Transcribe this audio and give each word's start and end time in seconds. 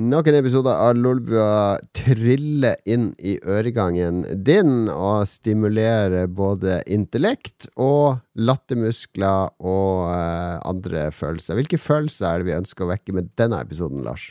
Nok 0.00 0.30
en 0.30 0.36
episode 0.38 0.72
av 0.72 0.94
Lolbua 0.96 1.76
triller 1.92 2.78
inn 2.88 3.10
i 3.20 3.34
øregangen 3.44 4.22
din 4.46 4.86
og 4.88 5.26
stimulerer 5.28 6.30
både 6.32 6.78
intellekt 6.88 7.66
og 7.76 8.22
lattermuskler 8.38 9.50
og 9.60 10.06
uh, 10.08 10.56
andre 10.64 11.10
følelser. 11.12 11.58
Hvilke 11.58 11.76
følelser 11.76 12.30
er 12.30 12.40
det 12.40 12.48
vi 12.48 12.56
ønsker 12.56 12.86
å 12.86 12.92
vekke 12.94 13.18
med 13.18 13.28
denne 13.36 13.60
episoden, 13.60 14.00
Lars? 14.06 14.30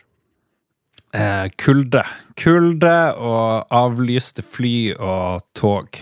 Eh, 1.13 1.45
kulde. 1.61 2.01
Kulde 2.39 2.97
og 3.21 3.69
avlyste 3.69 4.41
fly 4.41 4.95
og 4.95 5.45
tog. 5.53 6.01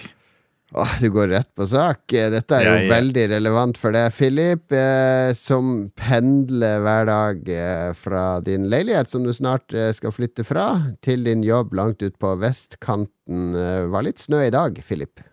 Åh, 0.75 0.97
du 0.99 1.07
går 1.15 1.29
rett 1.31 1.47
på 1.55 1.63
sak. 1.65 2.01
Dette 2.11 2.57
er 2.57 2.65
jo 2.65 2.71
Ja, 2.75 2.81
ja. 2.83 2.89
veldig 2.91 3.23
relevant 3.31 3.77
for 3.79 3.95
deg, 3.95 4.09
Philip, 4.11 4.65
eh, 4.75 5.29
som 5.37 5.87
pendler 5.95 6.81
hver 6.83 7.07
dag 7.07 7.47
eh, 7.55 7.93
fra 7.95 8.25
din 8.43 8.67
leilighet, 8.67 9.07
som 9.09 9.23
du 9.23 9.31
snart 9.33 9.71
eh, 9.73 9.93
skal 9.95 10.11
flytte 10.11 10.43
fra, 10.43 10.67
til 11.01 11.23
din 11.23 11.45
jobb 11.47 11.71
langt 11.79 12.03
ut 12.03 12.17
på 12.19 12.33
vestkanten. 12.43 13.55
Eh, 13.55 13.85
var 13.87 14.03
litt 14.09 14.19
snø 14.19 14.43
i 14.43 14.51
dag, 14.51 14.75
Philip. 14.83 15.23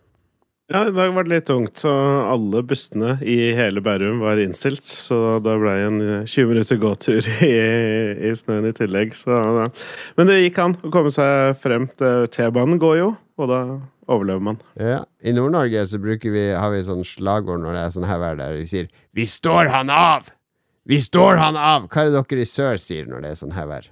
Ja, 0.71 0.87
i 0.87 0.93
dag 0.95 1.11
var 1.13 1.27
det 1.27 1.29
litt 1.35 1.45
tungt, 1.45 1.75
så 1.77 1.91
alle 2.25 2.63
bussene 2.65 3.19
i 3.21 3.51
hele 3.53 3.83
Bærum 3.85 4.23
var 4.23 4.39
innstilt. 4.41 4.81
Så 4.87 5.19
da 5.45 5.57
ble 5.61 5.75
det 5.75 5.83
en 5.91 5.99
eh, 6.01 6.23
20 6.25 6.47
minutter 6.53 6.79
gåtur 6.81 7.27
i, 7.45 7.51
i 8.23 8.31
snøen 8.39 8.71
i 8.71 8.73
tillegg. 8.73 9.11
Så, 9.19 9.35
ja. 9.35 9.67
Men 10.15 10.31
det 10.31 10.39
gikk 10.45 10.63
an 10.63 10.79
å 10.79 10.89
komme 10.95 11.11
seg 11.13 11.59
frem. 11.61 11.85
T-banen 11.99 12.79
går 12.81 12.97
jo, 13.03 13.11
og 13.37 13.51
da 13.51 13.59
overlever 14.11 14.43
man. 14.47 14.59
Ja, 14.79 15.01
I 15.23 15.33
Nord-Norge 15.35 15.85
så 15.89 15.99
vi, 16.01 16.45
har 16.53 16.71
vi 16.73 16.83
sånn 16.85 17.05
slagord 17.07 17.63
når 17.63 17.77
det 17.77 17.83
er 17.83 17.93
sånn 17.95 18.07
her 18.09 18.21
vær 18.21 18.37
der 18.39 18.53
vi 18.59 18.67
sier 18.69 18.87
'Vi 19.13 19.25
står 19.25 19.71
han 19.73 19.89
av! 19.89 20.29
Vi 20.85 20.99
står 21.01 21.37
han 21.41 21.55
av!' 21.57 21.89
Hva 21.89 22.05
er 22.05 22.11
det 22.11 22.21
dere 22.29 22.41
i 22.41 22.45
sør 22.49 22.77
sier 22.77 23.05
når 23.09 23.21
det 23.21 23.31
er 23.31 23.41
sånn 23.41 23.55
her 23.57 23.67
vær? 23.67 23.89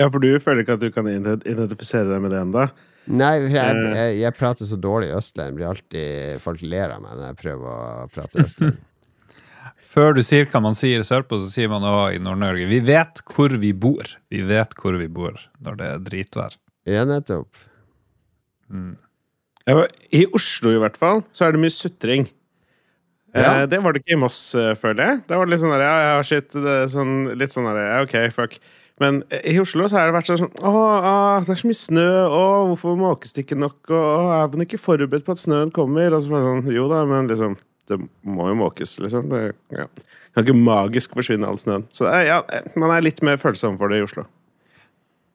Ja, 0.00 0.08
for 0.08 0.18
du 0.22 0.38
føler 0.40 0.64
ikke 0.64 0.78
at 0.78 0.80
du 0.80 0.90
kan 0.90 1.06
identifisere 1.06 2.08
deg 2.08 2.22
med 2.22 2.32
det 2.32 2.40
ennå? 2.40 2.70
Nei, 3.10 3.34
jeg, 3.50 3.74
Eh. 3.76 3.94
jeg, 3.98 4.20
jeg 4.20 4.34
prater 4.38 4.64
så 4.64 4.78
dårlig 4.78 5.10
østlending. 5.10 5.56
Blir 5.58 5.68
alltid 5.72 6.40
Folk 6.40 6.62
ler 6.62 6.94
av 6.94 7.02
meg 7.02 7.18
når 7.18 7.26
jeg 7.32 7.38
prøver 7.42 7.66
å 7.66 8.08
prate 8.14 8.44
østlending. 8.46 8.78
Før 9.92 10.14
du 10.16 10.22
sier 10.24 10.46
hva 10.48 10.62
man 10.62 10.76
sier 10.78 11.02
sørpå, 11.04 11.36
så 11.42 11.50
sier 11.50 11.68
man 11.68 11.84
òg 11.84 12.16
i 12.16 12.22
Nord-Norge 12.22 12.68
Vi 12.70 12.78
vet 12.80 13.20
hvor 13.28 13.52
vi 13.60 13.72
bor. 13.74 14.06
Vi 14.32 14.40
vet 14.46 14.72
hvor 14.78 14.96
vi 14.96 15.08
bor 15.12 15.36
når 15.60 15.76
det 15.76 15.90
er 15.90 16.06
dritvær. 16.06 16.56
Ja, 16.88 17.04
nettopp. 17.04 17.50
Ja, 19.68 19.82
I 20.10 20.24
Oslo 20.34 20.72
i 20.74 20.80
hvert 20.82 20.98
fall, 20.98 21.22
så 21.36 21.46
er 21.46 21.54
det 21.54 21.62
mye 21.62 21.74
sutring. 21.74 22.26
Ja. 23.32 23.62
Eh, 23.62 23.66
det 23.70 23.80
var 23.80 23.94
det 23.94 24.02
ikke 24.02 24.16
i 24.16 24.20
Moss, 24.20 24.54
eh, 24.58 24.74
føler 24.76 25.06
jeg. 25.06 25.20
Da 25.28 25.38
var 25.38 25.46
det 25.46 25.54
litt 25.54 25.62
sånn 25.62 25.72
der, 25.72 25.84
ja, 25.86 26.22
shit, 26.26 26.52
det 26.52 26.78
sånn, 26.92 27.14
litt 27.38 27.54
sånn 27.54 27.68
der, 27.70 27.80
ja, 27.80 28.00
ok, 28.04 28.16
fuck. 28.34 28.58
Men 29.00 29.22
eh, 29.32 29.54
i 29.54 29.58
Oslo 29.62 29.86
så 29.88 29.98
har 29.98 30.10
det 30.10 30.16
vært 30.18 30.28
sånn 30.28 30.50
Å, 30.60 30.72
ah, 30.72 31.44
det 31.44 31.54
er 31.54 31.60
så 31.62 31.70
mye 31.70 31.80
snø. 31.80 32.08
Å, 32.28 32.42
hvorfor 32.70 32.98
måkes 33.00 33.34
det 33.36 33.46
ikke 33.46 33.60
nok? 33.60 33.78
Å, 33.88 34.02
er 34.36 34.52
man 34.52 34.66
ikke 34.66 34.80
forberedt 34.82 35.26
på 35.26 35.36
at 35.36 35.42
snøen 35.42 35.72
kommer? 35.74 36.12
Og 36.12 36.24
så 36.24 36.34
bare 36.34 36.50
sånn, 36.50 36.68
jo 36.74 36.88
da, 36.92 37.04
men 37.08 37.30
liksom 37.30 37.56
Det 37.90 37.98
må 38.28 38.50
jo 38.50 38.58
måkes, 38.60 38.98
liksom. 39.02 39.32
Det 39.32 39.40
ja. 39.74 39.88
kan 40.36 40.44
ikke 40.44 40.58
magisk 40.58 41.16
forsvinne 41.18 41.48
all 41.48 41.58
snøen. 41.60 41.88
Så 41.94 42.06
ja, 42.26 42.42
eh, 42.52 42.68
man 42.78 42.92
er 42.94 43.04
litt 43.08 43.24
mer 43.26 43.40
følsom 43.42 43.80
for 43.80 43.92
det 43.92 44.02
i 44.02 44.06
Oslo. 44.06 44.28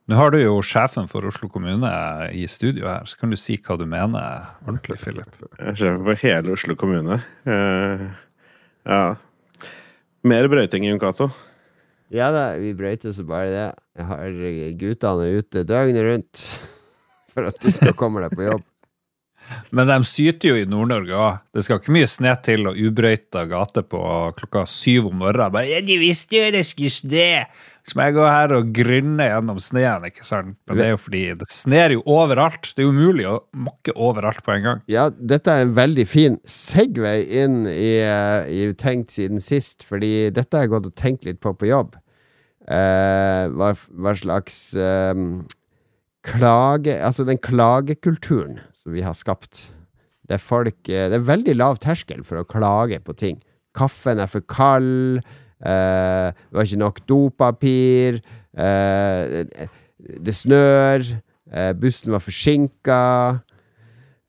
Nå 0.07 0.15
har 0.15 0.31
du 0.31 0.37
jo 0.39 0.61
sjefen 0.63 1.09
for 1.11 1.25
Oslo 1.27 1.49
kommune 1.51 1.89
i 2.31 2.45
studio 2.47 2.87
her, 2.87 3.03
så 3.11 3.17
kan 3.19 3.33
du 3.33 3.35
si 3.35 3.57
hva 3.59 3.75
du 3.75 3.83
mener 3.91 4.53
ordentlig, 4.63 4.95
Philip. 5.01 5.33
Jeg 5.57 5.73
er 5.73 5.75
sjef 5.81 5.97
for 6.05 6.21
hele 6.21 6.53
Oslo 6.55 6.77
kommune. 6.79 7.17
Uh, 7.43 8.05
ja. 8.87 9.01
Mer 10.23 10.47
brøyting 10.47 10.87
i 10.87 10.93
Junkato. 10.93 11.27
Ja 12.13 12.29
da, 12.31 12.45
vi 12.55 12.71
brøyter 12.77 13.11
så 13.11 13.25
bare 13.27 13.51
det. 13.51 13.67
Jeg 13.99 14.07
har 14.07 14.39
guttene 14.79 15.27
ute 15.41 15.65
døgnet 15.67 16.07
rundt 16.07 16.45
for 17.33 17.51
at 17.51 17.59
du 17.59 17.67
skal 17.75 17.97
komme 17.99 18.23
deg 18.23 18.31
på 18.31 18.47
jobb. 18.47 18.63
Men 19.71 19.89
de 19.89 19.97
syter 20.07 20.51
jo 20.51 20.59
i 20.59 20.67
Nord-Norge 20.69 21.15
òg. 21.15 21.39
Det 21.55 21.63
skal 21.65 21.81
ikke 21.81 21.95
mye 21.95 22.09
sne 22.11 22.33
til 22.45 22.67
å 22.69 22.75
ubrøyta 22.75 23.45
gate 23.49 23.83
på 23.87 24.03
klokka 24.39 24.65
syv 24.71 25.09
om 25.11 25.23
morgenen. 25.23 25.53
Bare, 25.55 25.69
ja, 25.71 25.81
de 25.85 25.97
visste 26.01 26.39
jo 26.39 26.53
det 26.55 26.63
skulle 26.67 26.93
sne! 26.93 27.31
Så 27.87 27.95
må 27.95 28.03
jeg 28.03 28.17
gå 28.17 28.23
her 28.27 28.51
og 28.51 28.71
grynne 28.75 29.29
gjennom 29.29 29.59
sneen, 29.63 30.07
ikke 30.09 30.25
sant? 30.27 30.57
Men 30.67 30.75
det 30.75 30.83
er 30.83 30.89
jo 30.91 30.97
fordi 30.99 31.21
det 31.39 31.45
sner 31.47 31.93
jo 31.95 32.01
overalt. 32.11 32.73
Det 32.75 32.83
er 32.83 32.89
umulig 32.91 33.23
å 33.29 33.37
mokke 33.55 33.95
overalt 33.95 34.41
på 34.43 34.51
en 34.57 34.65
gang. 34.65 34.81
Ja, 34.91 35.05
dette 35.15 35.53
er 35.53 35.63
en 35.63 35.71
veldig 35.77 36.03
fin 36.03 36.35
segway 36.43 37.23
inn 37.45 37.61
i, 37.71 37.93
i 38.51 38.67
Tenkt 38.75 39.15
siden 39.15 39.39
sist, 39.39 39.87
fordi 39.87 40.27
dette 40.35 40.59
har 40.59 40.67
jeg 40.67 40.73
gått 40.75 40.91
og 40.91 40.99
tenkt 40.99 41.29
litt 41.29 41.39
på 41.39 41.55
på 41.55 41.69
jobb. 41.71 41.95
Eh, 42.67 43.43
hva, 43.55 43.71
hva 43.71 44.13
slags 44.19 44.59
eh, 44.75 45.15
klage 46.27 46.93
Altså 46.99 47.25
den 47.27 47.39
klagekulturen 47.41 48.59
som 48.75 48.93
vi 48.95 49.03
har 49.05 49.15
skapt. 49.17 49.67
Det 50.27 50.37
er 50.37 50.43
folk 50.43 50.89
eh, 50.91 51.07
Det 51.11 51.19
er 51.19 51.27
veldig 51.27 51.55
lav 51.57 51.79
terskel 51.83 52.23
for 52.27 52.41
å 52.41 52.47
klage 52.47 52.99
på 53.03 53.15
ting. 53.17 53.39
Kaffen 53.77 54.19
er 54.19 54.29
for 54.31 54.43
kald. 54.43 55.23
Eh, 55.63 56.27
det 56.31 56.57
var 56.57 56.67
ikke 56.67 56.83
nok 56.83 57.01
dopapir. 57.09 58.21
Eh, 58.57 59.43
det 59.97 60.35
snør. 60.35 61.05
Eh, 61.51 61.73
bussen 61.79 62.11
var 62.11 62.23
forsinka. 62.23 63.01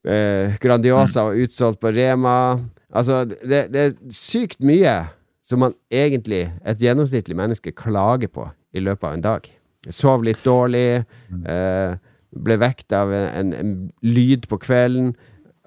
Eh, 0.06 0.56
Grandiosa 0.62 1.28
var 1.28 1.42
utsolgt 1.42 1.80
på 1.82 1.92
Rema. 1.92 2.59
Altså, 2.94 3.25
det, 3.28 3.69
det 3.75 3.80
er 3.82 3.97
sykt 4.15 4.62
mye 4.65 5.00
som 5.44 5.62
man 5.65 5.75
egentlig, 5.91 6.47
et 6.65 6.80
gjennomsnittlig 6.82 7.36
menneske, 7.36 7.72
klager 7.72 8.28
på 8.32 8.44
i 8.76 8.82
løpet 8.84 9.09
av 9.09 9.16
en 9.16 9.25
dag. 9.25 9.48
Sov 9.88 10.25
litt 10.26 10.41
dårlig, 10.44 11.03
eh, 11.49 11.97
ble 12.44 12.59
vekt 12.60 12.93
av 12.93 13.12
en, 13.15 13.53
en, 13.56 13.72
lyd 14.04 14.49
på 14.50 14.59
kvelden. 14.62 15.15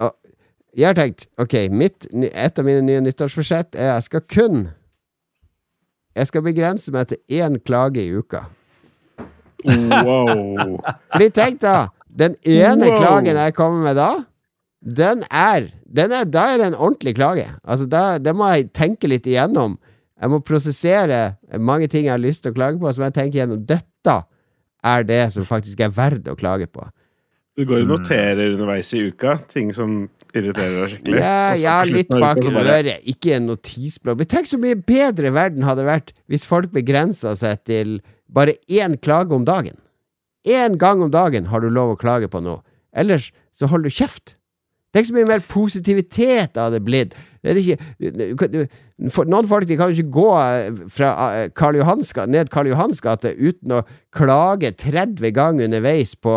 Og 0.02 0.14
jeg 0.78 0.88
har 0.88 0.98
tenkt, 0.98 1.28
ok, 1.42 1.56
mitt, 1.74 2.08
et 2.14 2.60
av 2.60 2.68
mine 2.68 2.84
nye 2.86 3.04
nyttårsforsett 3.04 3.76
er 3.76 3.94
jeg 3.96 4.08
skal 4.08 4.26
kun 4.30 4.62
Jeg 6.16 6.28
skal 6.28 6.44
begrense 6.44 6.92
meg 6.92 7.08
til 7.08 7.40
én 7.40 7.56
klage 7.64 8.02
i 8.04 8.12
uka. 8.12 8.44
Wow! 9.64 10.76
Fordi 11.14 11.30
tenk 11.32 11.62
da, 11.64 11.88
den 12.08 12.36
ene 12.44 12.90
Wow. 12.90 12.98
klagen 13.00 13.40
jeg 13.40 13.56
kommer 13.56 13.86
med 13.86 13.96
da, 13.96 14.10
den 14.82 15.24
er, 15.30 15.70
den 15.86 16.12
er 16.12 16.26
Da 16.26 16.48
er 16.52 16.58
det 16.58 16.68
en 16.68 16.76
ordentlig 16.76 17.16
klage. 17.16 17.48
Altså, 17.64 17.86
da, 17.86 18.18
det 18.18 18.36
må 18.36 18.50
jeg 18.52 18.72
tenke 18.74 19.08
litt 19.08 19.28
igjennom. 19.30 19.78
Jeg 20.22 20.30
må 20.30 20.42
prosessere 20.46 21.38
mange 21.58 21.88
ting 21.88 22.06
jeg 22.06 22.14
har 22.14 22.22
lyst 22.22 22.44
til 22.44 22.52
å 22.54 22.58
klage 22.58 22.82
på, 22.82 22.92
som 22.94 23.06
jeg 23.08 23.16
tenker 23.16 23.40
igjennom 23.40 23.64
dette 23.66 23.91
er 24.08 25.06
det 25.06 25.22
som 25.36 25.46
faktisk 25.46 25.80
er 25.80 25.94
verdt 25.94 26.30
å 26.32 26.38
klage 26.40 26.68
på. 26.72 26.88
Du 27.58 27.66
går 27.68 27.84
og 27.84 27.92
noterer 27.92 28.54
underveis 28.56 28.90
i 28.96 29.04
uka 29.12 29.36
ting 29.52 29.74
som 29.76 30.08
irriterer 30.32 30.78
deg 30.80 30.94
skikkelig. 30.94 31.20
Ja, 31.20 31.54
ja, 31.60 31.76
litt 31.86 32.10
bak 32.10 32.40
øret, 32.48 33.04
ikke 33.12 33.36
en 33.36 33.50
notisblokk. 33.52 34.22
Men 34.22 34.30
tenk 34.32 34.48
så 34.50 34.60
mye 34.62 34.80
bedre 34.80 35.34
verden 35.36 35.68
hadde 35.68 35.86
vært 35.86 36.14
hvis 36.32 36.48
folk 36.48 36.72
begrensa 36.74 37.36
seg 37.38 37.62
til 37.68 38.00
bare 38.32 38.56
én 38.72 38.96
klage 39.04 39.36
om 39.36 39.46
dagen. 39.46 39.76
Én 40.48 40.80
gang 40.80 41.04
om 41.04 41.12
dagen 41.12 41.52
har 41.52 41.62
du 41.62 41.70
lov 41.70 41.94
å 41.94 42.00
klage 42.00 42.32
på 42.32 42.42
noe. 42.42 42.64
Ellers 42.96 43.30
så 43.54 43.68
holder 43.70 43.92
du 43.92 44.00
kjeft. 44.00 44.38
Tenk 44.92 45.08
så 45.08 45.16
mye 45.16 45.28
mer 45.30 45.44
positivitet 45.48 46.56
det 46.56 46.64
hadde 46.66 46.82
blitt. 46.84 47.14
Det 47.42 47.54
er 47.54 47.60
ikke, 47.62 48.66
noen 49.02 49.48
folk 49.50 49.66
de 49.70 49.78
kan 49.80 49.90
jo 49.90 49.98
ikke 49.98 50.14
gå 50.14 50.28
eh, 50.38 50.82
fra 50.94 51.12
eh, 51.40 51.46
Karl 51.58 51.80
ned 52.30 52.52
Karl 52.54 52.70
Johans 52.70 53.00
gate 53.02 53.32
uten 53.40 53.80
å 53.80 53.86
klage 54.14 54.74
30 54.78 55.32
ganger 55.34 55.70
underveis 55.70 56.14
på, 56.20 56.36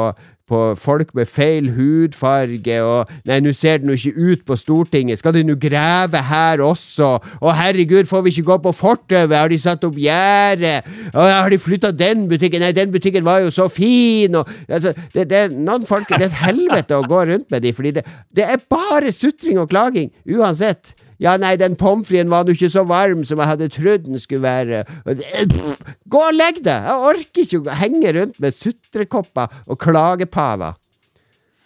på 0.50 0.60
folk 0.76 1.14
med 1.16 1.28
feil 1.30 1.70
hudfarge 1.72 2.78
og 2.84 3.12
Nei, 3.28 3.38
nå 3.40 3.52
ser 3.56 3.80
det 3.80 3.88
nå 3.88 3.96
ikke 3.96 4.12
ut 4.14 4.42
på 4.48 4.56
Stortinget. 4.58 5.20
Skal 5.20 5.34
de 5.36 5.44
nå 5.46 5.56
grave 5.60 6.20
her 6.28 6.60
også? 6.64 7.14
Å, 7.40 7.54
herregud, 7.56 8.08
får 8.08 8.24
vi 8.26 8.34
ikke 8.34 8.48
gå 8.50 8.58
på 8.66 8.74
fortauet? 8.76 9.32
Har 9.32 9.52
de 9.52 9.58
satt 9.60 9.86
opp 9.86 9.96
gjerde? 10.00 10.74
Har 11.14 11.52
de 11.52 11.60
flytta 11.60 11.92
den 11.94 12.26
butikken? 12.30 12.64
Nei, 12.64 12.74
den 12.76 12.92
butikken 12.92 13.24
var 13.26 13.40
jo 13.44 13.52
så 13.54 13.68
fin! 13.72 14.36
Og, 14.36 14.50
altså, 14.68 14.92
det, 15.14 15.28
det 15.32 15.46
noen 15.54 15.88
folk 15.88 16.08
Det 16.10 16.20
er 16.20 16.28
et 16.28 16.42
helvete 16.44 16.98
å 16.98 17.06
gå 17.08 17.24
rundt 17.30 17.48
med 17.52 17.64
de, 17.64 17.72
fordi 17.76 17.94
det, 17.96 18.04
det 18.34 18.44
er 18.44 18.60
bare 18.70 19.12
sutring 19.14 19.58
og 19.62 19.70
klaging, 19.72 20.12
uansett. 20.28 20.92
Ja, 21.24 21.38
nei, 21.40 21.54
den 21.56 21.74
pommes 21.80 22.10
fritesen 22.10 22.30
var 22.32 22.44
nå 22.44 22.52
ikke 22.52 22.68
så 22.72 22.82
varm 22.88 23.22
som 23.24 23.40
jeg 23.40 23.48
hadde 23.48 23.68
trodd 23.72 24.06
den 24.06 24.20
skulle 24.20 24.44
være. 24.44 24.82
Pff, 25.08 25.84
Gå 26.12 26.20
og 26.20 26.34
legg 26.36 26.58
deg! 26.66 26.88
Jeg 26.90 27.04
orker 27.10 27.44
ikke 27.46 27.60
å 27.64 27.76
henge 27.80 28.12
rundt 28.18 28.40
med 28.44 28.52
sutrekopper 28.54 29.54
og 29.64 29.78
klagepaver. 29.80 30.76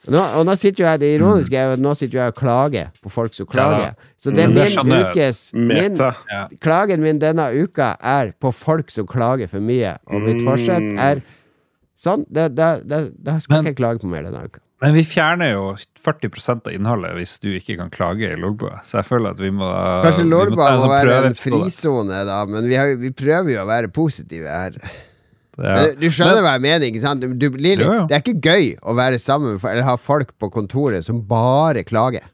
Nå, 0.08 0.20
og 0.38 0.46
nå 0.48 0.54
sitter 0.56 0.80
jo 0.80 0.86
jeg, 0.88 1.00
Det 1.02 1.08
ironiske 1.18 1.56
er 1.58 1.66
jo 1.66 1.72
at 1.76 1.82
nå 1.84 1.90
sitter 1.98 2.16
jeg 2.22 2.32
og 2.32 2.38
klager 2.38 2.86
på 3.04 3.10
folk 3.12 3.34
som 3.36 3.48
klager. 3.50 3.90
Så 4.16 4.30
det 4.32 4.46
er 4.46 4.54
min 4.54 4.94
ukes 5.10 5.40
min, 5.52 5.98
Klagen 6.64 7.02
min 7.04 7.18
denne 7.20 7.50
uka 7.58 7.90
er 8.00 8.30
på 8.40 8.52
folk 8.56 8.88
som 8.94 9.06
klager 9.10 9.50
for 9.52 9.60
mye, 9.60 9.98
og 10.08 10.24
mitt 10.24 10.40
forsett 10.46 10.86
er 10.96 11.20
sånn. 11.98 12.24
Da 12.30 12.46
det, 12.48 12.70
det, 12.88 13.02
det 13.20 13.36
skal 13.44 13.60
ikke 13.60 13.74
jeg 13.74 13.80
klage 13.82 14.00
på 14.06 14.08
mer 14.14 14.24
denne 14.30 14.46
uka. 14.48 14.62
Men 14.78 14.94
vi 14.94 15.02
fjerner 15.02 15.50
jo 15.56 15.62
40 15.98 16.30
av 16.54 16.70
innholdet 16.70 17.16
hvis 17.18 17.34
du 17.42 17.48
ikke 17.56 17.74
kan 17.80 17.90
klage 17.90 18.28
i 18.30 18.38
Lolbua. 18.38 18.78
Så 18.86 19.00
jeg 19.00 19.08
føler 19.08 19.34
at 19.34 19.42
vi 19.42 19.50
må 19.50 19.66
Kanskje 20.04 20.22
vi 20.22 20.30
må 20.30 20.44
en 20.46 20.54
må 20.54 20.68
sånn 20.84 20.92
være 20.92 21.18
en 21.32 21.38
frisone, 21.38 22.20
da, 22.28 22.38
men 22.46 22.68
vi, 22.70 22.76
har, 22.78 22.94
vi 23.00 23.10
prøver 23.10 23.56
jo 23.56 23.64
å 23.64 23.68
være 23.68 23.90
positive 23.94 24.46
her. 24.46 24.78
Ja. 25.58 25.74
Men 25.74 25.96
Du 25.98 26.06
skjønner 26.14 26.44
hva 26.44 26.54
jeg 26.54 26.64
mener, 26.68 26.86
ikke 26.86 27.02
sant? 27.02 27.26
Du, 27.26 27.48
Lili, 27.58 27.82
Jo, 27.82 27.90
jo. 27.96 28.06
Det 28.06 28.14
er 28.20 28.22
ikke 28.22 28.52
gøy 28.52 28.68
å 28.86 28.94
være 28.94 29.18
sammen 29.18 29.58
eller 29.58 29.86
ha 29.88 29.96
folk 29.98 30.30
på 30.38 30.50
kontoret 30.54 31.06
som 31.06 31.24
bare 31.26 31.82
klager. 31.88 32.28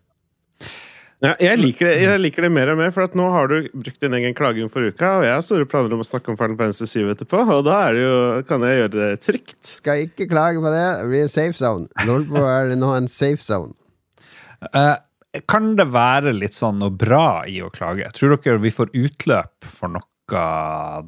Ja, 1.25 1.33
jeg, 1.41 1.57
liker 1.57 1.89
det, 1.89 1.93
jeg 2.03 2.21
liker 2.21 2.45
det 2.45 2.51
mer 2.53 2.71
og 2.75 2.77
mer, 2.83 2.91
for 2.93 3.07
at 3.07 3.15
nå 3.17 3.25
har 3.33 3.49
du 3.49 3.69
brukt 3.73 4.03
din 4.03 4.17
egen 4.19 4.35
klaging 4.37 4.69
for 4.69 4.85
uka, 4.85 5.13
og 5.21 5.25
jeg 5.25 5.33
har 5.33 5.45
store 5.47 5.69
planer 5.71 5.95
om 5.97 6.03
å 6.03 6.05
snakke 6.05 6.29
om 6.33 6.37
Final 6.37 6.59
Fantasy 6.59 6.89
7 6.91 7.15
etterpå, 7.15 7.41
og 7.55 7.63
da 7.65 7.79
er 7.87 7.97
det 7.97 8.03
jo, 8.03 8.19
kan 8.51 8.67
jeg 8.67 8.81
gjøre 8.81 8.93
det 8.93 9.09
trygt. 9.25 9.57
Skal 9.71 10.03
jeg 10.03 10.11
ikke 10.11 10.27
klage 10.35 10.61
på 10.61 10.73
det. 10.75 10.85
Det 11.01 11.07
blir 11.09 11.31
safe 11.33 11.57
zone. 11.57 11.89
Lolbo 12.05 12.43
er 12.45 12.75
nå 12.77 12.91
en 12.99 13.09
safe 13.09 13.41
zone. 13.45 13.73
Uh, 14.75 14.99
kan 15.49 15.73
det 15.79 15.87
være 15.95 16.35
litt 16.37 16.57
sånn 16.57 16.77
noe 16.83 16.93
bra 16.93 17.45
i 17.49 17.57
å 17.65 17.71
klage? 17.73 18.11
Tror 18.19 18.37
dere 18.37 18.61
vi 18.61 18.75
får 18.75 18.93
utløp 18.93 19.71
for 19.71 19.97
noe 19.97 20.11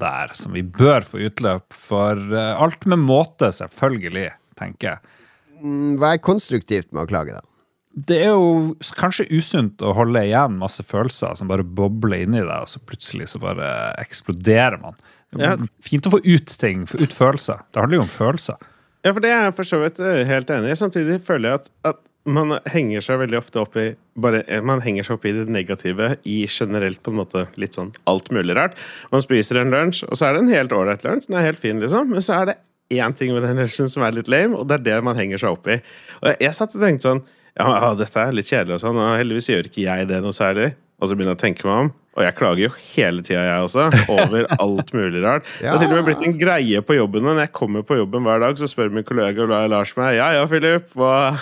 der 0.00 0.32
som 0.36 0.52
vi 0.56 0.62
bør 0.64 1.04
få 1.04 1.20
utløp 1.28 1.76
for? 1.76 2.22
Uh, 2.32 2.56
alt 2.64 2.88
med 2.88 3.04
måte, 3.04 3.52
selvfølgelig, 3.52 4.30
tenker 4.56 4.94
jeg. 4.94 5.20
Mm, 5.60 6.00
Hva 6.00 6.14
er 6.14 6.24
konstruktivt 6.24 6.88
med 6.92 7.04
å 7.04 7.10
klage, 7.12 7.36
da? 7.36 7.55
Det 7.96 8.18
er 8.20 8.34
jo 8.34 8.74
kanskje 8.98 9.24
usunt 9.32 9.80
å 9.80 9.94
holde 9.96 10.20
igjen 10.28 10.58
masse 10.60 10.84
følelser 10.84 11.36
som 11.38 11.48
bare 11.48 11.64
bobler 11.64 12.26
inni 12.26 12.42
deg, 12.42 12.66
og 12.66 12.68
så 12.68 12.82
plutselig 12.84 13.30
så 13.32 13.40
bare 13.40 13.70
eksploderer 14.02 14.76
man. 14.82 14.98
Det 15.32 15.46
er. 15.48 15.62
Fint 15.84 16.08
å 16.08 16.12
få 16.12 16.20
ut 16.24 16.52
ting, 16.60 16.84
få 16.88 17.00
ut 17.00 17.14
følelser. 17.16 17.64
Det 17.72 17.80
handler 17.80 18.00
jo 18.02 18.04
om 18.04 18.12
følelser. 18.12 18.60
Ja, 19.06 19.14
for 19.14 19.22
det 19.24 19.30
er 19.32 19.46
jeg 19.46 19.56
for 19.56 19.68
så 19.68 19.80
vidt 19.80 20.02
eh, 20.02 20.26
helt 20.28 20.52
enig 20.52 20.74
i. 20.74 20.78
Samtidig 20.78 21.22
føler 21.24 21.52
jeg 21.52 21.62
at, 21.62 21.72
at 21.92 22.02
man 22.26 22.56
henger 22.68 23.04
seg 23.06 23.20
veldig 23.22 23.38
ofte 23.38 23.60
opp 23.62 23.76
i 23.78 23.86
bare, 24.18 24.42
eh, 24.50 24.62
Man 24.66 24.82
henger 24.82 25.06
seg 25.06 25.18
opp 25.18 25.26
i 25.30 25.34
det 25.36 25.46
negative 25.52 26.16
i 26.26 26.38
generelt 26.50 27.02
på 27.06 27.12
en 27.14 27.20
måte 27.20 27.46
litt 27.60 27.78
sånn 27.78 27.92
alt 28.10 28.32
mulig 28.34 28.56
rart. 28.58 28.74
Man 29.12 29.22
spiser 29.22 29.62
en 29.62 29.72
lunsj, 29.74 30.04
og 30.08 30.18
så 30.18 30.28
er 30.28 30.36
det 30.36 30.44
en 30.44 30.54
helt 30.56 30.74
ålreit 30.74 31.06
lunsj. 31.06 31.30
Den 31.30 31.38
er 31.38 31.48
helt 31.48 31.62
fin, 31.62 31.80
liksom. 31.82 32.10
Men 32.12 32.24
så 32.24 32.40
er 32.40 32.50
det 32.50 32.58
én 32.96 33.14
ting 33.18 33.32
med 33.34 33.46
den 33.46 33.62
lunsjen 33.62 33.90
som 33.90 34.04
er 34.06 34.14
litt 34.14 34.30
lame, 34.30 34.58
og 34.58 34.66
det 34.68 34.80
er 34.80 34.86
det 34.90 35.00
man 35.06 35.18
henger 35.18 35.42
seg 35.42 35.54
opp 35.56 35.70
i. 35.70 35.78
Og 36.20 36.32
jeg, 36.32 36.40
jeg 36.48 36.58
satt 36.58 36.74
og 36.74 36.82
tenkte 36.82 37.08
sånn 37.08 37.24
Ja, 37.56 37.92
dette 37.96 38.20
er 38.20 38.34
litt 38.36 38.50
kjedelig 38.50 38.76
og 38.76 38.82
sånn, 38.82 38.98
og 39.00 39.14
heldigvis 39.16 39.48
gjør 39.48 39.70
ikke 39.70 39.86
jeg 39.86 40.08
det 40.10 40.18
noe 40.24 40.36
særlig. 40.36 40.74
Og 40.96 41.08
så 41.08 41.16
begynner 41.16 41.34
jeg 41.34 41.38
å 41.38 41.42
tenke 41.42 41.66
meg 41.68 41.78
om, 41.84 41.88
og 42.16 42.22
jeg 42.24 42.34
klager 42.38 42.62
jo 42.62 42.68
hele 42.94 43.20
tida, 43.24 43.42
jeg 43.44 43.64
også, 43.66 43.86
over 44.14 44.46
alt 44.64 44.92
mulig 44.96 45.20
rart. 45.20 45.48
Det 45.60 45.68
har 45.68 45.80
til 45.82 45.90
og 45.90 45.98
med 45.98 46.06
blitt 46.08 46.24
en 46.24 46.36
greie 46.40 46.80
på 46.88 46.96
jobben. 46.96 47.26
Når 47.26 47.42
jeg 47.42 47.52
kommer 47.58 47.84
på 47.84 47.98
jobben 47.98 48.24
hver 48.24 48.40
dag, 48.40 48.56
så 48.56 48.68
spør 48.70 48.94
min 48.94 49.04
kollega 49.04 49.44
Lars 49.68 49.92
meg 49.98 50.14
Ja, 50.16 50.30
ja, 50.38 50.46
Philip, 50.48 50.88
hva, 50.96 51.34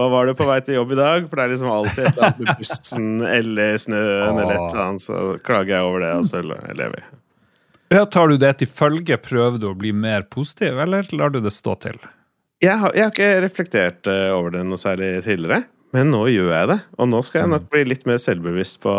hva 0.00 0.06
var 0.14 0.28
du 0.28 0.32
på 0.38 0.46
vei 0.48 0.56
til 0.64 0.78
jobb 0.78 0.94
i 0.96 1.00
dag? 1.02 1.26
For 1.28 1.36
det 1.36 1.44
er 1.44 1.52
liksom 1.52 1.74
alltid 1.74 2.00
et 2.06 2.08
eller 2.14 2.28
annet 2.30 2.40
med 2.40 2.62
bussen 2.62 3.10
eller 3.28 3.76
snøen 3.84 4.40
eller 4.40 4.54
et 4.54 4.64
eller 4.70 4.82
annet. 4.86 5.04
Så 5.04 5.20
klager 5.44 5.76
jeg 5.76 5.90
over 5.90 6.06
det, 6.06 6.14
og 6.16 6.30
så 6.32 6.40
lever 6.48 6.96
jeg. 7.02 7.08
Ja, 7.92 8.06
tar 8.08 8.32
du 8.32 8.38
det 8.40 8.54
til 8.62 8.72
følge? 8.72 9.20
Prøver 9.20 9.60
du 9.60 9.68
å 9.68 9.76
bli 9.76 9.92
mer 9.92 10.24
positiv, 10.32 10.80
eller 10.80 11.04
lar 11.12 11.36
du 11.36 11.42
det 11.44 11.52
stå 11.52 11.76
til? 11.84 12.00
Jeg 12.62 12.78
har, 12.78 12.92
jeg 12.94 13.02
har 13.08 13.12
ikke 13.14 13.30
reflektert 13.42 14.06
eh, 14.10 14.28
over 14.34 14.52
det 14.54 14.60
noe 14.68 14.78
særlig 14.78 15.16
tidligere. 15.26 15.64
Men 15.92 16.08
nå 16.08 16.22
gjør 16.32 16.46
jeg 16.54 16.68
det, 16.70 16.76
og 16.96 17.08
nå 17.10 17.18
skal 17.20 17.42
jeg 17.42 17.50
nok 17.52 17.64
bli 17.68 17.82
litt 17.84 18.06
mer 18.08 18.16
selvbevisst 18.22 18.78
på, 18.80 18.92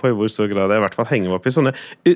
på 0.00 0.08
i 0.08 0.14
hvor 0.16 0.30
stor 0.32 0.46
grad 0.48 0.72
jeg 0.72 0.80
i 0.80 0.84
hvert 0.86 0.94
fall 0.96 1.08
henger 1.10 1.28
meg 1.28 1.36
opp 1.36 1.48
i 1.50 1.52
sånne, 1.52 1.72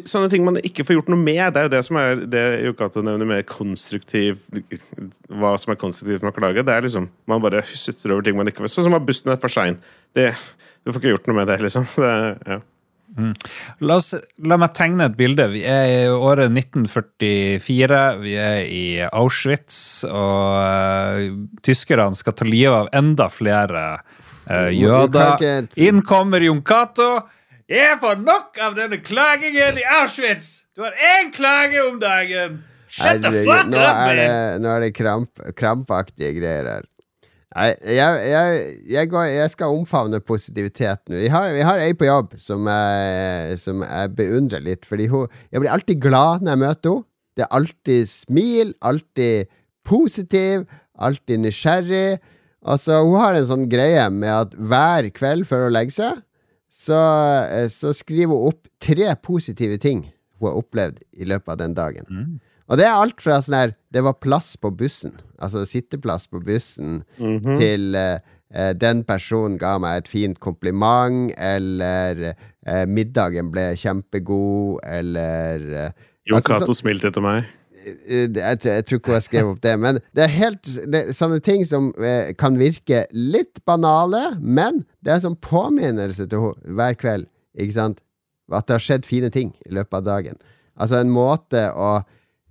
sånne 0.08 0.31
ting 0.32 0.46
man 0.46 0.56
ikke 0.64 0.87
får 0.88 0.96
gjort 0.96 1.10
noe 1.12 1.20
med. 1.20 1.43
Det 1.52 1.60
er 1.60 1.66
jo 1.66 1.72
det 1.75 1.82
som 1.84 1.99
er 2.00 2.22
det 2.32 2.44
Jokato 2.64 3.02
nevner 3.04 3.28
med 3.28 3.44
konstruktiv 3.50 4.40
Hva 5.28 5.52
som 5.60 5.75
er 5.75 5.81
konstruktivt 5.82 6.25
med 6.25 6.32
å 6.32 6.38
klage. 6.38 6.64
Det 6.64 6.72
er 6.78 6.87
liksom 6.87 7.10
Man 7.28 7.44
bare 7.44 7.60
sutter 7.69 8.14
over 8.16 8.25
ting 8.25 8.38
man 8.40 8.48
ikke 8.48 8.64
får 8.64 8.72
Sånn 8.78 8.88
som 8.88 8.96
at 8.96 9.05
bussen 9.10 9.34
er 9.34 9.43
for 9.43 9.52
sein. 9.52 9.76
Det- 10.16 10.32
Du 10.82 10.90
får 10.90 11.02
ikke 11.02 11.12
gjort 11.12 11.28
noe 11.28 11.37
med 11.43 11.46
det, 11.52 11.60
liksom. 11.62 11.84
Det, 12.00 12.14
ja. 12.48 12.56
La, 13.82 13.96
oss, 13.98 14.14
la 14.40 14.56
meg 14.56 14.72
tegne 14.76 15.04
et 15.10 15.16
bilde. 15.18 15.44
Vi 15.52 15.60
er 15.68 15.84
i 15.90 16.08
året 16.12 16.48
1944. 16.54 18.00
Vi 18.22 18.34
er 18.40 18.64
i 18.64 18.82
Auschwitz, 19.08 19.78
og 20.08 20.56
uh, 20.56 21.28
tyskerne 21.66 22.16
skal 22.16 22.36
ta 22.38 22.48
livet 22.48 22.76
av 22.84 22.90
enda 22.96 23.28
flere 23.32 23.84
uh, 24.48 24.70
jøder. 24.72 25.36
ikke- 25.38 25.86
Inn 25.88 26.02
kommer 26.08 26.40
Jon 26.44 26.62
Cato. 26.64 27.10
Jeg 27.72 27.98
får 28.02 28.18
nok 28.24 28.58
av 28.60 28.74
denne 28.76 28.98
klagingen 29.04 29.78
i 29.80 29.84
Auschwitz! 30.00 30.58
Du 30.76 30.82
har 30.84 30.92
én 31.18 31.30
klage 31.32 31.80
om 31.86 31.98
dagen! 32.00 32.62
Shut 32.92 33.22
the 33.24 33.30
fuck 33.46 33.70
nå 33.72 33.78
up, 33.80 34.00
er 34.10 34.16
det, 34.18 34.24
nå 34.60 34.68
er 34.68 34.80
det 34.84 34.90
kramp, 34.96 35.40
krampaktige 35.56 36.34
greier 36.36 36.66
her. 36.68 36.82
Jeg, 37.52 37.76
jeg, 37.84 38.60
jeg, 38.88 39.08
går, 39.12 39.25
jeg 39.28 39.52
skal 39.52 39.75
omfavne 39.76 40.20
positiviteten. 40.25 41.19
Vi 41.20 41.28
har, 41.32 41.50
vi 41.52 41.64
har 41.66 41.82
ei 41.84 41.93
på 41.93 42.08
jobb 42.08 42.37
som 42.40 42.69
jeg, 42.70 43.58
som 43.60 43.82
jeg 43.84 44.12
beundrer 44.16 44.64
litt, 44.64 44.87
fordi 44.88 45.10
hun 45.12 45.26
Jeg 45.52 45.60
blir 45.60 45.72
alltid 45.72 46.00
glad 46.00 46.43
når 46.44 46.54
jeg 46.54 46.62
møter 46.64 46.94
henne. 46.94 47.08
Det 47.32 47.46
er 47.46 47.54
alltid 47.56 48.08
smil, 48.10 48.75
alltid 48.84 49.49
positiv, 49.88 50.66
alltid 51.00 51.40
nysgjerrig. 51.40 52.19
Altså, 52.62 52.99
hun 53.06 53.16
har 53.16 53.38
en 53.38 53.46
sånn 53.49 53.69
greie 53.72 54.05
med 54.12 54.28
at 54.28 54.52
hver 54.56 55.08
kveld 55.16 55.46
før 55.48 55.66
hun 55.66 55.72
legger 55.72 55.96
seg, 55.96 56.19
så, 56.72 56.98
eh, 57.48 57.69
så 57.72 57.93
skriver 57.96 58.37
hun 58.37 58.52
opp 58.52 58.69
tre 58.81 59.14
positive 59.25 59.81
ting 59.81 60.05
hun 60.43 60.50
har 60.50 60.60
opplevd 60.60 61.00
i 61.16 61.28
løpet 61.28 61.55
av 61.55 61.58
den 61.60 61.75
dagen. 61.78 62.06
Og 62.69 62.78
det 62.81 62.87
er 62.88 62.98
alt 62.98 63.20
fra 63.22 63.40
sånn 63.40 63.58
her 63.58 63.75
Det 63.92 64.00
var 64.04 64.14
plass 64.24 64.54
på 64.56 64.70
bussen, 64.72 65.12
altså 65.38 65.66
sitteplass 65.68 66.24
på 66.32 66.40
bussen, 66.40 67.02
til 67.58 67.94
eh, 67.98 68.20
eh, 68.54 68.70
den 68.72 69.02
personen 69.04 69.58
ga 69.60 69.74
meg 69.82 70.02
et 70.02 70.08
fint 70.08 70.38
kompliment, 70.40 71.32
eller 71.36 72.22
eh, 72.32 72.86
middagen 72.88 73.50
ble 73.52 73.72
kjempegod, 73.76 74.78
eller 74.86 75.66
eh, 75.86 75.90
Jon 76.24 76.38
altså, 76.38 76.52
Cato 76.54 76.64
altså, 76.70 76.78
smilte 76.80 77.10
til 77.12 77.24
meg. 77.26 77.50
Eh, 77.82 78.28
jeg, 78.30 78.60
tror- 78.62 78.72
jeg 78.78 78.86
tror 78.86 79.00
ikke 79.02 79.12
har 79.16 79.24
skrevet 79.26 79.50
opp 79.56 79.60
det, 79.66 79.74
men 79.82 80.00
det 80.14 80.24
er 80.24 80.32
helt 80.38 80.72
det, 80.94 81.02
sånne 81.18 81.40
ting 81.44 81.64
som 81.68 81.90
eh, 82.00 82.32
kan 82.38 82.56
virke 82.60 83.04
litt 83.12 83.60
banale, 83.68 84.22
men 84.40 84.84
det 85.04 85.16
er 85.16 85.20
som 85.26 85.36
påminnelse 85.36 86.28
til 86.30 86.46
henne 86.46 86.76
hver 86.78 86.96
kveld, 87.00 87.28
ikke 87.58 87.76
sant? 87.76 88.00
At 88.52 88.66
det 88.68 88.78
har 88.78 88.84
skjedd 88.84 89.06
fine 89.08 89.28
ting 89.32 89.52
i 89.68 89.72
løpet 89.74 90.00
av 90.00 90.08
dagen. 90.08 90.40
Altså 90.80 90.98
en 91.02 91.12
måte 91.12 91.66
å 91.76 91.92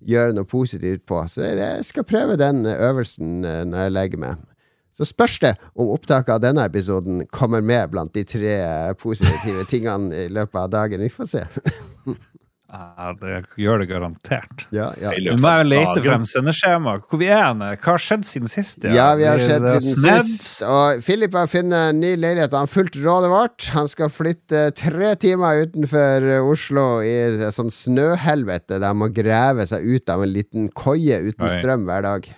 gjøre 0.08 0.36
noe 0.36 0.48
positivt 0.50 1.06
på. 1.10 1.22
Så 1.30 1.44
jeg, 1.46 1.86
skal 1.86 2.08
prøve 2.08 2.40
den 2.40 2.66
øvelsen 2.66 3.46
eh, 3.46 3.62
når 3.68 3.86
jeg 3.86 3.96
legger 3.98 4.24
meg. 4.26 4.48
Så 4.92 5.08
spørs 5.08 5.38
det 5.40 5.54
om 5.80 5.94
opptaket 5.94 6.34
av 6.36 6.42
denne 6.44 6.66
episoden 6.68 7.24
kommer 7.32 7.64
med 7.64 7.94
blant 7.94 8.14
de 8.16 8.26
tre 8.28 8.58
eh, 8.60 8.94
positive 9.00 9.64
tingene 9.72 10.26
i 10.26 10.28
løpet 10.34 10.60
av 10.66 10.74
dagen. 10.74 11.04
Vi 11.06 11.14
får 11.14 11.32
se. 11.32 11.46
Ja, 12.72 13.12
det 13.20 13.42
gjør 13.60 13.82
det 13.82 13.88
garantert. 13.90 14.66
ja, 14.72 14.92
ja. 15.02 15.12
Du 15.12 15.42
må 15.44 15.52
jo 15.60 15.66
lete 15.68 16.04
frem 16.06 16.24
sendeskjema. 16.30 16.94
Hvor 17.04 17.20
vi 17.20 17.28
er 17.28 17.42
hen? 17.50 17.60
Hva 17.60 17.96
har 17.98 18.00
skjedd 18.02 18.24
siden 18.28 18.48
sist? 18.52 18.86
Ja, 18.88 19.10
vi 19.20 19.26
har 19.28 19.42
skjedd 19.44 19.68
siden 19.68 19.98
sned? 20.00 20.24
sist. 20.30 20.62
Og 20.64 21.04
Philip 21.04 21.36
har 21.36 21.50
funnet 21.52 21.92
en 21.92 22.00
ny 22.00 22.14
leilighet. 22.16 22.56
Han 22.56 22.64
har 22.70 22.72
fulgt 22.72 22.96
rådet 23.04 23.32
vårt. 23.34 23.70
Han 23.76 23.90
skal 23.92 24.12
flytte 24.14 24.64
tre 24.80 25.14
timer 25.20 25.66
utenfor 25.68 26.30
Oslo 26.48 26.86
i 27.04 27.12
et 27.28 27.44
sånn 27.56 27.72
snøhelvete 27.74 28.80
der 28.80 28.88
han 28.94 29.02
må 29.04 29.12
grave 29.14 29.68
seg 29.68 29.84
ut 29.84 30.12
av 30.14 30.24
en 30.24 30.32
liten 30.32 30.70
koie 30.72 31.20
uten 31.28 31.52
strøm 31.52 31.84
hver 31.90 32.08
dag. 32.08 32.32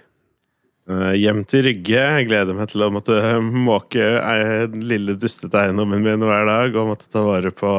Eh, 0.84 1.13
Hjem 1.16 1.46
til 1.48 1.63
Rygge. 1.63 1.96
Jeg 1.96 2.28
gleder 2.28 2.58
meg 2.58 2.68
til 2.74 2.84
å 2.84 2.90
måtte 2.92 3.16
måke 3.40 4.04
eh, 4.20 4.66
den 4.68 4.84
lille 4.90 5.16
dustete 5.16 5.62
eiendommen 5.62 6.04
min 6.04 6.24
hver 6.28 6.48
dag. 6.50 6.75
Og 6.75 6.92
måtte 6.92 7.08
ta 7.12 7.24
vare 7.24 7.54
på 7.56 7.72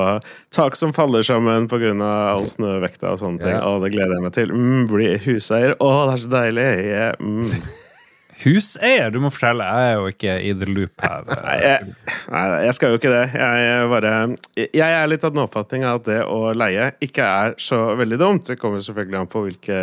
tak 0.54 0.78
som 0.78 0.94
faller 0.96 1.26
sammen 1.26 1.68
pga. 1.68 1.92
all 2.32 2.49
snøvekta 2.49 3.12
og 3.12 3.20
sånne 3.20 3.44
ting. 3.44 3.56
Ja. 3.58 3.64
Å, 3.68 3.80
det 3.84 3.92
gleder 3.92 4.16
jeg 4.16 4.25
meg 4.25 4.37
til. 4.37 4.52
Mm, 4.56 4.84
bli 4.88 5.11
huseier. 5.26 5.76
Å, 5.76 5.90
det 6.08 6.14
er 6.14 6.23
så 6.25 6.37
deilig! 6.38 6.68
Yeah, 6.84 7.16
mm. 7.20 7.73
Huseier, 8.44 9.12
du 9.14 9.20
må 9.23 9.30
fortelle. 9.30 9.66
Jeg 9.68 9.90
er 9.90 9.94
jo 9.94 10.08
ikke 10.11 10.32
i 10.42 10.54
the 10.58 10.66
loop 10.68 11.04
her. 11.04 11.28
Nei, 11.44 11.58
jeg, 11.62 11.92
nei, 12.32 12.44
jeg 12.66 12.76
skal 12.76 12.94
jo 12.94 12.99
ikke 12.99 13.12
det. 13.12 13.25
Jeg, 13.37 13.61
jeg 13.68 13.90
bare 13.92 14.14
Jeg 14.56 14.88
er 14.88 15.11
litt 15.12 15.26
av 15.28 15.37
den 15.37 15.44
oppfatning 15.44 15.84
at 15.87 16.08
det 16.08 16.23
å 16.26 16.54
leie 16.56 16.88
ikke 17.04 17.28
er 17.44 17.58
så 17.62 17.84
veldig 18.00 18.18
dumt. 18.20 18.49
Det 18.49 18.58
kommer 18.61 18.82
selvfølgelig 18.84 19.20
an 19.20 19.30
på 19.30 19.44
hvilke 19.44 19.82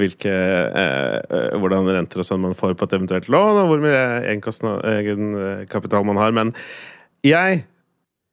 hvilke, 0.00 0.30
eh, 0.30 1.18
eh, 1.22 1.58
hvordan 1.60 1.86
renter 1.94 2.22
og 2.22 2.26
sånn 2.26 2.42
man 2.42 2.56
får 2.58 2.74
på 2.78 2.88
et 2.88 2.96
eventuelt 2.98 3.28
lån, 3.30 3.60
og 3.62 3.70
hvor 3.70 3.84
mye 3.84 4.02
egenkapital 4.94 6.06
man 6.08 6.18
har. 6.20 6.34
Men 6.34 6.52
jeg 7.24 7.64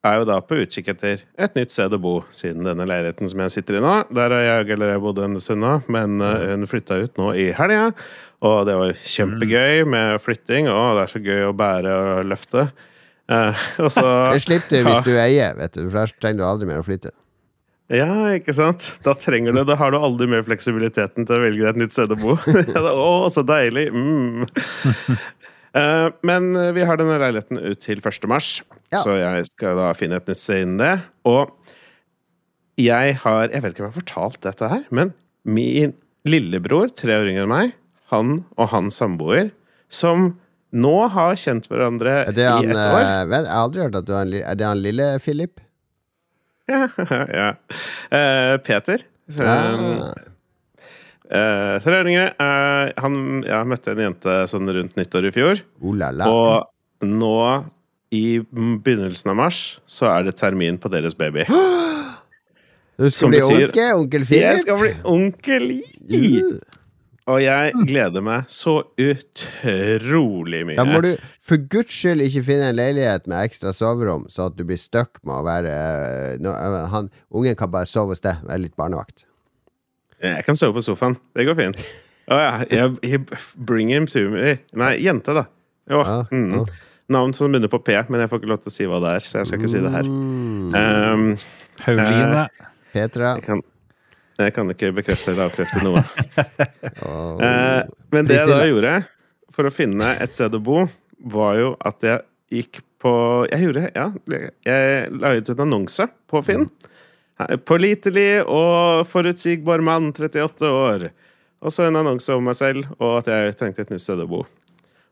er 0.01 0.18
jo 0.18 0.25
da 0.25 0.39
på 0.41 0.58
utkikk 0.63 0.89
etter 0.96 1.22
et 1.38 1.58
nytt 1.58 1.74
sted 1.74 1.94
å 1.94 2.01
bo, 2.01 2.15
siden 2.34 2.65
denne 2.65 2.88
leiligheten 2.89 3.30
som 3.30 3.44
jeg 3.46 3.53
sitter 3.53 3.77
i 3.77 3.84
nå. 3.84 3.94
Der 4.10 4.34
har 4.34 4.46
jeg 4.48 4.74
eller 4.75 4.96
jeg 4.96 5.03
bodd 5.03 5.22
en 5.22 5.38
stund 5.44 5.62
nå, 5.62 5.75
men 5.94 6.22
eh, 6.25 6.53
hun 6.56 6.70
flytta 6.70 6.98
ut 7.03 7.22
nå 7.22 7.32
i 7.38 7.51
helga. 7.58 7.91
Og 8.41 8.63
det 8.65 8.77
var 8.80 8.98
kjempegøy 8.98 9.84
med 9.89 10.18
flytting, 10.24 10.70
og 10.72 10.98
det 10.98 11.03
er 11.06 11.13
så 11.13 11.22
gøy 11.22 11.46
å 11.51 11.58
bære 11.58 11.94
og 11.94 12.32
løfte. 12.32 12.65
Eh, 13.30 13.65
og 13.86 13.91
så 13.94 14.08
Det 14.34 14.44
slipper 14.48 14.82
du 14.82 14.89
hvis 14.89 15.06
du 15.06 15.13
eier, 15.13 15.53
vet 15.60 15.77
du, 15.77 15.86
for 15.86 16.01
da 16.01 16.08
trenger 16.18 16.41
du 16.41 16.48
aldri 16.50 16.72
mer 16.72 16.82
å 16.82 16.88
flytte. 16.88 17.13
Ja, 17.91 18.07
ikke 18.38 18.53
sant? 18.55 18.86
Da 19.03 19.12
trenger 19.19 19.51
du, 19.55 19.62
da 19.67 19.75
har 19.75 19.91
du 19.91 19.98
aldri 20.00 20.27
mer 20.31 20.45
fleksibiliteten 20.48 21.25
til 21.27 21.36
å 21.36 21.41
velge 21.43 21.65
deg 21.65 21.74
et 21.74 21.79
nytt 21.81 21.95
sted 21.95 22.13
å 22.13 22.17
bo. 22.21 22.38
Å, 22.79 23.29
så 23.33 23.43
deilig! 23.43 23.89
Mm. 23.91 24.45
Eh, 25.75 26.07
men 26.27 26.50
vi 26.75 26.83
har 26.88 26.98
denne 27.00 27.17
leiligheten 27.21 27.60
ut 27.60 27.79
til 27.83 28.00
1. 28.03 28.25
mars, 28.31 28.62
Ja. 28.91 29.00
så 29.03 29.13
jeg 29.19 29.45
skal 29.48 29.77
da 29.79 29.89
finne 29.95 30.17
et 30.19 30.27
nytt 30.27 30.39
sted 30.41 30.65
innen 30.65 30.79
det. 30.81 30.93
Og 31.27 31.51
jeg 32.79 33.13
har 33.21 33.50
Jeg 33.51 33.62
vet 33.63 33.74
ikke 33.75 33.83
om 33.83 33.88
jeg 33.89 33.93
har 33.93 34.01
fortalt 34.01 34.41
dette 34.48 34.67
her, 34.71 34.83
men 34.91 35.13
min 35.45 35.93
lillebror, 36.27 36.91
tre 36.95 37.15
år 37.21 37.29
yngre 37.31 37.43
enn 37.48 37.51
meg, 37.53 37.74
han 38.12 38.33
og 38.60 38.69
hans 38.74 39.00
samboer, 39.00 39.51
som 39.91 40.33
nå 40.71 40.95
har 41.12 41.36
kjent 41.39 41.67
hverandre 41.71 42.17
han, 42.27 42.36
i 42.67 42.71
ett 42.71 42.75
år. 42.77 43.00
eh, 43.03 43.25
vet, 43.31 43.43
jeg 43.48 43.51
har 43.51 43.65
aldri 43.65 43.81
hørt 43.83 43.95
at 44.00 44.05
du 44.07 44.13
har 44.15 44.27
en 44.27 44.33
Er 44.39 44.55
det 44.60 44.67
han 44.67 44.81
lille 44.83 45.07
Philip? 45.24 45.60
ja. 47.42 47.50
Uh, 48.12 48.56
Peter. 48.66 49.04
Ah. 49.40 50.12
Eh, 51.32 51.75
tre 51.80 52.00
år 52.01 52.08
yngre. 52.12 52.25
Eh, 52.44 52.90
han 53.00 53.13
ja, 53.48 53.62
møtte 53.68 53.94
en 53.94 54.01
jente 54.04 54.34
sånn 54.51 54.68
rundt 54.75 54.98
nyttår 55.00 55.30
i 55.30 55.32
fjor. 55.36 55.62
La 55.96 56.10
la. 56.12 56.28
Og 56.28 57.08
nå, 57.08 57.36
i 58.12 58.42
begynnelsen 58.51 59.32
av 59.32 59.38
mars, 59.40 59.62
så 59.88 60.10
er 60.12 60.28
det 60.28 60.36
termin 60.42 60.80
på 60.82 60.92
deres 60.92 61.16
baby. 61.18 61.48
Du 63.01 63.08
skal 63.10 63.24
som 63.24 63.32
bli 63.32 63.40
betyr- 63.42 63.72
onkel? 63.72 63.94
Onkel 63.98 64.25
Jeg 64.36 64.58
skal 64.62 64.75
bli 64.78 64.90
onkel 65.10 65.63
i! 65.74 65.80
Uh. 67.32 67.36
Og 67.36 67.42
jeg 67.44 67.88
gleder 67.88 68.24
meg 68.26 68.52
så 68.52 68.76
utrolig 69.00 70.62
mye. 70.68 70.78
Da 70.80 70.86
må 70.88 71.02
du 71.06 71.14
for 71.42 71.62
guds 71.72 71.96
skyld 71.96 72.24
ikke 72.26 72.44
finne 72.52 72.70
en 72.72 72.78
leilighet 72.78 73.28
med 73.32 73.48
ekstra 73.48 73.74
soverom, 73.76 74.28
så 74.32 74.50
at 74.52 74.60
du 74.60 74.66
blir 74.68 74.80
stuck 74.80 75.22
med 75.24 75.40
å 75.40 75.46
være 75.48 75.72
eh, 75.72 76.52
eh, 76.52 76.78
han, 76.92 77.10
Ungen 77.32 77.58
kan 77.60 77.72
bare 77.74 77.90
sove 77.90 78.16
hos 78.16 78.24
deg, 78.24 78.44
være 78.48 78.66
litt 78.68 78.78
barnevakt. 78.80 79.26
Jeg 80.22 80.46
kan 80.46 80.60
sove 80.60 80.78
på 80.78 80.86
sofaen. 80.86 81.18
Det 81.34 81.48
går 81.48 81.58
fint. 81.58 81.84
Å 82.32 82.38
ja. 82.38 82.52
Jeg, 82.70 82.94
jeg 83.08 83.24
bring 83.58 83.90
him 83.92 84.06
to 84.10 84.28
me. 84.34 84.60
Nei, 84.78 84.94
jente, 85.02 85.34
da. 85.36 85.48
Jo, 85.90 86.04
Ja, 86.06 86.24
mm. 86.30 86.48
ja. 86.60 86.66
Navn 87.12 87.34
som 87.36 87.52
begynner 87.52 87.68
på 87.68 87.82
P, 87.84 87.92
men 88.08 88.22
jeg 88.24 88.32
får 88.32 88.40
ikke 88.40 88.48
lov 88.54 88.60
til 88.64 88.72
å 88.72 88.74
si 88.76 88.86
hva 88.88 89.02
det 89.04 89.16
er. 89.18 89.26
Så 89.26 89.42
jeg 89.42 89.50
skal 89.50 89.60
ikke 89.60 89.72
si 89.74 89.82
det 89.84 89.90
her. 89.92 90.08
Mm. 90.08 90.70
Um, 90.72 91.26
Pauline. 91.82 92.46
Petra. 92.94 93.34
jeg, 93.36 93.44
kan, 93.44 93.64
jeg 94.45 94.55
kan 94.55 94.69
ikke 94.74 94.91
bekrefte 94.98 95.33
eller 95.33 95.50
avkrefte 95.50 95.83
noe. 95.86 96.03
og 97.07 97.41
Eh, 97.45 97.81
men 98.13 98.27
det 98.27 98.41
jeg 98.41 98.50
da 98.51 98.65
gjorde 98.67 98.95
for 99.51 99.67
å 99.67 99.74
finne 99.74 100.13
et 100.21 100.33
sted 100.33 100.53
å 100.55 100.62
bo, 100.63 100.86
var 101.31 101.57
jo 101.60 101.74
at 101.86 102.05
jeg 102.05 102.24
gikk 102.51 102.81
på 103.01 103.12
Jeg 103.50 103.65
gjorde, 103.65 103.88
ja, 103.95 104.07
jeg 104.67 105.05
la 105.17 105.31
ut 105.33 105.48
en 105.50 105.63
annonse 105.63 106.05
på 106.29 106.41
Finn. 106.45 106.67
Pålitelig 107.65 108.43
og 108.45 109.07
forutsigbar 109.10 109.81
mann, 109.81 110.12
38 110.13 110.69
år. 110.69 111.07
Og 111.65 111.74
så 111.74 111.88
en 111.88 111.98
annonse 111.98 112.36
om 112.38 112.45
meg 112.45 112.60
selv, 112.60 112.86
og 113.00 113.24
at 113.24 113.31
jeg 113.31 113.55
trengte 113.57 113.86
et 113.86 113.93
nytt 113.93 114.03
sted 114.05 114.21
å 114.21 114.27
bo. 114.29 114.43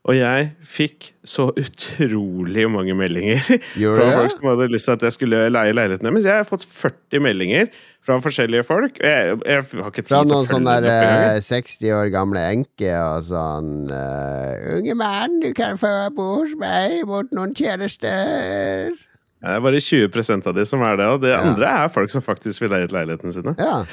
Og 0.07 0.15
jeg 0.15 0.45
fikk 0.63 1.09
så 1.27 1.49
utrolig 1.59 2.63
mange 2.71 2.95
meldinger 2.97 3.41
fra 3.97 4.05
folk 4.15 4.31
som 4.31 4.47
hadde 4.53 4.69
lyst 4.71 4.87
til 4.87 4.95
at 4.95 5.03
jeg 5.05 5.15
skulle 5.17 5.41
leie 5.51 5.73
leiligheten 5.75 6.07
deres. 6.07 6.25
Jeg 6.25 6.39
har 6.39 6.47
fått 6.47 6.63
40 6.65 7.19
meldinger 7.25 7.67
fra 8.07 8.15
forskjellige 8.23 8.63
folk. 8.65 8.97
Jeg, 9.03 9.35
jeg 9.43 9.65
har 9.75 9.91
ikke 9.91 10.05
tid 10.05 10.13
Fra 10.13 10.21
noen 10.25 10.47
sånne 10.49 10.77
der 10.79 10.87
opp 10.87 11.03
engang. 11.03 11.35
eh, 11.35 11.43
60 11.43 11.91
år 11.97 12.11
gamle 12.15 12.45
enke 12.55 12.93
og 12.95 13.27
sånn 13.27 13.69
uh, 13.91 14.71
'Unge 14.77 14.95
mann, 14.97 15.35
du 15.43 15.51
kan 15.57 15.77
få 15.77 15.91
bo 16.15 16.29
hos 16.39 16.55
meg 16.57 17.03
mot 17.09 17.29
noen 17.35 17.53
tjenester'. 17.53 18.95
Det 19.39 19.51
er 19.55 19.61
bare 19.63 19.79
20% 19.83 20.47
av 20.51 20.55
de 20.57 20.65
som 20.67 20.81
er 20.83 20.97
det, 20.99 21.05
og 21.11 21.21
det 21.23 21.29
Ja. 21.35 21.43
andre 21.43 21.67
er 21.83 21.91
folk 21.91 22.09
som 22.11 22.23
faktisk 22.23 22.61
vil 22.65 22.71
leie 22.73 22.87
ut 22.89 22.95
leilighetene 22.95 23.31
sine. 23.35 23.53
Ja. 23.59 23.83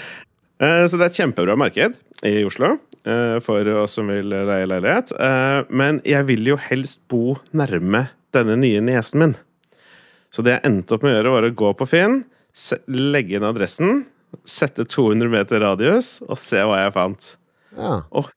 Eh, 0.60 0.84
Så 0.88 0.96
det 0.96 1.04
er 1.06 1.10
et 1.12 1.18
kjempebra 1.20 1.56
marked 1.58 1.96
i 2.24 2.44
Oslo 2.48 2.76
eh, 3.04 3.38
for 3.44 3.68
oss 3.82 3.96
som 3.98 4.08
vil 4.12 4.30
leie 4.32 4.68
leilighet. 4.68 5.12
Eh, 5.12 5.64
Men 5.70 6.00
jeg 6.06 6.26
vil 6.30 6.46
jo 6.52 6.56
helst 6.68 7.02
bo 7.12 7.36
nærme 7.56 8.06
denne 8.36 8.56
nye 8.60 8.80
niesen 8.84 9.20
min. 9.22 9.34
Så 10.32 10.42
det 10.44 10.56
jeg 10.56 10.64
endte 10.68 10.96
opp 10.96 11.04
med 11.06 11.14
å 11.14 11.18
gjøre, 11.18 11.32
var 11.32 11.46
å 11.48 11.54
gå 11.56 11.72
på 11.78 11.86
Finn, 11.88 12.24
legge 12.88 13.36
inn 13.38 13.46
adressen, 13.46 14.02
sette 14.44 14.84
200 14.84 15.30
meter 15.32 15.62
radius, 15.64 16.18
og 16.26 16.36
se 16.40 16.60
hva 16.60 16.82
jeg 16.82 16.92
fant. 16.96 17.36
ja. 17.78 18.02
Og 18.12 18.32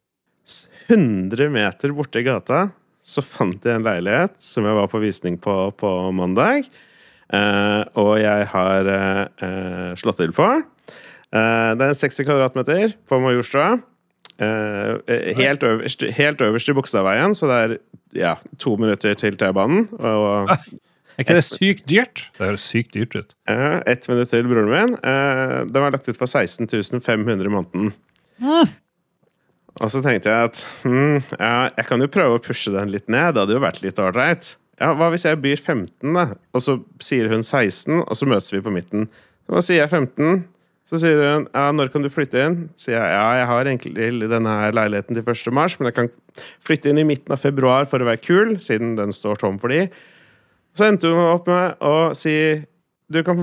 100 0.89 1.51
meter 1.53 1.91
borte 1.93 2.17
i 2.21 2.25
gata 2.25 2.71
så 3.05 3.21
fant 3.21 3.61
jeg 3.65 3.75
en 3.77 3.83
leilighet 3.85 4.33
som 4.41 4.65
jeg 4.65 4.73
var 4.73 4.88
på 4.89 5.01
visning 5.03 5.35
på 5.38 5.53
på 5.77 5.89
mandag. 6.17 6.65
Og 7.99 8.11
jeg 8.17 8.47
har 8.49 8.89
slått 10.01 10.17
til 10.23 10.33
på. 10.33 10.47
Eh, 11.36 11.71
det 11.77 11.86
er 11.86 11.93
en 11.93 12.00
60 12.01 12.25
kvadratmeter 12.25 12.93
på 13.09 13.19
Majorstua. 13.21 13.79
Eh, 14.39 14.93
eh, 15.12 15.31
helt, 15.38 15.63
øverst, 15.67 16.05
helt 16.15 16.41
øverst 16.41 16.69
i 16.71 16.75
Bogstadveien, 16.77 17.36
så 17.36 17.50
det 17.51 17.57
er 17.63 17.74
ja, 18.17 18.36
to 18.57 18.75
minutter 18.79 19.13
til 19.19 19.36
T-banen. 19.38 19.88
Og 20.00 20.50
Er 20.50 21.25
ikke 21.25 21.36
det 21.36 21.43
sykt 21.43 21.83
dyrt? 21.91 22.29
Det 22.38 22.48
høres 22.48 22.63
sykt 22.71 22.93
dyrt 22.95 23.15
ut. 23.19 23.33
eh, 23.51 23.81
ett 23.91 24.07
minutt 24.09 24.29
til 24.31 24.48
broren 24.48 24.69
min. 24.71 24.93
Eh, 25.03 25.65
den 25.67 25.83
var 25.83 25.91
lagt 25.91 26.07
ut 26.07 26.17
for 26.17 26.25
16 26.31 26.69
500 27.03 27.45
i 27.45 27.51
måneden. 27.51 27.91
Og 29.79 29.91
så 29.91 30.01
tenkte 30.03 30.31
jeg 30.31 30.50
at 30.50 30.62
hm, 30.83 31.19
ja, 31.39 31.69
jeg 31.77 31.86
kan 31.88 32.01
jo 32.03 32.07
prøve 32.12 32.39
å 32.39 32.43
pushe 32.43 32.71
den 32.74 32.89
litt 32.91 33.07
ned. 33.12 33.36
Det 33.36 33.43
hadde 33.43 33.55
jo 33.55 33.62
vært 33.63 33.81
litt 33.83 34.00
ålreit. 34.01 34.55
Ja, 34.79 34.93
hva 34.95 35.09
hvis 35.12 35.25
jeg 35.27 35.39
byr 35.43 35.59
15, 35.59 36.13
da? 36.15 36.24
Og 36.55 36.63
så 36.63 36.77
sier 37.03 37.27
hun 37.31 37.43
16, 37.43 38.00
og 38.01 38.15
så 38.15 38.27
møtes 38.27 38.51
vi 38.53 38.62
på 38.63 38.71
midten. 38.74 39.09
Så 39.51 39.62
sier 39.67 39.83
jeg 39.83 39.91
15. 39.91 40.45
Så 40.89 40.98
sier 40.98 41.19
hun 41.22 41.46
ja, 41.53 41.67
når 41.75 41.91
kan 41.93 42.05
du 42.05 42.10
flytte 42.10 42.41
inn? 42.41 42.55
Sier 42.79 42.98
jeg 42.98 43.13
ja, 43.13 43.25
jeg 43.38 43.50
har 43.51 43.69
egentlig 43.69 44.29
denne 44.31 44.55
her 44.63 44.74
leiligheten 44.74 45.17
til 45.17 45.25
1. 45.25 45.53
mars, 45.53 45.77
men 45.77 45.91
jeg 45.91 45.98
kan 46.00 46.10
flytte 46.65 46.89
inn 46.89 47.01
i 47.01 47.05
midten 47.05 47.36
av 47.36 47.43
februar 47.43 47.86
for 47.89 48.01
å 48.01 48.08
være 48.10 48.24
kul, 48.24 48.55
siden 48.63 48.96
den 48.98 49.13
står 49.13 49.41
tom 49.43 49.60
for 49.62 49.74
de. 49.74 49.86
Så 50.77 50.88
endte 50.89 51.12
hun 51.13 51.22
opp 51.22 51.50
med 51.50 51.77
å 51.86 52.12
si 52.17 52.34
du 53.10 53.22
kan 53.25 53.39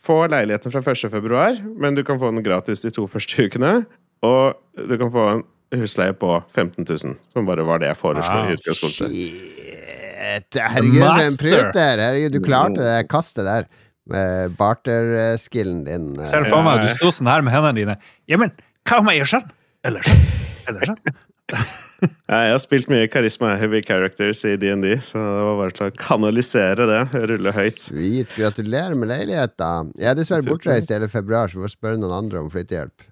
få 0.00 0.22
leiligheten 0.32 0.72
fra 0.72 0.80
1. 0.80 1.08
februar, 1.12 1.60
men 1.80 1.96
du 1.96 2.04
kan 2.06 2.20
få 2.20 2.32
den 2.32 2.44
gratis 2.44 2.84
de 2.84 2.92
to 2.94 3.06
første 3.08 3.44
ukene. 3.44 3.82
Og 4.24 4.56
du 4.88 4.96
kan 5.00 5.12
få 5.12 5.26
en 5.36 5.44
husleie 5.80 6.16
på 6.16 6.32
15 6.48 6.84
000, 6.84 7.16
som 7.32 7.48
bare 7.48 7.64
var 7.64 7.80
det 7.80 7.92
jeg 7.92 8.00
foreslo 8.00 8.40
i 8.48 8.56
utgangspunktet. 8.56 9.12
Shit. 9.12 10.58
Herregud, 10.60 11.00
for 11.00 11.24
en 11.24 11.38
pruter! 11.40 12.02
Herregud, 12.04 12.34
du 12.36 12.44
klarte 12.44 12.84
det 12.84 12.98
kastet 13.10 13.48
der. 13.48 13.68
Med 14.10 14.56
barter-skillen 14.58 15.84
din. 15.86 16.08
eh. 16.20 16.26
Ser 16.28 16.44
for 16.50 16.62
meg, 16.66 16.82
du 16.86 16.92
sto 16.96 17.10
sånn 17.14 17.30
her 17.30 17.42
med 17.46 17.54
hendene 17.54 17.76
dine. 17.78 17.96
Jamen, 18.30 18.50
hva 18.88 18.98
om 19.02 19.10
jeg 19.12 19.20
gjør 19.22 19.32
sånn? 19.36 19.50
Eller 19.86 20.02
sånn? 20.06 20.24
Eller 20.70 20.90
sånn? 20.92 21.02
Jeg 22.00 22.52
har 22.54 22.60
spilt 22.62 22.86
mye 22.88 23.08
karisma 23.12 23.56
heavy 23.60 23.82
Characters 23.84 24.40
i 24.48 24.54
DND, 24.56 24.86
så 25.04 25.18
det 25.20 25.40
var 25.44 25.56
bare 25.58 25.74
til 25.76 25.88
å 25.90 25.94
kanalisere 26.00 26.86
det. 26.88 27.00
Rulle 27.28 27.52
høyt. 27.52 27.76
Sweet. 27.90 28.30
Gratulerer 28.38 28.94
med 28.96 29.10
leilighet, 29.10 29.52
da. 29.60 29.82
Jeg 30.00 30.08
er 30.14 30.16
dessverre 30.16 30.46
bortreist 30.46 30.88
i 30.88 30.94
hele 30.96 31.10
februar, 31.12 31.50
så 31.52 31.58
vi 31.58 31.66
får 31.66 31.74
spørre 31.74 32.00
noen 32.00 32.14
andre 32.22 32.40
om 32.40 32.48
flyttehjelp. 32.54 33.04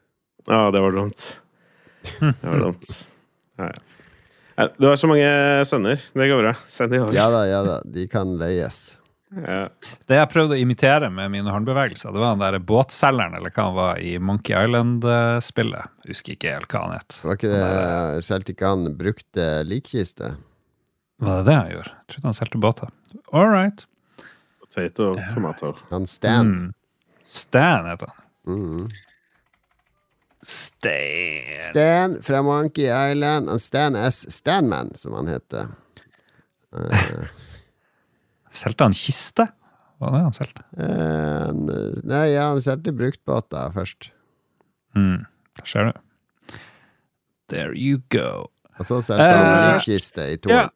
Ja, 0.48 0.62
det 0.72 0.80
var 0.86 0.96
dumt. 0.96 1.26
Det 2.22 2.32
var 2.46 2.62
dumt. 2.62 2.94
Ja, 3.60 3.68
ja. 3.74 3.84
Ja, 4.58 4.68
Du 4.80 4.86
har 4.88 4.96
så 5.02 5.10
mange 5.10 5.28
sønner. 5.68 6.00
Det 6.16 6.30
går 6.32 6.40
bra. 6.46 6.54
Send 6.72 6.94
de 6.94 7.02
over. 7.02 7.12
Ja 7.18 7.28
da, 7.34 7.42
ja 7.50 7.60
da. 7.66 7.76
De 7.84 8.06
kan 8.10 8.32
leies. 8.40 8.80
Ja. 9.36 9.68
Det 10.08 10.16
jeg 10.16 10.28
prøvde 10.32 10.56
å 10.56 10.60
imitere 10.60 11.10
med 11.12 11.32
mine 11.34 11.52
håndbevegelser, 11.52 12.14
det 12.14 12.20
var 12.22 12.36
den 12.36 12.44
der 12.46 12.62
båtselgeren, 12.64 13.36
eller 13.36 13.52
hva 13.52 13.66
han 13.66 13.76
var, 13.76 13.98
i 14.00 14.14
Monkey 14.18 14.56
Island-spillet. 14.56 15.90
Husker 16.08 16.36
ikke 16.36 16.54
helt 16.54 16.72
hva 16.72 16.84
han 16.86 16.94
het. 16.96 17.18
Var 17.26 17.36
ikke 17.36 17.50
det 17.52 18.22
Solgte 18.24 18.54
ikke 18.54 18.70
han 18.72 18.92
brukte 18.98 19.48
likkiste? 19.68 20.32
Var 21.20 21.42
det 21.42 21.50
det 21.50 21.56
han 21.58 21.72
gjorde? 21.74 21.92
Jeg 21.92 22.14
trodde 22.14 22.30
han 22.30 22.38
solgte 22.38 22.62
båter. 22.62 22.94
All 23.32 23.50
right. 23.52 23.84
Potato, 24.62 25.10
tomater. 25.34 25.84
Han 25.90 26.06
Stan. 26.08 26.54
Mm. 26.54 26.72
Stan 27.28 27.90
heter 27.90 28.14
han. 28.14 28.24
Mm. 28.48 28.88
Stan. 30.42 31.58
Stan 31.68 32.16
fra 32.22 32.42
Monkey 32.42 32.88
Island. 32.88 33.48
Han 33.48 33.60
Stan 33.60 33.96
S. 33.96 34.24
Stanman, 34.32 34.94
som 34.94 35.12
han 35.18 35.28
heter. 35.28 35.66
Solgte 38.54 38.86
han 38.88 38.96
kiste? 38.96 39.48
Hva 39.98 40.12
var 40.12 40.18
det 40.20 40.26
han 40.28 40.36
solgte? 40.36 40.64
Eh, 40.78 41.48
nei, 42.06 42.26
ja, 42.34 42.48
han 42.52 42.62
solgte 42.62 42.94
bruktbåter 42.96 43.72
først. 43.74 44.10
Mm. 44.96 45.24
Der 45.58 45.66
ser 45.68 45.88
du. 45.90 46.58
There 47.50 47.74
you 47.74 48.02
go. 48.12 48.48
Og 48.78 48.86
så 48.86 49.00
solgte 49.02 49.26
han 49.26 49.74
Eh, 49.74 49.80
kiste 49.84 50.28
i 50.34 50.36
to 50.38 50.52
ja. 50.52 50.68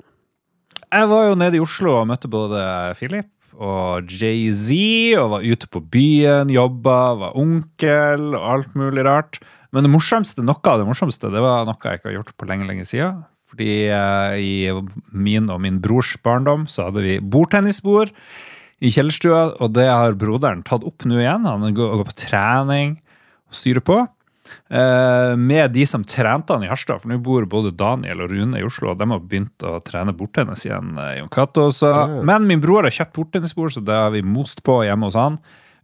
Jeg 0.93 1.09
var 1.09 1.29
jo 1.31 1.37
nede 1.39 1.57
i 1.57 1.63
Oslo 1.63 1.95
og 2.03 2.09
møtte 2.11 2.29
både 2.29 2.61
Philip 2.99 3.29
og 3.63 4.09
Jay-Z, 4.11 4.73
og 5.21 5.31
var 5.37 5.45
ute 5.45 5.69
på 5.69 5.81
byen, 5.93 6.51
jobba, 6.53 6.97
var 7.21 7.37
onkel 7.39 8.33
og 8.35 8.43
alt 8.55 8.75
mulig 8.77 9.05
rart. 9.07 9.39
Men 9.73 9.87
det 9.87 9.93
morsomste, 9.93 10.45
noe 10.45 10.61
av 10.69 10.81
det 10.83 10.89
morsomste 10.89 11.31
det 11.33 11.41
var 11.41 11.65
noe 11.69 11.77
jeg 11.85 12.01
ikke 12.01 12.11
har 12.11 12.17
gjort 12.19 12.35
på 12.37 12.49
lenge 12.49 12.67
lenge 12.69 12.85
siden. 12.89 13.23
Fordi 13.53 13.73
eh, 13.93 14.39
i 14.41 14.55
min 15.13 15.51
og 15.53 15.61
min 15.61 15.79
brors 15.85 16.15
barndom 16.25 16.65
så 16.71 16.89
hadde 16.89 17.05
vi 17.05 17.19
bordtennisbord 17.21 18.11
i 18.83 18.91
kjellerstua, 18.91 19.43
og 19.63 19.77
det 19.77 19.85
har 19.87 20.17
broderen 20.19 20.65
tatt 20.67 20.83
opp 20.89 21.05
nå 21.07 21.21
igjen. 21.21 21.45
Han 21.47 21.69
går, 21.77 21.99
går 22.01 22.09
på 22.09 22.19
trening 22.25 22.97
og 23.47 23.59
styrer 23.61 23.85
på. 23.85 24.01
Eh, 24.73 25.35
med 25.37 25.71
de 25.77 25.85
som 25.89 26.03
trente 26.05 26.53
han 26.53 26.65
i 26.65 26.71
Harstad, 26.71 27.03
for 27.03 27.13
nå 27.13 27.19
bor 27.23 27.45
både 27.49 27.75
Daniel 27.77 28.25
og 28.25 28.33
Rune 28.33 28.59
i 28.61 28.65
Oslo, 28.67 28.91
og 28.93 28.99
de 29.01 29.09
har 29.13 29.21
begynt 29.21 29.65
å 29.69 29.77
trene 29.85 30.15
bordtennis 30.17 30.65
igjen. 30.67 30.95
eh, 30.99 31.19
Jon 31.21 31.31
Cato. 31.33 31.69
Men 32.27 32.49
min 32.49 32.61
bror 32.65 32.89
har 32.89 32.95
kjøpt 32.97 33.15
bordtennisbord, 33.21 33.77
så 33.77 33.85
det 33.85 33.95
har 34.01 34.11
vi 34.17 34.25
most 34.25 34.65
på 34.67 34.81
hjemme 34.87 35.09
hos 35.09 35.19
han. 35.21 35.39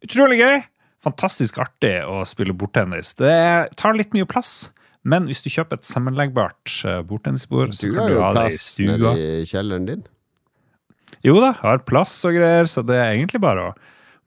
Utrolig 0.04 0.40
gøy! 0.42 0.58
Fantastisk 1.04 1.60
artig 1.62 1.94
å 2.10 2.24
spille 2.26 2.56
bordtennis. 2.58 3.12
Det 3.14 3.70
tar 3.78 3.94
litt 3.94 4.10
mye 4.16 4.26
plass, 4.26 4.72
Men 5.08 5.28
hvis 5.28 5.40
du 5.44 5.50
kjøper 5.52 5.80
et 5.80 5.88
sammenleggbart 5.88 6.78
uh, 6.84 7.00
bordtennisbord, 7.08 7.74
så 7.76 7.88
Du 7.88 7.98
har 7.98 8.10
du 8.10 8.18
jo 8.18 8.24
ha 8.24 8.32
det 8.36 8.46
i 8.46 8.56
plass 8.56 8.70
nede 8.84 9.12
i 9.18 9.46
kjelleren 9.48 9.88
din. 9.88 10.02
Jo 11.24 11.38
da, 11.42 11.52
har 11.62 11.86
plass 11.88 12.14
og 12.28 12.36
greier, 12.36 12.68
så 12.70 12.84
det 12.86 12.98
er 12.98 13.14
egentlig 13.14 13.40
bare 13.42 13.70
å 13.70 13.76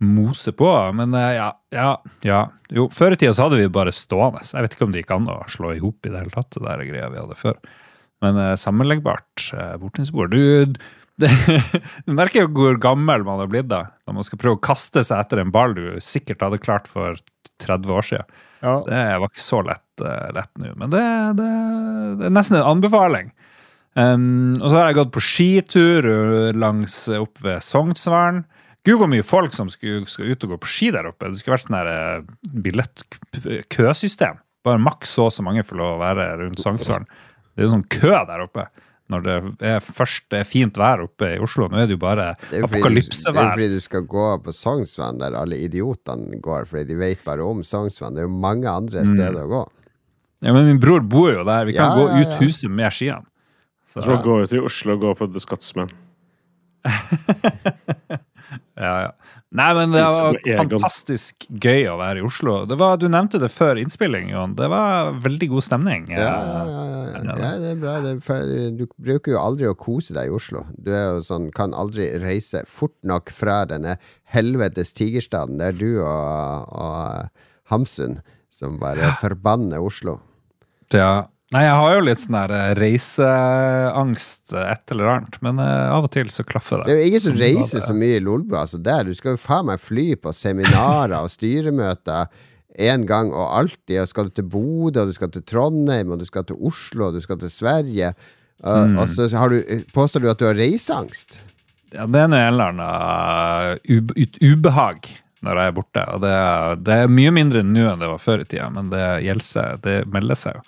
mose 0.02 0.52
på. 0.58 0.70
Men 0.98 1.14
eh, 1.18 1.36
ja, 1.38 1.52
ja, 1.74 1.92
ja. 2.26 2.42
Jo, 2.74 2.88
før 2.94 3.16
i 3.16 3.20
tida 3.22 3.36
så 3.38 3.46
hadde 3.46 3.62
vi 3.62 3.70
bare 3.74 3.94
stående. 3.96 4.44
Jeg 4.48 4.66
vet 4.66 4.76
ikke 4.76 4.88
om 4.88 4.96
det 4.96 5.04
gikk 5.04 5.14
an 5.16 5.30
å 5.32 5.38
slå 5.52 5.76
i 5.76 5.82
hop 5.84 6.08
i 6.08 6.12
det 6.12 6.24
hele 6.24 6.34
tatt, 6.34 6.52
det 6.58 6.66
der 6.66 6.86
greia 6.90 7.12
vi 7.14 7.22
hadde 7.22 7.38
før. 7.40 7.60
Men 8.26 8.38
eh, 8.38 8.56
sammenleggbart 8.60 9.48
uh, 9.58 9.76
bordtennisbord 9.82 10.34
Du, 10.34 10.76
det, 11.22 11.32
du 12.06 12.14
merker 12.18 12.46
jo 12.46 12.52
hvor 12.54 12.78
gammel 12.82 13.26
man 13.26 13.42
har 13.42 13.50
blitt 13.50 13.70
da, 13.72 13.88
når 14.06 14.20
man 14.20 14.28
skal 14.28 14.42
prøve 14.42 14.60
å 14.60 14.66
kaste 14.66 15.06
seg 15.06 15.24
etter 15.24 15.42
en 15.42 15.54
ball 15.54 15.74
du 15.78 15.86
sikkert 16.04 16.44
hadde 16.46 16.62
klart 16.62 16.90
for 16.90 17.18
30 17.64 17.98
år 17.98 18.10
siden. 18.12 18.42
Det 18.62 19.04
var 19.22 19.32
ikke 19.32 19.44
så 19.44 19.62
lett, 19.66 20.04
eh, 20.06 20.28
lett 20.38 20.52
nå, 20.62 20.74
men 20.78 20.94
det, 20.94 21.06
det, 21.40 21.52
det 22.20 22.28
er 22.30 22.36
nesten 22.36 22.60
en 22.60 22.70
anbefaling. 22.76 23.32
Um, 23.98 24.54
og 24.62 24.70
så 24.70 24.78
har 24.78 24.86
jeg 24.88 25.00
gått 25.02 25.12
på 25.12 25.24
skitur 25.26 26.06
uh, 26.08 26.52
langs 26.56 26.94
uh, 27.12 27.24
opp 27.26 27.42
ved 27.44 27.60
Sognsvern. 27.66 28.46
Gud, 28.88 29.02
hvor 29.02 29.10
mye 29.12 29.26
folk 29.26 29.54
som 29.54 29.68
skulle, 29.70 30.06
skal 30.10 30.32
ut 30.32 30.46
og 30.46 30.54
gå 30.54 30.60
på 30.64 30.70
ski 30.72 30.88
der 30.96 31.10
oppe. 31.10 31.28
Det 31.28 31.42
skulle 31.42 31.58
vært 31.58 31.68
sånn 31.68 32.62
billettkøsystem. 32.64 34.40
Bare 34.66 34.82
maks 34.82 35.18
så 35.18 35.28
og 35.28 35.36
så 35.36 35.44
mange 35.46 35.66
får 35.66 35.78
lov 35.82 35.98
å 35.98 36.02
være 36.02 36.30
rundt 36.40 36.64
Sognsvern. 36.64 37.06
Det 37.52 37.62
er 37.62 37.68
jo 37.68 37.74
sånn 37.76 37.90
kø 37.92 38.16
der 38.30 38.46
oppe. 38.46 38.70
Når 39.12 39.24
det 39.26 39.36
er 39.68 39.80
først 39.84 40.24
det 40.32 40.40
er 40.42 40.48
fint 40.48 40.78
vær 40.80 41.04
oppe 41.04 41.34
i 41.36 41.40
Oslo. 41.44 41.68
Nå 41.72 41.78
er 41.82 41.90
det 41.90 41.98
jo 41.98 42.02
bare 42.02 42.30
apokalypsevær. 42.62 43.34
det 43.36 43.42
er 43.42 43.50
jo 43.50 43.56
fordi 43.58 43.70
du 43.76 43.80
skal 43.84 44.06
gå 44.08 44.28
på 44.46 44.54
Sognsvann, 44.56 45.20
der 45.20 45.36
alle 45.38 45.60
idiotene 45.66 46.40
går, 46.42 46.66
fordi 46.70 46.86
de 46.94 46.96
vet 47.02 47.22
bare 47.28 47.44
om 47.46 47.60
Sognsvann. 47.68 48.16
Det 48.16 48.24
er 48.24 48.30
jo 48.30 48.36
mange 48.48 48.68
andre 48.72 49.04
Mm. 49.04 49.12
steder 49.16 49.42
å 49.44 49.50
gå. 49.52 49.62
Ja, 50.42 50.54
men 50.56 50.66
min 50.66 50.80
bror 50.82 51.02
bor 51.06 51.30
jo 51.34 51.44
der. 51.46 51.66
Vi 51.66 51.74
kan 51.78 51.92
Ja, 51.92 51.96
gå 52.00 52.08
ja, 52.10 52.22
ut 52.24 52.32
ja. 52.32 52.38
huset 52.42 52.72
med 52.72 52.92
skiene. 52.92 53.26
Så, 53.92 54.02
Så 54.02 54.08
bare 54.16 54.24
gå 54.24 54.42
ut 54.44 54.54
i 54.54 54.60
Oslo 54.64 54.94
og 54.96 55.02
gå 55.02 55.12
på 55.20 55.28
The 55.34 55.40
Scotsman. 55.44 55.90
ja, 58.76 59.02
ja. 59.02 59.12
Nei, 59.52 59.68
men 59.76 59.92
det 59.92 60.02
var 60.08 60.38
fantastisk 60.62 61.44
gøy 61.50 61.90
å 61.92 61.98
være 62.00 62.22
i 62.22 62.24
Oslo. 62.24 62.62
Det 62.70 62.78
var, 62.80 62.96
du 63.02 63.10
nevnte 63.12 63.40
det 63.42 63.50
før 63.52 63.82
innspilling, 63.82 64.30
Jon. 64.32 64.54
Det 64.56 64.70
var 64.72 65.12
veldig 65.26 65.50
god 65.52 65.66
stemning. 65.66 66.06
Ja, 66.14 66.22
ja, 66.24 66.62
ja, 66.70 66.86
ja. 67.18 67.36
ja 67.36 67.50
det 67.60 67.74
er 67.74 67.82
bra. 67.82 67.98
Det 68.06 68.14
er, 68.16 68.70
du 68.80 68.86
bruker 68.96 69.36
jo 69.36 69.42
aldri 69.42 69.68
å 69.68 69.76
kose 69.76 70.16
deg 70.16 70.32
i 70.32 70.36
Oslo. 70.38 70.64
Du 70.80 70.94
er 70.96 71.18
jo 71.18 71.26
sånn, 71.28 71.50
kan 71.56 71.76
aldri 71.76 72.08
reise 72.24 72.64
fort 72.70 72.96
nok 73.04 73.34
fra 73.36 73.66
denne 73.68 73.98
helvetes 74.32 74.96
tigerstaden. 74.96 75.60
Det 75.60 75.74
er 75.74 75.80
du 75.82 75.90
og, 76.00 76.72
og 76.72 77.76
Hamsun 77.76 78.22
som 78.52 78.80
bare 78.80 79.12
forbanner 79.20 79.84
Oslo. 79.84 80.22
Ja. 80.96 81.28
Nei, 81.52 81.66
jeg 81.66 81.80
har 81.82 81.94
jo 81.98 82.04
litt 82.08 82.22
sånn 82.22 82.36
der 82.38 82.52
eh, 82.56 82.70
reiseangst, 82.80 84.54
eh, 84.56 84.70
et 84.72 84.94
eller 84.94 85.10
annet, 85.18 85.36
men 85.44 85.60
eh, 85.60 85.90
av 85.92 86.08
og 86.08 86.14
til 86.14 86.30
så 86.32 86.46
klaffer 86.48 86.80
Det 86.86 86.88
det. 86.88 86.94
er 86.94 87.02
jo 87.02 87.10
ingen 87.10 87.24
som 87.26 87.40
reiser 87.42 87.84
så 87.84 87.96
mye 87.98 88.20
i 88.22 88.24
Lolbua. 88.24 88.62
Altså 88.64 88.80
der. 88.80 89.04
Du 89.10 89.18
skal 89.18 89.36
jo 89.36 89.42
faen 89.42 89.68
meg 89.68 89.82
fly 89.84 90.06
på 90.16 90.32
seminarer 90.36 91.18
og 91.20 91.32
styremøter 91.34 92.32
én 92.80 93.04
gang 93.10 93.34
og 93.36 93.50
alltid. 93.60 93.98
Og 94.00 94.08
skal 94.08 94.30
du 94.30 94.36
til 94.40 94.48
Bodø, 94.48 95.04
og 95.04 95.12
du 95.12 95.18
skal 95.18 95.32
til 95.34 95.44
Trondheim, 95.44 96.14
og 96.16 96.22
du 96.22 96.28
skal 96.30 96.48
til 96.48 96.56
Oslo, 96.56 97.10
og 97.10 97.18
du 97.20 97.24
skal 97.24 97.42
til 97.42 97.52
Sverige. 97.52 98.14
Uh, 98.62 98.86
Mm. 98.86 99.00
Og 99.02 99.08
så 99.10 99.26
har 99.36 99.50
du, 99.50 99.64
påstår 99.90 100.22
du 100.22 100.30
at 100.30 100.38
du 100.38 100.46
har 100.46 100.54
reiseangst. 100.54 101.40
Ja, 101.92 102.06
det 102.06 102.20
er 102.22 102.28
noe 102.30 102.44
eller 102.46 102.78
ut, 103.90 104.38
ubehag 104.38 105.10
når 105.42 105.58
jeg 105.58 105.72
er 105.72 105.76
borte. 105.76 106.04
Og 106.14 106.22
det, 106.22 106.34
det 106.86 106.98
er 107.02 107.12
mye 107.12 107.34
mindre 107.34 107.64
nå 107.66 107.88
enn 107.90 108.04
det 108.04 108.12
var 108.12 108.22
før 108.22 108.44
i 108.44 108.46
tida, 108.46 108.70
men 108.70 108.92
det 108.94 109.02
gjelder 109.26 109.48
seg, 109.48 109.82
det 109.82 109.96
melder 110.14 110.40
seg 110.40 110.60
jo. 110.60 110.64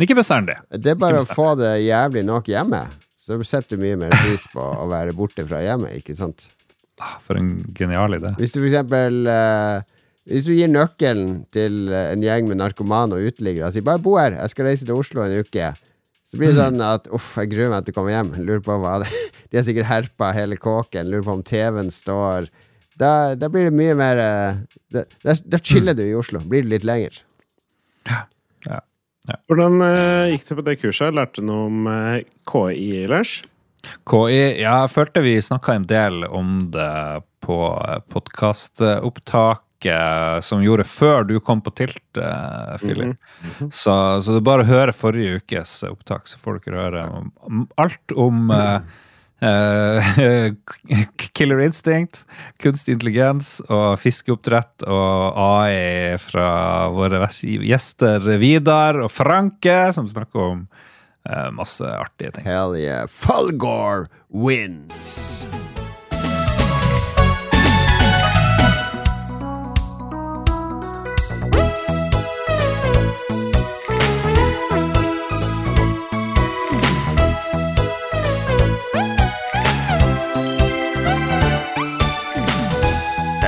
Men 0.00 0.06
ikke 0.08 0.16
bestandig. 0.16 0.54
Det 0.72 0.94
er 0.94 0.96
bare 0.96 1.18
å 1.20 1.26
få 1.28 1.50
det 1.60 1.74
jævlig 1.84 2.22
nok 2.24 2.46
hjemme. 2.48 2.78
Så 3.20 3.36
setter 3.44 3.76
du 3.76 3.82
mye 3.82 3.98
mer 4.00 4.14
pris 4.16 4.46
på 4.48 4.62
å 4.64 4.86
være 4.88 5.12
borte 5.12 5.44
fra 5.44 5.58
hjemmet, 5.60 5.98
ikke 6.00 6.14
sant? 6.16 6.46
Ah, 7.04 7.18
For 7.20 7.36
en 7.36 7.50
genial 7.76 8.16
idé. 8.16 8.30
Hvis 8.40 8.54
du 8.56 8.62
for 8.62 8.68
eksempel 8.70 9.28
eh, 9.28 9.82
Hvis 10.30 10.46
du 10.48 10.54
gir 10.56 10.68
nøkkelen 10.72 11.44
til 11.52 11.92
eh, 11.92 12.14
en 12.14 12.24
gjeng 12.24 12.48
med 12.48 12.62
narkomane 12.62 13.16
og 13.18 13.28
uteliggere 13.28 13.68
og 13.68 13.72
sier 13.76 13.84
'bare 13.84 14.00
bo 14.04 14.16
her, 14.16 14.38
jeg 14.40 14.50
skal 14.54 14.68
reise 14.70 14.88
til 14.88 14.96
Oslo 14.96 15.20
en 15.24 15.36
uke', 15.44 15.70
så 16.24 16.36
blir 16.40 16.48
det 16.52 16.56
Mm. 16.56 16.62
sånn 16.64 16.80
at 16.88 17.08
'uff, 17.12 17.36
jeg 17.36 17.50
gruer 17.52 17.70
meg 17.70 17.84
til 17.84 17.92
å 17.92 17.98
komme 18.00 18.12
hjem'. 18.16 18.32
Lurer 18.40 18.60
på 18.64 18.76
hva 18.80 18.98
det 19.04 19.08
De 19.50 19.56
har 19.58 19.64
sikkert 19.68 19.88
herpa 19.92 20.32
hele 20.32 20.56
kåken, 20.56 21.08
lurer 21.12 21.24
på 21.28 21.32
om 21.36 21.42
TV-en 21.42 21.90
står 21.92 22.48
Da, 22.96 23.34
da 23.34 23.48
blir 23.48 23.68
det 23.68 23.76
mye 23.76 23.94
mer 23.96 24.16
eh, 24.16 24.56
Da, 24.92 25.04
da, 25.24 25.34
da 25.44 25.58
chiller 25.58 25.92
du 25.94 26.02
i 26.08 26.14
Oslo. 26.16 26.40
Blir 26.40 26.62
det 26.64 26.70
litt 26.70 26.84
lenger. 26.88 27.20
Hvordan 29.28 29.82
eh, 29.84 30.30
gikk 30.32 30.46
det 30.46 30.56
på 30.56 30.62
det 30.66 30.76
kurset? 30.80 31.14
Lærte 31.16 31.40
du 31.40 31.46
noe 31.50 31.62
om 31.68 31.78
eh, 31.90 32.22
KI, 32.48 33.06
Lars? 33.10 33.30
KI, 34.08 34.40
ja, 34.60 34.74
jeg 34.82 34.90
følte 34.92 35.22
vi 35.24 35.42
snakka 35.42 35.74
en 35.76 35.86
del 35.88 36.24
om 36.28 36.70
det 36.72 37.22
på 37.44 37.58
podkastopptaket 38.12 40.44
som 40.44 40.62
gjorde 40.64 40.84
før 40.88 41.24
du 41.28 41.40
kom 41.40 41.60
på 41.64 41.70
Tilt, 41.78 42.16
eh, 42.16 42.78
Philip. 42.82 43.16
så, 43.72 44.22
så 44.22 44.28
det 44.32 44.38
er 44.42 44.50
bare 44.50 44.62
å 44.66 44.70
høre 44.70 44.92
forrige 44.96 45.36
ukes 45.40 45.70
opptak, 45.88 46.22
så 46.28 46.36
får 46.40 46.52
dere 46.64 46.82
høre 46.84 47.02
alt 47.80 48.08
om 48.16 48.36
eh, 48.56 48.78
Killer 51.32 51.60
Instinct, 51.64 52.24
kunstig 52.60 52.98
intelligens 52.98 53.60
og 53.68 53.96
fiskeoppdrett 54.02 54.84
og 54.84 55.38
AI 55.40 56.18
fra 56.20 56.50
våre 56.92 57.24
gjester 57.40 58.20
Vidar 58.42 59.00
og 59.00 59.10
Franke, 59.12 59.92
som 59.96 60.08
snakker 60.10 60.44
om 60.44 60.66
eh, 61.28 61.48
masse 61.56 61.84
artige 61.88 62.36
ting. 62.36 62.44
Hell 62.48 62.76
yeah. 62.76 63.08
Fulgore 63.08 64.10
wins! 64.28 65.46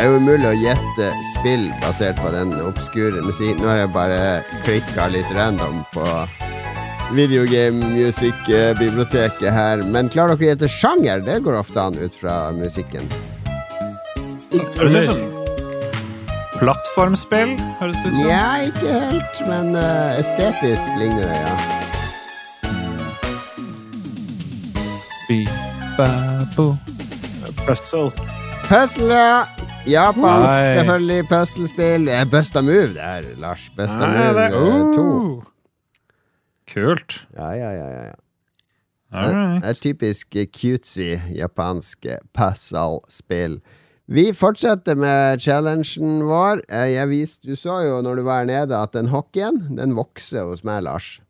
Er 0.02 0.08
jo 0.10 0.18
umulig 0.18 0.48
å 0.48 0.56
gjette 0.58 1.08
spill 1.30 1.68
basert 1.82 2.18
på 2.18 2.30
den 2.34 2.50
obskure 2.58 3.20
musikken. 3.22 3.60
Nå 3.62 3.68
har 3.70 3.76
jeg 3.84 3.90
bare 3.94 4.20
klikka 4.66 5.06
litt 5.14 5.30
random 5.36 5.84
på 5.94 6.06
Videogame, 7.12 7.84
musikk, 7.92 8.40
biblioteket 8.78 9.52
her. 9.52 9.82
Men 9.84 10.08
klarer 10.10 10.34
dere 10.34 10.46
å 10.46 10.50
gjette 10.54 10.70
sjanger? 10.72 11.20
Det 11.22 11.36
går 11.44 11.58
ofte 11.60 11.82
an 11.82 11.98
ut 12.00 12.16
fra 12.16 12.50
musikken. 12.56 13.04
Høres 14.50 14.96
ut 14.96 15.04
som 15.10 15.20
plattformspill, 16.56 17.54
høres 17.78 18.00
det 18.02 18.12
ut 18.12 18.16
som. 18.16 18.28
Ja, 18.30 18.46
ikke 18.64 18.88
helt, 19.04 19.42
men 19.50 19.76
uh, 19.76 20.18
estetisk 20.18 20.98
ligner 20.98 21.26
det, 21.28 21.38
ja. 21.42 21.54
Bi-ba-bo. 25.28 26.72
Pretzel. 27.66 28.08
Puzzle, 28.70 29.12
ja. 29.12 29.71
Japansk, 29.86 30.56
Nei. 30.56 30.64
selvfølgelig. 30.76 31.24
Puslespill. 31.28 32.08
Eh, 32.08 32.24
Busta 32.30 32.62
Move, 32.62 32.92
det 32.94 33.02
her, 33.02 33.22
Lars. 33.42 33.68
Busta 33.76 34.06
Nei, 34.06 34.18
Move 34.18 34.34
det- 34.40 34.54
eh, 34.54 34.94
to. 34.94 35.02
Oh. 35.02 35.42
Kult. 36.72 37.26
Ja, 37.36 37.50
ja, 37.52 37.70
ja, 37.72 37.88
ja, 38.06 38.12
Det 39.12 39.64
er 39.68 39.74
typisk 39.74 40.36
eh, 40.36 40.46
cutesy 40.46 41.16
japansk 41.36 42.06
eh, 42.06 42.18
puzzle-spill. 42.32 43.58
Vi 44.08 44.32
fortsetter 44.32 44.94
med 44.96 45.40
challengen 45.40 46.22
vår. 46.24 46.62
Eh, 46.70 46.92
Jeg 46.94 47.08
viste, 47.08 47.46
du 47.48 47.56
så 47.56 47.82
jo 47.84 48.00
når 48.02 48.16
du 48.16 48.22
var 48.22 48.38
her 48.44 48.46
nede, 48.46 48.76
at 48.82 48.92
den 48.92 49.08
hockeyen 49.08 49.76
den 49.76 49.94
vokser 49.94 50.44
hos 50.48 50.64
meg, 50.64 50.82
Lars. 50.84 51.20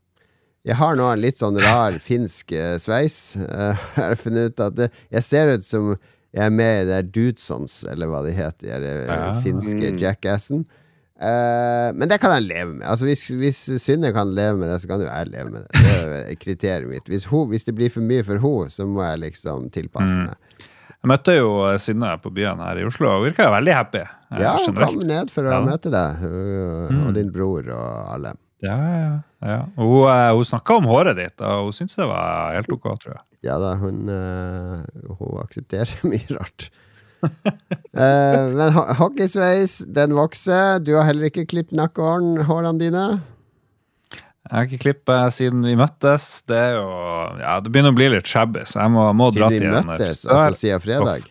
Jeg 0.65 0.77
har 0.77 0.95
nå 0.95 1.09
en 1.12 1.21
litt 1.21 1.38
sånn 1.38 1.59
rar 1.59 1.99
finsk 1.99 2.53
eh, 2.53 2.77
sveis. 2.79 3.35
Eh, 3.37 3.77
Jeg 3.97 4.05
har 4.05 4.15
funnet 4.15 4.53
ut 4.53 4.61
at 4.61 4.75
det, 4.77 4.91
jeg 5.11 5.23
ser 5.25 5.49
ut 5.57 5.65
som 5.65 5.97
jeg 6.33 6.45
er 6.47 6.51
med 6.51 6.83
i 6.83 6.87
det 6.90 7.01
Dudesons, 7.12 7.83
eller 7.92 8.07
hva 8.09 8.23
de 8.25 8.33
heter, 8.33 8.68
de 8.68 8.79
der, 8.87 9.03
eh, 9.07 9.18
Ja. 9.21 9.40
finske 9.45 9.92
jackassen. 10.01 10.64
Uh, 11.23 11.92
men 11.95 12.09
det 12.11 12.16
kan 12.18 12.33
jeg 12.35 12.49
leve 12.49 12.73
med. 12.75 12.87
Altså 12.88 13.05
Hvis, 13.07 13.29
hvis 13.38 13.59
Synne 13.79 14.11
kan 14.12 14.33
leve 14.35 14.57
med 14.59 14.68
det, 14.73 14.81
så 14.83 14.88
kan 14.90 14.99
jo 15.05 15.07
jeg 15.07 15.29
leve 15.31 15.51
med 15.53 15.61
det. 15.62 15.83
Det 15.85 16.33
er 16.33 16.38
kriteriet 16.40 16.88
mitt. 16.90 17.05
Hvis, 17.07 17.27
hun, 17.31 17.45
hvis 17.53 17.62
det 17.68 17.77
blir 17.79 17.92
for 17.95 18.03
mye 18.03 18.25
for 18.27 18.40
henne, 18.42 18.71
så 18.75 18.87
må 18.90 19.05
jeg 19.07 19.21
liksom 19.29 19.68
tilpasse 19.71 20.16
Mm. 20.18 20.25
meg. 20.33 20.37
Jeg 21.03 21.09
møtte 21.11 21.35
jo 21.37 21.53
eh, 21.68 21.79
Synne 21.83 22.11
på 22.23 22.31
byen 22.35 22.59
her 22.62 22.79
i 22.79 22.85
Oslo, 22.87 23.09
og 23.21 23.25
virka 23.29 23.47
veldig 23.55 23.75
happy. 23.75 24.03
Ja, 24.38 24.57
hun 24.66 24.75
kom 24.75 24.99
ned 25.07 25.31
for 25.31 25.42
å 25.47 25.53
Ja. 25.53 25.61
Mm. 25.61 25.68
møte 25.71 25.90
deg, 25.95 26.25
og, 26.27 27.07
og 27.07 27.14
din 27.14 27.31
bror 27.31 27.71
og 27.71 28.14
alle. 28.16 28.35
Ja, 28.62 28.77
ja, 28.79 28.99
ja. 28.99 29.14
Og 29.42 29.83
Hun, 29.83 30.07
eh, 30.12 30.31
hun 30.37 30.46
snakka 30.46 30.78
om 30.78 30.87
håret 30.90 31.18
ditt, 31.18 31.40
og 31.42 31.68
hun 31.68 31.74
syntes 31.76 31.98
det 31.98 32.07
var 32.07 32.55
helt 32.55 32.70
ok, 32.70 32.87
tror 33.02 33.16
jeg. 33.16 33.22
Ja 33.42 33.59
da, 33.59 33.74
hun, 33.81 34.05
eh, 34.07 35.11
hun 35.18 35.40
aksepterer 35.42 35.90
mye 36.12 36.38
rart. 36.38 36.68
Eh, 37.22 38.44
men 38.55 38.72
ho 38.74 38.87
hockeysveis, 38.98 39.81
den 39.94 40.14
vokser. 40.18 40.81
Du 40.83 40.94
har 40.96 41.07
heller 41.11 41.31
ikke 41.31 41.46
klippet 41.50 41.76
nakkehårene 41.78 42.78
dine. 42.81 43.05
Jeg 44.12 44.57
har 44.59 44.66
ikke 44.66 44.83
klippet 44.83 45.35
siden 45.37 45.62
vi 45.64 45.74
møttes. 45.78 46.42
Det 46.46 46.59
er 46.59 46.72
jo 46.81 46.88
Ja, 47.40 47.59
det 47.62 47.70
begynner 47.72 47.94
å 47.94 47.98
bli 47.98 48.09
litt 48.14 48.28
shabby, 48.28 48.64
så 48.68 48.83
jeg 48.83 48.94
må, 48.94 49.07
må 49.16 49.31
dra 49.35 49.50
Siden 49.52 49.70
vi 49.70 49.85
møttes, 49.87 50.24
altså 50.26 50.59
siden 50.59 50.83
fredag. 50.83 51.28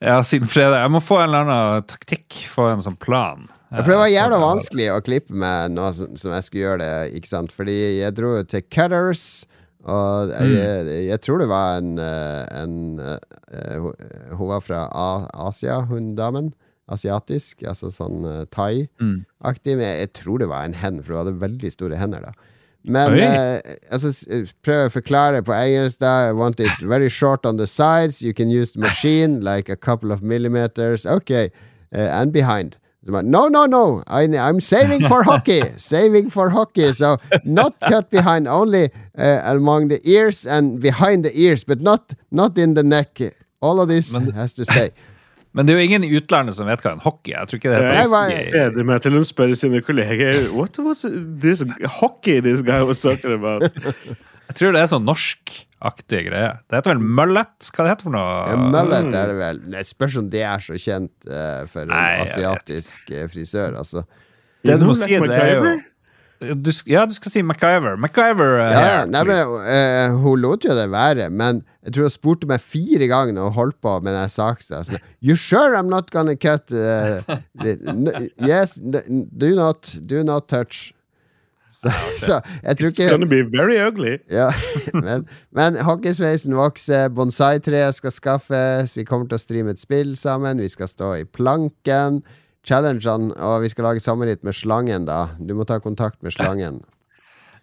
Ja, 0.00 0.20
siden 0.24 0.48
fredag. 0.48 0.82
Jeg 0.84 0.92
må 0.92 1.00
få 1.04 1.18
en 1.20 1.28
eller 1.28 1.48
annen 1.48 1.88
taktikk, 1.88 2.36
få 2.48 2.70
en 2.72 2.84
sånn 2.84 2.96
plan. 3.00 3.48
Ja, 3.70 3.82
for 3.82 3.92
det 3.92 3.98
var 4.00 4.08
Eh, 4.08 4.16
jævla 4.16 4.38
vanskelig 4.42 4.86
å 4.90 5.00
klippe 5.06 5.32
med 5.32 5.76
nå 5.76 5.92
som, 5.94 6.16
som 6.18 6.32
jeg 6.34 6.46
skulle 6.46 6.64
gjøre 6.64 6.82
det, 6.82 7.14
ikke 7.20 7.30
sant? 7.30 7.52
Fordi 7.54 7.76
jeg 8.00 8.14
dro 8.16 8.32
til 8.42 8.62
Cutters, 8.66 9.46
og 9.84 10.32
jeg, 10.34 10.48
Mm. 10.50 10.88
jeg, 11.08 11.20
tror 11.20 11.38
det 11.38 11.48
var 11.48 11.78
en, 11.78 11.98
eh, 11.98 12.62
en 12.62 12.98
eh, 13.00 13.78
hun, 14.36 14.48
var 14.48 14.60
fra 14.60 14.88
A 14.92 15.28
Asia, 15.48 15.80
hun 15.86 16.14
damen. 16.16 16.52
Asiatisk, 16.90 17.62
altså 17.62 17.86
sånn 17.94 18.24
uh, 18.26 18.44
thai-aktig. 18.50 19.76
Men 19.76 19.84
jeg, 19.84 19.98
jeg 20.00 20.12
tror 20.12 20.40
det 20.42 20.48
var 20.50 20.64
en 20.64 20.74
hen, 20.74 21.02
for 21.04 21.14
hun 21.14 21.20
hadde 21.20 21.38
veldig 21.38 21.70
store 21.70 21.96
hender 22.00 22.24
da. 22.26 22.32
Men 22.82 23.14
eh, 23.14 23.60
altså, 23.92 24.10
eh, 24.32 24.48
prøv 24.64 24.88
å 24.88 24.92
forklare 24.96 25.42
på 25.46 25.54
engelsk 25.54 26.00
da. 26.00 26.30
I 26.30 26.32
want 26.32 26.58
it 26.60 26.82
very 26.82 27.08
short 27.08 27.46
on 27.46 27.58
the 27.58 27.66
sides. 27.66 28.22
You 28.22 28.32
can 28.34 28.50
use 28.50 28.72
the 28.72 28.80
machine 28.80 29.40
like 29.40 29.68
a 29.68 29.76
couple 29.76 30.10
of 30.10 30.22
millimeters. 30.22 31.06
Ok. 31.06 31.30
Uh, 31.92 32.08
and 32.10 32.32
behind. 32.32 32.78
Så 33.04 33.12
bare, 33.12 33.22
No, 33.22 33.48
no, 33.48 33.66
no. 33.66 34.02
I, 34.06 34.26
I'm 34.28 34.60
saving 34.60 35.06
for 35.08 35.22
hockey. 35.22 35.62
saving 35.76 36.30
for 36.30 36.50
hockey. 36.50 36.92
So 36.92 37.16
not 37.44 37.72
cut 37.88 38.10
behind, 38.10 38.46
only 38.48 38.90
uh, 39.18 39.40
among 39.56 39.88
the 39.88 40.00
ears 40.04 40.46
and 40.46 40.80
behind 40.80 41.24
the 41.24 41.30
ears, 41.34 41.64
but 41.64 41.80
not, 41.80 42.14
not 42.30 42.58
in 42.58 42.74
the 42.74 42.82
neck. 42.82 43.20
All 43.62 43.80
of 43.80 43.88
this 43.88 44.14
has 44.34 44.52
to 44.54 44.64
stay. 44.64 44.90
Men 45.52 45.66
det 45.66 45.72
er 45.74 45.78
jo 45.80 45.84
ingen 45.84 46.04
i 46.04 46.10
utlandet 46.16 46.54
som 46.54 46.66
vet 46.70 46.78
hva 46.84 46.92
en 46.94 47.00
hockey 47.02 47.32
er. 47.32 47.40
Jeg 47.40 47.48
tror 47.48 47.56
ikke 47.58 47.70
det 47.72 47.78
Jeg 47.82 47.96
heter 47.96 48.08
hva- 48.12 48.20
hockey. 48.30 48.50
gleder 48.52 48.84
meg 48.86 49.00
til 49.02 49.12
hun 49.16 49.24
spør 49.26 49.54
sine 49.58 49.80
kolleger 49.82 50.36
What 50.54 50.78
was 50.78 51.00
this 51.42 51.64
hockey 52.00 52.36
this 52.40 52.62
guy 52.62 52.82
was 52.86 53.00
talking 53.02 53.32
about? 53.34 53.64
Jeg 54.50 54.56
tror 54.58 54.74
det 54.74 54.80
er 54.82 54.88
sånn 54.90 55.04
norskaktig 55.06 56.24
greie. 56.26 56.54
Det 56.66 56.80
heter 56.80 56.96
vel 56.96 57.04
møllet? 57.20 57.68
Hva 57.70 57.84
det 57.86 57.92
heter 57.92 58.08
for 58.08 58.16
noe? 58.16 58.32
Ja, 58.50 58.56
mullet 58.58 59.14
er 59.14 59.30
det 59.30 59.36
vel. 59.38 59.60
Det 59.76 59.84
spørs 59.86 60.16
om 60.18 60.30
det 60.32 60.42
er 60.42 60.64
så 60.64 60.74
kjent 60.74 61.30
uh, 61.30 61.62
for 61.70 61.84
en 61.84 61.92
Nei, 61.94 62.08
asiatisk 62.24 63.12
eh, 63.14 63.28
frisør, 63.30 63.78
altså. 63.78 64.02
Det 64.66 64.74
du 64.80 64.88
må 64.88 64.98
si, 64.98 65.06
det 65.06 65.38
er 65.38 65.54
jo 65.54 65.78
du, 66.40 66.70
Ja, 66.88 67.04
du 67.06 67.14
skal 67.14 67.34
si 67.36 67.42
MacGyver. 67.46 67.94
MacGyver 68.00 68.58
uh, 68.58 68.74
Ja, 68.74 69.00
nei, 69.06 69.22
men, 69.28 69.56
eh, 69.70 70.18
hun 70.18 70.42
lot 70.42 70.66
jo 70.66 70.74
det 70.74 70.88
være, 70.90 71.30
men 71.30 71.62
jeg 71.84 71.94
tror 71.94 72.08
hun 72.08 72.14
spurte 72.16 72.50
meg 72.50 72.64
fire 72.64 73.06
ganger 73.12 73.36
når 73.36 73.52
hun 73.52 73.58
holdt 73.60 73.78
på 73.84 73.96
med 74.02 74.16
den 74.18 74.32
saksa. 74.32 74.82
Sånn, 74.88 74.98
you 75.22 75.36
sure 75.38 75.78
I'm 75.78 75.92
not 75.92 76.10
gonna 76.10 76.34
cut 76.34 76.74
uh, 76.74 77.22
the, 77.62 77.76
Yes, 78.42 78.80
do 78.82 79.54
not, 79.54 79.94
do 80.02 80.24
not 80.26 80.50
touch. 80.50 80.90
Så, 81.70 81.90
så 82.18 82.40
jeg 82.64 82.76
tror 82.80 82.88
It's 82.90 82.98
ikke 82.98 83.10
gonna 83.14 83.28
be 83.30 83.42
very 83.46 83.76
ugly. 83.78 84.16
ja, 84.30 84.48
men, 84.94 85.22
men 85.54 85.76
hockeysveisen 85.86 86.56
vokser, 86.58 87.08
bonsai-treet 87.14 87.94
skal 87.94 88.10
skaffes, 88.14 88.96
vi 88.98 89.04
kommer 89.06 89.30
til 89.30 89.38
å 89.38 89.42
streame 89.42 89.70
et 89.76 89.78
spill 89.82 90.16
sammen, 90.18 90.58
vi 90.58 90.68
skal 90.72 90.90
stå 90.90 91.12
i 91.20 91.24
planken. 91.24 92.22
Challengene, 92.66 93.30
og 93.40 93.62
vi 93.62 93.70
skal 93.72 93.86
lage 93.88 94.02
sommerritt 94.04 94.42
med 94.44 94.52
slangen, 94.58 95.06
da. 95.08 95.30
Du 95.38 95.54
må 95.56 95.64
ta 95.64 95.78
kontakt 95.80 96.18
med 96.26 96.34
slangen. 96.34 96.82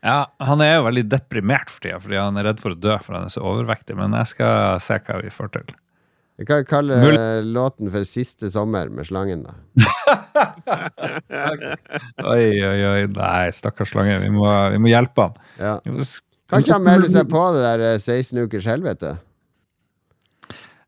Ja, 0.01 0.23
han 0.41 0.61
er 0.65 0.77
jo 0.79 0.85
veldig 0.87 1.03
deprimert 1.11 1.69
for 1.69 1.83
tida, 1.83 1.99
fordi 2.01 2.17
han 2.17 2.37
er 2.39 2.47
redd 2.49 2.63
for 2.63 2.73
å 2.73 2.79
dø 2.79 2.95
for 3.03 3.17
han 3.17 3.27
er 3.27 3.33
så 3.33 3.43
overvektig. 3.45 3.93
Men 3.99 4.15
jeg 4.17 4.31
skal 4.31 4.79
se 4.81 4.97
hva 5.03 5.19
vi 5.21 5.29
får 5.33 5.51
til. 5.59 5.75
Vi 6.37 6.45
kan 6.45 6.65
kalle 6.69 6.97
Mul- 7.01 7.51
låten 7.53 7.89
for 7.93 8.05
'Siste 8.05 8.49
sommer' 8.53 8.89
med 8.93 9.05
slangen, 9.09 9.43
da. 9.45 9.53
Oi, 10.67 12.47
oi, 12.63 12.81
oi. 12.91 13.03
Nei, 13.13 13.45
stakkars 13.55 13.91
slange. 13.93 14.17
Vi 14.23 14.31
må, 14.33 14.47
vi 14.73 14.81
må 14.83 14.91
hjelpe 14.91 15.27
han. 15.29 15.37
Ja. 15.61 15.75
Må 15.87 16.03
Kan 16.47 16.63
ikke 16.63 16.77
han 16.77 16.85
melde 16.87 17.09
seg 17.11 17.27
på 17.31 17.41
det 17.55 17.63
der 17.65 17.81
eh, 17.93 17.97
16 17.99 18.39
ukers 18.45 18.67
helvete? 18.69 19.15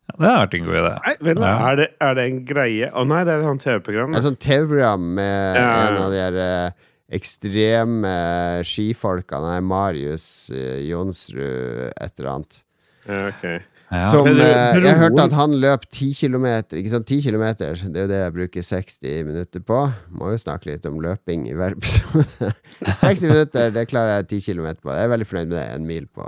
Ja, 0.09 0.13
det 0.19 0.29
har 0.29 0.37
vært 0.45 0.55
en 0.57 0.67
god 0.67 0.77
idé. 0.81 0.91
Nei, 1.05 1.15
vel, 1.27 1.41
Ja. 1.43 1.55
er, 1.69 1.75
det, 1.79 1.87
er 2.07 2.13
det 2.17 2.23
en 2.29 2.37
greie? 2.47 2.87
Å 2.95 3.03
nei, 3.07 3.23
det 3.27 3.33
er 3.35 3.43
et 3.45 3.63
TV-program. 3.65 4.15
Et 4.17 4.25
sånt 4.25 4.39
TV-program 4.43 5.09
med 5.19 5.59
Ja. 5.59 5.67
en 5.89 5.99
av 6.05 6.13
de 6.15 6.21
her 6.23 6.39
eh, 6.45 6.87
ekstreme 7.19 8.13
eh, 8.13 8.61
skifolkene. 8.67 9.51
Nei, 9.55 9.59
Marius 9.67 10.27
eh, 10.55 10.79
Jonsrud, 10.87 11.91
et 11.91 12.13
eller 12.19 12.31
annet. 12.37 12.61
Ja, 13.09 13.21
ok. 13.33 13.45
Ja. 13.89 14.01
Som 14.11 14.27
eh, 14.29 14.79
Jeg 14.83 14.97
hørte 14.99 15.23
at 15.25 15.33
han 15.33 15.55
løp 15.57 15.87
10 15.89 16.11
kilometer. 16.19 16.77
Ikke 16.77 16.91
sant, 16.93 17.07
10 17.09 17.23
kilometer, 17.25 17.73
det 17.89 17.97
er 17.97 18.05
jo 18.05 18.11
det 18.11 18.19
jeg 18.19 18.33
bruker 18.35 18.65
60 18.67 19.23
minutter 19.25 19.63
på. 19.65 19.79
Må 20.13 20.33
jo 20.33 20.41
snakke 20.41 20.69
litt 20.69 20.85
om 20.85 20.99
løping 21.01 21.47
i 21.49 21.55
hver 21.57 21.73
episode. 21.77 22.51
60 23.05 23.25
minutter, 23.31 23.73
det 23.73 23.87
klarer 23.89 24.19
jeg 24.19 24.29
10 24.29 24.45
kilometer 24.51 24.83
på. 24.83 24.93
Jeg 24.93 25.07
er 25.07 25.13
veldig 25.15 25.29
fornøyd 25.31 25.49
med 25.49 25.57
det. 25.57 25.65
En 25.73 25.89
mil 25.89 26.05
på, 26.05 26.27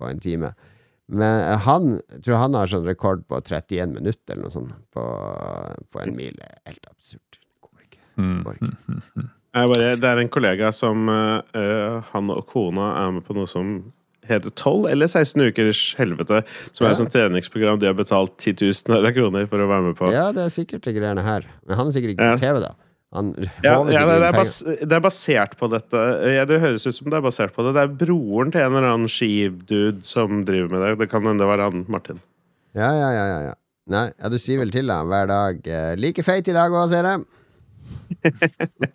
på 0.00 0.10
en 0.10 0.22
time. 0.24 0.52
Men 1.08 1.42
eh, 1.46 1.64
han 1.64 1.94
jeg 2.00 2.22
tror 2.26 2.42
han 2.42 2.56
har 2.58 2.70
sånn 2.70 2.88
rekord 2.88 3.22
på 3.30 3.40
31 3.40 3.94
minutter 3.94 4.34
eller 4.34 4.48
noe 4.48 4.54
sånt 4.54 4.74
på, 4.94 5.04
på 5.94 6.02
en 6.02 6.16
mil. 6.18 6.34
Det 6.36 6.50
er 6.50 6.72
Helt 6.72 6.90
absurd. 6.90 7.38
Går 7.64 7.86
ikke. 7.86 8.02
Mm. 8.18 8.40
Går 8.44 8.58
ikke. 8.58 9.28
Jeg 9.58 9.70
bare, 9.70 9.92
det 9.96 10.10
er 10.10 10.20
en 10.20 10.30
kollega 10.32 10.68
som 10.76 11.08
eh, 11.08 11.38
eh, 11.56 12.10
Han 12.10 12.34
og 12.34 12.44
kona 12.50 12.90
er 13.00 13.14
med 13.16 13.24
på 13.26 13.38
noe 13.38 13.48
som 13.48 13.78
heter 14.28 14.50
12 14.54 14.88
eller 14.92 15.08
16 15.10 15.42
ukers 15.48 15.80
helvete. 15.98 16.42
Som 16.72 16.86
er 16.86 16.90
et 16.92 17.00
sånt 17.00 17.12
treningsprogram 17.14 17.80
de 17.82 17.88
har 17.90 17.96
betalt 17.98 18.36
titusener 18.42 19.06
av 19.08 19.14
kroner 19.16 19.48
for 19.50 19.58
å 19.64 19.68
være 19.70 19.86
med 19.90 19.96
på. 19.98 20.12
Ja, 20.14 20.28
det 20.36 20.44
er 20.46 20.52
sikkert 20.54 20.84
de 20.86 20.94
greiene 20.96 21.24
her. 21.24 21.48
Men 21.66 21.80
han 21.80 21.88
er 21.90 21.96
sikkert 21.96 22.14
ikke 22.16 22.28
Ja. 22.28 22.36
på 22.36 22.44
TV, 22.44 22.60
da. 22.66 22.74
Han 23.16 23.30
Ja, 23.64 23.72
ja 23.88 24.02
det, 24.04 24.16
er 24.28 24.32
bas, 24.36 24.58
det 24.62 24.92
er 24.92 25.00
basert 25.00 25.56
på 25.56 25.68
dette. 25.72 25.96
Ja, 26.28 26.44
det 26.44 26.60
høres 26.60 26.84
ut 26.86 26.94
som 26.94 27.08
det 27.08 27.16
er 27.16 27.24
basert 27.24 27.54
på 27.56 27.64
det. 27.64 27.72
Det 27.78 27.84
er 27.86 27.94
broren 28.06 28.52
til 28.52 28.60
en 28.60 28.74
eller 28.76 28.90
annen 28.92 29.08
skidude 29.08 30.04
som 30.04 30.44
driver 30.44 30.68
med 30.74 30.84
det. 30.84 30.98
Det 30.98 31.08
kan 31.10 31.24
hende 31.24 31.40
det 31.40 31.48
var 31.48 31.62
han 31.64 31.86
Martin. 31.88 32.20
Ja, 32.76 32.90
ja, 32.92 33.08
ja, 33.16 33.24
ja, 33.32 33.40
ja. 33.48 33.54
Nei, 33.88 34.10
ja, 34.20 34.28
du 34.28 34.36
sier 34.36 34.58
vel 34.60 34.70
til 34.70 34.86
da. 34.86 35.00
hver 35.08 35.26
dag 35.30 35.66
eh, 35.66 35.94
'Like 35.96 36.22
feit 36.22 36.46
i 36.48 36.52
dag 36.52 36.70
òg, 36.70 36.90
ser 36.92 37.02
jeg'. 37.08 37.24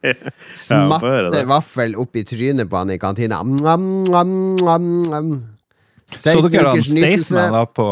Ja, 0.03 0.13
Smatte 0.57 1.43
vaffel 1.49 1.95
opp 1.99 2.15
i 2.19 2.25
trynet 2.27 2.69
på 2.69 2.79
han 2.79 2.91
i 2.93 2.99
kantina. 3.01 3.41
Mwam, 3.47 3.87
mwam, 4.09 4.35
mwam. 4.59 5.33
Så 6.13 6.35
16 6.35 6.51
dere 6.53 6.75
nytelse. 6.75 6.91
Staysman 6.91 7.55
var 7.55 7.71
på 7.73 7.87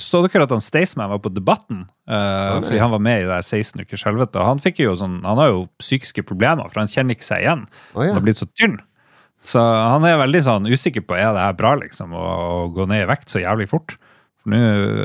så 0.00 0.22
dere 0.24 0.46
at 0.46 0.52
han 0.54 0.62
Staysman 0.62 1.10
var 1.10 1.20
på 1.20 1.32
Debatten? 1.34 1.82
eh, 2.08 2.60
fordi 2.62 2.78
han 2.80 2.92
var 2.94 3.02
med 3.02 3.24
i 3.24 3.26
det 3.28 3.42
16 3.44 3.82
ukers 3.82 4.04
helvete. 4.08 4.40
Han, 4.40 4.60
sånn, 4.62 5.18
han 5.24 5.40
har 5.40 5.50
jo 5.50 5.66
psykiske 5.82 6.24
problemer, 6.28 6.70
for 6.70 6.80
han 6.80 6.88
kjenner 6.88 7.16
ikke 7.16 7.26
seg 7.26 7.44
igjen. 7.44 7.66
Oh, 7.92 8.00
ja. 8.00 8.12
Han 8.12 8.20
har 8.20 8.24
blitt 8.24 8.40
så 8.40 8.48
tynn. 8.56 8.78
Så 9.42 9.58
han 9.60 10.06
er 10.06 10.20
veldig 10.20 10.42
sånn 10.46 10.70
usikker 10.70 11.04
på 11.04 11.18
er 11.18 11.34
det 11.34 11.44
her 11.44 11.58
bra, 11.58 11.74
liksom, 11.80 12.14
å, 12.14 12.22
å 12.22 12.68
gå 12.72 12.86
ned 12.88 13.04
i 13.04 13.10
vekt 13.10 13.32
så 13.32 13.42
jævlig 13.42 13.68
fort. 13.72 13.96
For 14.42 14.50
nå, 14.50 14.60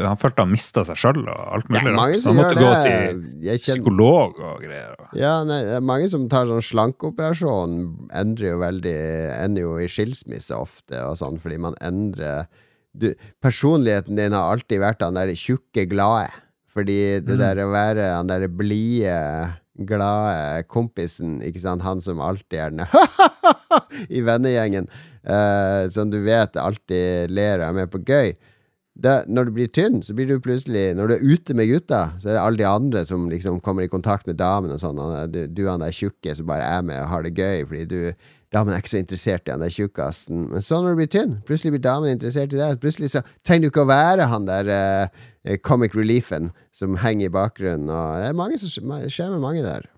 Han 0.07 0.17
følte 0.17 0.43
han 0.43 0.49
mista 0.49 0.83
seg 0.87 0.97
sjøl 0.97 1.19
og 1.23 1.41
alt 1.57 1.67
mulig. 1.69 1.93
Ja, 1.93 2.05
så 2.15 2.21
som 2.23 2.33
han 2.33 2.39
måtte 2.41 2.57
gå 2.57 2.71
til 2.81 2.95
kjenner, 2.97 3.59
psykolog 3.61 4.39
og 4.41 4.63
greier. 4.65 4.95
ja, 5.17 5.33
nei, 5.45 5.59
det 5.67 5.75
er 5.77 5.85
mange 5.85 6.09
som 6.09 6.25
tar 6.31 6.49
sånn 6.49 6.65
slankeoperasjon, 6.65 7.77
ender 8.17 8.49
jo 8.49 8.57
veldig 8.63 8.97
Ender 9.37 9.67
jo 9.67 9.75
i 9.81 9.89
skilsmisse 9.91 10.57
ofte, 10.57 10.97
og 11.05 11.19
sånn, 11.19 11.37
fordi 11.41 11.61
man 11.67 11.77
endrer 11.85 12.49
du, 12.97 13.11
Personligheten 13.43 14.17
din 14.17 14.33
har 14.33 14.55
alltid 14.55 14.81
vært 14.81 15.03
han 15.05 15.17
der 15.19 15.29
tjukke, 15.37 15.85
glade. 15.89 16.31
Fordi 16.73 17.21
det 17.25 17.37
der 17.37 17.61
å 17.61 17.71
være 17.73 18.09
han 18.15 18.29
der 18.29 18.47
blide, 18.49 19.17
glade 19.87 20.65
kompisen, 20.69 21.37
ikke 21.45 21.61
sant, 21.61 21.85
han 21.85 22.01
som 22.01 22.21
alltid 22.23 22.57
er 22.57 22.73
den 22.73 22.85
i 24.17 24.23
vennegjengen, 24.25 24.89
uh, 25.29 25.85
som 25.93 26.09
du 26.09 26.19
vet 26.25 26.57
alltid 26.57 27.33
ler 27.33 27.61
og 27.61 27.67
er 27.69 27.77
med 27.81 27.93
på 27.93 28.01
gøy. 28.01 28.33
Det, 28.97 29.13
når 29.29 29.45
du 29.45 29.51
blir 29.53 29.67
tynn, 29.69 29.99
så 30.01 30.15
blir 30.17 30.25
du 30.25 30.39
plutselig 30.41 30.95
Når 30.97 31.09
du 31.09 31.13
er 31.13 31.25
ute 31.29 31.53
med 31.53 31.67
gutta, 31.69 31.99
så 32.17 32.31
er 32.31 32.33
det 32.33 32.41
alle 32.41 32.57
de 32.57 32.65
andre 32.65 33.03
som 33.05 33.27
liksom 33.29 33.59
kommer 33.61 33.85
i 33.85 33.91
kontakt 33.91 34.25
med 34.25 34.39
damen 34.39 34.73
og 34.73 34.81
sånn. 34.81 34.97
Du, 35.29 35.43
du 35.45 35.67
han 35.67 35.83
der 35.83 35.93
tjukke 35.93 36.33
som 36.33 36.49
bare 36.49 36.65
er 36.65 36.81
med 36.87 37.03
og 37.03 37.11
har 37.11 37.27
det 37.27 37.35
gøy, 37.37 37.67
fordi 37.69 37.85
du 37.91 37.99
Damen 38.55 38.71
er 38.71 38.79
ikke 38.79 38.93
så 38.93 39.01
interessert 39.01 39.49
i 39.49 39.51
han 39.51 39.59
der 39.59 39.73
tjukkasen. 39.75 40.45
Men 40.53 40.63
så 40.63 40.79
når 40.79 40.93
du 40.93 40.99
blir 41.01 41.09
tynn, 41.11 41.33
plutselig 41.47 41.73
blir 41.73 41.83
damen 41.83 42.13
interessert 42.13 42.53
i 42.55 42.59
deg. 42.61 42.79
Plutselig 42.79 43.09
så 43.11 43.21
trenger 43.43 43.67
du 43.67 43.73
ikke 43.73 43.83
å 43.83 43.89
være 43.89 44.29
han 44.31 44.47
der 44.47 44.71
eh, 44.71 45.57
comic 45.67 45.97
reliefen 45.99 46.53
som 46.71 46.95
henger 47.03 47.27
i 47.27 47.33
bakgrunnen. 47.35 47.91
Og 47.91 48.21
det 48.21 48.29
er 48.29 48.39
mange 48.39 48.59
som 48.61 48.71
skjer 48.71 49.33
med 49.33 49.43
mange 49.43 49.65
der. 49.67 49.89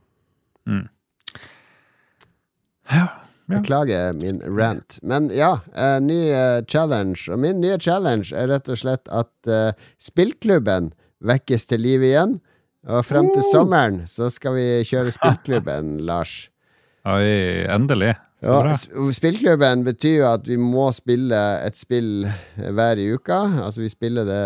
Ja. 2.90 3.06
Beklager 3.50 4.14
min 4.18 4.42
rant. 4.46 5.00
Men 5.02 5.32
ja, 5.34 5.56
uh, 5.74 5.98
ny 6.04 6.20
uh, 6.30 6.60
challenge. 6.70 7.26
Og 7.34 7.42
min 7.42 7.62
nye 7.64 7.80
challenge 7.82 8.30
er 8.38 8.52
rett 8.52 8.70
og 8.70 8.80
slett 8.82 9.10
at 9.10 9.32
uh, 9.50 9.74
spillklubben 10.02 10.92
vekkes 11.26 11.68
til 11.70 11.84
liv 11.84 12.06
igjen. 12.06 12.38
Og 12.88 13.04
frem 13.04 13.28
til 13.34 13.44
sommeren 13.50 14.04
så 14.08 14.30
skal 14.32 14.56
vi 14.56 14.68
kjøre 14.88 15.12
spillklubben, 15.16 15.98
Lars. 16.10 16.48
Oi, 17.10 17.66
endelig. 17.68 18.14
Ja, 18.40 18.72
spillklubben 19.12 19.84
betyr 19.84 20.22
jo 20.22 20.28
at 20.30 20.46
vi 20.48 20.56
må 20.60 20.88
spille 20.96 21.40
et 21.66 21.76
spill 21.76 22.24
hver 22.56 23.00
i 23.02 23.10
uka. 23.12 23.42
Altså, 23.66 23.84
vi 23.84 23.92
spiller 23.92 24.28
det 24.28 24.46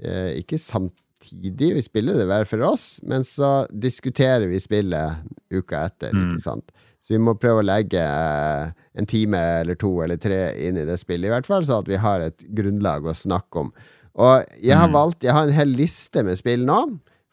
eh, 0.00 0.30
ikke 0.40 0.56
samtidig, 0.60 1.74
vi 1.76 1.84
spiller 1.84 2.16
det 2.16 2.24
hver 2.30 2.48
for 2.48 2.64
oss, 2.64 2.94
men 3.04 3.26
så 3.26 3.66
diskuterer 3.68 4.48
vi 4.48 4.60
spillet 4.62 5.20
uka 5.52 5.84
etter, 5.90 6.16
ikke 6.16 6.40
sant. 6.40 6.72
Så 7.10 7.16
vi 7.16 7.22
må 7.26 7.32
prøve 7.34 7.64
å 7.64 7.66
legge 7.66 7.98
eh, 7.98 8.70
en 8.94 9.06
time 9.10 9.34
eller 9.64 9.74
to 9.74 9.88
eller 10.04 10.14
tre 10.22 10.52
inn 10.62 10.76
i 10.78 10.84
det 10.86 10.94
spillet, 11.00 11.26
i 11.26 11.32
hvert 11.34 11.48
fall, 11.48 11.64
så 11.66 11.80
at 11.82 11.88
vi 11.90 11.98
har 11.98 12.22
et 12.22 12.44
grunnlag 12.54 13.02
å 13.10 13.14
snakke 13.18 13.64
om. 13.64 13.72
Og 14.14 14.44
jeg 14.62 14.76
har 14.78 14.90
valgt 14.94 15.22
Jeg 15.26 15.34
har 15.34 15.48
en 15.48 15.54
hel 15.54 15.74
liste 15.74 16.22
med 16.26 16.38
spill 16.38 16.62
nå. 16.68 16.84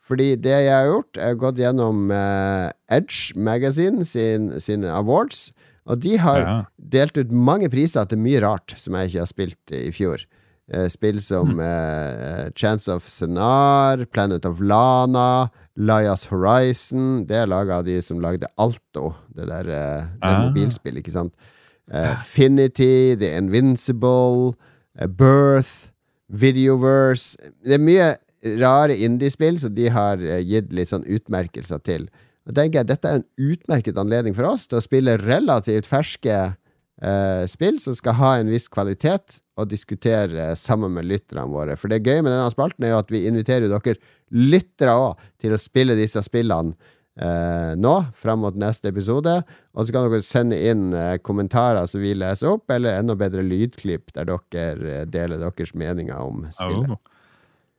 Fordi 0.08 0.38
det 0.40 0.56
jeg 0.64 0.72
har 0.72 0.88
gjort, 0.88 1.18
er 1.20 1.34
gått 1.36 1.58
gjennom 1.60 2.10
eh, 2.16 2.72
Edge 2.96 3.36
Magazine 3.36 4.06
sin, 4.08 4.50
sine 4.64 4.88
awards. 4.96 5.52
Og 5.86 6.00
de 6.02 6.16
har 6.18 6.40
Ja. 6.42 6.56
delt 6.80 7.18
ut 7.20 7.30
mange 7.32 7.70
priser 7.70 8.08
til 8.08 8.18
mye 8.18 8.42
rart 8.42 8.74
som 8.80 8.96
jeg 8.96 9.10
ikke 9.12 9.20
har 9.20 9.30
spilt 9.30 9.74
i 9.76 9.92
fjor. 9.92 10.24
Eh, 10.72 10.88
spill 10.88 11.20
som 11.22 11.60
eh, 11.60 12.48
Chance 12.56 12.88
of 12.92 13.04
Senar, 13.08 14.06
Planet 14.12 14.46
of 14.48 14.60
Lana, 14.64 15.50
Lias 15.78 16.26
Horizon. 16.32 17.26
Det 17.30 17.36
er 17.38 17.48
laga 17.50 17.78
av 17.80 17.86
de 17.86 18.00
som 18.02 18.20
lagde 18.24 18.50
Alto, 18.58 19.12
det 19.36 19.48
der 19.50 19.70
eh, 19.70 20.08
det 20.18 20.32
Ah. 20.32 20.48
mobilspillet, 20.48 21.04
ikke 21.04 21.14
sant? 21.14 21.34
Eh, 21.94 22.16
Finity, 22.20 23.16
The 23.16 23.38
Invincible, 23.38 24.56
eh, 25.00 25.08
Birth, 25.08 25.92
Videoverse 26.28 27.38
Det 27.64 27.78
er 27.78 27.80
mye 27.80 28.08
rare 28.60 28.96
indiespill 28.98 29.56
som 29.60 29.74
de 29.76 29.88
har 29.90 30.20
eh, 30.20 30.42
gitt 30.44 30.74
litt 30.76 30.90
sånn 30.92 31.06
utmerkelser 31.08 31.80
til. 31.88 32.10
Og 32.48 32.56
tenker 32.56 32.82
jeg, 32.82 32.88
Dette 32.88 33.08
er 33.08 33.22
en 33.22 33.28
utmerket 33.38 33.98
anledning 33.98 34.36
for 34.36 34.44
oss 34.50 34.68
til 34.68 34.80
å 34.80 34.84
spille 34.84 35.18
relativt 35.22 35.88
ferske 35.88 36.56
eh, 37.02 37.44
spill 37.50 37.80
som 37.84 37.96
skal 37.98 38.18
ha 38.20 38.34
en 38.38 38.52
viss 38.52 38.68
kvalitet, 38.72 39.42
og 39.58 39.72
diskutere 39.72 40.52
sammen 40.60 40.94
med 40.94 41.08
lytterne 41.10 41.48
våre. 41.50 41.78
For 41.80 41.90
det 41.90 42.04
gøye 42.06 42.22
med 42.22 42.30
denne 42.30 42.52
spalten 42.54 42.86
er 42.86 42.94
jo 42.94 43.02
at 43.02 43.10
vi 43.14 43.26
inviterer 43.26 43.66
dere 43.72 43.98
lyttere 44.28 44.94
òg 44.94 45.26
til 45.42 45.56
å 45.56 45.62
spille 45.62 45.96
disse 45.98 46.22
spillene 46.26 46.76
eh, 47.18 47.74
nå, 47.80 47.96
fram 48.16 48.44
mot 48.46 48.58
neste 48.60 48.92
episode. 48.94 49.40
Og 49.74 49.88
så 49.88 49.96
kan 49.96 50.08
dere 50.08 50.26
sende 50.26 50.60
inn 50.62 50.92
eh, 50.94 51.18
kommentarer 51.26 51.90
som 51.90 52.04
vi 52.04 52.14
leser 52.18 52.54
opp, 52.54 52.70
eller 52.74 53.00
enda 53.00 53.18
bedre 53.18 53.46
lydklipp 53.46 54.14
der 54.18 54.30
dere 54.30 54.94
eh, 55.02 55.06
deler 55.10 55.42
deres 55.42 55.74
meninger 55.78 56.22
om 56.22 56.46
spillet. 56.54 57.14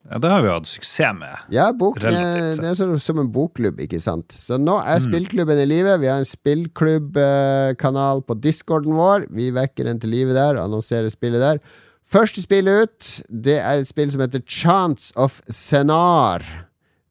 Ja, 0.08 0.18
det 0.22 0.30
har 0.32 0.44
vi 0.44 0.48
hatt 0.48 0.68
suksess 0.70 1.16
med. 1.18 1.40
Ja, 1.52 1.66
bok, 1.76 1.98
eh, 2.00 2.14
det 2.56 2.64
er 2.64 2.76
som, 2.78 2.94
som 3.02 3.18
en 3.20 3.28
bokklubb, 3.32 3.80
ikke 3.84 4.00
sant. 4.00 4.32
Så 4.32 4.56
nå 4.61 4.78
er 4.80 5.02
spillklubben 5.04 5.61
i 5.61 5.66
live. 5.68 5.98
Vi 6.00 6.08
har 6.08 6.22
en 6.22 6.28
spillklubbkanal 6.28 8.22
på 8.24 8.38
discorden 8.40 8.96
vår. 8.96 9.26
Vi 9.34 9.50
vekker 9.52 9.90
den 9.90 10.00
til 10.00 10.14
live 10.14 10.37
der, 10.37 10.62
annonserer 10.62 11.12
spillet 11.12 11.44
der. 11.44 11.61
Første 12.08 12.40
spill 12.40 12.70
ut, 12.70 13.11
det 13.28 13.58
er 13.61 13.82
et 13.82 13.90
spill 13.90 14.08
som 14.14 14.22
heter 14.24 14.40
Chance 14.48 15.12
of 15.20 15.42
Senar. 15.52 16.46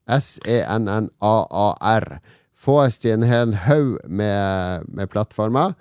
E 0.07 0.17
S-E-N-N-A-A-R. 0.17 2.07
Fås 2.57 2.97
til 3.03 3.19
en 3.19 3.27
hel 3.27 3.53
haug 3.67 3.99
med, 4.09 4.87
med 4.89 5.11
plattformer. 5.13 5.75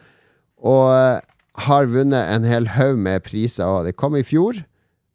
Og 0.60 1.22
har 1.64 1.88
vunnet 1.88 2.34
en 2.34 2.44
hel 2.44 2.68
haug 2.76 2.98
med 3.00 3.24
priser 3.24 3.64
òg. 3.64 3.86
Det 3.88 3.96
kom 3.96 4.18
i 4.18 4.26
fjor. 4.26 4.60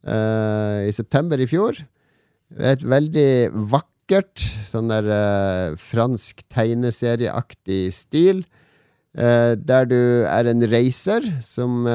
Eh, 0.08 0.88
I 0.88 0.94
september 0.96 1.42
i 1.42 1.48
fjor. 1.50 1.78
Et 2.60 2.82
veldig 2.84 3.52
vakkert, 3.72 4.42
sånn 4.68 4.90
der 4.92 5.06
uh, 5.08 5.78
fransk 5.80 6.44
tegneserieaktig 6.52 7.86
stil. 7.96 8.42
Uh, 9.16 9.56
der 9.60 9.88
du 9.88 10.00
er 10.28 10.48
en 10.52 10.64
reiser 10.72 11.24
som, 11.44 11.86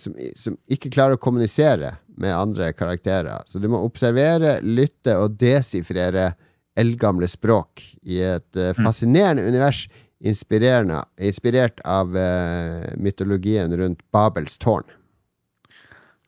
som, 0.00 0.16
som 0.36 0.56
ikke 0.72 0.92
klarer 0.92 1.16
å 1.16 1.20
kommunisere 1.20 1.94
med 2.16 2.36
andre 2.36 2.70
karakterer. 2.76 3.44
Så 3.48 3.60
du 3.60 3.68
må 3.72 3.80
observere, 3.84 4.58
lytte 4.64 5.16
og 5.20 5.36
desifrere 5.40 6.30
eldgamle 6.76 7.28
språk 7.28 7.80
i 8.04 8.20
et 8.24 8.58
eh, 8.60 8.74
fascinerende 8.76 9.44
univers 9.48 9.86
inspirert 10.20 11.80
av 11.88 12.12
mytologien 13.00 13.72
rundt 13.76 14.00
Babels 14.12 14.56
tårn. 14.60 14.84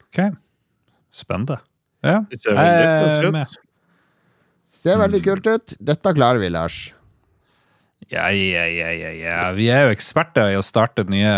Ok, 0.09 0.21
Spennende. 1.19 1.59
Ja, 2.07 2.21
Det 2.31 2.39
ser 2.41 2.55
veldig 2.55 2.79
jeg 2.79 2.87
er 2.87 3.43
ut. 3.43 3.59
Ser 4.69 5.01
veldig 5.01 5.23
kult 5.25 5.47
ut. 5.51 5.75
Dette 5.81 6.13
klarer 6.15 6.39
vi, 6.43 6.51
Lars. 6.55 6.77
Ja, 8.09 8.29
ja, 8.33 8.65
ja, 8.73 8.89
ja, 8.95 9.11
ja. 9.19 9.39
Vi 9.57 9.67
er 9.73 9.89
jo 9.89 9.93
eksperter 9.97 10.53
i 10.55 10.57
å 10.57 10.63
starte 10.65 11.03
nye, 11.11 11.33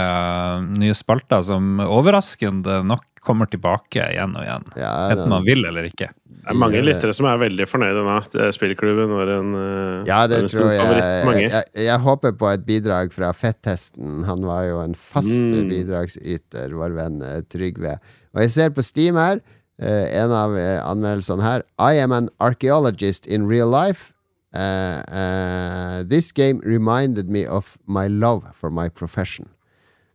nye 0.79 0.95
spalter 0.95 1.43
som 1.47 1.81
overraskende 1.83 2.83
nok 2.87 3.07
kommer 3.25 3.49
tilbake 3.51 4.05
igjen 4.15 4.33
og 4.39 4.45
igjen. 4.45 4.69
Ja, 4.81 4.93
Enten 5.13 5.29
man 5.33 5.45
vil 5.45 5.65
eller 5.67 5.89
ikke. 5.89 6.09
Det 6.41 6.55
er 6.55 6.57
mange 6.57 6.81
lyttere 6.81 7.13
som 7.17 7.27
er 7.29 7.41
veldig 7.43 7.67
fornøyde 7.69 8.05
nå. 8.07 8.15
Spillklubben 8.57 9.11
var 9.13 9.29
en, 9.35 9.51
eh, 9.61 10.07
Ja, 10.09 10.27
det 10.31 10.39
en 10.45 10.49
tror 10.49 10.71
jeg. 10.71 10.81
favoritt 10.81 11.05
for 11.11 11.27
mange. 11.33 11.43
Jeg, 11.51 11.65
jeg. 11.85 11.99
håper 12.01 12.33
på 12.33 12.53
et 12.55 12.65
bidrag 12.67 13.13
fra 13.13 13.33
Fettesten. 13.37 14.25
Han 14.25 14.47
var 14.47 14.65
jo 14.71 14.81
en 14.81 14.95
fast 14.95 15.29
Mm. 15.29 15.69
bidragsyter, 15.69 16.71
vår 16.73 16.95
venn 16.97 17.23
eh, 17.23 17.41
Trygve. 17.43 17.99
Og 18.35 18.41
jeg 18.43 18.51
ser 18.51 18.71
på 18.71 18.83
Steam 18.83 19.17
her, 19.17 19.37
eh, 19.37 19.60
en 19.89 20.33
av 20.33 20.57
eh, 20.59 20.79
anmeldelsene 20.85 21.45
her 21.45 21.63
I 21.79 22.01
am 22.03 22.13
an 22.13 22.29
archaeologist 22.39 23.27
in 23.27 23.49
real 23.49 23.71
life. 23.71 24.13
Uh, 24.53 25.01
uh, 25.09 26.03
this 26.03 26.33
game 26.33 26.59
reminded 26.65 27.31
me 27.31 27.47
of 27.47 27.79
my 27.87 28.09
love 28.09 28.45
for 28.53 28.71
my 28.71 28.89
profession. 28.89 29.49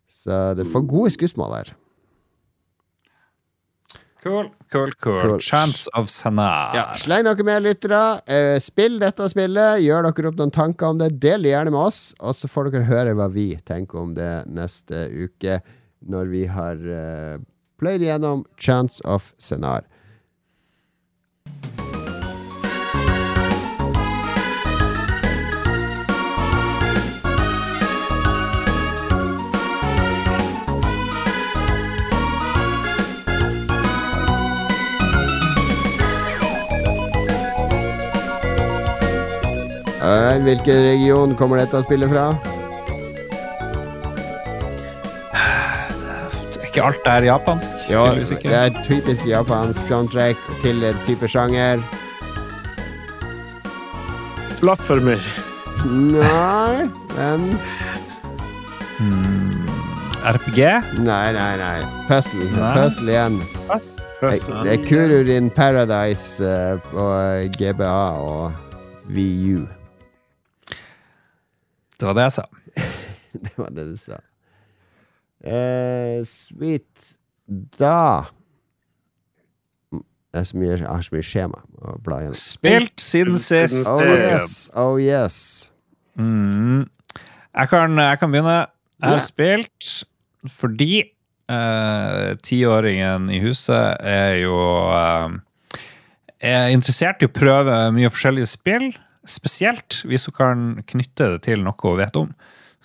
Så 0.09 0.53
det 0.53 0.65
får 0.65 0.81
gode 0.81 1.09
skussmål 1.15 1.55
her. 1.55 1.73
Cool, 4.23 4.49
cool, 4.71 4.91
cool. 4.91 5.21
Cool. 5.21 5.39
Chance 5.39 5.89
of 5.93 6.09
Sanar. 6.09 6.75
Ja, 6.75 6.85
sleng 6.97 7.25
dere 7.25 7.45
med, 7.45 7.63
lyttere. 7.63 8.03
Uh, 8.29 8.57
spill 8.59 8.99
dette 9.01 9.29
spillet. 9.31 9.81
Gjør 9.85 10.09
dere 10.09 10.29
opp 10.31 10.39
noen 10.41 10.53
tanker 10.53 10.93
om 10.93 11.01
det. 11.01 11.11
Del 11.21 11.45
det 11.45 11.53
gjerne 11.53 11.73
med 11.73 11.87
oss, 11.87 11.99
og 12.19 12.37
så 12.37 12.49
får 12.51 12.69
dere 12.73 12.89
høre 12.89 13.17
hva 13.17 13.29
vi 13.33 13.53
tenker 13.65 14.01
om 14.01 14.13
det 14.17 14.31
neste 14.51 15.07
uke, 15.13 15.61
når 16.05 16.31
vi 16.33 16.45
har 16.51 16.81
pløyd 17.79 18.01
igjennom 18.05 18.45
Chance 18.57 19.03
of 19.05 19.33
Senar. 19.37 19.83
Hvilken 40.45 40.83
region 40.85 41.31
kommer 41.39 41.57
dette 41.57 41.79
spillet 41.81 42.11
fra? 42.11 42.54
Ikke 46.75 46.87
alt 46.89 47.05
er 47.07 47.23
japansk? 47.23 47.75
Ja, 47.87 48.01
det 48.19 48.51
er 48.51 48.73
typisk 48.83 49.27
japansk 49.29 49.79
soundtrack 49.87 50.39
til 50.59 50.83
en 50.83 50.97
type 51.07 51.27
sjanger. 51.31 51.79
Plattformer. 54.59 55.23
Nei, 55.87 56.89
men 57.15 57.45
RPG? 60.25 60.59
Nei, 61.05 61.31
nei, 61.37 61.53
nei. 61.63 61.79
Puzzle. 62.09 62.49
Nei. 62.57 62.73
Puzzle 62.75 63.15
igjen. 63.15 63.39
Puzzle. 64.19 64.59
det 64.67 64.75
er 64.75 64.85
Kurur 64.89 65.31
in 65.31 65.49
Paradise 65.55 66.43
eh, 66.43 66.75
på 66.91 67.07
GBA 67.55 67.97
og 68.19 68.51
VU. 69.15 69.63
Det 71.95 72.07
var 72.09 72.19
det 72.19 72.27
jeg 72.27 72.39
sa. 72.41 72.49
Det 73.45 73.59
var 73.59 73.71
det 73.71 73.91
du 73.93 73.99
sa. 73.99 74.19
Eh, 75.45 76.23
sweet. 76.25 77.15
Da 77.77 78.25
er 80.35 80.51
mye, 80.57 80.77
Jeg 80.77 80.87
har 80.87 81.03
så 81.05 81.15
mye 81.15 81.25
skjema 81.25 81.61
å 81.79 81.95
bla 82.03 82.19
gjennom. 82.23 82.39
Spilt 82.39 83.03
siden 83.03 83.37
sist. 83.39 83.85
Oh 83.87 84.01
yes, 84.01 84.55
oh 84.75 84.97
yes. 84.99 85.37
Mm. 86.19 86.85
Jeg, 87.55 87.69
kan, 87.71 87.97
jeg 88.01 88.19
kan 88.19 88.33
begynne. 88.33 88.57
Jeg 88.99 89.09
har 89.11 89.19
yeah. 89.19 89.27
spilt 89.27 89.91
fordi 90.51 90.91
eh, 91.51 92.35
tiåringen 92.45 93.29
i 93.33 93.39
huset 93.43 93.97
er 94.05 94.37
jo 94.43 94.55
eh, 94.93 95.37
er 96.45 96.73
interessert 96.73 97.23
i 97.23 97.29
å 97.29 97.33
prøve 97.33 97.79
mye 97.95 98.11
forskjellige 98.13 98.51
spill. 98.53 98.89
Spesielt 99.25 100.03
hvis 100.05 100.27
hun 100.29 100.37
kan 100.37 100.67
knytte 100.91 101.31
det 101.35 101.45
til 101.47 101.63
noe 101.65 101.77
hun 101.81 101.99
vet 102.01 102.19
om. 102.19 102.33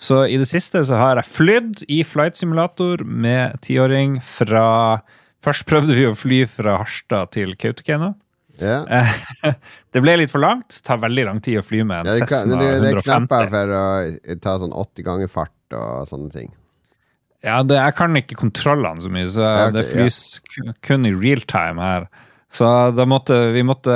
Så 0.01 0.23
i 0.25 0.37
det 0.41 0.47
siste 0.49 0.81
så 0.87 0.97
har 0.97 1.19
jeg 1.19 1.29
flydd 1.29 1.83
i 1.93 2.01
flight 2.07 2.39
simulator 2.39 3.03
med 3.05 3.59
tiåring 3.65 4.19
fra 4.25 5.01
Først 5.41 5.65
prøvde 5.65 5.95
vi 5.97 6.03
å 6.05 6.13
fly 6.13 6.43
fra 6.45 6.75
Harstad 6.77 7.31
til 7.33 7.55
Kautokeino. 7.57 8.11
Ja. 8.61 8.83
Eh, 8.85 9.15
det 9.93 10.03
ble 10.03 10.19
litt 10.21 10.29
for 10.33 10.43
langt. 10.43 10.77
Tar 10.85 11.01
veldig 11.01 11.25
lang 11.25 11.39
tid 11.41 11.57
å 11.61 11.65
fly 11.65 11.81
med 11.81 12.03
en 12.03 12.11
Ja, 12.11 12.17
det, 12.19 12.27
Cessna 12.29 12.59
det, 12.59 12.67
det 12.83 12.91
er 12.91 12.99
150. 12.99 13.07
knapper 13.07 13.49
for 13.55 13.73
å 13.79 14.35
ta 14.45 14.55
sånn 14.61 14.75
80 14.83 15.07
ganger 15.07 15.31
fart 15.31 15.77
og 15.77 16.09
sånne 16.09 16.29
ting. 16.35 16.51
Ja, 17.41 17.63
det, 17.65 17.79
jeg 17.79 17.97
kan 17.97 18.17
ikke 18.19 18.37
kontrollene 18.37 19.01
så 19.01 19.09
mye, 19.09 19.29
så 19.33 19.41
Ja, 19.41 19.53
okay, 19.63 19.75
det 19.79 19.85
flys 19.89 20.19
ja. 20.59 20.75
kun 20.85 21.09
i 21.09 21.13
real 21.15 21.41
time 21.49 21.81
her. 21.81 22.05
Så 22.51 22.67
da 22.91 23.05
måtte 23.07 23.35
vi 23.55 23.61
måtte, 23.63 23.93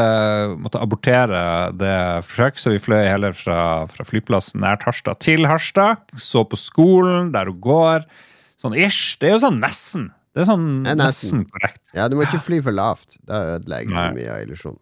måtte 0.63 0.79
abortere 0.79 1.39
det 1.75 1.95
forsøket, 2.23 2.61
så 2.63 2.71
vi 2.71 2.79
fløy 2.79 3.01
heller 3.03 3.35
fra, 3.35 3.57
fra 3.91 4.05
flyplassen 4.07 4.63
nært 4.63 4.85
Harstad 4.87 5.19
til 5.25 5.43
Harstad. 5.49 6.05
Så 6.15 6.45
på 6.47 6.59
skolen, 6.59 7.33
der 7.35 7.51
hun 7.51 7.59
går. 7.63 8.05
Sånn 8.61 8.77
ish. 8.79 9.17
Det 9.19 9.29
er 9.29 9.35
jo 9.35 9.43
sånn 9.43 9.59
nesten. 9.59 10.07
Det 10.35 10.43
er 10.45 10.49
sånn 10.49 10.69
Det 10.71 10.93
er 10.93 10.99
nesten. 10.99 11.43
nesten 11.43 11.45
korrekt. 11.51 11.83
Ja, 11.95 12.07
du 12.11 12.15
må 12.15 12.23
ikke 12.27 12.41
fly 12.43 12.61
for 12.63 12.75
lavt. 12.75 13.19
Da 13.27 13.43
ødelegger 13.57 13.91
du 13.91 14.19
mye 14.21 14.31
av 14.31 14.43
illusjonen. 14.47 14.81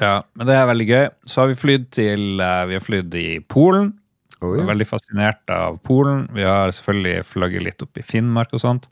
Ja, 0.00 0.14
men 0.32 0.48
det 0.48 0.56
er 0.56 0.68
veldig 0.72 0.88
gøy. 0.88 1.06
Så 1.28 1.42
har 1.42 1.50
vi 1.50 1.56
flydd 1.60 1.90
til 1.92 2.40
eh, 2.40 2.60
Vi 2.70 2.78
har 2.78 2.84
flydd 2.84 3.16
i 3.20 3.26
Polen. 3.44 3.92
Oh, 4.42 4.54
ja. 4.56 4.64
Veldig 4.66 4.86
fascinert 4.88 5.52
av 5.52 5.76
Polen. 5.86 6.24
Vi 6.32 6.44
har 6.48 6.72
selvfølgelig 6.72 7.26
fløyet 7.28 7.66
litt 7.68 7.84
opp 7.84 8.00
i 8.00 8.04
Finnmark 8.06 8.56
og 8.56 8.64
sånt. 8.64 8.88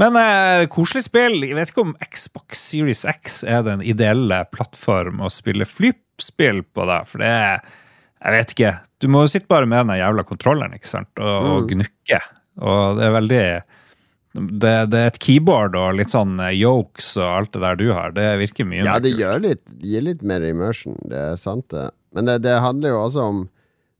Men 0.00 0.16
eh, 0.18 0.64
koselig 0.72 1.04
spill. 1.06 1.40
Jeg 1.46 1.54
vet 1.58 1.70
ikke 1.70 1.84
om 1.84 1.94
Xbox 2.02 2.58
Series 2.72 3.04
X 3.06 3.42
er 3.46 3.62
den 3.66 3.82
ideelle 3.86 4.40
plattform 4.54 5.20
å 5.22 5.30
spille 5.30 5.66
flyspill 5.68 6.64
på, 6.74 6.86
da. 6.90 7.02
For 7.06 7.22
det 7.22 7.30
er 7.30 7.64
Jeg 8.24 8.32
vet 8.32 8.52
ikke. 8.54 8.72
Du 9.04 9.08
må 9.12 9.20
jo 9.26 9.28
sitte 9.34 9.50
bare 9.52 9.66
med 9.68 9.84
den 9.86 9.98
jævla 10.00 10.22
kontrolleren 10.24 10.72
ikke 10.78 10.88
sant? 10.88 11.10
Og, 11.20 11.44
Mm. 11.44 11.50
og 11.52 11.66
gnukke. 11.74 12.20
Og 12.64 12.96
det 12.96 13.04
er 13.04 13.12
veldig 13.20 13.62
det, 14.34 14.70
det 14.90 14.98
er 14.98 15.06
et 15.12 15.18
keyboard 15.22 15.76
og 15.78 15.94
litt 15.94 16.10
sånn 16.10 16.40
eh, 16.42 16.54
yokes 16.58 17.12
og 17.20 17.28
alt 17.28 17.52
det 17.52 17.60
der 17.62 17.76
du 17.78 17.92
har. 17.92 18.10
Det 18.16 18.24
virker 18.40 18.66
mye 18.66 18.82
Ja, 18.82 18.98
det 18.98 19.12
litt, 19.44 19.62
gir 19.78 20.02
litt 20.02 20.22
mer 20.26 20.40
immersion, 20.42 20.96
det 21.06 21.20
er 21.20 21.36
sant 21.38 21.68
det. 21.70 21.90
Men 22.16 22.24
det, 22.26 22.40
det 22.42 22.56
handler 22.64 22.88
jo 22.96 23.02
også 23.04 23.28
om 23.28 23.44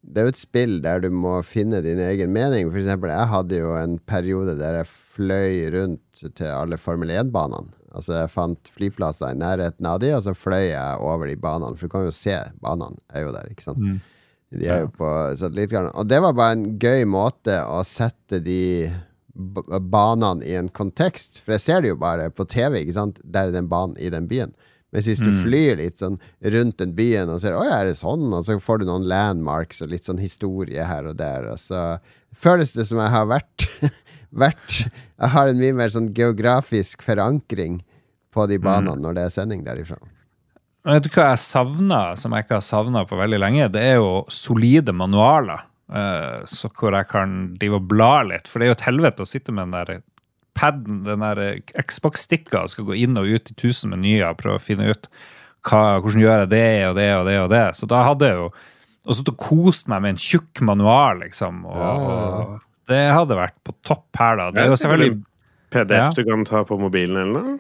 Det 0.04 0.20
er 0.20 0.26
jo 0.28 0.34
et 0.34 0.40
spill 0.40 0.74
der 0.84 1.00
du 1.00 1.08
må 1.14 1.38
finne 1.46 1.80
din 1.84 2.00
egen 2.02 2.32
mening. 2.34 2.68
For 2.70 2.80
eksempel, 2.82 3.12
jeg 3.14 3.30
hadde 3.30 3.60
jo 3.62 3.72
en 3.78 3.96
periode 4.04 4.56
der 4.58 4.80
jeg 4.82 4.90
fløy 5.14 5.70
rundt 5.74 6.24
til 6.36 6.50
alle 6.50 6.78
Formel 6.80 7.12
1-banene. 7.14 7.72
Altså, 7.94 8.16
jeg 8.18 8.32
fant 8.32 8.70
flyplasser 8.74 9.32
i 9.32 9.38
nærheten 9.38 9.86
av 9.86 10.00
de, 10.02 10.10
og 10.16 10.24
så 10.24 10.34
fløy 10.34 10.66
jeg 10.72 10.98
over 10.98 11.30
de 11.30 11.38
banene. 11.38 11.78
For 11.78 11.86
du 11.86 11.94
kan 11.94 12.08
jo 12.08 12.14
se 12.14 12.36
banene 12.62 12.98
er 13.14 13.24
jo 13.26 13.32
der, 13.36 13.48
ikke 13.52 13.68
sant. 13.68 13.80
Mm. 13.80 14.00
De 14.54 14.68
er 14.70 14.84
jo 14.84 14.90
på 14.94 15.10
satellittgarden. 15.38 15.94
Og 15.98 16.08
det 16.10 16.20
var 16.22 16.36
bare 16.36 16.58
en 16.58 16.66
gøy 16.82 17.06
måte 17.10 17.56
å 17.66 17.80
sette 17.86 18.42
de 18.44 18.90
banene 19.34 20.46
i 20.46 20.54
en 20.58 20.70
kontekst. 20.74 21.40
For 21.42 21.56
jeg 21.56 21.64
ser 21.64 21.82
det 21.82 21.94
jo 21.94 22.00
bare 22.02 22.28
på 22.34 22.46
TV, 22.50 22.82
ikke 22.82 22.98
sant. 22.98 23.22
Der 23.24 23.48
er 23.48 23.54
den 23.54 23.70
banen 23.70 23.98
i 24.02 24.10
den 24.14 24.28
byen. 24.30 24.54
Mens 24.94 25.09
hvis 25.11 25.18
du 25.24 25.30
flyr 25.42 25.80
litt 25.80 25.98
sånn 25.98 26.20
rundt 26.54 26.76
den 26.78 26.92
byen 26.94 27.33
og 27.35 27.40
ser 27.42 27.57
Oi, 27.59 27.66
er 27.66 27.88
det 27.90 27.96
sånn? 27.98 28.28
Og 28.30 28.44
så 28.46 28.54
får 28.62 28.80
du 28.80 28.87
noen 28.87 29.09
landmarks 29.11 29.83
og 29.83 29.90
litt 29.90 30.07
sånn 30.07 30.22
historie 30.22 30.85
her 30.87 31.09
og 31.11 31.16
der. 31.18 31.48
Og 31.50 31.59
så 31.59 31.80
føles 32.30 32.72
det 32.76 32.87
som 32.87 33.00
jeg 33.02 33.11
har 33.11 33.26
vært, 33.26 33.66
vært 34.44 34.76
Jeg 34.85 35.33
har 35.35 35.50
en 35.50 35.59
mye 35.59 35.74
mer 35.83 35.90
sånn 35.90 36.12
geografisk 36.14 37.02
forankring 37.02 37.80
på 38.35 38.46
de 38.50 38.59
banene 38.62 39.02
når 39.02 39.18
det 39.18 39.26
er 39.28 39.35
sending 39.35 39.66
derifra. 39.66 39.98
Vet 40.85 41.07
du 41.07 41.11
hva 41.14 41.30
jeg 41.33 41.40
savner, 41.42 42.14
som 42.20 42.35
jeg 42.37 42.44
ikke 42.44 42.59
har 42.59 42.64
savna 42.66 43.04
på 43.09 43.16
veldig 43.18 43.38
lenge? 43.40 43.68
Det 43.72 43.83
er 43.92 43.94
jo 43.98 44.24
solide 44.28 44.92
manualer. 44.92 45.62
eh, 45.90 46.42
så 46.46 46.68
hvor 46.70 46.92
jeg 46.96 47.09
kan 47.11 47.54
drive 47.59 47.78
og 47.78 47.87
bla 47.88 48.22
litt. 48.30 48.46
For 48.48 48.59
det 48.61 48.66
er 48.66 48.72
jo 48.74 48.78
et 48.78 48.88
helvete 48.88 49.24
å 49.24 49.28
sitte 49.30 49.52
med 49.54 49.70
den 49.70 49.78
der 49.78 50.02
paden, 50.54 51.02
den 51.06 51.20
der 51.24 51.60
Xbox-stikka, 51.82 52.64
skal 52.70 52.84
gå 52.88 52.96
inn 53.04 53.16
og 53.20 53.26
ut 53.26 53.50
i 53.50 53.56
tusen 53.58 53.90
menyer 53.90 54.30
og 54.30 54.38
prøve 54.38 54.60
å 54.60 54.62
finne 54.62 54.88
ut 54.90 55.08
hva, 55.64 55.98
hvordan 56.00 56.20
gjør 56.20 56.42
jeg 56.44 56.50
det 56.52 56.64
og 56.90 56.96
det 56.98 57.08
og 57.18 57.26
det 57.26 57.36
og 57.40 57.50
det. 57.50 57.64
Så 57.78 57.88
da 57.90 58.02
hadde 58.08 58.28
jeg 58.30 58.40
jo 58.42 58.48
og 59.04 59.20
og 59.28 59.36
kost 59.36 59.88
meg 59.92 60.00
med 60.00 60.14
en 60.14 60.20
tjukk 60.20 60.62
manual, 60.64 61.18
liksom. 61.20 61.64
Og, 61.68 61.76
Ja, 61.76 61.92
ja, 62.00 62.58
det 62.88 63.00
hadde 63.12 63.36
vært 63.36 63.56
på 63.64 63.74
topp 63.84 64.06
her, 64.16 64.36
da. 64.40 64.50
Det 64.50 64.62
er 64.62 64.70
jo 64.72 64.76
selvfølgelig 64.80 65.18
PDF 65.74 65.90
Ja. 65.98 66.10
du 66.16 66.24
kan 66.24 66.44
ta 66.48 66.62
på 66.64 66.78
mobilen 66.80 67.16
eller 67.20 67.40
noe? 67.42 67.58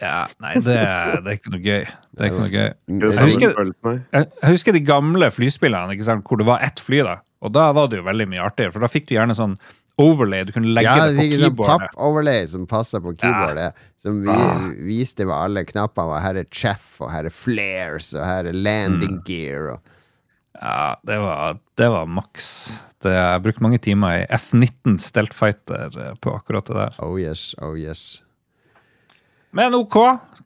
ja, 0.00 0.26
Nei, 0.40 0.54
det, 0.54 0.76
det 1.24 1.32
er 1.32 1.36
ikke 1.38 1.52
noe 1.54 1.62
gøy. 1.64 1.84
Det 2.14 2.22
er 2.22 2.30
ikke 2.30 2.42
noe 2.44 2.52
gøy. 2.52 2.68
Jeg 2.86 3.26
husker- 3.26 3.56
Jeg 4.12 4.26
jeg 4.42 4.50
husker 4.52 4.72
de 4.72 4.80
gamle 4.80 5.30
flyspillene 5.30 5.92
ikke 5.96 6.04
sant, 6.06 6.24
hvor 6.24 6.38
det 6.38 6.46
var 6.46 6.60
ett 6.62 6.78
fly. 6.80 7.02
da 7.02 7.16
Og 7.42 7.52
da 7.52 7.72
var 7.72 7.88
det 7.88 7.98
jo 7.98 8.04
veldig 8.04 8.28
mye 8.28 8.42
artigere, 8.42 8.72
for 8.72 8.80
da 8.80 8.86
fikk 8.86 9.06
du 9.08 9.14
gjerne 9.16 9.34
sånn 9.34 9.58
overlay. 9.98 10.44
Du 10.44 10.52
kunne 10.52 10.70
legge 10.74 10.84
Ja, 10.86 11.06
det 11.10 11.16
på 11.16 11.22
sånn 11.26 11.42
keyboardet. 11.50 11.90
papp-overlay 11.90 12.46
som 12.48 12.66
passer 12.70 13.00
på 13.04 13.12
keyboardet. 13.18 13.72
Som 13.98 14.22
vi, 14.22 14.30
Ah. 14.30 14.68
viste 14.86 15.24
hva 15.26 15.44
alle 15.44 15.64
knappene 15.64 16.06
var. 16.12 16.20
Her 16.20 16.36
er 16.36 16.44
chaff, 16.50 17.00
og 17.00 17.10
her 17.10 17.26
er 17.26 17.34
flares, 17.34 18.14
og 18.14 18.24
her 18.24 18.46
er 18.46 18.52
landing 18.52 19.18
Mm. 19.18 19.24
gear. 19.24 19.72
Og. 19.72 19.80
Ja, 20.60 20.94
det 21.06 21.18
var, 21.20 21.58
det 21.76 21.88
var 21.90 22.06
maks. 22.06 22.80
Det, 23.00 23.12
jeg 23.12 23.42
brukte 23.42 23.62
mange 23.62 23.78
timer 23.78 24.22
i 24.22 24.26
F-19 24.30 24.98
Stelt 25.00 25.32
Fighter 25.34 25.90
eh, 25.98 26.14
på 26.20 26.32
akkurat 26.34 26.64
det 26.66 26.74
der. 26.76 26.94
Oh 26.98 27.16
yes, 27.20 27.54
oh 27.62 27.74
yes. 27.78 28.22
Men 29.52 29.74
OK. 29.74 29.94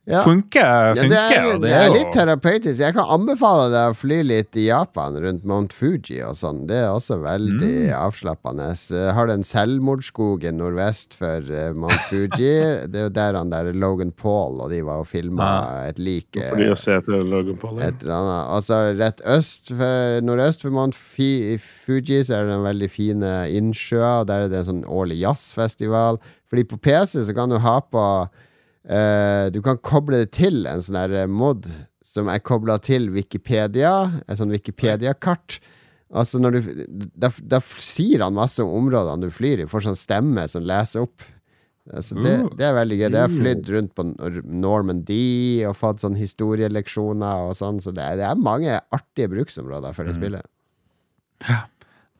Ja. 0.05 0.25
Funker, 0.27 0.97
Ja, 0.97 1.05
det, 1.07 1.15
er, 1.15 1.59
det 1.62 1.71
er 1.71 1.93
litt 1.95 2.09
terapeutisk. 2.11 2.81
Jeg 2.83 2.95
kan 2.97 3.07
anbefale 3.15 3.69
deg 3.71 3.93
å 3.93 3.95
fly 3.95 4.17
litt 4.27 4.57
i 4.59 4.65
Japan, 4.67 5.15
rundt 5.23 5.45
Mount 5.47 5.71
Fuji 5.73 6.17
og 6.27 6.35
sånn. 6.35 6.65
Det 6.67 6.75
er 6.81 6.88
også 6.91 7.21
veldig 7.23 7.69
Mm. 7.87 7.93
avslappende. 7.95 8.67
Jeg 8.75 9.15
har 9.15 9.31
en 9.31 9.45
selvmordsskog 9.47 10.43
nordvest 10.59 11.15
for 11.15 11.47
eh, 11.55 11.71
Mount 11.73 12.03
Fuji. 12.11 12.51
det 12.91 12.99
er 12.99 13.07
jo 13.07 13.12
der 13.15 13.38
han 13.38 13.51
der 13.55 13.71
Logan 13.73 14.11
Paul 14.11 14.59
og 14.65 14.71
de 14.75 14.83
var 14.83 15.05
og 15.05 15.07
filma 15.07 15.47
Ah. 15.47 15.87
et 15.93 15.99
lik. 16.03 16.35
eh, 16.37 16.51
Fordi 16.51 16.69
å 16.75 16.77
se 16.77 16.99
etter 16.99 17.23
Logan 17.23 17.57
Paul. 17.62 17.79
ja. 17.79 17.87
et 17.93 18.03
eller 18.03 18.19
annet. 18.19 18.53
Altså 18.59 18.83
rett 18.99 19.23
øst 19.38 19.71
for, 19.71 20.21
nordøst 20.27 20.62
for 20.67 20.71
Mount 20.75 20.95
Fuji 20.99 22.23
så 22.27 22.41
er 22.41 22.47
det 22.47 22.57
den 22.57 22.67
veldig 22.67 22.91
fine 22.91 23.33
innsjøen 23.55 24.21
og 24.23 24.27
der 24.27 24.49
er 24.49 24.49
det 24.51 24.65
en 24.65 24.71
sånn 24.73 24.85
årlig 24.91 25.21
jazzfestival. 25.23 26.19
Fordi 26.51 26.65
på 26.75 26.83
PC 26.83 27.23
så 27.23 27.35
kan 27.38 27.49
du 27.55 27.59
ha 27.62 27.79
på 27.81 28.29
eh, 28.88 29.51
Du 29.55 29.61
kan 29.62 29.79
koble 29.79 30.23
det 30.25 30.33
til 30.38 30.66
en 30.66 30.81
sånn 30.83 30.99
der 31.12 31.27
mod 31.31 31.68
som 32.03 32.29
er 32.29 32.42
kobla 32.45 32.77
til 32.83 33.11
Wikipedia, 33.14 34.23
et 34.29 34.37
sånn 34.40 34.51
Wikipedia-kart. 34.53 35.61
Altså 36.12 36.40
når 36.42 36.59
du 36.59 36.66
da, 37.16 37.31
da 37.40 37.61
sier 37.81 38.21
han 38.27 38.35
masse 38.37 38.61
om 38.61 38.73
områdene 38.83 39.25
du 39.31 39.33
flyr 39.33 39.62
i, 39.62 39.68
får 39.71 39.87
sånn 39.87 39.97
stemme 39.97 40.45
som 40.51 40.66
leser 40.68 41.07
opp. 41.07 41.23
Altså 41.92 42.14
det, 42.21 42.35
Uh. 42.45 42.51
det 42.59 42.66
er 42.68 42.75
veldig 42.77 42.99
gøy. 43.01 43.07
Det 43.11 43.21
har 43.23 43.33
flydd 43.33 43.71
rundt 43.75 43.95
på 43.97 44.05
Nor- 44.11 44.42
Normandy 44.45 45.64
og 45.66 45.75
fått 45.79 46.03
sånn 46.05 46.14
historieleksjoner 46.18 47.47
og 47.49 47.57
sånn, 47.59 47.81
så 47.83 47.90
det 47.97 48.11
det 48.21 48.27
er 48.29 48.38
mange 48.38 48.77
artige 48.95 49.31
bruksområder 49.33 49.97
for 49.97 50.05
det 50.07 50.14
spillet. 50.18 50.47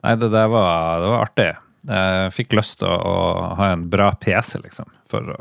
Nei, 0.03 0.15
det 0.19 0.31
der 0.33 0.49
var, 0.51 0.99
det 0.99 1.11
var 1.13 1.21
artig. 1.27 1.51
Jeg 1.87 2.33
fikk 2.35 2.55
lyst 2.57 2.79
til 2.81 2.87
å, 2.91 2.97
å 3.13 3.53
ha 3.59 3.69
en 3.75 3.85
bra 3.91 4.09
PC, 4.19 4.57
liksom, 4.63 4.89
for 5.11 5.31
å 5.35 5.37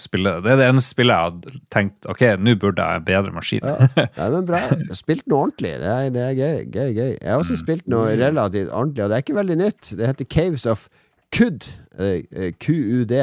spille. 0.00 0.32
Det 0.42 0.50
er 0.52 0.58
det 0.60 0.66
eneste 0.72 0.94
spillet 0.94 1.14
jeg 1.14 1.30
hadde 1.30 1.60
tenkt 1.72 2.08
Ok, 2.10 2.22
nå 2.42 2.56
burde 2.60 2.82
jeg 2.82 3.00
en 3.00 3.06
bedre 3.06 3.34
maskin. 3.34 3.64
Ja, 3.64 4.28
men 4.34 4.48
bra. 4.48 4.62
Spilt 4.96 5.26
noe 5.30 5.46
ordentlig. 5.46 5.76
Det 5.82 5.92
er, 5.92 6.10
det 6.14 6.24
er 6.24 6.36
gøy, 6.38 6.58
gøy, 6.66 6.90
gøy. 6.96 7.12
Jeg 7.14 7.30
har 7.30 7.40
også 7.40 7.58
spilt 7.60 7.86
noe 7.90 8.12
relativt 8.18 8.72
ordentlig, 8.72 9.04
og 9.04 9.10
det 9.12 9.16
er 9.16 9.26
ikke 9.26 9.40
veldig 9.40 9.58
nytt. 9.62 9.94
Det 9.98 10.10
heter 10.10 10.30
Caves 10.36 10.66
of 10.66 10.88
Kud. 11.34 11.70
eh, 11.98 12.22
eh, 12.34 12.52
QUD. 12.58 13.14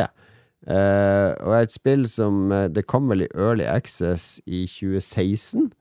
Uh, 0.62 1.34
og 1.42 1.56
er 1.58 1.64
et 1.66 1.74
spill 1.74 2.04
som 2.06 2.52
eh, 2.54 2.68
Det 2.70 2.84
kom 2.86 3.08
vel 3.10 3.24
i 3.24 3.28
Early 3.34 3.64
Access 3.66 4.36
i 4.46 4.68
2016 4.70 5.72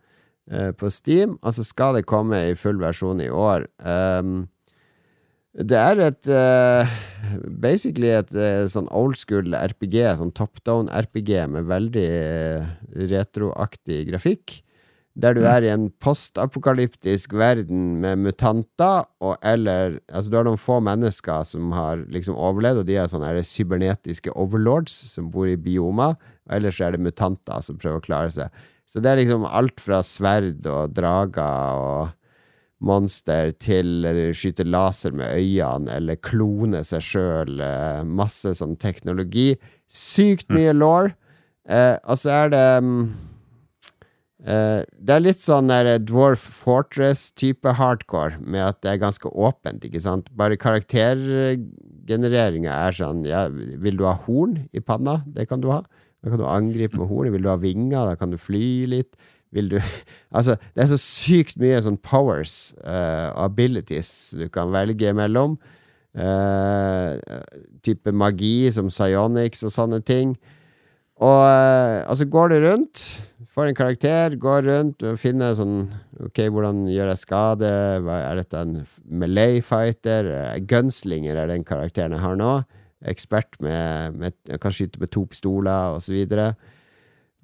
uh, 0.55 0.71
på 0.73 0.89
Steam, 0.89 1.35
Altså 1.45 1.67
skal 1.69 1.99
det 1.99 2.07
komme 2.09 2.39
i 2.49 2.55
full 2.57 2.81
versjon 2.81 3.21
i 3.21 3.29
år. 3.29 3.67
Um, 3.85 4.49
det 5.51 5.77
er 5.77 6.01
et 6.05 6.29
uh, 6.31 6.91
Basically 7.63 8.13
et 8.15 8.31
uh, 8.37 8.67
sånn 8.71 8.89
old 8.95 9.19
school 9.19 9.55
RPG, 9.57 9.99
sånn 10.21 10.35
top 10.37 10.63
down-RPG 10.67 11.33
med 11.51 11.67
veldig 11.69 12.07
eh, 12.07 12.69
retroaktig 13.11 14.05
grafikk. 14.09 14.61
Der 15.21 15.35
du 15.35 15.43
er 15.43 15.65
i 15.67 15.73
en 15.73 15.89
postapokalyptisk 16.01 17.35
verden 17.37 17.99
med 18.01 18.23
mutanter, 18.23 19.09
og 19.21 19.35
eller 19.43 19.99
Altså, 20.09 20.31
du 20.31 20.37
har 20.39 20.47
noen 20.47 20.61
få 20.61 20.79
mennesker 20.87 21.43
som 21.45 21.75
har 21.75 22.07
liksom 22.15 22.39
overlevd, 22.39 22.85
og 22.85 22.89
de 22.89 22.97
er 22.97 23.11
sånne 23.11 23.33
her 23.33 23.43
cybernetiske 23.45 24.33
overlords 24.39 24.95
som 25.11 25.33
bor 25.35 25.51
i 25.51 25.59
biomer. 25.59 26.15
Og 26.47 26.57
ellers 26.61 26.81
er 26.81 26.95
det 26.95 27.03
mutanter 27.03 27.67
som 27.67 27.79
prøver 27.81 27.99
å 27.99 28.07
klare 28.07 28.33
seg. 28.39 28.63
Så 28.89 29.03
det 29.03 29.11
er 29.11 29.21
liksom 29.21 29.45
alt 29.47 29.83
fra 29.83 30.01
sverd 30.07 30.65
og 30.71 30.95
drager 30.95 31.83
og 31.83 32.17
monster 32.81 33.53
til 33.61 34.07
eller 34.09 34.33
skyte 34.37 34.65
laser 34.65 35.13
med 35.17 35.35
øynene 35.37 35.93
eller 35.99 36.21
klone 36.25 36.81
seg 36.87 37.05
sjøl. 37.05 37.61
Masse 38.09 38.55
sånn 38.59 38.77
teknologi. 38.81 39.53
Sykt 39.91 40.49
mye 40.55 40.73
law. 40.77 41.11
Eh, 41.71 41.97
og 42.09 42.17
så 42.19 42.31
er 42.35 42.49
det 42.51 42.83
mm, 42.83 43.13
eh, 44.49 44.81
Det 44.83 45.15
er 45.15 45.21
litt 45.23 45.41
sånn 45.43 45.69
der 45.71 45.99
Dwarf 46.03 46.41
Fortress-type 46.65 47.73
hardcore, 47.79 48.39
med 48.41 48.63
at 48.65 48.83
det 48.83 48.91
er 48.95 49.05
ganske 49.05 49.29
åpent, 49.29 49.85
ikke 49.87 50.01
sant. 50.03 50.31
Bare 50.37 50.57
karaktergenereringa 50.61 52.73
er 52.89 52.93
sånn 52.97 53.25
ja, 53.29 53.49
Vil 53.53 53.97
du 54.01 54.05
ha 54.09 54.15
horn 54.27 54.55
i 54.73 54.81
panna? 54.81 55.23
Det 55.29 55.49
kan 55.51 55.61
du 55.63 55.69
ha. 55.75 55.81
Da 56.21 56.31
kan 56.33 56.41
du 56.41 56.47
angripe 56.49 56.97
med 57.01 57.09
hornet. 57.09 57.33
Vil 57.37 57.45
du 57.47 57.51
ha 57.53 57.59
vinger? 57.61 58.03
Da 58.11 58.15
kan 58.21 58.31
du 58.33 58.39
fly 58.41 58.67
litt. 58.91 59.13
Vil 59.55 59.71
du 59.73 59.79
Altså, 60.37 60.57
det 60.75 60.85
er 60.85 60.91
så 60.93 61.01
sykt 61.01 61.59
mye 61.61 61.81
sånn 61.83 61.99
powers 62.03 62.73
uh, 62.85 63.35
abilities 63.41 64.33
du 64.39 64.47
kan 64.53 64.71
velge 64.75 65.13
mellom. 65.17 65.59
Uh, 66.11 67.19
type 67.87 68.11
magi 68.15 68.71
som 68.75 68.91
psionics 68.91 69.63
og 69.67 69.75
sånne 69.75 70.01
ting. 70.07 70.35
Og 71.21 71.43
uh, 71.45 72.07
altså 72.09 72.27
går 72.31 72.53
du 72.53 72.57
rundt, 72.65 73.03
får 73.51 73.71
en 73.71 73.77
karakter, 73.77 74.37
går 74.41 74.65
rundt 74.69 75.05
og 75.05 75.19
finner 75.21 75.57
sånn 75.59 75.91
Ok, 76.21 76.43
hvordan 76.53 76.83
gjør 76.93 77.09
jeg 77.15 77.21
skade? 77.23 77.69
Er 78.13 78.35
dette 78.37 78.61
en 78.61 78.75
Malay 79.09 79.63
fighter? 79.65 80.27
Gunslinger 80.69 81.39
er 81.41 81.49
den 81.49 81.65
karakteren 81.65 82.13
jeg 82.13 82.21
har 82.21 82.37
nå. 82.37 82.51
Ekspert 83.09 83.57
med, 83.65 84.19
med 84.21 84.59
Kan 84.61 84.75
skyte 84.77 85.01
med 85.01 85.09
to 85.15 85.25
pistoler, 85.31 85.97
og 85.97 86.05
så 86.05 86.13
videre. 86.13 86.51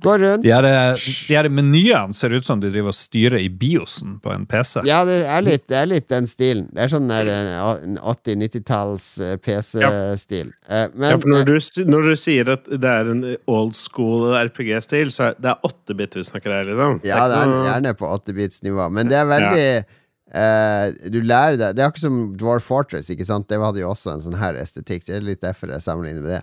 Går 0.04 0.18
rundt. 0.18 0.42
De 0.44 0.50
her, 0.52 0.66
de 0.96 1.34
her 1.34 1.48
menyene 1.48 2.12
ser 2.14 2.34
ut 2.36 2.44
som 2.44 2.60
de 2.60 2.68
driver 2.68 2.92
og 2.92 2.96
styrer 2.98 3.38
i 3.40 3.48
biosen 3.48 4.18
på 4.20 4.32
en 4.34 4.44
PC. 4.48 4.82
Ja, 4.84 4.98
det 5.08 5.22
er 5.24 5.44
litt, 5.44 5.64
det 5.72 5.78
er 5.80 5.88
litt 5.88 6.08
den 6.12 6.28
stilen. 6.28 6.66
Det 6.74 6.84
er 6.84 6.92
sånn 6.92 7.08
der 7.08 7.30
eh, 7.32 7.96
80-90-talls 8.04 9.06
PC-stil. 9.46 10.52
Ja. 10.68 10.82
Ja, 10.92 11.16
for 11.16 11.32
når 11.32 11.46
du, 11.48 11.56
når 11.88 12.10
du 12.10 12.16
sier 12.20 12.52
at 12.58 12.68
det 12.68 12.92
er 12.92 13.12
en 13.14 13.24
old 13.48 13.72
school 13.78 14.34
RPG-stil, 14.36 15.12
så 15.14 15.30
er 15.30 15.40
det 15.40 15.56
8-bit 15.64 16.18
vi 16.20 16.26
snakker 16.28 16.52
her, 16.58 16.68
liksom. 16.68 17.00
Ja, 17.06 17.24
det 17.32 17.40
er 17.40 17.54
gjerne 17.70 17.94
på 17.96 18.12
8-bits-nivå, 18.18 18.90
men 18.92 19.08
det 19.08 19.16
er 19.22 19.30
veldig 19.32 19.66
eh, 19.72 21.10
Du 21.12 21.20
lærer 21.22 21.56
deg 21.60 21.76
Det 21.76 21.82
er 21.84 21.88
akkurat 21.88 22.04
som 22.04 22.20
Dwarf 22.36 22.68
Fortress, 22.68 23.08
ikke 23.12 23.26
sant? 23.28 23.48
Det 23.48 23.60
hadde 23.62 23.80
jo 23.80 23.90
også 23.94 24.12
en 24.12 24.24
sånn 24.28 24.40
her 24.40 24.58
estetikk. 24.60 25.08
Det 25.08 25.16
er 25.20 25.28
litt 25.32 25.44
derfor 25.44 25.72
jeg 25.72 25.84
sammenligner 25.88 26.24
med 26.24 26.34
det. 26.36 26.42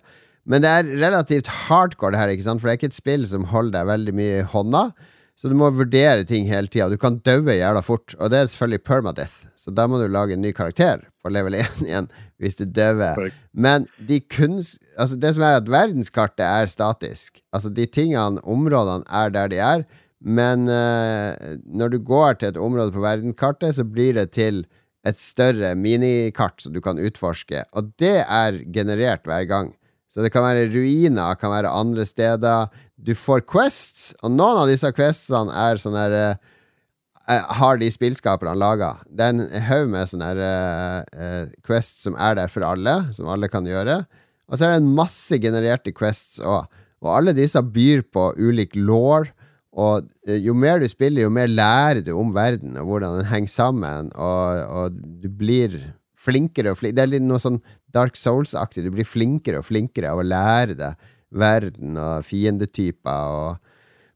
Men 0.50 0.64
det 0.64 0.70
er 0.70 0.92
relativt 1.06 1.50
hardcore, 1.70 2.14
det 2.14 2.22
her, 2.22 2.34
ikke 2.34 2.46
sant? 2.46 2.62
For 2.62 2.68
det 2.68 2.76
er 2.76 2.82
ikke 2.82 2.92
et 2.92 3.00
spill 3.00 3.28
som 3.30 3.48
holder 3.52 3.78
deg 3.78 3.92
veldig 3.94 4.16
mye 4.18 4.40
i 4.42 4.48
hånda. 4.54 4.88
Så 5.40 5.50
du 5.50 5.56
må 5.58 5.72
vurdere 5.74 6.26
ting 6.30 6.46
hele 6.46 6.70
tida. 6.70 6.92
Du 6.92 7.00
kan 7.02 7.18
daue 7.26 7.56
jævla 7.56 7.82
fort, 7.86 8.14
og 8.20 8.30
det 8.30 8.38
er 8.38 8.52
selvfølgelig 8.52 8.84
permadeath. 8.86 9.48
Så 9.58 9.74
da 9.74 9.88
må 9.90 9.98
du 9.98 10.06
lage 10.12 10.36
en 10.36 10.44
ny 10.44 10.52
karakter 10.54 11.02
på 11.24 11.32
level 11.34 11.58
1 11.62 11.82
igjen, 11.88 12.10
hvis 12.42 12.60
du 12.60 12.68
dauer. 12.70 13.32
Men 13.52 13.88
de 13.98 14.20
kunst... 14.22 14.78
Altså 15.00 15.18
det 15.18 15.34
som 15.34 15.48
er 15.48 15.58
at 15.62 15.72
verdenskartet 15.72 16.46
er 16.46 16.70
statisk. 16.70 17.42
Altså 17.56 17.74
de 17.74 17.88
tingene, 17.90 18.44
områdene, 18.44 19.08
er 19.10 19.34
der 19.34 19.50
de 19.50 19.62
er. 19.64 19.86
Men 20.24 20.70
uh, 20.70 21.34
når 21.66 21.96
du 21.96 22.00
går 22.06 22.40
til 22.40 22.54
et 22.54 22.62
område 22.62 22.94
på 22.96 23.04
verdenskartet, 23.04 23.76
så 23.76 23.88
blir 23.88 24.14
det 24.20 24.30
til 24.38 24.64
et 25.04 25.20
større 25.20 25.74
minikart 25.76 26.62
som 26.64 26.76
du 26.76 26.80
kan 26.84 27.02
utforske. 27.02 27.66
Og 27.74 27.90
det 28.00 28.22
er 28.22 28.62
generert 28.76 29.26
hver 29.28 29.50
gang. 29.50 29.74
Så 30.14 30.22
det 30.22 30.30
kan 30.30 30.46
være 30.46 30.70
ruiner, 30.70 31.34
kan 31.42 31.50
være 31.50 31.74
andre 31.74 32.06
steder. 32.06 32.68
Du 33.02 33.16
får 33.18 33.48
quests, 33.50 34.12
og 34.22 34.36
noen 34.36 34.60
av 34.62 34.70
disse 34.70 34.92
questene 34.94 35.54
er 35.58 35.82
sånn 35.82 35.98
der 35.98 36.14
eh, 36.20 36.36
eh, 37.34 37.48
har 37.58 37.80
de 37.82 37.90
spillskaperne 37.90 38.54
laga. 38.62 38.92
Det 39.10 39.26
er 39.26 39.34
en 39.34 39.64
haug 39.72 39.90
med 39.90 40.12
sånne 40.12 40.28
her, 40.30 40.44
eh, 41.18 41.48
quests 41.66 42.06
som 42.06 42.18
er 42.22 42.38
der 42.38 42.54
for 42.54 42.66
alle, 42.68 43.00
som 43.18 43.32
alle 43.34 43.50
kan 43.50 43.66
gjøre. 43.66 44.04
Og 44.46 44.60
så 44.60 44.68
er 44.68 44.76
det 44.76 44.84
en 44.84 44.94
masse 45.02 45.42
genererte 45.42 45.96
quests 45.98 46.38
òg. 46.46 46.70
Og 47.02 47.10
alle 47.10 47.34
disse 47.34 47.60
byr 47.74 48.06
på 48.14 48.30
ulik 48.38 48.78
law. 48.78 49.26
Og 49.74 50.06
jo 50.30 50.54
mer 50.54 50.78
du 50.78 50.86
spiller, 50.86 51.26
jo 51.26 51.34
mer 51.34 51.50
lærer 51.50 52.04
du 52.06 52.14
om 52.14 52.30
verden 52.36 52.78
og 52.78 52.86
hvordan 52.92 53.18
den 53.18 53.32
henger 53.32 53.50
sammen. 53.50 54.14
Og, 54.14 54.62
og 54.70 55.02
du 55.24 55.26
blir 55.26 55.80
flinkere 56.14 56.72
og 56.72 56.80
flinkere. 56.80 57.00
Det 57.00 57.04
er 57.04 57.12
litt 57.16 57.26
noe 57.26 57.42
sånn 57.42 57.58
Dark 57.94 58.18
Souls-aktig. 58.20 58.86
Du 58.86 58.94
blir 58.94 59.08
flinkere 59.08 59.62
og 59.62 59.68
flinkere 59.68 60.12
av 60.14 60.22
å 60.22 60.28
lære 60.28 60.78
deg 60.80 61.10
verden 61.34 61.98
og 61.98 62.26
fiendetyper 62.28 63.38
og 63.38 63.72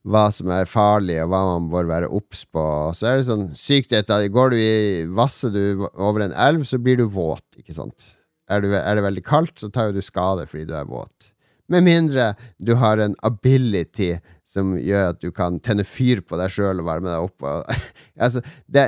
hva 0.07 0.27
som 0.31 0.51
er 0.55 0.69
farlig, 0.69 1.17
og 1.23 1.31
hva 1.33 1.39
man 1.49 1.65
bør 1.71 1.89
være 1.89 2.11
obs 2.15 2.45
på. 2.47 2.63
Så 2.95 3.09
er 3.09 3.17
det 3.17 3.27
sånn 3.27 3.49
sykt 3.57 3.95
at 3.97 4.11
Går 4.31 4.53
du 4.53 4.59
i 4.59 5.07
Vasser 5.11 5.51
du 5.51 5.87
over 5.93 6.23
en 6.23 6.35
elv, 6.35 6.63
så 6.63 6.79
blir 6.79 7.01
du 7.01 7.07
våt, 7.11 7.43
ikke 7.59 7.75
sant? 7.75 8.13
Er, 8.47 8.63
du, 8.63 8.71
er 8.71 8.95
det 8.95 9.03
veldig 9.03 9.25
kaldt, 9.27 9.57
så 9.59 9.67
tar 9.73 9.89
jo 9.89 9.97
du 9.97 10.05
skade 10.05 10.45
fordi 10.47 10.69
du 10.69 10.77
er 10.79 10.87
våt. 10.87 11.33
Med 11.67 11.83
mindre 11.83 12.31
du 12.63 12.77
har 12.79 13.01
en 13.03 13.17
ability 13.27 14.13
som 14.47 14.77
gjør 14.79 15.09
at 15.11 15.19
du 15.19 15.33
kan 15.35 15.59
tenne 15.59 15.83
fyr 15.83 16.21
på 16.23 16.39
deg 16.39 16.53
sjøl 16.53 16.79
og 16.79 16.87
varme 16.87 17.11
deg 17.11 17.27
opp. 17.27 17.43
Og, 17.43 17.89
altså, 18.23 18.43
det, 18.71 18.87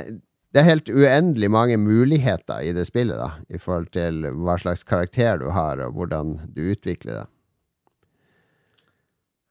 det 0.54 0.62
er 0.62 0.70
helt 0.70 0.90
uendelig 0.90 1.50
mange 1.54 1.78
muligheter 1.78 2.64
i 2.66 2.72
det 2.74 2.88
spillet, 2.90 3.20
da, 3.20 3.32
i 3.50 3.60
forhold 3.62 3.92
til 3.94 4.24
hva 4.34 4.56
slags 4.62 4.84
karakter 4.88 5.38
du 5.44 5.50
har, 5.54 5.82
og 5.86 5.94
hvordan 5.98 6.38
du 6.56 6.64
utvikler 6.74 7.20
det. 7.22 7.28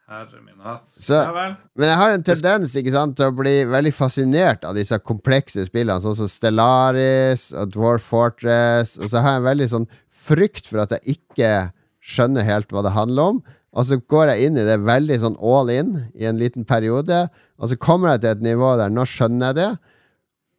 Herre 0.08 0.40
min 0.40 0.56
hatt. 0.64 0.86
Så- 0.88 1.26
Men 1.76 1.88
jeg 1.88 1.96
har 1.96 2.10
en 2.10 2.22
tendens 2.22 2.74
ikke 2.74 2.90
sant, 2.92 3.16
til 3.16 3.26
å 3.26 3.36
bli 3.36 3.64
veldig 3.64 3.92
fascinert 3.92 4.64
av 4.64 4.74
disse 4.74 4.98
komplekse 4.98 5.66
spillene, 5.68 6.00
sånn 6.00 6.16
som 6.16 6.26
Stellaris 6.26 7.52
og 7.52 7.70
Dwarf 7.72 8.02
Fortress, 8.02 8.96
og 8.98 9.08
så 9.10 9.20
har 9.20 9.32
jeg 9.32 9.42
en 9.42 9.58
veldig 9.58 9.68
sånn 9.68 9.88
frykt 10.10 10.66
for 10.66 10.80
at 10.80 10.90
jeg 10.96 11.18
ikke 11.18 11.72
skjønner 12.00 12.42
helt 12.42 12.68
hva 12.72 12.82
det 12.82 12.92
handler 12.92 13.22
om. 13.22 13.42
Og 13.74 13.84
så 13.84 14.00
går 14.00 14.32
jeg 14.32 14.46
inn 14.46 14.56
i 14.56 14.64
det 14.64 14.80
veldig 14.80 15.20
sånn 15.20 15.36
all 15.42 15.68
in 15.68 16.10
i 16.16 16.24
en 16.24 16.38
liten 16.38 16.64
periode, 16.64 17.28
og 17.60 17.68
så 17.68 17.76
kommer 17.78 18.12
jeg 18.12 18.22
til 18.22 18.30
et 18.30 18.40
nivå 18.40 18.76
der 18.78 18.88
nå 18.88 19.04
skjønner 19.04 19.52
jeg 19.52 19.56
det. 19.60 19.78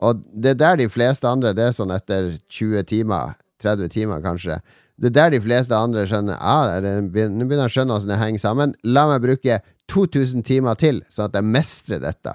Og 0.05 0.21
det 0.31 0.53
er 0.53 0.59
der 0.59 0.77
de 0.79 0.85
fleste 0.87 1.27
andre 1.27 1.51
Det 1.53 1.65
er 1.65 1.73
sånn 1.75 1.91
etter 1.91 2.29
20 2.47 2.85
timer, 2.87 3.33
30 3.59 3.89
timer 3.91 4.21
kanskje. 4.23 4.61
Det 4.99 5.09
er 5.11 5.15
der 5.17 5.33
de 5.35 5.41
fleste 5.43 5.75
andre 5.75 6.05
skjønner 6.07 6.37
ah, 6.39 6.79
det- 6.79 6.93
Nå 7.03 7.09
begynner 7.11 7.65
jeg 7.65 7.71
å 7.71 7.73
skjønne 7.75 7.95
hvordan 7.95 8.13
det 8.13 8.21
henger 8.21 8.39
sammen. 8.43 8.75
La 8.83 9.07
meg 9.07 9.21
bruke 9.23 9.59
2000 9.91 10.43
timer 10.45 10.75
til, 10.79 11.01
sånn 11.09 11.29
at 11.31 11.35
jeg 11.39 11.43
mestrer 11.49 11.99
dette. 12.03 12.33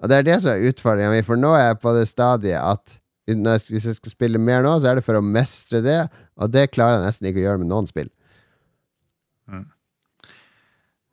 Og 0.00 0.08
det 0.08 0.16
er 0.18 0.22
det 0.26 0.40
som 0.42 0.52
er 0.52 0.66
utfordringa 0.70 1.10
mi, 1.12 1.22
for 1.22 1.36
nå 1.36 1.52
er 1.56 1.70
jeg 1.70 1.80
på 1.82 1.94
det 1.96 2.06
stadiet 2.08 2.60
at 2.60 2.96
hvis 3.30 3.84
jeg 3.86 3.94
skal 3.94 4.10
spille 4.10 4.38
mer 4.42 4.62
nå, 4.64 4.72
så 4.80 4.90
er 4.90 4.98
det 4.98 5.04
for 5.06 5.14
å 5.14 5.22
mestre 5.22 5.80
det, 5.84 6.08
og 6.40 6.50
det 6.50 6.70
klarer 6.74 6.98
jeg 6.98 7.06
nesten 7.06 7.28
ikke 7.30 7.42
å 7.42 7.44
gjøre 7.44 7.60
med 7.62 7.70
noen 7.70 7.86
spill. 7.86 8.08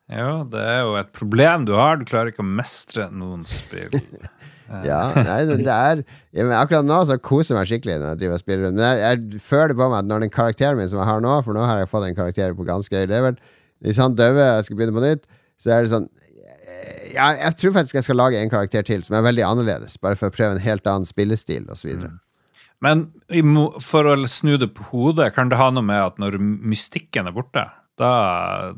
Jo, 0.08 0.30
det 0.48 0.62
er 0.64 0.80
jo 0.86 0.94
et 0.98 1.10
problem 1.12 1.66
du 1.68 1.74
har. 1.76 1.98
Du 2.00 2.06
klarer 2.08 2.32
ikke 2.32 2.42
å 2.42 2.48
mestre 2.48 3.10
noen 3.12 3.44
spill. 3.46 3.92
Ja, 4.84 5.00
nei, 5.16 5.38
det, 5.48 5.62
det 5.64 5.72
er 5.72 6.02
ja, 6.02 6.42
men 6.44 6.52
Akkurat 6.58 6.84
nå 6.84 6.98
så 7.08 7.16
koser 7.16 7.54
jeg 7.54 7.58
meg 7.58 7.70
skikkelig 7.70 7.94
når 8.02 8.10
jeg 8.10 8.20
driver 8.20 8.36
og 8.36 8.42
spiller 8.42 8.66
rundt. 8.66 8.76
Men 8.76 8.86
jeg, 8.86 9.00
jeg 9.04 9.42
føler 9.46 9.74
på 9.78 9.88
meg 9.88 10.02
at 10.02 10.10
når 10.10 10.24
den 10.26 10.34
karakteren 10.34 10.80
min 10.80 10.90
som 10.92 11.00
jeg 11.00 11.08
har 11.08 11.24
nå, 11.24 11.34
for 11.46 11.56
nå 11.56 11.64
har 11.64 11.80
jeg 11.80 11.90
fått 11.90 12.08
en 12.08 12.18
karakter 12.18 12.56
på 12.58 12.68
ganske 12.68 13.00
høy 13.00 13.08
level 13.08 13.38
Hvis 13.84 14.00
han 14.02 14.16
dauer 14.18 14.42
jeg 14.42 14.68
skal 14.68 14.80
begynne 14.80 14.96
på 14.98 15.04
nytt, 15.06 15.28
så 15.58 15.72
er 15.74 15.86
det 15.86 15.92
sånn 15.94 16.08
ja, 17.14 17.30
Jeg 17.38 17.56
tror 17.62 17.76
faktisk 17.78 17.98
jeg 17.98 18.08
skal 18.10 18.20
lage 18.20 18.40
en 18.42 18.52
karakter 18.52 18.84
til 18.86 19.04
som 19.06 19.16
er 19.16 19.24
veldig 19.30 19.46
annerledes, 19.46 19.96
bare 20.02 20.18
for 20.20 20.28
å 20.28 20.34
prøve 20.36 20.58
en 20.58 20.64
helt 20.64 20.88
annen 20.90 21.08
spillestil 21.08 21.64
osv. 21.72 22.04
Men 22.84 23.08
for 23.82 24.06
å 24.06 24.14
snu 24.30 24.54
det 24.60 24.70
på 24.76 24.90
hodet, 24.92 25.32
kan 25.34 25.50
det 25.50 25.58
ha 25.58 25.70
noe 25.74 25.86
med 25.86 26.12
at 26.12 26.20
når 26.22 26.38
mystikken 26.38 27.26
er 27.30 27.34
borte, 27.34 27.64
da, 27.98 28.12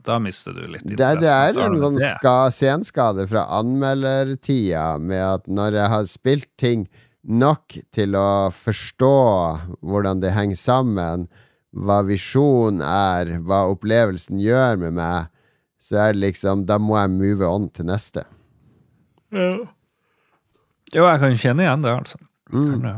da 0.06 0.18
mister 0.22 0.54
du 0.56 0.62
litt 0.64 0.86
Det, 0.86 0.96
det 1.20 1.30
er 1.30 1.58
en 1.60 1.76
sånn 1.78 1.98
ska, 2.00 2.34
senskade 2.54 3.26
fra 3.30 3.44
anmeldertida 3.60 4.94
med 4.98 5.22
at 5.26 5.48
når 5.50 5.76
jeg 5.78 5.92
har 5.94 6.08
spilt 6.10 6.48
ting 6.60 6.86
nok 7.20 7.76
til 7.92 8.16
å 8.16 8.48
forstå 8.54 9.16
hvordan 9.84 10.22
det 10.22 10.32
henger 10.32 10.60
sammen, 10.60 11.26
hva 11.76 12.00
visjonen 12.06 12.80
er, 12.82 13.36
hva 13.46 13.66
opplevelsen 13.70 14.40
gjør 14.42 14.80
med 14.80 14.96
meg, 14.96 15.28
så 15.80 16.00
er 16.06 16.14
det 16.16 16.24
liksom 16.24 16.66
Da 16.68 16.76
må 16.82 16.96
jeg 16.98 17.12
move 17.14 17.46
on 17.46 17.68
til 17.72 17.88
neste. 17.88 18.24
Ja. 19.32 19.52
Jo, 20.90 21.04
jeg 21.06 21.20
kan 21.22 21.36
kjenne 21.38 21.64
igjen 21.64 21.84
det, 21.84 21.92
altså. 21.94 22.18
Mm. 22.50 22.64
Kan 22.66 22.82
det. 22.88 22.96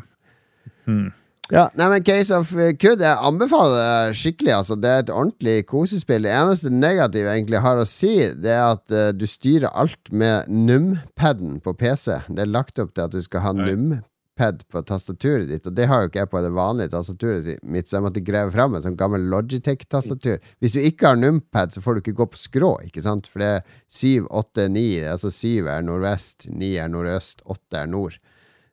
Ja, 1.53 1.67
nei, 1.77 1.87
men 1.93 2.05
Case 2.05 2.33
of 2.33 2.49
Kud 2.81 3.03
Jeg 3.05 3.13
anbefaler 3.29 3.75
det 3.77 4.17
skikkelig. 4.17 4.55
Altså. 4.57 4.77
Det 4.81 4.89
er 4.89 5.03
et 5.03 5.11
ordentlig 5.13 5.57
kosespill. 5.69 6.25
Det 6.25 6.33
eneste 6.33 6.73
negative 6.73 7.29
jeg 7.29 7.43
egentlig 7.43 7.61
har 7.61 7.81
å 7.81 7.89
si, 7.89 8.15
Det 8.33 8.55
er 8.55 8.63
at 8.71 8.95
uh, 8.95 9.11
du 9.13 9.27
styrer 9.29 9.69
alt 9.69 10.09
med 10.09 10.49
numpaden 10.49 11.59
på 11.61 11.77
PC. 11.77 12.23
Det 12.33 12.47
er 12.47 12.55
lagt 12.55 12.81
opp 12.81 12.95
til 12.97 13.05
at 13.05 13.13
du 13.13 13.21
skal 13.21 13.45
ha 13.45 13.53
Oi. 13.53 13.69
numpad 13.69 14.65
på 14.73 14.81
tastaturet 14.89 15.51
ditt, 15.51 15.69
og 15.69 15.77
det 15.77 15.91
har 15.91 16.01
jo 16.01 16.09
ikke 16.09 16.23
jeg 16.23 16.33
på 16.33 16.41
det 16.41 16.55
vanlige 16.57 16.95
tastaturet 16.95 17.61
mitt, 17.63 17.87
så 17.87 17.99
jeg 17.99 18.07
måtte 18.07 18.25
grave 18.25 18.51
fram 18.55 18.73
et 18.75 18.87
sånn 18.87 18.97
gammel 18.99 19.29
Logitech-tastatur. 19.31 20.41
Hvis 20.65 20.73
du 20.73 20.81
ikke 20.81 21.13
har 21.13 21.21
numpad, 21.21 21.77
så 21.77 21.85
får 21.85 21.95
du 21.95 22.03
ikke 22.03 22.17
gå 22.23 22.31
på 22.33 22.41
skrå, 22.41 22.73
ikke 22.89 23.05
sant? 23.05 23.29
For 23.29 23.45
det 23.45 23.51
er 23.59 23.81
7, 23.93 24.25
8, 24.33 24.71
9. 24.73 24.89
Altså 25.13 25.29
7 25.29 25.69
er 25.69 25.85
nordvest, 25.85 26.49
9 26.49 26.77
er 26.81 26.93
nordøst, 26.97 27.45
8 27.45 27.85
er 27.85 27.93
nord. 27.93 28.17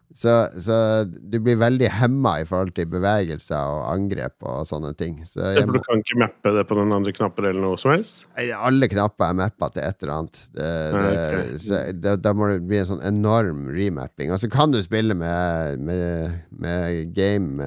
Så, 0.10 0.32
så 0.57 0.76
du 1.05 1.36
blir 1.38 1.60
veldig 1.62 1.86
hemma 1.93 2.39
i 2.41 2.45
forhold 2.49 2.72
til 2.74 2.88
bevegelser 2.89 3.60
og 3.62 3.84
angrep 3.91 4.41
og 4.41 4.64
sånne 4.66 4.89
ting. 4.97 5.20
Så 5.30 5.51
jeg 5.53 5.68
du 5.70 5.78
kan 5.86 6.01
ikke 6.01 6.18
mappe 6.24 6.53
det 6.55 6.64
på 6.66 6.78
noen 6.80 6.95
andre 6.97 7.14
knapper 7.14 7.49
eller 7.51 7.62
noe 7.62 7.78
som 7.78 7.93
helst? 7.93 8.24
Alle 8.57 8.89
knapper 8.89 9.28
er 9.28 9.38
mappa 9.38 9.70
til 9.76 9.86
et 9.86 10.01
eller 10.01 10.16
annet. 10.16 10.39
Det, 10.55 10.70
det, 10.95 11.12
Ok. 11.20 11.60
så, 11.68 11.82
da, 11.93 12.16
da 12.18 12.34
må 12.34 12.49
det 12.49 12.64
bli 12.66 12.80
en 12.82 12.89
sånn 12.89 13.05
enorm 13.05 13.68
remapping. 13.76 14.34
Og 14.34 14.41
så 14.41 14.49
kan 14.49 14.74
du 14.74 14.82
spille 14.82 15.14
med, 15.18 15.84
med, 15.86 16.39
med 16.57 17.14
game 17.14 17.62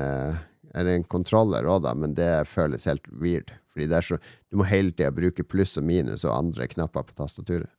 eller 0.75 0.97
en 0.97 1.05
kontroller 1.05 1.67
òg, 1.69 1.83
da, 1.85 1.93
men 1.95 2.15
det 2.19 2.31
føles 2.51 2.89
helt 2.89 3.07
weird. 3.23 3.53
Fordi 3.73 3.87
det 3.89 4.03
så, 4.05 4.19
du 4.51 4.59
må 4.61 4.67
hele 4.69 4.91
tida 4.93 5.13
bruke 5.15 5.45
pluss 5.47 5.77
og 5.81 5.87
minus 5.89 6.27
og 6.27 6.35
andre 6.35 6.67
knapper 6.69 7.07
på 7.07 7.15
tastaturet. 7.23 7.71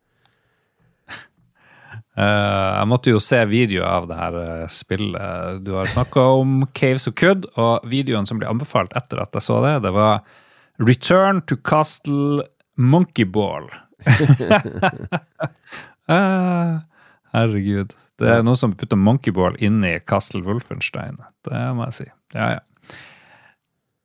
Eh, 2.14 2.72
jeg 2.78 2.90
måtte 2.92 3.14
jo 3.14 3.22
se 3.24 3.40
video 3.50 3.86
av 3.90 4.06
det 4.10 4.18
her 4.20 4.38
eh, 4.38 4.66
spillet. 4.72 5.64
Du 5.66 5.74
har 5.80 5.90
snakka 5.90 6.26
om 6.38 6.62
Caves 6.78 7.08
of 7.10 7.16
Cud, 7.18 7.48
og 7.58 7.86
videoen 7.90 8.28
som 8.30 8.42
ble 8.42 8.50
anbefalt 8.50 8.94
etter 8.98 9.24
at 9.24 9.34
jeg 9.34 9.48
så 9.48 9.60
det, 9.66 9.80
det 9.88 9.94
var 9.96 10.22
Return 10.84 11.42
to 11.50 11.58
Castle 11.66 12.46
Monkeyball. 12.78 13.70
Ah, 16.10 16.82
herregud. 17.36 17.94
Det 18.22 18.30
er 18.30 18.44
noen 18.46 18.58
som 18.60 18.74
putter 18.78 19.00
monkeyball 19.00 19.56
i 19.62 19.70
Castle 20.06 20.44
Wolfenstein. 20.46 21.18
Det 21.46 21.62
må 21.78 21.88
jeg 21.90 21.98
si. 21.98 22.08
Ja, 22.38 22.58
ja. 22.58 22.98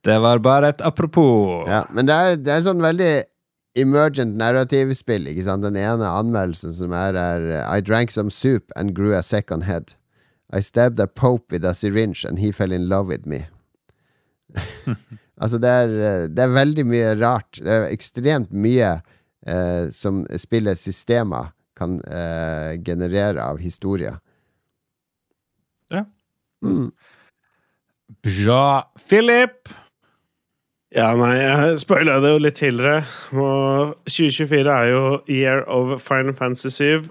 Det 0.07 0.17
var 0.23 0.41
bare 0.41 0.71
et 0.73 0.81
apropos. 0.87 1.67
Ja, 1.69 1.83
men 1.93 2.09
det 2.09 2.15
er, 2.15 2.39
det 2.41 2.55
er 2.55 2.65
sånn 2.65 2.81
veldig 2.83 3.13
emergent 3.81 4.37
narrativspill, 4.39 5.29
ikke 5.31 5.45
sant? 5.47 5.65
Den 5.67 5.79
ene 5.79 6.09
anmeldelsen 6.09 6.75
som 6.77 6.95
er, 6.97 7.17
er 7.19 7.49
I 7.65 7.81
drank 7.85 8.13
some 8.15 8.31
soup 8.35 8.73
and 8.77 8.95
grew 8.97 9.15
a 9.17 9.23
second 9.23 9.65
head. 9.69 9.95
I 10.53 10.61
stabbed 10.61 11.01
a 11.01 11.07
pope 11.07 11.53
with 11.53 11.65
a 11.65 11.75
syringe 11.75 12.25
and 12.25 12.39
he 12.39 12.53
fell 12.53 12.73
in 12.73 12.89
love 12.89 13.09
with 13.09 13.27
me. 13.27 13.47
altså, 15.43 15.59
det 15.59 15.69
er, 15.69 16.29
det 16.33 16.45
er 16.45 16.55
veldig 16.57 16.87
mye 16.89 17.13
rart. 17.21 17.61
Det 17.61 17.69
er 17.69 17.91
ekstremt 17.93 18.53
mye 18.53 18.95
eh, 19.47 19.91
som 19.93 20.25
spillets 20.37 20.87
systemer 20.89 21.53
kan 21.79 22.01
eh, 22.01 22.79
generere 22.83 23.45
av 23.45 23.61
historier. 23.63 24.19
Ja. 25.93 26.05
Mm. 26.65 26.91
Bra. 28.25 28.91
Philip! 28.99 29.69
Ja, 30.97 31.11
nei, 31.21 31.35
jeg 31.37 31.81
spoila 31.83 32.15
det 32.25 32.31
jo 32.33 32.41
litt 32.41 32.57
tidligere. 32.57 33.03
Og 33.37 33.91
2024 34.09 34.73
er 34.73 34.87
jo 34.89 35.03
year 35.29 35.61
of 35.69 35.99
Final 36.01 36.33
Fantasy 36.37 36.71
7. 36.73 37.11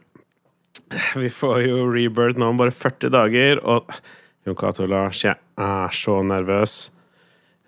Vi 1.21 1.29
får 1.29 1.59
jo 1.67 1.83
rebirth 1.91 2.41
nå 2.41 2.49
om 2.49 2.57
bare 2.57 2.73
40 2.73 3.13
dager, 3.13 3.61
og 3.61 3.91
Jon 4.47 4.57
Cato 4.57 4.87
Lars, 4.89 5.21
jeg 5.27 5.37
er 5.61 5.93
så 5.93 6.15
nervøs. 6.25 6.77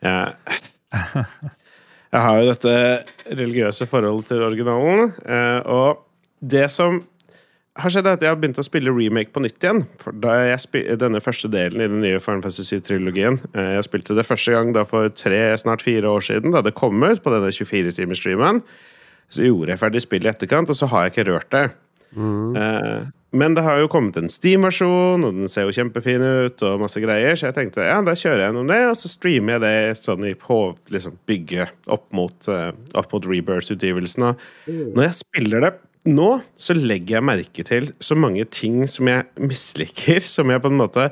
Jeg, 0.01 0.33
jeg 2.15 2.25
har 2.25 2.39
jo 2.39 2.49
dette 2.49 2.75
religiøse 3.29 3.85
forholdet 3.91 4.31
til 4.31 4.45
originalen, 4.47 5.11
eh, 5.27 5.59
og 5.69 6.07
det 6.39 6.69
som 6.73 7.03
har 7.83 7.93
skjedd, 7.93 8.07
er 8.07 8.17
at 8.17 8.23
jeg 8.25 8.31
har 8.33 8.39
begynt 8.39 8.59
å 8.61 8.65
spille 8.65 8.93
remake 8.93 9.33
på 9.35 9.43
nytt 9.43 9.63
igjen. 9.63 9.83
For 10.01 10.15
da 10.15 10.35
jeg 10.49 10.99
denne 11.01 11.21
første 11.23 11.51
delen 11.51 11.83
i 11.83 11.89
den 11.91 12.01
nye 12.03 12.21
Final 12.23 12.43
Fantasy 12.45 12.65
7-trilogien 12.67 13.39
eh, 13.53 13.75
Jeg 13.77 13.87
spilte 13.89 14.17
det 14.17 14.27
første 14.27 14.55
gang 14.55 14.73
da 14.75 14.85
for 14.87 15.11
tre, 15.13 15.41
snart 15.61 15.85
fire 15.85 16.09
år 16.09 16.25
siden, 16.25 16.55
da 16.55 16.63
det 16.65 16.77
kom 16.77 17.01
ut 17.03 17.23
på 17.23 17.33
denne 17.33 17.51
24-timersstreamen. 17.55 18.63
Så 19.29 19.45
gjorde 19.45 19.75
jeg 19.75 19.81
ferdig 19.83 20.03
spillet 20.05 20.29
i 20.29 20.33
etterkant, 20.33 20.71
og 20.71 20.77
så 20.77 20.89
har 20.89 21.05
jeg 21.05 21.15
ikke 21.15 21.29
rørt 21.29 21.53
det. 21.53 21.65
Eh, 22.17 23.07
men 23.29 23.53
det 23.53 23.61
har 23.61 23.77
jo 23.77 23.89
kommet 23.91 24.15
en 24.17 24.31
Steam-versjon, 24.31 25.21
og 25.25 25.35
den 25.37 25.51
ser 25.51 25.67
jo 25.67 25.75
kjempefin 25.75 26.23
ut, 26.25 26.63
og 26.65 26.81
masse 26.81 27.01
greier, 27.03 27.37
så 27.37 27.49
jeg 27.49 27.57
tenkte 27.59 27.85
ja, 27.85 27.99
da 28.01 28.15
kjører 28.17 28.41
jeg 28.41 28.49
gjennom 28.49 28.71
det, 28.71 28.79
og 28.89 28.95
så 28.97 29.11
streamer 29.11 29.57
jeg 29.57 29.63
det 29.65 29.99
sånn 30.01 30.25
i 30.25 30.33
på 30.39 30.57
liksom 30.89 31.19
bygget 31.29 31.91
opp 31.93 32.07
mot, 32.17 32.49
uh, 32.49 32.71
mot 32.97 33.29
Rebirth-utgivelsen. 33.29 34.31
Og 34.31 34.97
når 34.97 35.05
jeg 35.05 35.19
spiller 35.19 35.67
det 35.67 35.75
nå, 36.07 36.29
så 36.55 36.75
legger 36.77 37.17
jeg 37.17 37.27
merke 37.27 37.65
til 37.67 37.91
så 37.99 38.15
mange 38.15 38.45
ting 38.47 38.85
som 38.87 39.09
jeg 39.09 39.27
misliker, 39.41 40.23
som 40.23 40.51
jeg 40.51 40.63
på 40.63 40.71
en 40.71 40.79
måte 40.79 41.09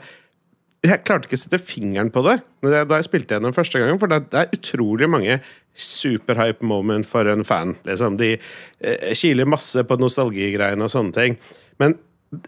jeg 0.86 1.02
klarte 1.08 1.28
ikke 1.28 1.38
å 1.40 1.42
sette 1.42 1.60
fingeren 1.60 2.12
på 2.14 2.22
det 2.24 2.38
da 2.62 3.00
jeg 3.00 3.08
spilte 3.08 3.36
gjennom 3.36 3.56
første 3.56 3.82
gangen, 3.82 4.00
for 4.02 4.12
det 4.12 4.38
er 4.38 4.52
utrolig 4.54 5.10
mange 5.10 5.40
superhype 5.78 6.66
moment 6.66 7.08
for 7.08 7.28
en 7.30 7.46
fan. 7.48 7.76
Liksom. 7.88 8.18
De 8.20 8.36
eh, 8.36 9.14
kiler 9.18 9.50
masse 9.50 9.82
på 9.88 9.98
nostalgigreiene 10.00 10.86
og 10.86 10.94
sånne 10.94 11.16
ting. 11.18 11.38
Men 11.82 11.98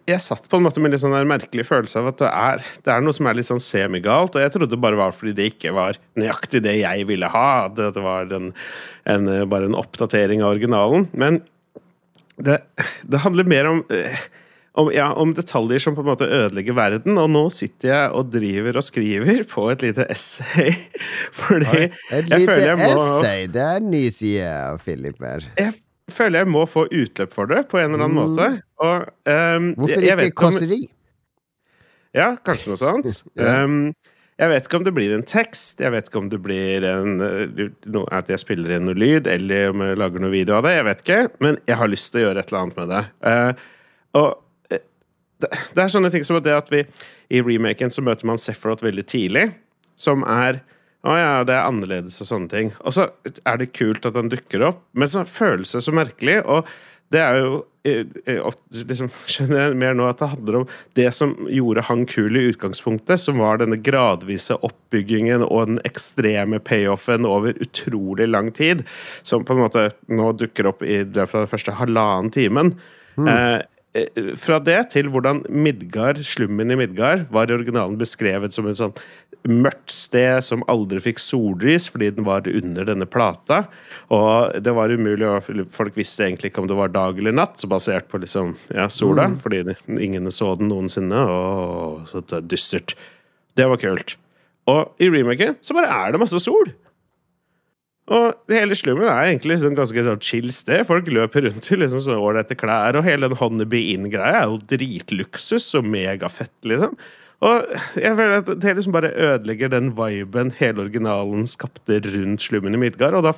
jeg 0.10 0.20
satt 0.22 0.50
på 0.52 0.60
en 0.60 0.66
måte 0.66 0.82
med 0.82 0.90
en 0.90 0.96
litt 0.98 1.04
sånn 1.04 1.30
merkelig 1.30 1.64
følelse 1.70 2.02
av 2.02 2.10
at 2.12 2.22
det 2.22 2.30
er, 2.30 2.64
det 2.86 2.94
er 2.94 3.06
noe 3.06 3.16
som 3.16 3.30
er 3.30 3.38
litt 3.38 3.48
sånn 3.48 3.64
semigalt, 3.64 4.36
og 4.36 4.44
jeg 4.44 4.54
trodde 4.54 4.74
det 4.74 4.82
bare 4.84 5.00
var 5.00 5.16
fordi 5.16 5.36
det 5.38 5.52
ikke 5.54 5.72
var 5.78 6.00
nøyaktig 6.20 6.64
det 6.66 6.76
jeg 6.82 7.08
ville 7.10 7.30
ha. 7.32 7.48
At 7.70 7.80
det 7.80 8.04
var 8.04 8.34
en, 8.36 8.52
en, 9.10 9.32
bare 9.52 9.70
en 9.70 9.80
oppdatering 9.80 10.44
av 10.44 10.58
originalen. 10.58 11.08
Men 11.18 11.42
det, 12.46 12.62
det 13.04 13.24
handler 13.26 13.48
mer 13.50 13.68
om 13.70 13.82
eh, 13.94 14.22
om, 14.80 14.92
ja, 14.94 15.14
om, 15.14 15.34
detaljer 15.34 15.80
som 15.80 15.96
på 15.96 16.04
en 16.04 16.10
måte 16.12 16.28
ødelegger 16.28 16.76
verden. 16.78 17.18
Og 17.20 17.30
nå 17.32 17.44
sitter 17.54 17.92
jeg 17.92 18.14
og 18.16 18.30
driver 18.34 18.80
og 18.80 18.86
skriver 18.86 19.44
på 19.50 19.66
et 19.74 19.84
lite 19.84 20.06
essay. 20.12 20.76
Fordi 21.42 21.90
Et 22.16 22.30
lite 22.32 22.76
må, 22.80 22.90
essay? 22.94 23.48
Det 23.52 23.64
er 23.66 23.82
en 23.82 23.92
ny 23.92 24.06
side 24.14 24.46
av 24.48 24.80
Philip 24.86 25.20
her. 25.26 25.50
Jeg 25.60 25.76
føler 26.14 26.44
jeg 26.44 26.52
må 26.54 26.64
få 26.70 26.86
utløp 26.88 27.36
for 27.36 27.50
det 27.50 27.66
på 27.72 27.82
en 27.82 27.92
eller 27.92 28.06
annen 28.06 28.16
mm. 28.16 28.22
måte. 28.24 28.48
Og, 28.80 29.10
um, 29.28 29.74
Hvorfor 29.82 30.00
jeg, 30.00 30.14
jeg 30.14 30.32
ikke 30.32 30.46
kåseri? 30.46 30.80
Ja, 32.16 32.32
kanskje 32.46 32.72
noe 32.72 32.82
sånt. 32.82 33.20
ja. 33.40 33.60
um, 33.66 33.92
jeg 34.40 34.52
vet 34.54 34.68
ikke 34.68 34.80
om 34.80 34.86
det 34.88 34.94
blir 34.96 35.14
en 35.16 35.26
tekst, 35.28 35.82
jeg 35.84 35.92
vet 35.92 36.08
ikke 36.08 36.22
om 36.22 36.30
det 36.32 36.40
blir 36.40 36.86
en, 36.88 37.18
no, 37.92 38.06
at 38.16 38.30
jeg 38.32 38.40
spiller 38.40 38.78
inn 38.78 38.86
noe 38.88 38.96
lyd, 38.96 39.28
eller 39.28 39.74
om 39.74 39.84
jeg 39.84 40.00
lager 40.00 40.24
noe 40.24 40.32
video 40.32 40.56
av 40.56 40.64
det. 40.64 40.78
Jeg 40.78 40.88
vet 40.88 41.04
ikke, 41.04 41.20
men 41.44 41.60
jeg 41.68 41.80
har 41.82 41.92
lyst 41.92 42.12
til 42.14 42.22
å 42.22 42.24
gjøre 42.28 42.44
et 42.44 42.54
eller 42.54 42.62
annet 42.62 42.80
med 42.80 42.94
det. 42.94 43.02
Uh, 43.20 43.66
og 44.20 44.80
det, 45.44 45.52
det 45.76 45.84
er 45.84 45.92
sånne 45.92 46.12
ting 46.14 46.24
som 46.28 46.40
det 46.44 46.56
at 46.56 46.72
vi 46.72 46.86
i 47.30 47.44
remaken 47.44 47.92
så 47.92 48.04
møter 48.06 48.28
man 48.30 48.40
Sephiroth 48.40 48.86
veldig 48.86 49.06
tidlig, 49.12 49.50
som 50.00 50.24
er 50.24 50.64
å 51.08 51.14
ja, 51.16 51.44
det 51.48 51.56
er 51.56 51.68
annerledes 51.68 52.20
og 52.20 52.28
sånne 52.28 52.52
ting. 52.52 52.72
Og 52.84 52.96
så 52.96 53.06
er 53.48 53.60
det 53.60 53.72
kult 53.72 54.08
at 54.08 54.18
han 54.20 54.32
dukker 54.32 54.66
opp, 54.68 54.82
men 54.92 55.08
så 55.08 55.24
føles 55.28 55.72
det 55.76 55.84
så 55.86 55.94
merkelig. 55.96 56.42
Og 56.44 56.68
det 57.14 57.22
er 57.24 57.40
jo 57.40 57.54
eh, 57.88 58.04
eh, 58.30 58.58
liksom, 58.90 59.10
Skjønner 59.32 59.64
jeg 59.64 59.80
mer 59.82 59.98
nå 59.98 60.06
at 60.10 60.22
det 60.22 60.32
handler 60.34 60.60
om 60.62 60.68
det 61.00 61.08
som 61.16 61.34
gjorde 61.50 61.86
han 61.90 62.06
kul 62.10 62.38
i 62.38 62.46
utgangspunktet, 62.52 63.22
som 63.22 63.42
var 63.42 63.62
denne 63.62 63.80
gradvise 63.82 64.58
oppbyggingen 64.66 65.46
og 65.48 65.72
den 65.72 65.82
ekstreme 65.90 66.62
payoffen 66.62 67.28
over 67.30 67.58
utrolig 67.64 68.30
lang 68.30 68.54
tid, 68.56 68.86
som 69.24 69.46
på 69.46 69.58
en 69.58 69.66
måte 69.66 69.90
nå 70.12 70.32
dukker 70.38 70.70
opp 70.70 70.86
i 70.86 71.02
løpet 71.04 71.36
av 71.36 71.44
den 71.46 71.54
første 71.56 71.78
halvannen 71.82 72.34
timen. 72.36 72.76
Mm. 73.18 73.28
Eh, 73.34 73.60
Eh, 73.98 74.36
fra 74.38 74.60
det 74.62 74.78
til 74.94 75.08
hvordan 75.10 75.42
Midgard, 75.50 76.20
slummen 76.22 76.70
i 76.70 76.78
Midgard 76.78 77.26
var 77.34 77.50
i 77.50 77.56
originalen 77.56 77.98
beskrevet 77.98 78.54
som 78.54 78.68
en 78.70 78.78
sånn 78.78 78.94
mørkt 79.48 79.94
sted 79.94 80.44
som 80.44 80.66
aldri 80.72 81.00
fikk 81.04 81.22
sollys 81.24 81.88
fordi 81.92 82.10
den 82.18 82.28
var 82.28 82.48
under 82.50 82.88
denne 82.90 83.08
plata. 83.10 83.62
Og 84.14 84.58
det 84.64 84.74
var 84.76 84.92
umulig, 84.92 85.28
og 85.28 85.70
folk 85.76 85.98
visste 85.98 86.26
egentlig 86.26 86.52
ikke 86.52 86.64
om 86.64 86.70
det 86.72 86.80
var 86.80 86.92
dag 86.94 87.20
eller 87.20 87.36
natt, 87.36 87.64
basert 87.72 88.10
på 88.12 88.22
liksom, 88.24 88.56
ja, 88.76 88.90
sola, 88.92 89.30
mm. 89.32 89.40
fordi 89.44 89.64
ingen 90.00 90.32
så 90.34 90.54
den 90.60 90.72
noensinne. 90.72 91.24
Og 91.24 92.10
så 92.12 92.24
dystert. 92.42 92.98
Det 93.58 93.68
var 93.70 93.82
kult. 93.82 94.18
Og 94.70 95.02
i 95.02 95.10
remaken 95.10 95.58
så 95.66 95.76
bare 95.78 95.90
er 96.06 96.14
det 96.14 96.22
masse 96.22 96.42
sol. 96.44 96.72
Og 98.10 98.50
hele 98.50 98.74
slummen 98.78 99.06
er 99.06 99.28
egentlig 99.28 99.54
liksom 99.56 99.76
ganske 99.78 100.04
sånn 100.06 100.22
chill 100.26 100.50
sted. 100.54 100.82
Folk 100.90 101.10
løper 101.14 101.46
rundt 101.46 101.70
i 101.70 101.78
liksom 101.78 102.02
sånn 102.02 102.22
ålreite 102.22 102.58
klær, 102.58 102.98
og 102.98 103.06
hele 103.06 103.30
den 103.30 103.38
Honeybee 103.38 103.94
Inn-greia 103.94 104.44
er 104.44 104.48
jo 104.50 104.62
dritluksus 104.72 105.68
og 105.78 105.86
megafett, 105.94 106.56
liksom. 106.66 106.98
Og 107.46 107.70
jeg 107.96 108.16
føler 108.20 108.42
at 108.42 108.50
det 108.60 108.76
liksom 108.76 108.96
bare 108.96 109.14
ødelegger 109.16 109.72
den 109.72 109.94
viben 109.96 110.52
hele 110.60 110.84
originalen 110.84 111.46
skapte 111.48 112.02
rundt 112.04 112.44
slummen 112.44 112.76
i 112.76 112.82
Midgard, 112.82 113.16
og 113.16 113.28
da 113.30 113.34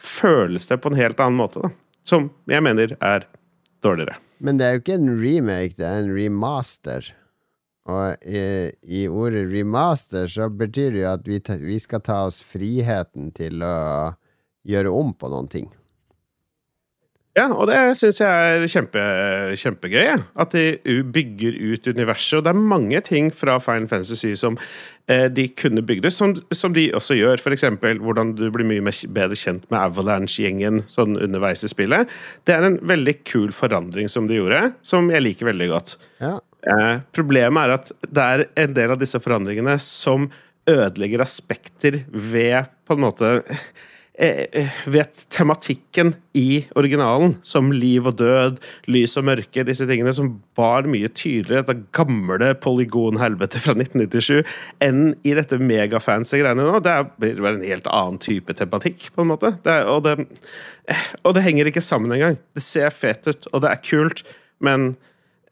føles 0.00 0.68
det 0.70 0.80
på 0.80 0.92
en 0.92 1.00
helt 1.00 1.20
annen 1.20 1.40
måte, 1.40 1.66
da. 1.66 1.72
Som 2.02 2.30
jeg 2.50 2.64
mener 2.64 2.96
er 2.98 3.26
dårligere. 3.84 4.16
Men 4.42 4.58
det 4.58 4.66
er 4.66 4.72
jo 4.74 4.82
ikke 4.82 4.96
en 4.98 5.12
remake, 5.20 5.76
det 5.78 5.86
er 5.86 6.00
en 6.00 6.14
remaster. 6.16 7.12
Og 7.92 8.24
i, 8.26 8.72
i, 8.82 9.04
ordet 9.10 9.44
remaster 9.52 10.26
så 10.30 10.48
betyr 10.48 10.94
det 10.94 11.02
jo 11.02 11.12
at 11.12 11.28
vi, 11.28 11.38
vi, 11.66 11.78
skal 11.82 12.02
ta 12.06 12.22
oss 12.28 12.40
friheten 12.46 13.30
til 13.36 13.62
å 13.66 13.76
gjøre 14.66 14.90
om 14.94 15.12
på 15.18 15.30
noen 15.30 15.50
ting. 15.50 15.70
Ja, 17.32 17.46
og 17.48 17.64
det 17.70 17.78
syns 17.96 18.18
jeg 18.20 18.28
er 18.28 18.66
kjempe, 18.68 19.02
kjempegøy. 19.56 20.18
At 20.42 20.52
de 20.52 21.00
bygger 21.14 21.54
ut 21.72 21.86
universet. 21.88 22.34
Og 22.38 22.44
det 22.44 22.52
er 22.52 22.66
mange 22.74 23.00
ting 23.06 23.30
fra 23.32 23.54
Final 23.62 23.88
Fantasy 23.88 24.34
som 24.36 24.58
eh, 25.08 25.30
de 25.32 25.46
kunne 25.56 25.80
bygd 25.88 26.10
ut, 26.10 26.12
som, 26.12 26.34
som, 26.52 26.74
de 26.76 26.90
også 26.92 27.16
gjør. 27.16 27.40
F.eks. 27.40 27.64
hvordan 28.04 28.34
du 28.36 28.44
blir 28.52 28.68
mye 28.68 28.92
bedre 29.16 29.38
kjent 29.38 29.64
med 29.72 29.80
Avalanche-gjengen 29.80 30.82
sånn 30.92 31.16
underveis 31.16 31.64
i 31.64 31.72
spillet. 31.72 32.12
Det 32.44 32.52
er 32.52 32.68
en 32.68 32.76
veldig 32.92 33.16
kul 33.24 33.48
forandring 33.56 34.12
som 34.12 34.28
de 34.28 34.36
gjorde, 34.36 34.66
som 34.84 35.08
jeg 35.12 35.24
liker 35.24 35.48
veldig 35.48 35.70
godt. 35.72 35.96
Ja. 36.20 36.34
Eh, 36.68 36.98
problemet 37.16 37.64
er 37.64 37.74
at 37.78 37.94
det 38.12 38.26
er 38.34 38.44
en 38.66 38.76
del 38.76 38.92
av 38.92 39.00
disse 39.00 39.22
forandringene 39.24 39.78
som 39.80 40.28
ødelegger 40.68 41.24
aspekter 41.24 42.02
ved 42.12 42.68
på 42.84 42.94
en 42.94 43.02
måte 43.08 43.32
eh, 44.18 44.46
eh, 44.52 45.04
tematikken 45.32 46.14
i 46.36 46.64
originalen, 46.78 47.36
som 47.42 47.72
liv 47.72 48.06
og 48.08 48.18
død, 48.20 48.58
lys 48.92 49.16
og 49.20 49.26
mørke, 49.28 49.64
disse 49.68 49.86
tingene 49.88 50.14
som 50.16 50.34
var 50.58 50.88
mye 50.90 51.10
tydeligere, 51.12 51.62
dette 51.62 51.86
gamle 51.96 52.52
polygonhelvete 52.62 53.62
fra 53.62 53.76
1997, 53.76 54.42
enn 54.84 55.14
i 55.24 55.36
dette 55.38 55.60
megafancy 55.60 56.42
greiene 56.42 56.66
nå. 56.66 56.82
Det 56.84 56.98
blir 57.22 57.40
vel 57.44 57.60
en 57.60 57.70
helt 57.70 57.88
annen 57.92 58.20
type 58.22 58.56
tematikk, 58.58 59.10
på 59.14 59.24
en 59.24 59.32
måte. 59.32 59.54
Det 59.64 59.78
er, 59.78 59.88
og, 59.92 60.04
det, 60.08 60.26
og 61.22 61.36
det 61.36 61.46
henger 61.46 61.70
ikke 61.70 61.84
sammen 61.84 62.14
engang. 62.14 62.40
Det 62.56 62.64
ser 62.64 62.92
fet 62.94 63.26
ut, 63.30 63.48
og 63.52 63.64
det 63.64 63.72
er 63.72 63.82
kult, 63.86 64.26
men 64.62 64.94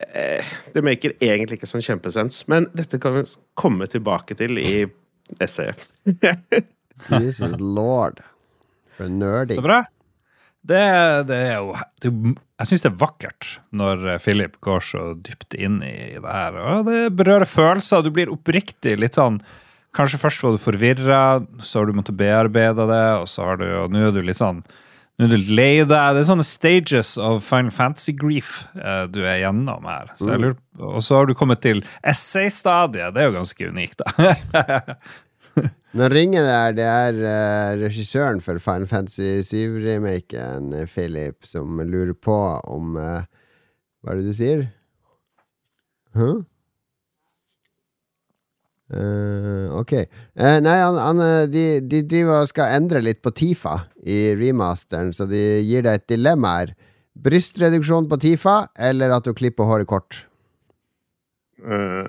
Eh, 0.00 0.44
det 0.72 0.82
maker 0.84 1.12
egentlig 1.20 1.58
ikke 1.58 1.68
sånn 1.68 1.84
kjempesens, 1.84 2.44
men 2.48 2.68
dette 2.76 2.98
kan 3.02 3.18
vi 3.18 3.24
komme 3.60 3.88
tilbake 3.90 4.36
til 4.38 4.60
i 4.60 4.84
essayet. 5.42 5.84
Jesus 7.20 7.58
lord. 7.60 8.22
Nerding. 9.08 9.60
Så 9.60 9.64
bra. 9.64 9.80
Det, 10.60 10.80
det 11.30 11.36
er 11.36 11.54
jo 11.56 11.72
det, 12.04 12.10
Jeg 12.60 12.68
syns 12.68 12.82
det 12.84 12.90
er 12.90 12.98
vakkert 13.00 13.46
når 13.72 14.02
eh, 14.12 14.18
Philip 14.20 14.58
går 14.60 14.84
så 14.84 15.04
dypt 15.16 15.56
inn 15.56 15.80
i 15.86 16.18
det 16.18 16.34
her. 16.34 16.58
Og 16.60 16.84
det 16.90 17.06
berører 17.16 17.48
følelser. 17.48 18.04
Du 18.04 18.12
blir 18.14 18.32
oppriktig 18.32 18.98
litt 19.00 19.16
sånn 19.18 19.40
Kanskje 19.96 20.20
først 20.22 20.44
var 20.44 20.52
du 20.54 20.60
forvirra, 20.62 21.20
så 21.66 21.80
har 21.80 21.88
du 21.88 21.96
måttet 21.98 22.14
bearbeide 22.14 22.84
det, 22.86 23.06
og 23.18 23.24
så 23.26 23.48
har 23.48 23.56
du, 23.58 23.64
og 23.74 23.90
nå 23.90 24.04
er 24.06 24.12
du 24.14 24.20
litt 24.22 24.38
sånn 24.38 24.60
nå 25.20 25.26
er 25.26 25.32
du 25.34 25.50
lei 25.50 25.82
deg. 25.82 25.90
Det 25.90 26.20
er 26.22 26.28
sånne 26.28 26.46
stages 26.46 27.10
of 27.20 27.42
Final 27.44 27.74
Fantasy 27.74 28.14
grief 28.16 28.62
eh, 28.78 29.02
du 29.12 29.18
er 29.26 29.42
gjennom 29.42 29.84
her. 29.90 30.14
Så 30.16 30.30
jeg 30.30 30.44
lurer, 30.44 30.54
og 30.78 31.02
så 31.04 31.18
har 31.18 31.28
du 31.28 31.34
kommet 31.36 31.60
til 31.66 31.82
essay-stadiet. 32.06 33.12
Det 33.12 33.20
er 33.20 33.28
jo 33.28 33.34
ganske 33.36 33.68
unikt, 33.74 34.00
da. 34.00 34.94
Når 35.96 36.14
ringer 36.14 36.44
der, 36.46 36.74
det 36.78 36.86
er 36.86 37.16
uh, 37.18 37.80
regissøren 37.80 38.38
for 38.44 38.60
Final 38.62 38.86
Fantasy 38.86 39.40
7-remaken, 39.42 40.70
uh, 40.74 40.86
Philip, 40.86 41.42
som 41.42 41.80
lurer 41.82 42.14
på 42.14 42.36
om 42.70 42.94
uh, 42.94 43.26
Hva 44.00 44.14
er 44.14 44.20
det 44.20 44.30
du 44.30 44.36
sier? 44.38 44.68
Huh? 46.14 46.44
Uh, 48.90 49.70
ok. 49.78 49.92
Eh, 49.94 50.56
nei, 50.64 50.76
han, 50.82 50.96
han, 50.98 51.20
eh, 51.22 51.44
de, 51.46 51.64
de 51.86 52.00
driver 52.10 52.42
og 52.42 52.48
skal 52.50 52.72
endre 52.74 53.02
litt 53.04 53.20
på 53.22 53.30
Tifa 53.30 53.76
i 54.02 54.32
remasteren, 54.34 55.12
så 55.14 55.28
de 55.30 55.60
gir 55.62 55.86
deg 55.86 56.00
et 56.00 56.08
dilemma 56.10 56.56
her. 56.56 56.72
Brystreduksjon 57.14 58.08
på 58.10 58.18
Tifa, 58.22 58.64
eller 58.74 59.14
at 59.14 59.28
du 59.28 59.34
klipper 59.36 59.68
håret 59.68 59.86
kort? 59.90 60.24
Eh, 61.62 62.02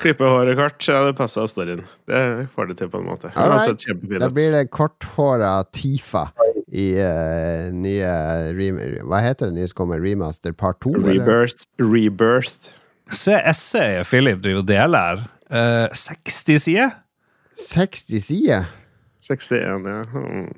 klippe 0.00 0.24
håret 0.28 0.56
kort. 0.58 0.78
Ja, 0.88 0.96
det 1.06 1.14
passa 1.18 1.46
storyen. 1.50 1.82
Det 2.08 2.20
får 2.54 2.64
det 2.70 2.74
til 2.80 2.88
på 2.92 2.98
en 3.02 3.06
måte. 3.08 3.26
Sett 3.64 3.80
kjempefin 3.88 4.20
Da 4.24 4.28
blir 4.32 4.50
det 4.54 4.64
korthåra 4.74 5.52
Tifa 5.74 6.24
i 6.68 7.00
uh, 7.00 7.70
nye 7.72 8.12
Hva 9.08 9.18
heter 9.24 9.48
det 9.48 9.54
nye 9.56 9.68
som 9.70 9.76
kommer? 9.84 9.98
Remaster 10.04 10.52
part 10.52 10.78
2? 10.84 10.90
eller? 10.98 11.08
Rebirth. 11.16 11.60
Rebirth. 11.80 12.62
Se 13.10 13.32
essayet 13.40 14.06
Philip 14.08 14.38
driver 14.44 14.60
og 14.64 14.68
deler 14.68 14.98
her. 14.98 15.18
Eh, 15.48 15.88
60 15.96 16.58
sider? 16.60 16.90
60 17.56 18.20
sider? 18.20 18.64
61, 19.24 19.86
ja. 19.88 20.02
Mm. 20.12 20.52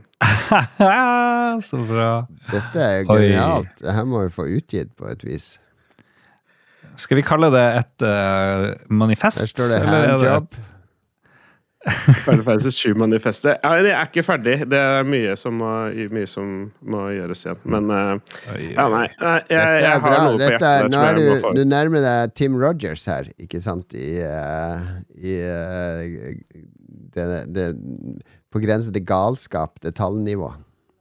så 1.68 1.76
bra. 1.86 2.26
Dette 2.50 2.78
er 2.82 2.96
jo 3.00 3.06
Oi. 3.14 3.20
genialt. 3.22 3.68
Dette 3.80 4.04
må 4.04 4.16
vi 4.26 4.30
få 4.34 4.44
utgitt 4.50 4.90
på 4.98 5.04
et 5.10 5.22
vis. 5.24 5.58
Skal 7.00 7.20
vi 7.20 7.24
kalle 7.26 7.48
det 7.54 7.64
et 7.80 8.04
uh, 8.06 8.66
manifest? 8.92 9.42
Der 9.46 9.54
står 9.54 9.72
det 9.72 9.80
eller 9.84 10.04
det 10.04 10.12
handjob. 10.14 10.52
et- 10.52 10.66
Final 12.26 12.42
Fantasy 12.44 12.88
7-manifestet. 12.88 13.56
Ja, 13.64 13.70
det 13.80 13.92
er 13.96 14.08
ikke 14.10 14.22
ferdig. 14.26 14.58
Det 14.68 14.76
er 14.76 15.06
mye 15.08 15.32
som 15.40 15.54
må, 15.62 15.70
mye 16.12 16.28
som 16.28 16.50
må 16.84 17.06
gjøres 17.14 17.46
igjen. 17.46 17.62
Men 17.72 17.88
uh, 17.88 18.34
ja, 18.60 18.84
nei. 18.92 19.06
nei 19.16 19.36
jeg, 19.48 19.78
jeg 19.86 20.02
har 20.04 20.16
noe 20.26 20.34
på 20.34 20.44
hjertet 20.44 20.66
er, 20.68 20.90
nå 20.92 21.04
er 21.06 21.16
du, 21.16 21.46
du 21.56 21.62
nærmer 21.70 22.04
deg 22.04 22.34
Tim 22.36 22.58
Rogers 22.60 23.06
her, 23.08 23.30
ikke 23.40 23.62
sant? 23.64 23.96
I, 23.96 24.10
uh, 24.20 24.90
i 25.16 25.38
uh, 25.40 26.66
det, 27.16 27.28
det, 27.56 27.70
På 28.52 28.60
grensen 28.60 28.92
til 28.94 29.06
galskap, 29.08 29.80
detaljnivå. 29.80 30.52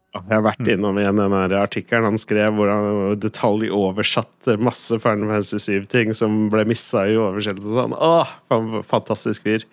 Jeg 0.10 0.26
har 0.34 0.42
vært 0.42 0.70
innom 0.72 0.98
igjen 0.98 1.20
den 1.22 1.34
artikkelen 1.60 2.08
han 2.10 2.18
skrev, 2.18 2.56
hvor 2.58 2.72
han 2.72 3.20
detaljoversatte 3.22 4.56
masse 4.58 4.98
Final 5.04 5.30
Fantasy 5.30 5.60
7-ting 5.62 6.16
som 6.18 6.48
ble 6.50 6.64
missa 6.70 7.04
i 7.06 7.18
oversettelse. 7.20 7.70
Sånn. 7.78 7.94
Åh, 7.94 8.32
fan- 8.50 8.80
fantastisk 8.90 9.46
fyr. 9.46 9.66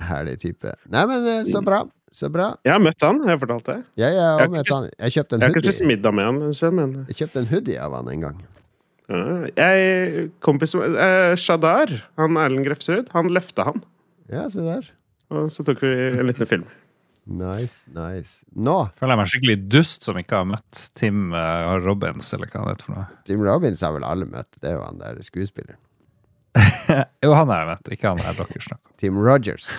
Herlig 0.00 0.38
type. 0.40 0.72
Nei, 0.88 1.02
men 1.10 1.26
eh, 1.28 1.42
så 1.50 1.60
bra. 1.64 1.82
Så 2.10 2.30
bra. 2.32 2.48
Jeg 2.66 2.72
har 2.72 2.80
møtt 2.82 3.04
han, 3.04 3.20
jeg 3.22 3.34
har 3.36 3.42
fortalt 3.42 3.68
det. 3.68 3.76
Jeg, 4.00 4.14
jeg, 4.16 4.24
har 4.24 4.40
jeg, 4.40 4.48
ikke 4.48 4.56
møtt 4.56 4.72
han, 4.74 4.88
jeg 4.96 5.14
kjøpte 5.16 5.36
en 5.36 5.42
Jeg 5.44 5.46
har 5.52 5.54
ikke 5.60 5.66
spist 5.68 5.86
middag 5.92 6.16
med 6.16 6.26
han, 6.30 6.40
men 6.80 6.96
Jeg 7.10 7.18
kjøpte 7.20 7.42
en 7.44 7.50
hoodie 7.52 7.84
av 7.84 7.98
han 7.98 8.10
en 8.14 8.24
gang. 8.24 8.40
ja, 9.10 9.68
jeg, 9.68 10.24
kompis 10.40 10.74
eh, 10.80 11.36
Shadar, 11.38 11.92
han 12.18 12.40
Erlend 12.40 12.64
Grefsrud, 12.66 13.12
han 13.12 13.30
løfta 13.36 13.68
han. 13.68 13.84
Ja, 14.32 14.48
se 14.50 14.64
der. 14.64 14.88
Og 15.30 15.52
så 15.54 15.62
tok 15.68 15.84
vi 15.84 15.92
en 16.10 16.26
liten 16.26 16.48
film. 16.48 16.64
Nice, 17.30 17.86
nice. 17.94 18.42
Nå, 18.58 18.74
Føler 18.96 19.14
jeg 19.14 19.20
meg 19.20 19.28
skikkelig 19.30 19.56
dust 19.70 20.06
som 20.08 20.18
ikke 20.18 20.40
har 20.40 20.48
møtt 20.50 20.80
Tim 20.98 21.30
uh, 21.30 21.76
Robbins, 21.78 22.32
eller 22.34 22.50
hva 22.50 22.64
det 22.64 22.72
heter 22.74 22.88
for 22.88 22.96
noe. 22.96 23.20
Tim 23.28 23.44
Robins 23.46 23.84
har 23.86 23.94
vel 23.94 24.06
alle 24.08 24.26
møtt. 24.26 24.50
Det 24.58 24.72
er 24.72 24.80
jo 24.80 24.82
han 24.88 24.98
der 25.02 25.22
skuespilleren. 25.26 25.78
Jo, 27.22 27.30
han 27.36 27.46
har 27.52 27.62
jeg 27.62 27.68
møtt, 27.68 27.88
ikke 27.94 28.10
han 28.10 28.18
der 28.18 28.34
dere 28.34 28.64
snakker 28.66 28.82
om. 28.82 28.94
Tim 28.98 29.20
Rogers. 29.22 29.70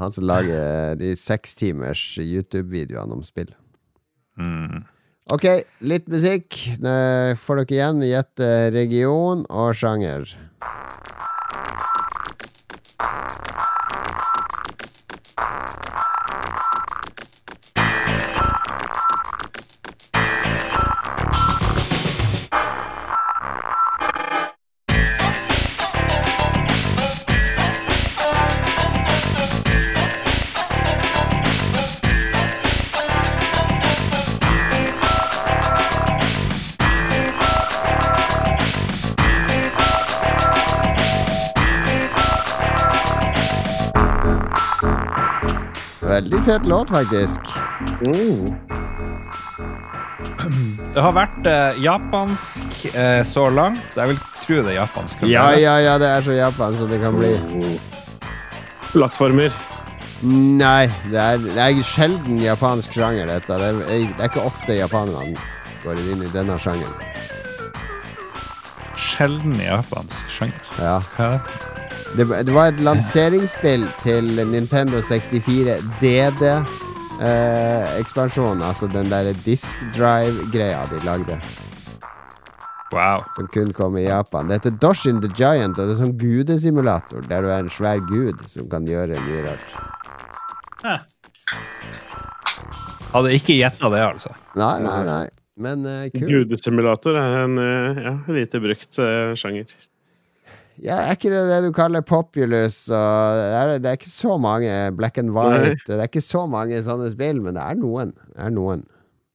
Han 0.00 0.14
som 0.14 0.24
lager 0.26 0.96
de 0.98 1.12
sekstimers 1.20 2.00
YouTube-videoene 2.22 3.18
om 3.18 3.22
spill. 3.26 3.52
Mm. 4.40 4.86
Ok, 5.36 5.44
litt 5.84 6.08
musikk. 6.10 6.56
Nå 6.80 6.96
får 7.42 7.62
dere 7.62 7.76
igjen 7.76 8.02
gjette 8.08 8.50
region 8.74 9.44
og 9.52 9.76
sjanger. 9.76 10.32
Veldig 46.16 46.38
fet 46.42 46.66
låt, 46.66 46.88
faktisk. 46.88 47.40
Mm. 48.06 48.54
Det 50.94 51.02
har 51.04 51.12
vært 51.12 51.48
eh, 51.50 51.80
japansk 51.84 52.86
eh, 52.88 53.20
så 53.20 53.50
langt. 53.52 53.82
så 53.92 54.00
Jeg 54.00 54.14
vil 54.14 54.22
tro 54.38 54.56
det 54.62 54.72
er 54.72 54.78
japansk. 54.78 55.26
Ja, 55.28 55.50
ja, 55.60 55.74
ja, 55.84 55.98
det 56.00 56.08
er 56.08 56.24
så 56.24 56.32
japansk 56.32 56.80
som 56.80 56.88
det 56.94 57.02
kan 57.02 57.18
bli. 57.18 57.34
Plattformer. 58.94 59.52
Nei, 60.24 60.88
det 61.12 61.20
er, 61.20 61.44
det 61.44 61.60
er 61.60 61.84
sjelden 61.84 62.40
japansk 62.40 62.96
sjanger, 62.96 63.28
dette. 63.28 63.60
Det 63.60 63.68
er, 63.74 63.84
det 63.84 64.16
er 64.16 64.30
ikke 64.30 64.48
ofte 64.48 64.80
japanerne 64.80 65.36
går 65.84 66.00
inn 66.00 66.24
i 66.24 66.32
denne 66.32 66.56
sjangeren. 66.56 66.96
Sjelden 68.96 69.60
japansk 69.60 70.32
sjanger. 70.32 70.76
Ja. 70.80 71.00
Hva 71.12 71.34
er 71.34 71.36
det? 71.36 71.85
Det, 72.14 72.24
det 72.46 72.54
var 72.54 72.70
et 72.70 72.80
lanseringsspill 72.80 73.88
til 74.04 74.30
Nintendo 74.46 75.02
64 75.02 75.80
DD. 76.00 76.44
Eh, 77.16 77.96
ekspansjon, 77.96 78.62
altså 78.62 78.86
den 78.92 79.08
der 79.10 79.32
disk 79.46 79.80
drive-greia 79.96 80.84
de 80.90 81.00
lagde, 81.04 81.40
Wow. 82.92 83.24
som 83.34 83.48
kun 83.48 83.72
kom 83.72 83.96
i 83.98 84.04
Japan. 84.04 84.48
Det 84.48 84.54
heter 84.60 84.76
Doshin 84.80 85.20
the 85.22 85.30
Giant, 85.34 85.78
og 85.78 85.88
det 85.88 85.96
er 85.96 85.98
sånn 85.98 86.14
gudesimulator 86.20 87.24
der 87.26 87.42
du 87.42 87.48
er 87.50 87.64
en 87.64 87.72
svær 87.72 87.98
gud 88.06 88.44
som 88.52 88.68
kan 88.70 88.86
gjøre 88.86 89.18
mye 89.24 89.42
rart. 89.48 89.74
Hadde 93.10 93.34
ikke 93.34 93.56
gjetta 93.56 93.90
det, 93.90 94.04
altså. 94.04 94.36
Nei, 94.60 94.76
nei, 94.84 95.00
nei, 95.08 95.24
men 95.66 95.88
uh, 95.88 96.04
kult. 96.12 96.30
Gudesimulator 96.30 97.18
er 97.18 97.36
en 97.42 97.58
uh, 97.58 98.02
ja, 98.06 98.14
lite 98.36 98.60
brukt 98.62 99.00
uh, 99.00 99.32
sjanger. 99.40 99.72
Ja, 100.82 100.98
er 101.06 101.16
ikke 101.16 101.30
det 101.32 101.44
det 101.48 101.60
du 101.64 101.70
kaller 101.74 102.04
populous? 102.04 102.86
Og 102.92 103.38
det, 103.38 103.46
er, 103.58 103.70
det 103.80 103.90
er 103.90 104.00
ikke 104.00 104.12
så 104.12 104.36
mange 104.40 104.72
black 104.96 105.18
and 105.22 105.32
white. 105.36 105.86
Det 105.86 105.96
er 105.96 106.08
ikke 106.10 106.24
så 106.24 106.44
mange 106.50 106.82
sånne 106.84 107.08
spill, 107.12 107.40
men 107.44 107.56
det 107.56 107.64
er 107.64 107.78
noen. 107.80 108.12
Det 108.34 108.42
er 108.48 108.52
noen. 108.54 108.84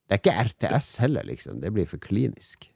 Det 0.06 0.18
er 0.18 0.22
ikke 0.22 0.44
RTS 0.50 0.92
heller, 1.02 1.26
liksom. 1.26 1.58
Det 1.62 1.72
blir 1.74 1.88
for 1.88 2.02
klinisk. 2.02 2.68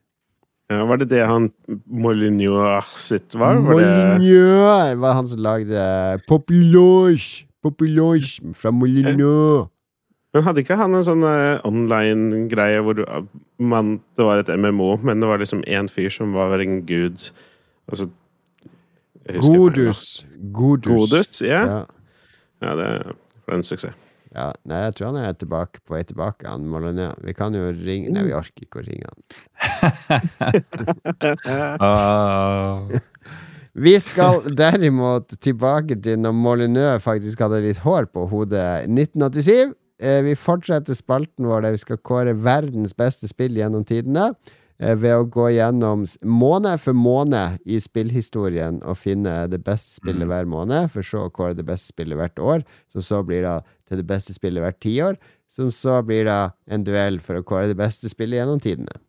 Ja, 0.73 0.83
var 0.89 0.99
det 0.99 1.13
det 1.13 1.23
han 1.23 1.51
Molyneux 1.87 2.89
sitt 2.99 3.37
var? 3.39 3.61
Molyneux 3.63 4.99
var 4.99 5.15
han 5.15 5.29
som 5.31 5.43
lagde 5.45 5.87
Populous. 6.27 7.45
Populous 7.63 8.41
fra 8.55 8.73
Molyneux. 8.75 9.69
men 10.35 10.45
hadde 10.45 10.61
ikke 10.61 10.77
han 10.77 10.93
en 10.93 11.05
sånn 11.07 11.23
uh, 11.25 11.63
online-greie 11.65 12.83
hvor 12.85 12.99
du, 12.99 13.05
man, 13.63 13.97
det 14.19 14.27
var 14.27 14.43
et 14.43 14.51
MMO, 14.53 14.99
men 15.01 15.23
det 15.23 15.31
var 15.31 15.41
liksom 15.41 15.63
én 15.65 15.89
fyr 15.89 16.11
som 16.13 16.35
var 16.37 16.61
en 16.61 16.83
gud? 16.87 17.31
Altså, 17.89 18.11
feil, 18.11 18.13
da. 18.13 18.26
Godus. 19.27 20.27
Godus. 20.53 21.11
Godus, 21.11 21.41
ja. 21.43 21.63
Ja. 21.67 21.81
ja. 22.63 22.75
det 22.79 22.87
er 22.87 23.15
en 23.57 23.63
suksess. 23.67 23.95
ja. 24.35 24.53
Nei, 24.69 24.81
jeg 24.85 24.95
tror 24.99 25.07
han 25.11 25.21
er 25.25 25.33
tilbake, 25.39 25.81
på 25.87 25.97
vei 25.97 26.05
tilbake, 26.07 26.47
han 26.49 26.67
Molyneux. 26.71 27.15
Vi 27.25 27.33
kan 27.35 27.55
jo 27.57 27.73
ringe 27.73 28.13
Nei, 28.15 28.27
vi 28.29 28.37
orker 28.37 28.63
ikke 28.67 28.81
å 28.83 28.87
ringe 28.87 29.07
han. 29.11 29.21
Vi 33.77 33.93
skal 34.01 34.41
derimot 34.57 35.35
tilbake 35.45 35.99
til 36.01 36.17
når 36.23 36.33
Molyneux 36.33 37.03
faktisk 37.05 37.43
hadde 37.45 37.59
litt 37.61 37.83
hår 37.85 38.07
på 38.09 38.23
hodet. 38.31 38.87
1987. 38.89 39.75
eh, 40.01 40.23
vi 40.25 40.33
fortsetter 40.35 40.97
spalten 40.97 41.45
vår 41.45 41.61
der 41.65 41.75
vi 41.75 41.83
skal 41.83 42.01
kåre 42.01 42.33
verdens 42.33 42.95
beste 42.97 43.29
spill 43.29 43.57
gjennom 43.57 43.85
tidene. 43.85 44.31
Eh, 44.81 44.95
Ved 44.97 45.15
å 45.17 45.29
gå 45.31 45.49
gjennom 45.55 46.05
måned 46.23 46.83
for 46.83 46.97
måned 46.97 47.63
i 47.65 47.79
spillhistorien 47.83 48.83
og 48.85 48.99
finne 49.01 49.47
det 49.53 49.63
beste 49.67 49.97
spillet 50.01 50.29
hver 50.29 50.49
måned, 50.51 50.91
for 50.93 51.07
så 51.07 51.27
å 51.27 51.33
kåre 51.33 51.57
det 51.57 51.67
beste 51.69 51.95
spillet 51.95 52.19
hvert 52.19 52.39
år, 52.43 52.67
som 52.93 53.05
så 53.05 53.23
blir 53.27 53.47
da 53.47 53.61
til 53.87 54.03
det 54.03 54.09
beste 54.09 54.35
spillet 54.37 54.65
hvert 54.65 54.81
tiår, 54.83 55.19
som 55.49 55.71
så 55.71 56.01
blir 56.03 56.27
da 56.27 56.41
en 56.67 56.85
duell 56.87 57.21
for 57.23 57.39
å 57.39 57.47
kåre 57.47 57.71
det 57.71 57.79
beste 57.79 58.11
spillet 58.11 58.41
gjennom 58.43 58.63
tidene. 58.63 59.06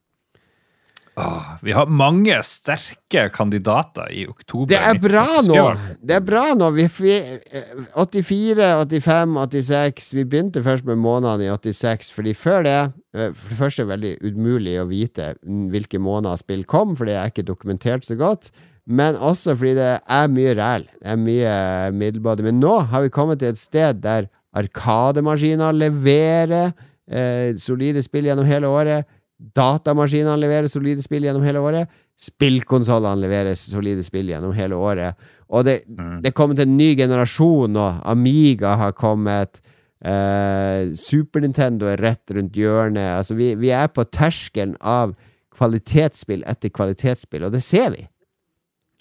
Åh, 1.18 1.46
vi 1.66 1.74
har 1.74 1.90
mange 1.90 2.36
sterke 2.46 3.24
kandidater 3.34 4.12
i 4.14 4.28
oktober. 4.30 4.70
Det 4.70 4.78
er 4.78 5.00
bra 5.02 5.26
nå! 5.48 5.64
Det 5.98 6.14
er 6.14 6.22
bra 6.22 6.44
nå. 6.54 6.70
Vi, 6.76 6.86
vi, 7.02 7.16
eh, 7.58 7.72
84, 7.98 8.68
85, 8.86 9.34
86 9.50 10.12
Vi 10.14 10.26
begynte 10.30 10.62
først 10.62 10.86
med 10.86 11.02
månedene 11.02 11.48
i 11.48 11.50
86, 11.56 12.12
fordi 12.14 12.36
før 12.38 12.68
det 12.68 12.78
eh, 13.18 13.32
For 13.34 13.50
det 13.50 13.60
første 13.64 13.82
er 13.82 13.88
det 13.88 13.94
veldig 13.96 14.14
umulig 14.30 14.78
å 14.78 14.86
vite 14.92 15.32
hvilke 15.42 15.98
måneder 15.98 16.38
spill 16.38 16.62
kom, 16.70 16.94
for 16.94 17.10
det 17.10 17.18
er 17.18 17.34
ikke 17.34 17.48
dokumentert 17.50 18.06
så 18.06 18.20
godt. 18.20 18.52
Men 18.86 19.18
også 19.18 19.58
fordi 19.58 19.74
det 19.80 19.92
er 20.06 20.30
mye 20.32 20.54
ræl. 20.56 20.86
Det 21.02 21.16
er 21.16 21.24
mye 21.26 21.56
middelbody. 21.98 22.46
Men 22.46 22.62
nå 22.62 22.78
har 22.94 23.08
vi 23.08 23.16
kommet 23.18 23.42
til 23.42 23.56
et 23.56 23.60
sted 23.60 24.06
der 24.06 24.30
arkademaskiner 24.58 25.74
leverer 25.74 26.70
eh, 27.10 27.58
solide 27.58 28.06
spill 28.06 28.30
gjennom 28.30 28.46
hele 28.46 28.70
året. 28.70 29.17
Datamaskinene 29.38 30.38
leverer 30.42 30.70
solide 30.72 31.04
spill 31.06 31.28
gjennom 31.28 31.46
hele 31.46 31.62
året. 31.62 31.92
Spillkonsollene 32.18 33.22
leverer 33.22 33.58
solide 33.60 34.06
spill 34.06 34.32
gjennom 34.32 34.56
hele 34.58 34.78
året. 34.80 35.18
Og 35.54 35.68
det, 35.68 35.84
det 35.88 36.32
er 36.32 36.38
kommet 36.38 36.60
en 36.64 36.78
ny 36.78 36.94
generasjon 36.98 37.76
nå. 37.78 37.88
Amiga 38.10 38.74
har 38.82 38.96
kommet. 38.98 39.62
Eh, 40.02 40.94
Super 40.98 41.46
Nintendo 41.46 41.90
er 41.92 42.02
rett 42.02 42.34
rundt 42.34 42.58
hjørnet. 42.58 43.14
Altså, 43.20 43.38
vi, 43.38 43.54
vi 43.62 43.72
er 43.74 43.90
på 43.94 44.06
terskelen 44.10 44.76
av 44.82 45.14
kvalitetsspill 45.58 46.44
etter 46.50 46.74
kvalitetsspill, 46.74 47.48
og 47.48 47.54
det 47.56 47.64
ser 47.66 47.92
vi. 47.96 48.06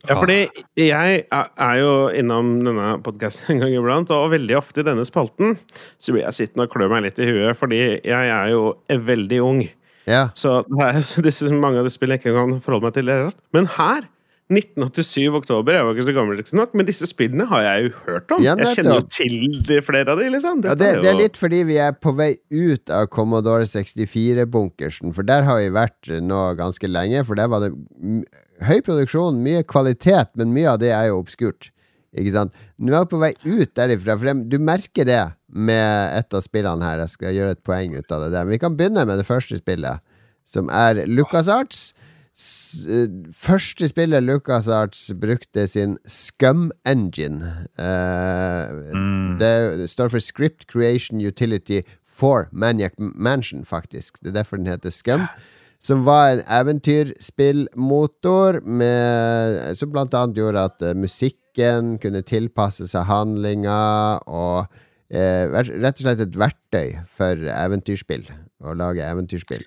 Ja, 0.07 0.14
fordi 0.20 0.45
jeg 0.78 1.22
er 1.32 1.78
jo 1.80 1.93
innom 2.14 2.53
denne 2.62 2.93
podkasten 3.05 3.49
en 3.57 3.64
gang 3.64 3.74
iblant, 3.78 4.12
og 4.14 4.30
veldig 4.34 4.59
ofte 4.59 4.82
i 4.82 4.87
denne 4.87 5.07
spalten 5.09 5.57
så 5.97 6.14
blir 6.14 6.26
jeg 6.26 6.39
sittende 6.39 6.68
og 6.68 6.76
klø 6.76 6.89
meg 6.93 7.07
litt 7.09 7.18
i 7.18 7.28
huet, 7.30 7.57
fordi 7.59 7.80
jeg 7.97 8.32
er 8.37 8.53
jo 8.53 8.76
veldig 9.09 9.43
ung. 9.45 9.64
Ja. 10.07 10.28
Så 10.38 10.61
så 11.11 11.24
disse, 11.24 11.50
mange 11.54 11.82
av 11.82 11.88
de 11.88 11.94
spillene 11.94 12.20
jeg 12.20 12.26
ikke 12.26 12.36
kan 12.36 12.61
forholde 12.64 12.90
meg 12.90 12.98
til. 12.98 13.11
det. 13.11 13.34
Men 13.57 13.70
her 13.78 14.07
1987 14.46 15.34
oktober, 15.34 15.74
jeg 15.74 15.86
var 15.86 15.96
ikke 15.96 16.07
så 16.07 16.12
gammel 16.14 16.42
nok, 16.54 16.74
men 16.78 16.86
disse 16.86 17.07
spillene 17.11 17.48
har 17.50 17.64
jeg 17.64 17.86
jo 17.88 17.88
hørt 18.04 18.34
om. 18.36 18.44
Ja, 18.44 18.52
jeg 18.61 18.78
kjenner 18.78 19.00
jo 19.00 19.07
til 19.11 19.34
de, 19.66 19.80
flere 19.82 20.14
av 20.14 20.20
de, 20.22 20.28
liksom. 20.30 20.61
Ja, 20.62 20.76
det, 20.78 20.90
det 21.02 21.11
er 21.11 21.18
litt 21.18 21.40
fordi 21.40 21.64
vi 21.66 21.80
er 21.82 21.96
på 21.98 22.12
vei 22.14 22.36
ut 22.54 22.92
av 22.94 23.09
Commodore 23.11 23.66
64-bunkersen, 23.66 25.11
for 25.16 25.26
der 25.26 25.42
har 25.48 25.59
vi 25.59 25.72
vært 25.74 26.12
nå 26.22 26.42
ganske 26.61 26.90
lenge. 26.90 27.24
For 27.26 27.38
der 27.38 27.50
var 27.50 27.66
det 27.66 27.72
høy 28.62 28.78
produksjon, 28.86 29.42
mye 29.42 29.66
kvalitet, 29.66 30.36
men 30.38 30.54
mye 30.54 30.76
av 30.76 30.78
det 30.84 30.94
er 30.94 31.11
jo 31.11 31.18
obskurt. 31.24 31.72
Ikke 32.16 32.32
sant? 32.34 32.52
Nå 32.78 32.94
er 32.96 33.04
vi 33.04 33.10
på 33.12 33.20
vei 33.22 33.32
ut 33.44 33.74
derifra, 33.76 34.16
for 34.18 34.26
du 34.48 34.58
merker 34.62 35.04
det 35.08 35.22
med 35.48 36.18
et 36.18 36.34
av 36.36 36.40
spillene 36.44 36.84
her. 36.84 36.98
Jeg 37.04 37.10
skal 37.14 37.34
gjøre 37.36 37.50
et 37.56 37.64
poeng 37.66 37.90
ut 37.96 38.12
av 38.12 38.18
det 38.26 38.32
der. 38.34 38.44
Men 38.44 38.52
vi 38.56 38.62
kan 38.62 38.76
begynne 38.78 39.06
med 39.08 39.16
det 39.20 39.28
første 39.28 39.56
spillet, 39.60 39.96
som 40.46 40.64
er 40.72 40.92
LucasArts. 41.06 41.80
S 42.36 42.84
eh, 42.84 43.08
første 43.32 43.88
spillet 43.88 44.20
LucasArts 44.26 45.06
brukte 45.16 45.64
sin 45.72 45.96
Scum 46.04 46.68
Engine. 46.84 47.40
Eh, 47.80 48.66
Det 49.40 49.88
står 49.88 50.08
for 50.12 50.18
Script 50.20 50.66
Creation 50.68 51.20
Utility 51.20 51.80
for 52.04 52.48
Maniac 52.52 52.92
Mansion, 52.98 53.64
faktisk. 53.64 54.18
Det 54.22 54.28
er 54.32 54.36
derfor 54.42 54.56
den 54.60 54.66
heter 54.68 54.90
Scum. 54.92 55.24
Som 55.80 56.04
var 56.06 56.28
en 56.32 56.40
eventyrspillmotor 56.48 58.60
med, 58.64 59.76
som 59.76 59.90
blant 59.92 60.14
annet 60.16 60.36
gjorde 60.40 60.62
at 60.70 60.82
eh, 60.82 60.94
musikken 61.57 61.98
kunne 62.00 62.22
tilpasse 62.22 62.86
seg 62.86 63.07
handlinga, 63.09 64.20
og 64.28 64.66
eh, 65.11 65.48
rett 65.48 65.96
og 65.96 66.04
slett 66.04 66.20
et 66.20 66.36
verktøy 66.36 66.98
for 67.09 67.36
eventyrspill. 67.36 68.26
Å 68.64 68.74
lage 68.74 69.04
eventyrspill. 69.04 69.64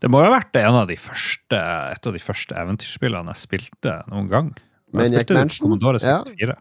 Det 0.00 0.10
må 0.10 0.20
jo 0.20 0.28
ha 0.28 0.38
vært 0.38 0.56
en 0.56 0.74
av 0.82 0.88
de 0.88 0.96
første, 0.96 1.56
et 1.56 2.06
av 2.06 2.12
de 2.12 2.20
første 2.20 2.54
eventyrspillene 2.54 3.32
jeg 3.32 3.42
spilte 3.42 4.02
noen 4.10 4.28
gang. 4.28 4.52
Jeg 4.54 4.94
Men 4.94 5.06
spilte? 5.06 5.60
Commodore 5.60 5.98
Ja. 6.02 6.56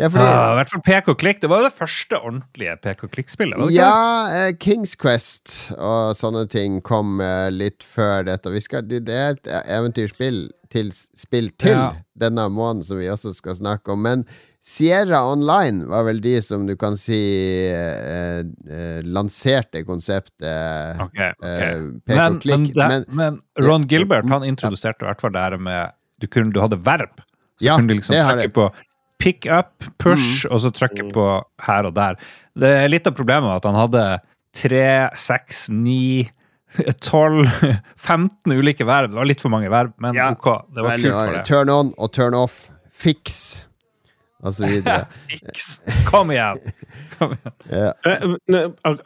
64. 0.00 0.02
Ja, 0.02 0.08
fordi, 0.10 0.24
Ah, 0.32 0.52
I 0.52 0.58
hvert 0.60 0.70
fall 0.72 0.82
PK 0.86 1.14
Klikk. 1.20 1.40
Det 1.42 1.50
var 1.52 1.60
jo 1.62 1.68
det 1.68 1.76
første 1.76 2.18
ordentlige 2.24 2.76
PK 2.82 3.06
Klikk-spillet. 3.12 3.70
Ja, 3.74 3.92
eh, 4.32 4.52
Kings 4.58 4.94
Quest 4.96 5.72
og 5.76 6.14
sånne 6.18 6.46
ting 6.50 6.80
kom 6.86 7.20
eh, 7.20 7.48
litt 7.52 7.84
før 7.84 8.24
dette. 8.30 8.50
Vi 8.54 8.60
skal, 8.64 8.86
det 8.88 9.08
er 9.08 9.36
et 9.36 9.50
eventyrspill 9.66 10.46
til, 10.72 10.92
spill 11.16 11.50
til 11.60 11.76
Ja. 11.76 11.90
denne 12.16 12.48
måneden 12.48 12.82
som 12.86 12.98
vi 12.98 13.08
også 13.12 13.34
skal 13.36 13.54
snakke 13.58 13.92
om. 13.92 14.02
Men 14.06 14.24
Sierra 14.62 15.22
Online 15.32 15.86
var 15.88 16.04
vel 16.04 16.18
de 16.20 16.34
som 16.44 16.66
du 16.68 16.74
kan 16.76 16.92
si 17.00 17.16
eh, 17.72 18.40
eh, 18.68 19.00
lanserte 19.08 19.80
konseptet 19.88 21.00
okay, 21.00 21.30
ok. 21.32 21.46
eh, 21.48 21.78
Men, 21.80 22.00
pek-og-klikk. 22.04 22.58
men, 22.58 22.64
det, 22.76 22.88
Men, 22.88 23.06
men 23.16 23.40
Ron 23.64 23.86
Gilbert 23.88 24.28
han 24.28 24.44
introduserte 24.44 25.04
i 25.04 25.08
hvert 25.08 25.20
fall 25.24 25.32
det 25.32 25.40
her 25.46 25.56
med 25.58 25.92
du, 26.20 26.26
kunne, 26.28 26.52
du 26.52 26.60
hadde 26.60 26.76
verb. 26.84 27.22
Så 27.60 27.64
Ja, 27.64 27.76
kunne 27.76 27.88
du 27.88 27.94
liksom 28.00 28.16
jeg. 28.16 28.52
på 28.52 28.66
pick 29.20 29.46
up, 29.52 29.84
push, 30.00 30.46
og 30.50 30.62
så 30.64 30.72
trykke 30.74 31.06
på 31.14 31.28
her 31.66 31.88
og 31.88 31.94
der. 31.96 32.18
Det 32.58 32.70
er 32.82 32.90
litt 32.90 33.06
av 33.06 33.14
problemet 33.18 33.52
at 33.60 33.68
han 33.68 33.78
hadde 33.78 34.04
tre, 34.56 34.84
seks, 35.18 35.68
ni 35.70 36.26
12, 37.02 37.46
15 37.98 38.52
ulike 38.60 38.86
verb. 38.88 39.10
Det 39.12 39.18
var 39.20 39.28
litt 39.28 39.42
for 39.42 39.52
mange 39.52 39.70
verb, 39.72 39.92
men 40.02 40.14
Ja, 40.18 40.30
ok. 40.34 40.50
Det 40.74 40.84
var 40.86 41.00
kult 41.02 41.16
for 41.16 41.34
det. 41.36 41.44
Turn 41.48 41.72
on 41.72 41.92
og 41.98 42.12
turn 42.16 42.36
off. 42.38 42.68
Fix. 42.90 43.64
Og 44.40 44.54
så 44.56 44.64
videre. 44.70 45.04
Fiks. 45.28 45.66
Kom 46.08 46.30
igjen! 46.32 46.60
Kom 47.18 47.34
igjen. 47.36 47.54
Ja. 47.70 47.90
Eh, 48.08 48.24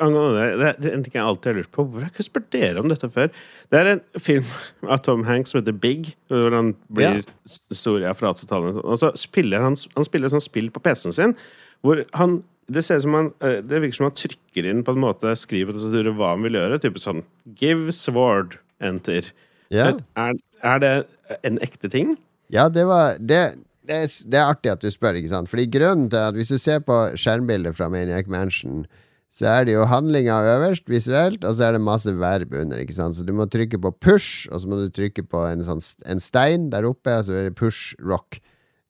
Angående 0.00 0.30
det, 0.38 0.46
det, 0.60 0.68
det 0.80 0.88
er 0.90 0.94
en 0.96 1.02
ting 1.04 1.16
jeg 1.18 1.24
alltid 1.26 1.50
har 1.50 1.56
lurt 1.58 1.70
på. 1.74 1.82
Hvorfor 1.84 2.00
har 2.00 2.06
jeg 2.08 2.14
ikke 2.14 2.26
spurt 2.28 2.46
dere 2.54 2.80
om 2.80 2.88
dette 2.88 3.10
før? 3.12 3.28
Det 3.74 3.80
er 3.80 3.90
en 3.90 4.02
film 4.22 4.46
av 4.88 5.02
Tom 5.04 5.24
Hanks 5.28 5.52
som 5.52 5.60
heter 5.60 5.76
Big, 5.82 6.12
hvor 6.32 6.54
han 6.54 6.70
blir 6.88 7.18
Ja. 7.20 7.56
stor 7.74 8.00
i 8.00 8.14
fra 8.16 8.30
80-tallet. 8.32 8.78
Og 8.80 8.96
så 9.02 9.10
spiller 9.20 9.60
han, 9.66 9.76
han 9.98 10.06
spiller 10.06 10.32
sånn 10.32 10.44
spill 10.44 10.70
på 10.72 10.80
PC-en 10.86 11.16
sin, 11.18 11.36
hvor 11.84 12.00
han 12.16 12.38
det 12.72 12.80
ser 12.86 13.02
som 13.04 13.12
han, 13.12 13.26
eh, 13.44 13.58
det 13.60 13.82
virker 13.82 13.98
som 13.98 14.06
han 14.08 14.16
trykker 14.16 14.70
inn 14.70 14.80
på 14.86 14.94
en 14.94 15.02
måte 15.02 15.34
skriver 15.36 15.68
på 15.68 15.76
tastaturet 15.76 16.16
hva 16.16 16.30
han 16.32 16.46
vil 16.46 16.56
gjøre. 16.56 16.78
Type 16.80 17.02
sånn 17.02 17.20
Give 17.60 17.92
sword, 17.92 18.56
enter. 18.80 19.28
Ja. 19.74 19.90
Er, 20.16 20.38
er 20.64 20.80
det 20.80 20.94
en 21.44 21.60
ekte 21.64 21.90
ting? 21.92 22.14
Ja, 22.54 22.70
det 22.72 22.86
var 22.88 23.18
det, 23.20 23.42
det, 23.88 23.96
er, 23.96 24.12
det 24.30 24.40
er 24.40 24.50
artig 24.50 24.72
at 24.72 24.84
du 24.84 24.90
spør, 24.92 25.18
ikke 25.20 25.32
sant? 25.32 25.50
Fordi 25.52 25.66
grunnen 25.70 26.10
til 26.12 26.20
at 26.20 26.36
hvis 26.36 26.52
du 26.52 26.58
ser 26.60 26.84
på 26.84 26.96
skjermbildet 27.20 27.76
fra 27.76 27.90
Maniac 27.92 28.30
Mansion, 28.32 28.84
så 29.34 29.48
er 29.50 29.64
det 29.66 29.74
jo 29.74 29.86
handlinga 29.90 30.36
øverst 30.54 30.86
visuelt, 30.90 31.42
og 31.44 31.56
så 31.56 31.68
er 31.68 31.74
det 31.74 31.82
masse 31.82 32.12
verb 32.20 32.54
under, 32.54 32.78
ikke 32.78 32.94
sant? 32.94 33.16
Så 33.18 33.26
du 33.26 33.32
må 33.34 33.48
trykke 33.50 33.80
på 33.82 33.90
push, 33.98 34.46
og 34.52 34.62
så 34.62 34.70
må 34.70 34.78
du 34.78 34.92
trykke 34.94 35.26
på 35.26 35.42
en, 35.48 35.64
sånn, 35.66 35.82
en 36.06 36.22
stein 36.22 36.68
der 36.70 36.86
oppe, 36.86 37.16
og 37.18 37.26
så 37.26 37.40
er 37.40 37.48
det 37.48 37.58
push 37.58 37.98
rock, 37.98 38.38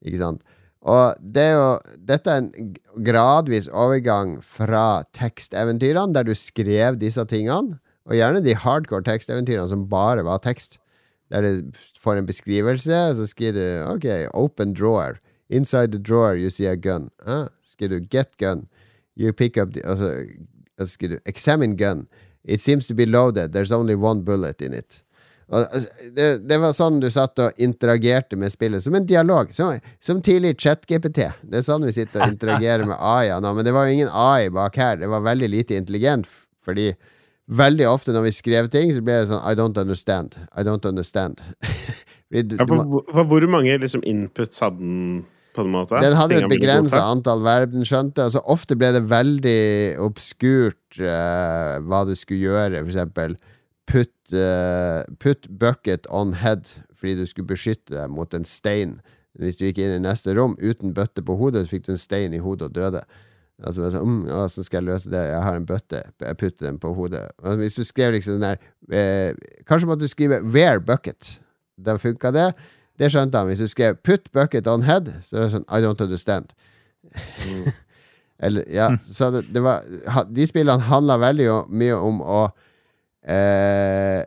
ikke 0.05 0.21
sant? 0.21 0.45
Og 0.85 1.17
det 1.33 1.47
er 1.49 1.55
jo, 1.57 1.69
dette 2.13 2.29
er 2.29 2.43
en 2.43 2.75
gradvis 3.07 3.71
overgang 3.73 4.37
fra 4.45 5.03
teksteventyrene, 5.17 6.13
der 6.13 6.29
du 6.29 6.35
skrev 6.37 7.01
disse 7.01 7.25
tingene, 7.31 7.81
og 8.05 8.19
gjerne 8.19 8.45
de 8.45 8.53
hardcore 8.61 9.07
teksteventyrene 9.07 9.71
som 9.71 9.87
bare 9.89 10.27
var 10.27 10.45
tekst 10.45 10.77
der 11.35 11.43
du 11.43 11.79
får 11.99 12.21
en 12.21 12.27
beskrivelse, 12.27 12.99
så 13.19 13.27
skriver 13.27 13.59
du 13.59 13.93
OK, 13.95 14.07
open 14.35 14.75
drawer. 14.75 15.19
Inside 15.51 15.93
the 15.93 15.99
drawer 15.99 16.37
you 16.39 16.51
see 16.51 16.67
a 16.67 16.77
gun. 16.77 17.11
Ah, 17.27 17.49
skriver 17.63 17.99
du 17.99 18.07
get 18.11 18.37
gun. 18.39 18.69
You 19.17 19.33
pick 19.33 19.59
up 19.59 19.75
the 19.75 19.83
Altså, 19.85 20.27
altså 20.79 20.95
skriver 20.95 21.17
du 21.17 21.21
examine 21.27 21.77
gun. 21.77 22.07
It 22.45 22.61
seems 22.61 22.87
to 22.87 22.95
be 22.95 23.07
loaded. 23.07 23.53
There's 23.53 23.73
only 23.73 23.95
one 23.95 24.25
bullet 24.25 24.63
in 24.63 24.73
it. 24.75 25.01
Og, 25.49 25.61
altså, 25.61 26.11
det, 26.17 26.29
det 26.49 26.59
var 26.61 26.73
sånn 26.77 27.01
du 27.03 27.11
satt 27.13 27.41
og 27.43 27.61
interagerte 27.61 28.37
med 28.41 28.53
spillet, 28.53 28.83
som 28.85 28.95
en 28.97 29.07
dialog. 29.07 29.53
Som, 29.55 29.77
som 30.01 30.23
tidlig 30.25 30.55
ChatGPT. 30.61 31.27
Det 31.43 31.61
er 31.61 31.67
sånn 31.67 31.85
vi 31.85 31.93
sitter 31.97 32.25
og 32.25 32.33
interagerer 32.35 32.87
med 32.89 32.97
AI-er 33.01 33.43
nå. 33.45 33.53
Men 33.57 33.67
det 33.67 33.75
var 33.77 33.89
jo 33.89 33.99
ingen 33.99 34.13
AI 34.13 34.49
bak 34.55 34.79
her. 34.81 35.01
Det 35.03 35.11
var 35.13 35.25
veldig 35.27 35.51
lite 35.53 35.77
intelligent, 35.81 36.31
fordi 36.65 36.93
Veldig 37.45 37.85
ofte 37.91 38.15
når 38.15 38.25
vi 38.25 38.33
skrev 38.33 38.69
ting, 38.73 38.89
så 38.95 39.03
ble 39.05 39.19
det 39.21 39.29
sånn 39.29 39.43
I 39.45 39.53
don't 39.59 39.77
understand. 39.77 40.39
I 40.57 40.65
don't 40.65 40.85
understand. 40.89 41.43
Fordi 42.29 42.43
du, 42.49 42.57
Ja, 42.57 42.65
du 42.65 42.73
for, 42.73 43.09
for 43.11 43.29
hvor 43.29 43.47
mange 43.53 43.77
liksom, 43.83 44.05
inputs 44.09 44.63
hadde 44.65 44.81
den, 44.81 45.25
på 45.55 45.67
en 45.67 45.75
måte? 45.75 46.01
den 46.01 46.17
hadde 46.17 46.39
et 46.41 46.49
begrensa 46.51 47.03
antall 47.05 47.45
verb 47.45 47.75
den 47.75 47.85
skjønte, 47.85 48.25
Altså, 48.25 48.41
så 48.41 48.55
ofte 48.57 48.79
ble 48.81 48.95
det 48.97 49.05
veldig 49.11 49.61
obskurt 50.03 51.03
uh, 51.03 51.77
hva 51.85 52.07
du 52.09 52.15
skulle 52.17 52.49
gjøre. 52.49 52.81
For 52.81 52.95
eksempel 52.95 53.37
put, 53.91 54.15
uh, 54.33 55.05
put 55.21 55.51
bucket 55.61 56.09
on 56.09 56.33
head, 56.41 56.65
fordi 56.97 57.19
du 57.21 57.27
skulle 57.29 57.53
beskytte 57.53 57.93
deg 57.99 58.09
mot 58.09 58.33
en 58.35 58.49
stein. 58.49 58.99
Hvis 59.37 59.61
du 59.61 59.67
gikk 59.67 59.83
inn 59.83 59.99
i 59.99 60.03
neste 60.03 60.33
rom 60.33 60.57
uten 60.63 60.95
bøtte 60.97 61.21
på 61.27 61.37
hodet, 61.37 61.67
så 61.67 61.77
fikk 61.77 61.89
du 61.91 61.95
en 61.95 62.01
stein 62.01 62.33
i 62.33 62.41
hodet 62.41 62.71
og 62.71 62.77
døde. 62.81 63.05
Altså, 63.67 63.91
så, 63.91 64.01
um, 64.05 64.27
ja, 64.29 64.45
så 64.49 64.65
skal 64.65 64.83
jeg 64.83 64.89
løse 64.91 65.11
det? 65.11 65.23
Jeg 65.31 65.43
har 65.43 65.57
en 65.57 65.67
bøtte. 65.67 66.03
Jeg 66.21 66.37
putter 66.37 66.67
den 66.67 66.79
på 66.79 66.93
hodet. 66.95 67.23
Og 67.39 67.57
hvis 67.57 67.75
du 67.79 67.85
skrev 67.85 68.13
liksom 68.13 68.37
den 68.39 68.43
der 68.43 68.57
eh, 68.93 69.35
Kanskje 69.67 69.89
måtte 69.89 70.05
du 70.05 70.09
skrive 70.09 70.41
'wear 70.43 70.79
bucket'. 70.79 71.39
Da 71.81 71.97
funka 71.97 72.31
det. 72.31 72.53
Det 72.99 73.11
skjønte 73.11 73.39
han. 73.39 73.47
Hvis 73.47 73.65
du 73.65 73.67
skrev 73.67 73.97
'put 73.97 74.31
bucket 74.33 74.67
on 74.67 74.83
head', 74.83 75.09
så 75.23 75.37
er 75.37 75.43
det 75.43 75.53
sånn 75.57 75.67
'I 75.69 75.81
don't 75.81 76.05
understand'. 76.05 76.53
Eller, 78.39 78.65
ja, 78.69 78.91
så 79.01 79.31
det, 79.31 79.47
det 79.55 79.63
var 79.63 79.85
De 80.35 80.47
spillene 80.47 80.83
handla 80.83 81.17
veldig 81.23 81.49
mye 81.71 81.95
om 81.95 82.21
å 82.21 82.41
eh, 83.31 84.25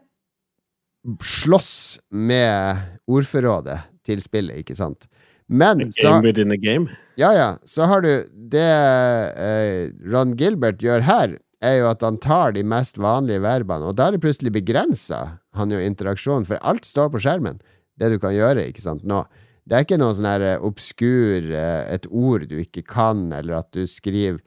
slåss 1.24 2.00
med 2.12 2.78
ordforrådet 3.08 3.80
til 4.08 4.22
spillet, 4.24 4.64
ikke 4.64 4.76
sant? 4.76 5.08
Men 5.48 5.92
så 5.96 6.18
Game 6.18 6.28
within 6.28 6.52
a 6.52 6.58
game. 6.60 6.90
ja, 7.16 7.34
ja. 7.34 7.58
Så 7.64 7.88
har 7.88 8.02
du 8.02 8.28
Det 8.52 8.64
eh, 8.64 9.90
Ron 10.12 10.36
Gilbert 10.40 10.82
gjør 10.84 11.04
her, 11.04 11.38
er 11.64 11.80
jo 11.80 11.88
at 11.90 12.04
han 12.06 12.20
tar 12.22 12.54
de 12.54 12.64
mest 12.64 13.00
vanlige 13.02 13.42
verbene, 13.42 13.90
og 13.90 13.98
da 13.98 14.08
er 14.08 14.16
det 14.16 14.22
plutselig 14.24 14.54
begrensa, 14.54 15.40
han 15.58 15.74
jo 15.74 15.80
interaksjonen, 15.82 16.46
for 16.46 16.62
alt 16.62 16.86
står 16.86 17.10
på 17.12 17.22
skjermen, 17.24 17.58
det 17.98 18.12
du 18.14 18.20
kan 18.22 18.36
gjøre, 18.36 18.68
ikke 18.70 18.84
sant, 18.84 19.04
nå. 19.08 19.24
Det 19.68 19.76
er 19.76 19.84
ikke 19.88 19.98
noe 20.00 20.14
sånn 20.16 20.30
her 20.30 20.46
eh, 20.46 20.62
obskur, 20.64 21.50
eh, 21.50 21.82
et 21.92 22.06
ord 22.08 22.46
du 22.48 22.60
ikke 22.62 22.86
kan, 22.88 23.26
eller 23.36 23.58
at 23.58 23.72
du 23.76 23.88
skriver 23.90 24.38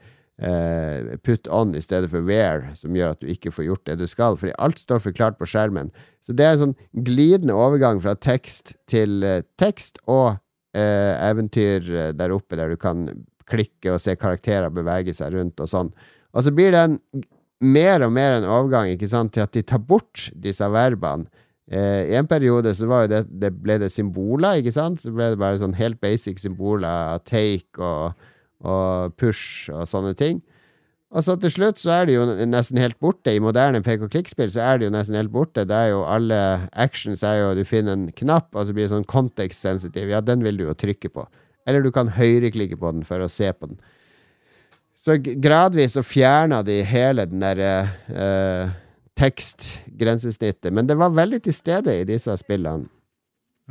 eh, 0.41 1.17
put 1.21 1.49
on 1.51 1.75
i 1.77 1.83
stedet 1.83 2.09
for 2.09 2.25
where, 2.25 2.71
som 2.79 2.95
gjør 2.95 3.13
at 3.13 3.21
du 3.21 3.29
ikke 3.29 3.51
får 3.53 3.67
gjort 3.67 3.85
det 3.91 3.99
du 4.01 4.07
skal, 4.09 4.39
fordi 4.39 4.55
alt 4.57 4.81
står 4.81 5.03
forklart 5.03 5.37
på 5.37 5.49
skjermen. 5.51 5.91
Så 6.25 6.33
det 6.33 6.47
er 6.47 6.55
en 6.55 6.63
sånn 6.63 6.79
glidende 7.05 7.57
overgang 7.57 8.01
fra 8.01 8.15
tekst 8.17 8.77
til 8.89 9.21
eh, 9.27 9.43
tekst, 9.61 10.01
og 10.07 10.39
eh, 10.77 11.13
eventyr 11.29 11.91
eh, 11.91 12.09
der 12.15 12.33
oppe 12.35 12.59
der 12.59 12.71
du 12.71 12.79
kan 12.79 13.07
klikke 13.51 13.93
og 13.95 14.01
se 14.01 14.15
karakterer 14.19 14.71
bevege 14.73 15.13
seg 15.15 15.35
rundt 15.35 15.59
og 15.61 15.69
sånn. 15.69 15.91
Og 16.31 16.45
så 16.45 16.53
blir 16.55 16.71
det 16.73 16.81
en, 16.87 16.97
mer 17.61 18.05
og 18.05 18.13
mer 18.15 18.39
en 18.39 18.47
overgang 18.49 18.91
ikke 18.93 19.09
sant, 19.11 19.33
til 19.35 19.43
at 19.45 19.53
de 19.53 19.63
tar 19.67 19.81
bort 19.85 20.29
disse 20.33 20.65
verbene. 20.71 21.27
Eh, 21.71 22.11
I 22.11 22.17
en 22.19 22.27
periode 22.27 22.73
så 22.75 23.03
det, 23.07 23.25
det 23.29 23.53
ble 23.61 23.77
det 23.79 23.91
symboler, 23.93 24.59
ikke 24.59 24.73
sant? 24.75 24.99
Så 24.99 25.13
ble 25.15 25.29
det 25.31 25.39
bare 25.39 25.59
sånn 25.61 25.77
helt 25.77 26.01
basic 26.03 26.41
symboler 26.41 27.21
take 27.27 27.79
og, 27.79 28.17
og 28.65 29.15
push 29.19 29.71
og 29.71 29.85
sånne 29.87 30.15
ting. 30.19 30.41
Og 31.11 31.25
så 31.25 31.35
til 31.43 31.51
slutt 31.51 31.79
så 31.81 31.91
er 31.97 32.07
det 32.07 32.13
jo 32.15 32.23
nesten 32.47 32.79
helt 32.79 32.95
borte. 33.03 33.33
I 33.35 33.41
moderne 33.43 33.81
pek-og-klikk-spill 33.83 34.51
så 34.53 34.63
er 34.63 34.79
det 34.79 34.87
jo 34.87 34.93
nesten 34.95 35.17
helt 35.19 35.33
borte. 35.33 35.65
Det 35.67 35.75
er 35.75 35.89
jo 35.91 36.05
alle 36.07 36.37
actions 36.71 37.23
er 37.27 37.41
jo 37.41 37.49
Du 37.57 37.65
finner 37.67 37.97
en 37.97 38.05
knapp, 38.15 38.47
og 38.55 38.67
så 38.67 38.75
blir 38.75 38.87
det 38.87 38.93
sånn 38.93 39.07
context-sensitive. 39.11 40.13
Ja, 40.13 40.21
den 40.23 40.45
vil 40.45 40.61
du 40.61 40.69
jo 40.69 40.77
trykke 40.77 41.11
på. 41.11 41.25
Eller 41.67 41.83
du 41.83 41.91
kan 41.91 42.13
høyreklikke 42.15 42.79
på 42.79 42.93
den 42.95 43.03
for 43.07 43.19
å 43.19 43.29
se 43.29 43.51
på 43.51 43.73
den. 43.73 43.81
Så 44.95 45.17
gradvis 45.19 45.97
så 45.97 46.03
fjerna 46.05 46.61
de 46.63 46.79
hele 46.85 47.25
den 47.27 47.43
der 47.43 47.59
eh, 47.65 48.71
tekstgrensesnittet. 49.19 50.71
Men 50.71 50.87
det 50.87 50.95
var 50.99 51.11
veldig 51.15 51.41
til 51.43 51.55
stede 51.57 51.99
i 51.99 52.07
disse 52.07 52.35
spillene. 52.39 52.87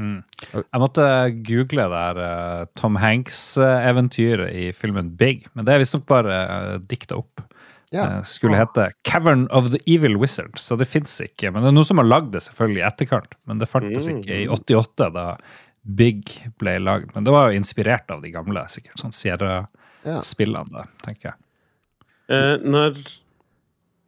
Mm. 0.00 0.20
Jeg 0.56 0.80
måtte 0.80 1.06
google 1.44 1.84
det 1.92 2.02
her 2.02 2.20
eh, 2.24 2.66
Tom 2.80 2.96
Hanks-eventyret 3.00 4.54
i 4.56 4.70
filmen 4.76 5.12
Big, 5.20 5.44
men 5.52 5.66
det 5.68 5.74
er 5.74 5.82
visstnok 5.82 6.06
bare 6.08 6.38
uh, 6.48 6.76
dikta 6.88 7.18
opp. 7.20 7.42
Ja. 7.90 8.06
Eh, 8.06 8.22
skulle 8.22 8.56
hete 8.56 8.92
Cavern 9.04 9.46
of 9.50 9.70
the 9.74 9.80
Evil 9.86 10.16
Wizard, 10.16 10.58
så 10.58 10.78
det 10.80 10.88
fins 10.88 11.18
ikke. 11.24 11.50
Men 11.50 11.64
det 11.64 11.72
er 11.72 11.76
noen 11.76 11.88
som 11.90 12.00
har 12.00 12.08
lagd 12.08 12.32
det 12.36 12.44
selvfølgelig 12.46 12.82
i 12.82 12.86
etterkant, 12.88 13.36
men 13.50 13.60
det 13.60 13.68
fantes 13.70 14.08
ikke 14.10 14.44
i 14.44 14.48
88, 14.48 15.10
da 15.16 15.26
Big 15.98 16.32
ble 16.60 16.76
lagd. 16.80 17.10
Men 17.16 17.26
det 17.26 17.34
var 17.34 17.50
jo 17.50 17.60
inspirert 17.60 18.10
av 18.12 18.22
de 18.24 18.32
gamle, 18.32 18.62
sikkert 18.72 19.00
sånn 19.00 19.14
Sierra-spillene, 19.16 20.86
tenker 21.04 21.32
jeg. 21.32 21.40
Eh, 22.30 22.56
når 22.62 23.00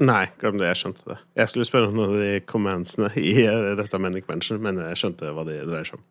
Nei, 0.02 0.22
glem 0.40 0.58
det. 0.58 0.68
Jeg 0.72 0.80
skjønte 0.80 1.04
det. 1.12 1.16
Jeg 1.38 1.50
skulle 1.52 1.66
spørre 1.68 1.90
om 1.90 1.98
noen 1.98 2.14
av 2.16 2.22
de 2.22 2.30
commandsene 2.48 3.10
i 3.20 3.34
eh, 3.44 3.72
dette 3.78 4.00
Manic 4.02 4.26
Mansion, 4.30 4.58
men 4.64 4.80
jeg 4.82 4.98
skjønte 4.98 5.30
hva 5.34 5.44
de 5.46 5.58
dreier 5.68 5.86
seg 5.88 6.00
om. 6.00 6.06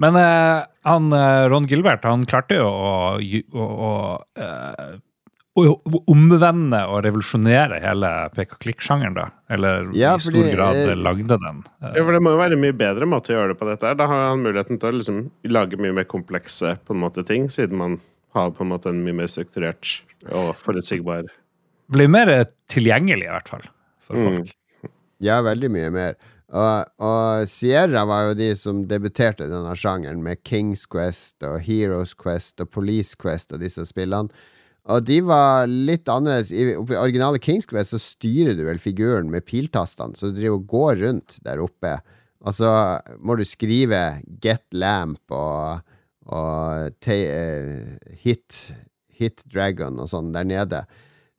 Men 0.00 0.16
uh, 0.16 0.64
han, 0.88 1.10
eh, 1.16 1.46
Ron 1.52 1.68
Gilbert 1.68 2.06
han 2.08 2.24
klarte 2.30 2.60
jo 2.60 2.68
å, 2.68 2.94
å, 3.18 3.66
å, 3.88 3.90
eh, 4.40 4.94
å 5.60 5.66
omvende 6.10 6.80
og 6.88 7.04
revolusjonere 7.06 7.82
hele 7.84 8.14
pek-og-klikk-sjangeren, 8.38 9.18
da. 9.18 9.28
Eller 9.52 9.92
Ja, 9.98 10.14
i 10.16 10.24
stor 10.24 10.38
fordi, 10.38 10.56
grad 10.56 10.80
eh, 10.86 10.96
lagde 10.96 11.38
den. 11.44 11.62
Ja, 11.84 11.94
for 12.00 12.16
Det 12.16 12.24
må 12.24 12.34
jo 12.34 12.40
være 12.40 12.56
en 12.56 12.64
mye 12.64 12.80
bedre 12.80 13.10
måte 13.10 13.34
å 13.34 13.38
gjøre 13.38 13.52
det 13.52 13.60
på 13.60 13.68
dette. 13.68 13.92
her. 13.92 14.00
Da 14.00 14.08
har 14.10 14.26
han 14.30 14.44
muligheten 14.46 14.80
til 14.80 14.90
å 14.90 14.98
liksom 15.02 15.22
lage 15.52 15.80
mye 15.80 16.00
mer 16.00 16.08
komplekse 16.08 16.78
på 16.80 16.96
en 16.96 17.04
måte 17.04 17.26
ting, 17.28 17.50
siden 17.52 17.80
man 17.82 18.00
har 18.34 18.50
på 18.56 18.64
en 18.64 18.72
måte 18.72 18.90
en 18.90 19.04
mye 19.04 19.20
mer 19.20 19.30
strukturert 19.30 20.00
og 20.32 20.54
forutsigbar 20.58 21.28
Blir 21.92 22.08
mer 22.08 22.30
tilgjengelig, 22.72 23.26
i 23.28 23.32
hvert 23.34 23.48
fall, 23.50 23.66
for 24.00 24.16
Mm. 24.16 24.38
folk. 24.38 24.54
Ja, 25.20 25.40
veldig 25.42 25.70
mye 25.70 25.90
mer. 25.92 26.16
Og, 26.54 26.86
og 27.02 27.48
Sierra 27.48 28.04
var 28.06 28.28
jo 28.28 28.34
de 28.38 28.50
som 28.56 28.84
debuterte 28.86 29.48
denne 29.50 29.74
sjangeren, 29.76 30.22
med 30.22 30.42
Kings 30.44 30.84
Quest 30.86 31.42
og 31.42 31.60
Heroes 31.66 32.14
Quest 32.14 32.60
og 32.60 32.70
Police 32.70 33.16
Quest 33.20 33.52
og 33.52 33.60
disse 33.60 33.82
spillene. 33.88 34.30
Og 34.86 35.00
de 35.08 35.20
var 35.24 35.64
litt 35.66 36.04
annerledes. 36.12 36.52
I 36.52 36.74
originale 36.76 37.40
Kings 37.40 37.64
Quest 37.66 37.94
så 37.94 38.00
styrer 38.02 38.54
du 38.58 38.64
vel 38.66 38.78
figuren 38.78 39.30
med 39.32 39.46
piltastene, 39.48 40.14
så 40.14 40.28
du 40.28 40.36
driver 40.36 40.58
og 40.60 40.66
går 40.68 41.00
rundt 41.06 41.38
der 41.46 41.62
oppe. 41.64 41.96
Og 42.44 42.52
så 42.52 43.00
må 43.24 43.38
du 43.40 43.44
skrive 43.48 44.02
Get 44.44 44.62
Lamp 44.76 45.32
og, 45.32 45.80
og 46.28 47.08
eh, 47.08 47.96
hit, 48.20 48.60
hit 49.16 49.40
Dragon 49.48 49.96
og 49.98 50.10
sånn 50.12 50.34
der 50.36 50.44
nede. 50.44 50.84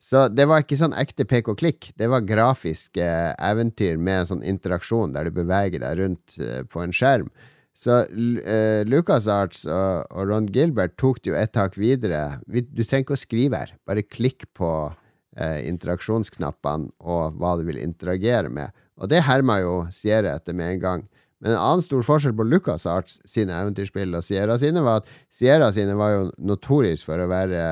Så 0.02 0.28
det 0.30 0.46
var 0.50 0.62
ikke 0.62 0.78
sånn 0.78 0.96
ekte 0.98 1.26
pek-og-klikk. 1.26 1.90
Det 1.98 2.08
var 2.12 2.26
grafiske 2.28 3.06
eventyr 3.42 3.98
med 3.98 4.30
sånn 4.30 4.44
interaksjon 4.46 5.16
der 5.16 5.28
du 5.28 5.36
beveger 5.36 5.82
deg 5.82 6.00
rundt 6.02 6.38
eh, 6.38 6.62
på 6.70 6.84
en 6.84 6.94
skjerm. 6.94 7.32
Så 7.76 7.98
uh, 8.08 8.82
LucasArts 8.88 9.66
og, 9.68 10.06
og 10.16 10.30
Ron 10.30 10.46
Gilbert 10.48 10.96
tok 11.02 11.20
det 11.20 11.34
jo 11.34 11.36
et 11.36 11.52
tak 11.52 11.76
videre. 11.76 12.38
Vi, 12.48 12.64
du 12.64 12.86
trenger 12.86 13.04
ikke 13.04 13.18
å 13.18 13.20
skrive 13.20 13.60
her. 13.66 13.74
Bare 13.88 14.06
klikk 14.08 14.48
på 14.56 14.70
uh, 14.88 15.60
interaksjonsknappene 15.68 16.94
og 17.04 17.36
hva 17.42 17.58
du 17.60 17.66
vil 17.68 17.82
interagere 17.82 18.48
med. 18.48 18.72
Og 18.96 19.12
det 19.12 19.26
herma 19.28 19.60
jo 19.60 19.76
Sierra 19.92 20.38
etter 20.40 20.56
med 20.56 20.78
en 20.78 20.84
gang. 20.86 21.04
Men 21.44 21.52
en 21.52 21.60
annen 21.60 21.84
stor 21.84 22.06
forskjell 22.08 22.36
på 22.38 22.48
LucasArts 22.48 23.20
sine 23.28 23.58
eventyrspill 23.60 24.16
og 24.16 24.24
Sierra 24.24 24.56
sine, 24.62 24.80
var 24.86 25.04
at 25.04 25.12
Sierra 25.28 25.68
sine 25.76 25.98
var 26.00 26.14
jo 26.14 26.22
notorisk 26.40 27.10
for 27.10 27.20
å 27.20 27.28
være 27.28 27.66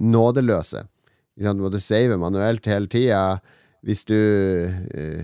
nådeløse. 0.00 0.84
Du 1.38 1.50
måtte 1.60 1.82
save 1.82 2.18
manuelt 2.20 2.66
hele 2.68 2.90
tida. 2.90 3.40
Hvis 3.86 4.02
du 4.08 4.16
uh, 4.16 5.22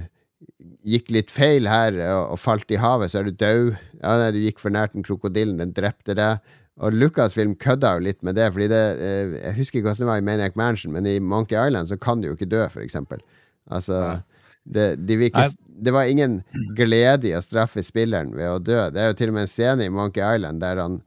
gikk 0.86 1.10
litt 1.12 1.32
feil 1.34 1.68
her 1.68 1.98
og, 2.14 2.38
falt 2.40 2.70
i 2.72 2.80
havet, 2.80 3.12
så 3.12 3.20
er 3.20 3.28
du 3.28 3.34
død. 3.36 3.74
Ja, 4.00 4.14
nei, 4.20 4.30
du 4.36 4.40
gikk 4.44 4.62
for 4.62 4.72
nært 4.72 4.94
den 4.96 5.06
krokodillen, 5.06 5.58
den 5.60 5.74
drepte 5.76 6.16
deg. 6.16 6.54
Og 6.76 6.92
Lucasfilm 6.92 7.54
kødda 7.56 7.94
jo 7.96 8.04
litt 8.04 8.20
med 8.26 8.36
det, 8.36 8.50
fordi 8.52 8.68
det 8.68 8.84
uh, 9.00 9.36
Jeg 9.40 9.58
husker 9.60 9.80
ikke 9.80 9.90
hvordan 9.90 10.04
det 10.04 10.12
var 10.12 10.22
i 10.22 10.28
Maniac 10.30 10.56
Mansion, 10.60 10.94
men 10.96 11.08
i 11.08 11.18
Monkey 11.20 11.56
Island 11.56 11.92
så 11.92 12.00
kan 12.00 12.20
du 12.20 12.30
jo 12.30 12.38
ikke 12.38 12.50
dø, 12.52 12.64
for 12.72 12.84
eksempel. 12.84 13.22
Altså 13.66 14.20
det, 14.66 15.06
de 15.06 15.18
ikke, 15.28 15.44
det 15.84 15.92
var 15.94 16.10
ingen 16.10 16.40
glede 16.76 17.30
i 17.30 17.36
å 17.36 17.42
straffe 17.44 17.84
spilleren 17.84 18.32
ved 18.36 18.50
å 18.50 18.62
dø. 18.62 18.78
Det 18.92 19.02
er 19.02 19.12
jo 19.12 19.18
til 19.18 19.32
og 19.32 19.38
med 19.38 19.46
en 19.46 19.50
scene 19.52 19.86
i 19.86 19.92
Monkey 19.92 20.24
Island 20.24 20.62
der 20.62 20.80
han 20.82 21.00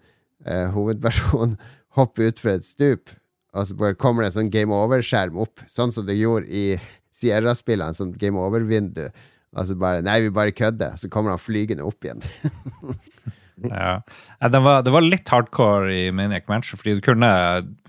uh, 0.48 0.68
hovedpersonen 0.76 1.58
hopper 1.98 2.30
utfor 2.32 2.56
et 2.56 2.68
stup, 2.68 3.12
og 3.54 3.66
så 3.66 3.76
bare 3.80 3.98
kommer 3.98 4.24
det 4.24 4.32
en 4.32 4.38
sånn 4.42 4.54
game 4.54 4.76
over-skjerm 4.76 5.40
opp, 5.42 5.64
sånn 5.70 5.94
som 5.94 6.06
det 6.06 6.20
gjorde 6.20 6.50
i 6.54 6.78
Sierra-spillene, 7.20 7.96
sånn 7.98 8.14
game 8.20 8.40
over-vindu. 8.40 9.08
Og 9.58 9.66
så 9.66 9.76
bare 9.80 10.04
Nei, 10.06 10.20
vi 10.28 10.30
bare 10.34 10.54
kødder. 10.54 10.94
Så 11.02 11.10
kommer 11.10 11.34
han 11.34 11.42
flygende 11.42 11.88
opp 11.88 12.06
igjen. 12.06 12.22
Ja. 13.60 14.02
Det, 14.40 14.60
var, 14.64 14.84
det 14.88 14.92
var 14.94 15.04
litt 15.04 15.28
hardcore 15.28 15.92
i 15.92 16.04
Maniac 16.16 16.46
Mansion, 16.48 16.80
fordi 16.80 16.96
du 16.96 17.02
kunne, 17.04 17.28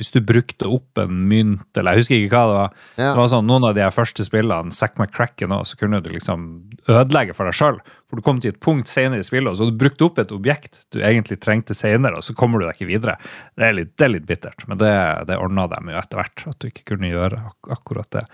hvis 0.00 0.12
du 0.14 0.18
brukte 0.26 0.66
opp 0.66 0.98
en 0.98 1.24
mynt, 1.30 1.68
eller 1.78 1.94
jeg 1.94 2.02
husker 2.02 2.24
ikke 2.24 2.34
hva 2.34 2.42
det 2.48 2.56
var 2.56 2.72
Ja. 2.74 3.04
Det 3.12 3.20
var 3.20 3.30
sånn, 3.34 3.46
Noen 3.46 3.68
av 3.68 3.76
de 3.78 3.86
første 3.94 4.26
spillene, 4.26 4.74
Zack 4.74 4.98
McCracken 4.98 5.54
òg, 5.54 5.68
så 5.70 5.78
kunne 5.78 6.02
du 6.02 6.10
liksom 6.10 6.48
ødelegge 6.90 7.36
for 7.38 7.46
deg 7.46 7.58
sjøl. 7.60 7.78
For 8.10 8.18
du 8.18 8.26
kom 8.26 8.40
til 8.42 8.50
et 8.52 8.60
punkt 8.62 8.90
senere 8.90 9.22
i 9.22 9.26
spillet, 9.26 9.52
og 9.52 9.56
så 9.56 9.66
har 9.66 9.70
du 9.72 9.78
brukt 9.78 10.02
opp 10.02 10.18
et 10.18 10.32
objekt 10.34 10.82
du 10.90 10.98
egentlig 10.98 11.38
trengte 11.42 11.76
senere, 11.78 12.18
og 12.18 12.26
så 12.26 12.34
kommer 12.36 12.58
du 12.58 12.66
deg 12.66 12.74
ikke 12.74 12.90
videre. 12.90 13.14
Det 13.54 13.68
er 13.68 13.76
litt, 13.76 13.92
det 13.94 14.06
er 14.06 14.12
litt 14.16 14.26
bittert, 14.26 14.66
men 14.66 14.80
det, 14.80 14.90
det 15.30 15.38
ordna 15.38 15.68
dem 15.70 15.92
jo 15.92 15.98
etter 16.00 16.20
hvert, 16.20 16.44
at 16.50 16.58
du 16.58 16.68
ikke 16.70 16.88
kunne 16.92 17.12
gjøre 17.12 17.38
ak 17.52 17.70
akkurat 17.76 18.10
det. 18.18 18.24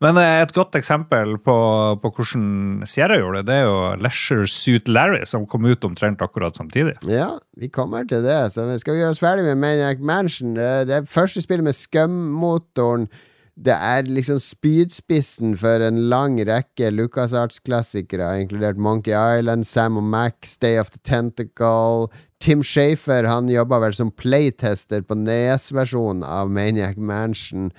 Men 0.00 0.16
eh, 0.22 0.40
et 0.46 0.56
godt 0.56 0.78
eksempel 0.80 1.36
på, 1.44 1.56
på 2.00 2.12
hvordan 2.16 2.88
Sierra 2.88 3.20
gjorde 3.20 3.44
det, 3.44 3.50
det 3.50 3.60
er 3.60 3.68
jo 3.68 3.78
Leisure 4.00 4.48
Suit 4.50 4.88
Larry, 4.88 5.22
som 5.28 5.46
kom 5.50 5.68
ut 5.68 5.84
omtrent 5.84 6.24
akkurat 6.24 6.56
samtidig. 6.56 6.96
Ja, 7.10 7.34
vi 7.60 7.68
kommer 7.72 8.08
til 8.08 8.24
det. 8.24 8.40
Så 8.54 8.64
vi 8.70 8.80
skal 8.80 8.98
gjøre 8.98 9.12
oss 9.14 9.22
ferdig 9.22 9.44
med 9.46 9.60
Maniac 9.60 10.00
Mansion. 10.00 10.56
Det 10.56 10.96
er 10.96 11.08
første 11.10 11.44
spillet 11.44 11.66
med 11.66 11.76
Scum-motoren. 11.76 13.10
Det 13.56 13.72
er 13.72 14.04
liksom 14.04 14.36
spydspissen 14.42 15.54
for 15.56 15.80
en 15.80 16.02
lang 16.10 16.36
rekke 16.44 16.90
LucasArts-klassikere, 16.92 18.34
inkludert 18.42 18.76
Monkey 18.76 19.14
Island, 19.16 19.64
Sam 19.64 19.96
og 19.96 20.04
Max, 20.04 20.58
Stay 20.58 20.76
of 20.76 20.90
the 20.92 21.00
Tentacle, 21.00 22.10
Tim 22.42 22.60
Shafer 22.62 23.24
han 23.24 23.48
jobba 23.48 23.78
vel 23.86 23.96
som 23.96 24.12
playtester 24.12 25.00
på 25.00 25.16
Nes-versjonen 25.16 26.24
av 26.26 26.52
Maniac 26.52 26.98
Mansion 27.00 27.70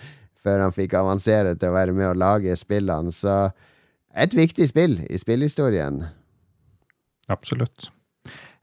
før 0.42 0.64
han 0.66 0.74
fikk 0.74 0.96
avansere 0.98 1.54
til 1.60 1.70
å 1.70 1.76
være 1.76 1.94
med 1.94 2.10
å 2.10 2.18
lage 2.18 2.56
spillene. 2.58 3.14
Så 3.14 3.52
et 4.18 4.34
viktig 4.34 4.66
spill 4.72 4.98
i 5.06 5.20
spillhistorien. 5.22 6.02
Absolutt. 7.30 7.92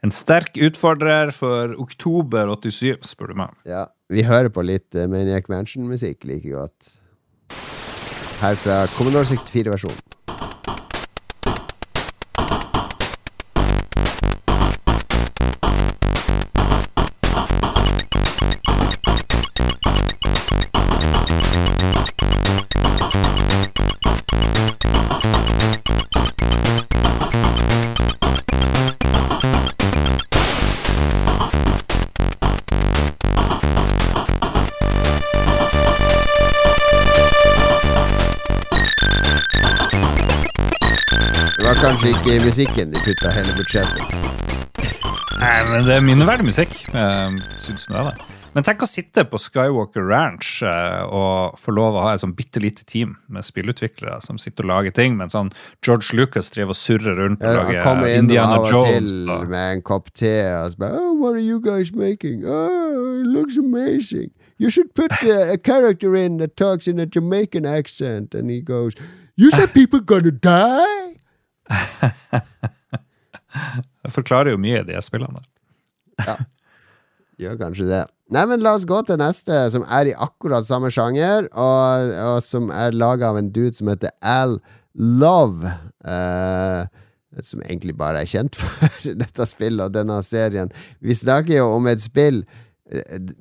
En 0.04 0.12
sterk 0.12 0.58
utfordrer 0.60 1.30
for 1.32 1.76
oktober 1.80 2.50
87, 2.52 3.06
spør 3.06 3.32
du 3.32 3.38
meg. 3.44 3.54
Ja, 3.68 3.86
Vi 4.12 4.26
hører 4.26 4.50
på 4.52 4.66
litt 4.66 4.94
eh, 4.98 5.08
Maniac 5.08 5.48
Mansion-musikk 5.48 6.26
like 6.28 6.50
godt. 6.50 6.90
Her 8.44 8.54
fra 8.54 8.86
Commodore 8.86 9.24
64-versjonen. 9.24 10.23
Det 41.64 41.70
var 41.70 41.78
kanskje 41.80 42.10
ikke 42.12 42.32
musikken 42.44 42.90
de 42.92 43.00
putta 43.00 43.30
hele 43.32 43.52
budsjettet. 43.56 44.10
Nei, 45.40 45.52
men 45.70 45.86
det 45.86 45.94
er 45.94 46.02
minneverdig 46.04 46.44
musikk. 46.44 46.74
Uh, 46.92 47.38
syns 47.56 47.86
nå 47.88 48.02
det. 48.10 48.26
Men 48.52 48.66
tenk 48.66 48.82
å 48.84 48.88
sitte 48.90 49.22
på 49.24 49.38
Skywalker 49.40 50.04
Ranch 50.04 50.58
eh, 50.60 51.00
og 51.08 51.56
få 51.56 51.72
lov 51.72 51.96
å 51.96 52.02
ha 52.04 52.10
et 52.12 52.20
sånn 52.20 52.34
bitte 52.36 52.60
lite 52.60 52.84
team 52.84 53.14
med 53.32 53.48
spillutviklere 53.48 54.18
som 54.20 54.36
sitter 54.36 54.68
og 54.68 54.74
lager 54.74 54.94
ting, 54.94 55.16
mens 55.16 55.32
sånn 55.32 55.54
George 55.80 56.12
Lucas 56.12 56.52
driver 56.52 56.76
og 56.76 56.78
surrer 56.78 57.16
rundt 57.22 57.40
og 57.40 57.48
Ja, 57.48 57.64
han 57.64 57.72
lager 57.72 57.88
kommer 57.88 58.12
inn 58.12 58.26
Indiana 58.26 58.58
av 58.60 58.68
og 58.68 58.84
til 58.84 59.08
Jones. 59.08 59.48
Med 59.54 59.78
en 59.78 59.82
kopp 59.88 60.12
te 60.12 60.34
og 60.52 60.76
så 60.76 60.82
bare 60.84 61.00
Oh, 61.00 61.16
what 61.16 61.32
are 61.32 61.46
you 61.46 61.64
guys 61.64 61.94
making? 61.96 62.44
Oh, 62.44 63.22
it 63.22 63.32
looks 63.32 63.56
amazing. 63.56 64.28
You 64.58 64.68
should 64.68 64.92
put 64.92 65.16
a, 65.24 65.54
a 65.56 65.56
character 65.56 66.14
in 66.14 66.36
that 66.44 66.58
talks 66.60 66.86
in 66.86 67.00
a 67.00 67.06
Jamaican 67.06 67.64
accent. 67.64 68.34
And 68.34 68.50
he 68.50 68.60
goes, 68.60 68.92
You 69.34 69.50
said 69.50 69.72
people 69.72 70.00
gonna 70.00 70.30
die? 70.30 71.03
Det 74.04 74.12
forklarer 74.14 74.54
jo 74.54 74.60
mye, 74.60 74.82
de 74.86 75.00
spillene. 75.04 75.42
ja. 76.24 76.36
Gjør 77.40 77.56
kanskje 77.58 77.86
det. 77.88 78.04
Nei, 78.34 78.44
men 78.46 78.62
la 78.62 78.76
oss 78.78 78.86
gå 78.86 79.00
til 79.08 79.18
neste, 79.18 79.56
som 79.74 79.82
er 79.90 80.06
i 80.10 80.14
akkurat 80.14 80.66
samme 80.66 80.90
sjanger, 80.94 81.48
og, 81.50 82.12
og 82.22 82.36
som 82.46 82.70
er 82.70 82.94
laga 82.94 83.32
av 83.32 83.40
en 83.40 83.50
dude 83.50 83.74
som 83.74 83.90
heter 83.90 84.14
Al 84.22 84.60
Love. 84.94 85.66
Uh, 86.06 86.86
som 87.42 87.62
egentlig 87.66 87.96
bare 87.98 88.22
er 88.22 88.30
kjent 88.30 88.54
for 88.60 89.08
dette 89.18 89.48
spillet 89.50 89.82
og 89.82 89.94
denne 89.96 90.20
serien. 90.26 90.70
Vi 91.02 91.16
snakker 91.18 91.58
jo 91.58 91.72
om 91.74 91.90
et 91.90 92.02
spill 92.04 92.44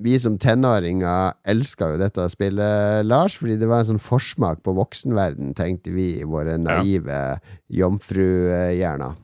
Vi 0.03 0.15
som 0.19 0.37
tenåringer 0.41 1.35
elska 1.49 1.93
jo 1.93 1.99
dette 2.01 2.27
spillet, 2.31 3.03
Lars, 3.07 3.37
fordi 3.39 3.57
det 3.61 3.69
var 3.69 3.83
en 3.83 3.93
sånn 3.93 4.03
forsmak 4.03 4.63
på 4.65 4.75
voksenverden, 4.77 5.53
tenkte 5.57 5.93
vi 5.95 6.13
i 6.21 6.29
våre 6.29 6.57
naive 6.61 7.19
jomfruhjerner. 7.73 9.19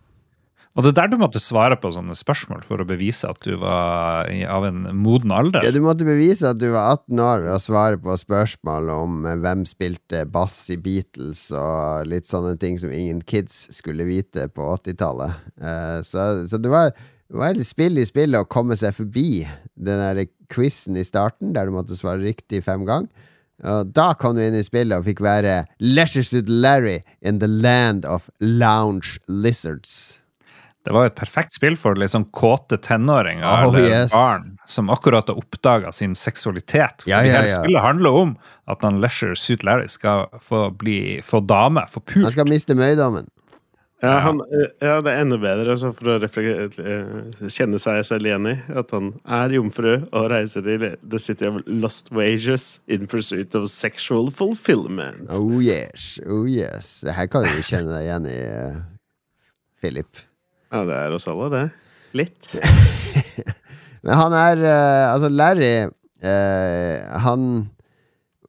Og 0.77 0.85
det 0.85 0.93
er 0.93 0.95
der 1.01 1.09
du 1.11 1.17
måtte 1.19 1.41
svare 1.41 1.75
på 1.81 1.89
sånne 1.91 2.13
spørsmål 2.15 2.61
for 2.63 2.79
å 2.79 2.85
bevise 2.87 3.27
at 3.27 3.41
du 3.43 3.57
var 3.59 4.29
av 4.29 4.63
en 4.63 4.85
moden 4.95 5.33
alder. 5.35 5.65
Ja, 5.65 5.73
du 5.75 5.81
måtte 5.83 6.07
bevise 6.07 6.53
at 6.53 6.61
du 6.61 6.69
var 6.71 6.93
18 6.93 7.19
år 7.25 7.43
ved 7.43 7.51
å 7.55 7.59
svare 7.59 7.99
på 7.99 8.15
spørsmål 8.21 8.91
om 8.93 9.25
eh, 9.27 9.35
hvem 9.43 9.65
spilte 9.67 10.23
bass 10.31 10.61
i 10.71 10.77
Beatles 10.79 11.49
og 11.57 12.07
litt 12.07 12.29
sånne 12.29 12.55
ting 12.61 12.79
som 12.79 12.93
ingen 12.95 13.19
kids 13.27 13.65
skulle 13.75 14.07
vite 14.07 14.47
på 14.55 14.69
80-tallet. 14.77 15.49
Eh, 15.59 15.97
så, 16.07 16.29
så 16.47 16.61
det 16.61 16.71
var, 16.71 16.93
det 17.29 17.37
var 17.37 17.53
et 17.53 17.67
spill 17.67 17.99
i 18.01 18.05
spillet 18.07 18.41
å 18.41 18.49
komme 18.49 18.77
seg 18.79 18.95
forbi 18.97 19.43
den 19.77 20.01
der 20.01 20.25
quizen 20.49 20.97
i 20.97 21.05
starten, 21.05 21.53
der 21.53 21.69
du 21.69 21.75
måtte 21.75 21.97
svare 21.97 22.23
riktig 22.23 22.63
fem 22.65 22.87
ganger. 22.87 23.09
Og 23.69 23.91
da 23.91 24.13
kom 24.17 24.37
du 24.37 24.41
inn 24.41 24.55
i 24.55 24.63
spillet 24.63 24.95
og 24.97 25.05
fikk 25.05 25.21
være 25.21 25.61
Leisure 25.83 26.25
Suit 26.25 26.49
Larry 26.49 27.01
in 27.21 27.41
the 27.43 27.49
land 27.49 28.07
of 28.07 28.31
lounge 28.39 29.19
lizards. 29.27 30.23
Det 30.87 30.93
var 30.95 31.05
jo 31.05 31.11
et 31.11 31.17
perfekt 31.19 31.53
spill 31.53 31.75
for 31.77 31.99
sånn 32.07 32.25
kåte 32.33 32.79
tenåringer 32.81 33.43
Oh, 33.45 33.65
eller 33.67 33.83
yes. 33.91 34.13
barn 34.15 34.55
som 34.69 34.89
akkurat 34.89 35.27
har 35.29 35.37
oppdaga 35.37 35.91
sin 35.93 36.15
seksualitet. 36.15 37.03
Ja, 37.05 37.19
ja, 37.19 37.41
hele 37.41 37.49
ja. 37.49 37.59
spillet 37.59 37.83
handler 37.83 38.15
om 38.23 38.31
at 38.71 38.85
han 38.87 39.01
Leisure 39.03 39.35
Suit 39.37 39.65
Larry 39.67 39.89
skal 39.91 40.29
få, 40.41 40.69
bli, 40.79 41.19
få 41.25 41.43
dame, 41.45 41.83
få 41.91 42.01
Han 42.15 42.31
skal 42.31 42.49
miste 42.49 42.77
møydommen. 42.79 43.27
Ja, 43.99 44.19
han, 44.23 44.39
eh, 44.39 44.69
ja, 44.79 45.01
det 45.03 45.11
er 45.11 45.25
enda 45.25 45.35
bedre 45.41 45.73
altså, 45.73 45.89
for 45.91 46.13
å 46.13 46.17
eh, 46.23 47.47
kjenne 47.51 47.79
seg 47.83 47.99
selv 48.07 48.29
igjen 48.29 48.47
i 48.47 48.53
at 48.79 48.93
han 48.95 49.09
er 49.27 49.55
jomfru 49.57 49.91
og 50.05 50.29
reiser 50.31 50.63
til 50.63 50.85
The 51.03 51.19
City 51.19 51.49
of 51.49 51.59
Lost 51.67 52.07
Wages 52.15 52.77
in 52.87 53.09
pursuit 53.11 53.57
of 53.59 53.67
sexual 53.71 54.31
fulfillment. 54.31 55.27
Oh 55.35 55.59
yes, 55.59 56.13
oh 56.23 56.47
yes. 56.47 57.01
Her 57.03 57.27
kan 57.27 57.49
du 57.49 57.59
kjenne 57.59 57.91
deg 57.91 58.07
igjen 58.07 58.29
i, 58.31 58.37
uh, 58.39 58.79
Philip. 59.83 60.23
Ja, 60.71 60.85
det 60.87 60.95
er 60.95 61.17
oss 61.17 61.27
alle, 61.27 61.49
det. 61.51 61.65
Litt. 62.15 62.53
Men 64.05 64.15
han 64.15 64.33
er 64.33 64.63
uh, 64.63 65.11
Altså, 65.11 65.27
Larry 65.27 65.73
uh, 65.91 67.19
Han 67.25 67.67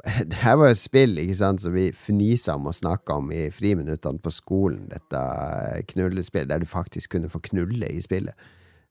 Det 0.30 0.38
her 0.40 0.56
var 0.56 0.70
jo 0.70 0.76
et 0.76 0.80
spill 0.80 1.18
ikke 1.20 1.36
sant, 1.36 1.62
som 1.64 1.74
vi 1.76 1.90
fnisa 1.96 2.54
om 2.56 2.70
og 2.70 2.76
snakka 2.76 3.18
om 3.20 3.28
i 3.36 3.48
friminuttene 3.52 4.22
på 4.22 4.32
skolen. 4.32 4.86
Dette 4.92 5.20
knullespillet, 5.92 6.48
der 6.52 6.62
du 6.62 6.68
faktisk 6.70 7.16
kunne 7.16 7.30
få 7.32 7.42
knulle 7.50 7.90
i 7.92 8.00
spillet. 8.04 8.34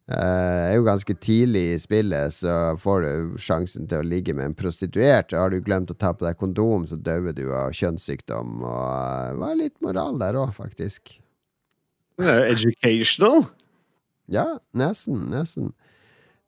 Eh, 0.09 0.15
Det 0.15 0.73
er 0.73 0.77
jo 0.77 0.85
ganske 0.87 1.13
tidlig 1.21 1.63
i 1.73 1.79
spillet, 1.81 2.33
så 2.33 2.75
får 2.81 3.01
du 3.05 3.37
sjansen 3.41 3.87
til 3.89 4.01
å 4.01 4.07
ligge 4.09 4.33
med 4.37 4.45
en 4.51 4.57
prostituert. 4.57 5.33
Har 5.37 5.49
du 5.53 5.61
glemt 5.61 5.91
å 5.93 5.97
ta 5.97 6.13
på 6.13 6.25
deg 6.25 6.37
kondom, 6.37 6.87
så 6.89 6.97
dauer 6.97 7.33
du 7.33 7.47
av 7.53 7.73
kjønnssykdom. 7.77 8.61
Og 8.65 8.85
eh, 8.93 9.33
det 9.33 9.41
var 9.43 9.59
litt 9.59 9.77
moral 9.85 10.17
der 10.21 10.37
òg, 10.41 10.53
faktisk. 10.57 11.17
Det 12.19 12.27
er 12.27 12.41
jo 12.41 12.53
educational. 12.55 13.45
Ja, 14.29 14.47
nesten, 14.77 15.29
nesten. 15.31 15.71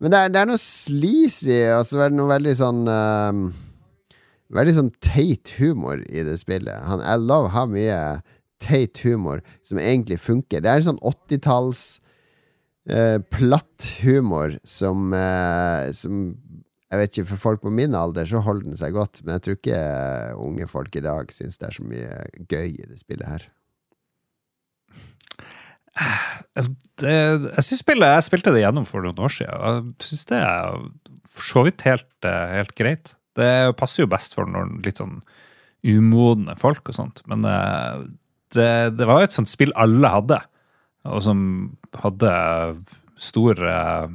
Men 0.02 0.12
det 0.14 0.18
er, 0.20 0.32
det 0.34 0.40
er 0.42 0.48
noe 0.50 0.62
sleazy, 0.62 1.60
og 1.76 1.86
så 1.86 2.02
er 2.02 2.10
det 2.10 2.18
noe 2.18 2.30
veldig 2.32 2.54
sånn 2.58 2.82
ehm, 2.90 3.44
Veldig 4.52 4.76
sånn 4.76 4.94
teit 5.04 5.54
humor 5.60 6.02
i 6.12 6.24
det 6.28 6.38
spillet. 6.42 6.84
Han 6.88 7.04
I 7.04 7.16
Love 7.20 7.54
har 7.54 7.70
mye 7.72 8.00
teit 8.62 9.00
humor 9.06 9.42
som 9.66 9.80
egentlig 9.82 10.20
funker. 10.22 10.62
Det 10.62 10.70
er 10.70 10.82
en 10.82 10.90
sånn 10.92 11.04
80-talls 11.08 11.86
eh, 12.92 13.18
platt 13.34 13.88
humor 14.04 14.58
som, 14.68 15.14
eh, 15.18 15.92
som 15.98 16.36
Jeg 16.92 17.00
vet 17.00 17.14
ikke, 17.14 17.30
for 17.30 17.40
folk 17.40 17.62
på 17.64 17.72
min 17.72 17.96
alder 17.96 18.28
så 18.28 18.42
holder 18.44 18.68
den 18.68 18.76
seg 18.76 18.92
godt, 18.98 19.22
men 19.24 19.38
jeg 19.38 19.44
tror 19.46 19.56
ikke 19.56 19.80
eh, 19.80 20.34
unge 20.36 20.68
folk 20.68 20.96
i 21.00 21.04
dag 21.06 21.32
syns 21.32 21.56
det 21.62 21.70
er 21.70 21.78
så 21.78 21.88
mye 21.88 22.18
gøy 22.52 22.74
i 22.74 22.90
det 22.90 23.00
spillet 23.00 23.30
her. 23.32 23.46
Det, 27.00 27.12
jeg 27.12 27.64
synes 27.64 27.82
spillet, 27.84 28.14
jeg 28.16 28.28
spilte 28.28 28.52
det 28.52 28.64
gjennom 28.64 28.86
for 28.88 29.04
noen 29.04 29.24
år 29.24 29.32
siden. 29.32 29.56
Jeg 29.56 30.10
syns 30.10 30.28
det 30.30 30.40
er 30.44 30.78
for 31.32 31.48
så 31.48 31.64
vidt 31.68 31.88
helt, 31.88 32.12
eh, 32.28 32.54
helt 32.58 32.76
greit. 32.76 33.16
Det 33.38 33.52
passer 33.80 34.04
jo 34.04 34.12
best 34.12 34.36
for 34.38 34.50
noen 34.50 34.80
litt 34.86 35.00
sånn 35.02 35.20
umodne 35.88 36.56
folk 36.60 36.92
og 36.92 36.98
sånt. 36.98 37.22
Men 37.32 37.46
eh, 37.48 38.02
det, 38.56 38.72
det 38.98 39.08
var 39.08 39.22
jo 39.22 39.30
et 39.30 39.38
sånt 39.38 39.52
spill 39.52 39.74
alle 39.80 40.12
hadde, 40.12 40.42
og 41.10 41.24
som 41.26 41.40
hadde 41.98 42.34
stor 43.22 43.58
eh, 43.66 44.12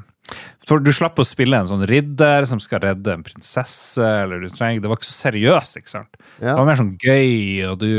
For 0.66 0.82
du 0.82 0.92
slapp 0.94 1.18
å 1.18 1.26
spille 1.26 1.58
en 1.58 1.68
sånn 1.70 1.82
ridder 1.88 2.46
som 2.46 2.60
skal 2.62 2.84
redde 2.84 3.14
en 3.14 3.24
prinsesse, 3.26 4.02
eller 4.02 4.44
du 4.44 4.50
trenger 4.50 4.84
Det 4.84 4.90
var 4.90 5.00
ikke 5.00 5.08
så 5.08 5.18
seriøst, 5.30 5.80
ikke 5.80 5.94
sant? 5.96 6.22
Det 6.38 6.54
var 6.60 6.68
mer 6.68 6.78
sånn 6.78 6.94
gøy, 7.02 7.66
og 7.70 7.80
du 7.82 7.90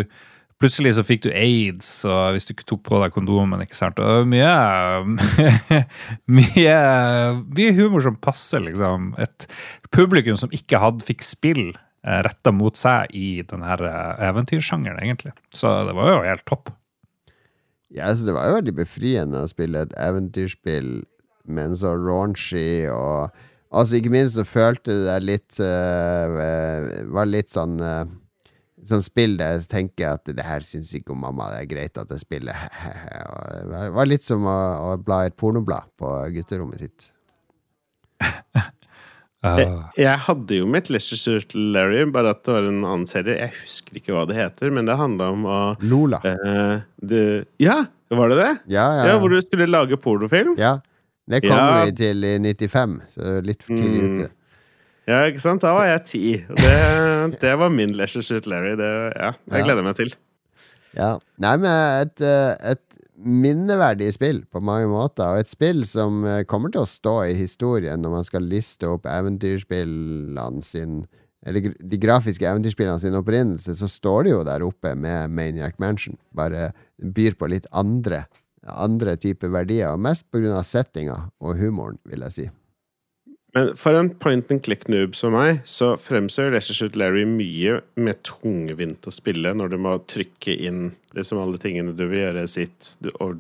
Plutselig 0.57 0.95
så 0.97 1.03
fikk 1.05 1.27
du 1.27 1.29
aids, 1.29 1.89
og 2.09 2.33
hvis 2.33 2.47
du 2.47 2.55
ikke 2.55 2.65
tok 2.71 2.79
på 2.87 3.01
deg 3.03 3.13
kondomen, 3.13 3.61
ikke 3.61 3.77
sant. 3.77 3.99
Og 4.01 4.25
mye 4.29 4.49
Mye, 6.39 6.77
mye 7.45 7.75
humor 7.77 8.01
som 8.05 8.17
passer, 8.17 8.63
liksom. 8.65 9.11
Et 9.21 9.45
publikum 9.93 10.39
som 10.39 10.53
ikke 10.55 10.81
hadde, 10.81 11.05
fikk 11.05 11.21
spill 11.25 11.67
eh, 11.69 12.21
retta 12.25 12.53
mot 12.55 12.77
seg 12.79 13.13
i 13.13 13.43
denne 13.45 13.77
eh, 13.77 14.25
eventyrsjangeren, 14.31 14.97
egentlig. 15.05 15.35
Så 15.53 15.69
det 15.85 15.93
var 15.97 16.15
jo 16.15 16.25
helt 16.25 16.47
topp. 16.49 16.73
Ja, 17.93 18.09
så 18.15 18.25
det 18.25 18.33
var 18.35 18.49
jo 18.49 18.57
veldig 18.57 18.73
befriende 18.81 19.45
å 19.45 19.51
spille 19.51 19.85
et 19.85 19.93
eventyrspill, 20.01 21.03
men 21.47 21.77
så 21.77 21.93
raunchy 21.95 22.87
og 22.93 23.37
Altså, 23.67 23.97
ikke 23.97 24.13
minst 24.13 24.37
så 24.37 24.45
følte 24.47 24.93
du 24.95 25.01
deg 25.03 25.25
litt 25.27 25.57
uh, 25.59 26.37
Var 27.11 27.27
litt 27.27 27.51
sånn 27.51 27.73
uh, 27.83 28.05
Sånn 28.85 29.01
spill 29.01 29.37
der 29.39 29.55
jeg 29.57 29.67
tenker 29.71 30.11
at 30.13 30.25
det 30.29 30.43
her 30.45 30.59
syns 30.61 30.91
ikke 30.93 31.09
om 31.15 31.21
mamma 31.25 31.47
det 31.49 31.63
er 31.63 31.69
greit 31.71 31.97
at 31.97 32.09
jeg 32.13 32.19
spiller. 32.21 32.53
Det 33.71 33.91
var- 33.95 34.05
litt 34.05 34.23
som 34.23 34.45
å, 34.45 34.57
å 34.93 34.97
bla 35.01 35.23
i 35.25 35.31
et 35.31 35.37
pornoblad 35.37 35.89
på 35.97 36.11
gutterommet 36.35 36.79
sitt. 36.85 37.11
Jeg, 38.57 38.73
Ah. 39.69 39.91
jeg 39.95 40.17
hadde 40.25 40.55
jo 40.57 40.65
mitt 40.67 40.87
Leisure 40.89 41.15
Suit 41.21 41.51
Larry, 41.55 42.01
bare 42.11 42.31
at 42.33 42.39
det 42.43 42.55
var 42.55 42.65
en 42.67 42.79
annen 42.83 43.05
serie. 43.07 43.35
Jeg 43.37 43.51
husker 43.61 43.99
ikke 43.99 44.15
hva 44.15 44.23
det 44.27 44.35
heter, 44.35 44.71
men 44.73 44.87
det 44.89 44.95
handla 44.97 45.27
om 45.31 45.43
å 45.45 45.57
Lola. 45.85 46.17
Uh, 46.25 46.81
du, 46.99 47.45
Ja, 47.61 47.83
var 48.09 48.33
det 48.33 48.39
det? 48.41 48.49
Ja, 48.73 48.87
ja. 48.97 49.05
Ja, 49.11 49.19
Hvor 49.21 49.29
du 49.29 49.37
skulle 49.45 49.67
lage 49.69 49.95
pornofilm? 50.01 50.55
ja. 50.57 50.79
Det 51.29 51.41
kom 51.43 51.51
Ja. 51.53 51.83
vi 51.85 51.91
til 51.91 52.23
i 52.23 52.33
95, 52.39 52.97
så 53.13 53.37
litt 53.45 53.61
for 53.63 53.75
tidlig 53.77 54.09
Mm. 54.25 54.29
Ja, 55.07 55.21
ikke 55.29 55.39
sant? 55.39 55.63
Da 55.63 55.71
var 55.75 55.87
jeg 55.87 56.03
ti. 56.09 56.23
Det, 56.59 56.77
det 57.39 57.53
var 57.59 57.71
min 57.71 57.95
Leisure 57.95 58.25
Suit 58.25 58.47
Larry. 58.49 58.75
Det, 58.79 58.89
ja, 59.15 59.33
jeg 59.53 59.67
gleder 59.67 59.85
meg 59.85 59.95
til. 59.99 60.11
Ja. 60.97 61.13
Nei, 61.39 61.53
men 61.61 61.69
et, 62.03 62.23
eh, 62.25 62.73
et 62.73 62.97
minneverdig 63.17 64.09
spill 64.13 64.41
på 64.51 64.61
mange 64.61 64.89
måter, 64.91 65.31
og 65.31 65.43
et 65.43 65.49
spill 65.49 65.85
som 65.87 66.25
eh, 66.27 66.43
kommer 66.49 66.73
til 66.73 66.83
å 66.83 66.89
stå 66.89 67.15
i 67.29 67.37
historien 67.37 68.03
når 68.03 68.17
man 68.17 68.27
skal 68.27 68.49
liste 68.51 68.89
opp 68.89 69.07
eventyrspillene 69.09 70.65
sin 70.65 71.05
Eller 71.47 71.71
de 71.79 71.99
grafiske 72.01 72.43
eventyrspillene 72.43 72.99
sin 72.99 73.15
opprinnelse, 73.15 73.77
så 73.79 73.87
står 73.87 74.25
det 74.25 74.31
jo 74.33 74.43
der 74.43 74.65
oppe 74.65 74.91
med 74.99 75.31
Maniac 75.31 75.77
Mansion. 75.79 76.17
Bare 76.35 76.73
byr 76.97 77.37
på 77.39 77.47
litt 77.47 77.69
andre 77.71 78.25
andre 78.67 79.15
typer 79.15 79.51
verdier, 79.53 79.93
og 79.93 80.01
mest 80.03 80.25
pga. 80.31 80.61
settinga 80.63 81.17
og 81.39 81.59
humoren, 81.61 81.99
vil 82.03 82.25
jeg 82.27 82.35
si. 82.35 82.47
Men 83.55 83.75
for 83.79 83.95
en 83.95 84.09
point 84.09 84.51
and 84.51 84.61
click-noob 84.63 85.15
som 85.15 85.33
meg, 85.33 85.61
så 85.65 85.93
fremstår 85.97 86.55
Suit 86.61 86.95
Larry 86.99 87.23
mye 87.25 87.79
mer 87.95 88.17
tungvint 88.27 89.07
å 89.07 89.13
spille 89.13 89.53
når 89.55 89.71
du 89.71 89.77
må 89.81 89.95
trykke 90.05 90.57
inn 90.67 90.89
liksom 91.15 91.39
alle 91.41 91.57
tingene 91.61 91.95
du 91.97 92.05
vil 92.11 92.25
gjøre 92.25 92.47
sitt, 92.51 92.97
du- 93.01 93.13
og 93.19 93.39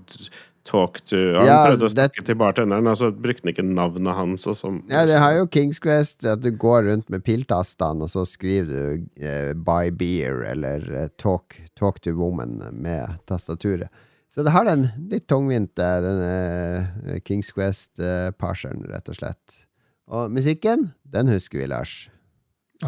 talk 0.67 0.99
to 1.07 1.15
Han 1.37 1.45
Ja, 1.47 1.59
prøvde 1.67 1.85
å 1.85 1.87
det- 1.87 1.95
snakke 1.95 2.25
til 2.25 2.35
bartenderen, 2.35 2.87
og 2.87 2.97
så 2.97 3.11
brukte 3.11 3.43
han 3.45 3.53
ikke 3.53 3.63
navnet 3.67 4.15
hans 4.15 4.47
sånn. 4.47 4.81
Ja, 4.89 5.05
det 5.05 5.19
har 5.19 5.33
jo 5.33 5.45
Kings 5.47 5.79
Quest, 5.79 6.25
at 6.25 6.41
du 6.41 6.51
går 6.51 6.83
rundt 6.89 7.09
med 7.09 7.23
piltastene, 7.23 8.03
og 8.03 8.09
så 8.09 8.25
skriver 8.25 8.67
du 8.67 9.23
uh, 9.23 9.53
'buy 9.53 9.91
beer' 9.91 10.43
eller 10.49 10.79
uh, 11.03 11.07
talk, 11.17 11.55
'talk 11.75 11.99
to 12.01 12.11
woman' 12.11 12.73
med 12.73 13.19
tastaturet. 13.27 13.89
Så 14.29 14.43
det 14.43 14.51
har 14.51 14.65
den 14.65 14.89
litt 15.09 15.25
tungvinte, 15.27 15.77
den 16.03 16.21
eh, 16.21 17.19
Kings 17.25 17.49
Quest-parseren, 17.51 18.83
rett 18.91 19.07
og 19.09 19.15
slett. 19.15 19.63
Og 20.07 20.31
musikken, 20.31 20.91
den 21.13 21.27
husker 21.27 21.59
vi, 21.59 21.67
Lars. 21.67 22.09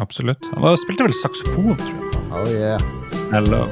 Absolutt. 0.00 0.46
Han 0.56 0.78
spilte 0.80 1.04
vel 1.04 1.16
saksofon, 1.20 1.76
tror 1.76 1.90
jeg. 1.90 2.26
Oh 2.30 2.52
yeah. 2.54 2.80
Hello. 3.34 3.64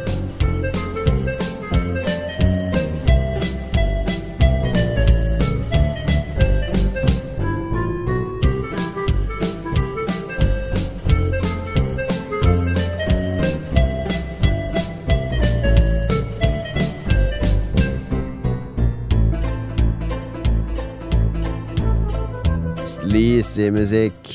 Sleazy 23.18 23.64
musikk. 23.74 24.28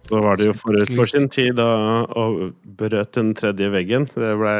Så 0.00 0.16
var 0.24 0.38
det 0.40 0.46
jo 0.46 0.52
forut 0.56 0.88
for 0.96 1.04
sin 1.04 1.26
tid 1.28 1.58
da, 1.58 1.66
og 2.16 2.54
brøt 2.64 3.18
den 3.18 3.34
tredje 3.36 3.68
veggen. 3.68 4.06
Det 4.08 4.30
ble 4.40 4.54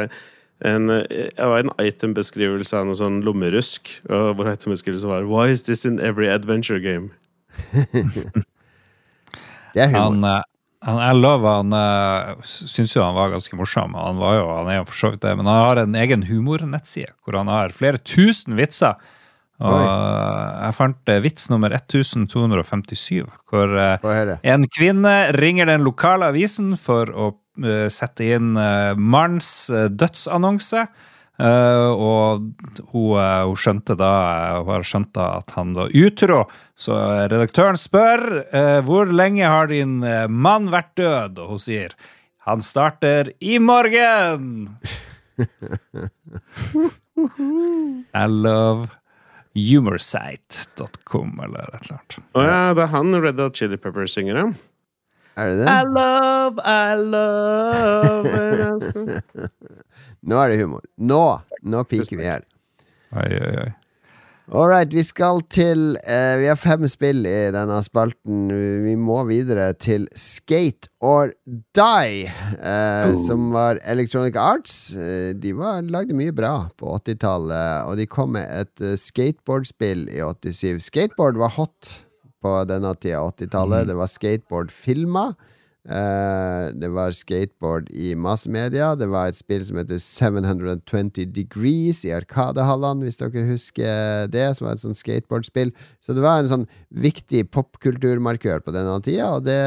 en, 0.69 0.91
det 0.91 1.47
var 1.49 1.63
en 1.63 1.71
itembeskrivelse 1.81 2.77
av 2.77 2.85
noe 2.85 2.99
sånn 2.99 3.23
lommerusk, 3.25 3.89
og 4.05 4.37
hvor 4.37 4.51
itembeskrivelsen 4.51 5.09
var 5.09 5.25
Why 5.25 5.49
is 5.55 5.65
this 5.65 5.81
in 5.89 5.97
every 5.97 6.29
adventure 6.29 6.77
game? 6.77 7.09
Det 9.73 9.81
er 9.81 9.89
humor. 9.89 10.05
Han, 10.05 10.21
eh, 10.29 10.45
han, 10.85 11.01
jeg 11.07 11.19
lover 11.25 11.57
han 11.63 11.73
uh, 11.73 12.37
syns 12.45 12.93
jo 12.93 13.01
han 13.01 13.17
var 13.17 13.33
ganske 13.33 13.57
morsom. 13.57 13.97
Han 13.97 14.21
var 14.21 14.37
jo, 14.37 14.45
han 14.61 14.69
er 14.69 14.77
jo 14.83 14.87
for 14.91 15.01
så 15.01 15.13
vidt 15.15 15.25
det, 15.25 15.33
men 15.41 15.49
han 15.49 15.61
har 15.63 15.81
en 15.81 15.97
egen 16.05 16.29
humornettside 16.29 17.17
hvor 17.25 17.41
han 17.41 17.49
har 17.49 17.73
flere 17.73 17.97
tusen 17.97 18.53
vitser. 18.61 19.01
Og 19.63 19.71
Oi. 19.71 19.87
jeg 19.87 20.75
fant 20.75 21.11
eh, 21.11 21.21
vits 21.23 21.47
nummer 21.51 21.71
1257, 21.71 23.23
hvor 23.51 23.75
eh, 23.79 23.97
en 24.51 24.63
kvinne 24.67 25.13
ringer 25.37 25.65
den 25.71 25.85
lokale 25.87 26.27
avisen 26.33 26.75
for 26.79 27.07
å 27.07 27.39
eh, 27.63 27.87
sette 27.93 28.23
inn 28.35 28.49
mannens 28.99 29.71
dødsannonse. 29.71 30.87
Og 31.35 32.39
hun, 32.93 33.17
hun 33.19 33.57
skjønte 33.59 33.97
da 33.99 34.11
Hun 34.61 34.69
har 34.69 34.85
skjønt 34.87 35.09
da 35.17 35.25
at 35.41 35.51
han 35.57 35.73
var 35.75 35.91
utro, 35.91 36.45
så 36.79 36.95
redaktøren 37.27 37.75
spør 37.75 38.23
hvor 38.87 39.11
lenge 39.11 39.43
har 39.43 39.67
din 39.67 39.99
mann 40.31 40.71
vært 40.71 40.95
død, 40.95 41.35
og 41.43 41.51
hun 41.51 41.59
sier 41.59 41.91
han 42.47 42.63
starter 42.63 43.35
i 43.43 43.59
morgen! 43.59 44.79
I 48.15 48.31
love 48.31 48.87
humorsite.com 49.55 51.39
eller 51.43 51.59
et 51.63 51.81
eller 51.81 51.97
annet. 51.97 52.17
Å 52.35 52.43
ja, 52.45 52.57
det 52.75 52.83
er 52.85 52.91
han 52.93 53.15
Red 53.23 53.39
Hot 53.39 53.55
Chili 53.59 53.77
Peppers 53.81 54.15
synger 54.17 54.35
ja. 54.41 54.47
Er 55.35 55.51
det 55.51 55.57
det? 55.63 55.67
love, 55.91 56.61
I 56.63 56.95
love 57.11 58.23
Nå 60.25 60.37
er 60.41 60.51
det 60.53 60.59
humor. 60.61 60.83
Nå! 60.95 61.23
Nå 61.61 61.83
piker 61.91 62.17
vi 62.17 62.23
her. 62.27 62.45
Oi, 63.15 63.27
oi, 63.35 63.55
oi. 63.65 63.71
All 64.53 64.67
right, 64.69 64.91
vi 64.93 65.01
skal 65.01 65.39
til 65.49 65.95
eh, 66.05 66.35
Vi 66.37 66.45
har 66.45 66.57
fem 66.59 66.83
spill 66.85 67.25
i 67.25 67.49
denne 67.49 67.79
spalten. 67.81 68.51
Vi 68.85 68.93
må 68.93 69.23
videre 69.25 69.71
til 69.73 70.05
Skate 70.13 70.91
or 71.01 71.31
Die, 71.73 72.27
eh, 72.29 73.13
som 73.25 73.47
var 73.55 73.81
Electronic 73.81 74.37
Arts. 74.37 74.93
Eh, 74.93 75.31
de 75.33 75.55
var, 75.57 75.81
lagde 75.89 76.13
mye 76.13 76.35
bra 76.35 76.53
på 76.77 76.93
80-tallet, 76.93 77.89
og 77.89 77.97
de 77.97 78.05
kom 78.05 78.35
med 78.37 78.45
et 78.45 78.85
eh, 78.85 78.93
skateboardspill 79.01 80.05
i 80.13 80.21
87. 80.21 80.77
Skateboard 80.91 81.41
var 81.41 81.55
hot 81.57 81.95
på 82.45 82.53
denne 82.69 82.93
tida 83.01 83.25
80-tallet. 83.25 83.89
Det 83.89 83.97
var 83.97 84.13
skateboardfilmer. 84.13 85.33
Eh, 85.85 86.71
det 86.73 86.89
var 86.89 87.13
skateboard 87.13 87.91
i 87.93 88.15
massemedia. 88.17 88.95
Det 88.97 89.05
var 89.11 89.29
et 89.29 89.37
spill 89.37 89.61
som 89.67 89.77
heter 89.77 89.99
720 90.01 91.27
Degrees 91.35 91.99
i 92.07 92.13
Arkadehallene, 92.15 93.05
hvis 93.05 93.19
dere 93.21 93.43
husker 93.51 94.31
det, 94.33 94.47
som 94.57 94.65
var 94.65 94.79
et 94.79 94.81
sånt 94.81 94.97
skateboardspill. 94.97 95.73
Så 96.01 96.15
det 96.17 96.23
var 96.25 96.41
en 96.41 96.49
sånn 96.49 96.65
viktig 96.89 97.43
popkulturmarkør 97.53 98.65
på 98.65 98.73
denne 98.73 98.97
tida, 99.05 99.35
og 99.37 99.45
det 99.45 99.59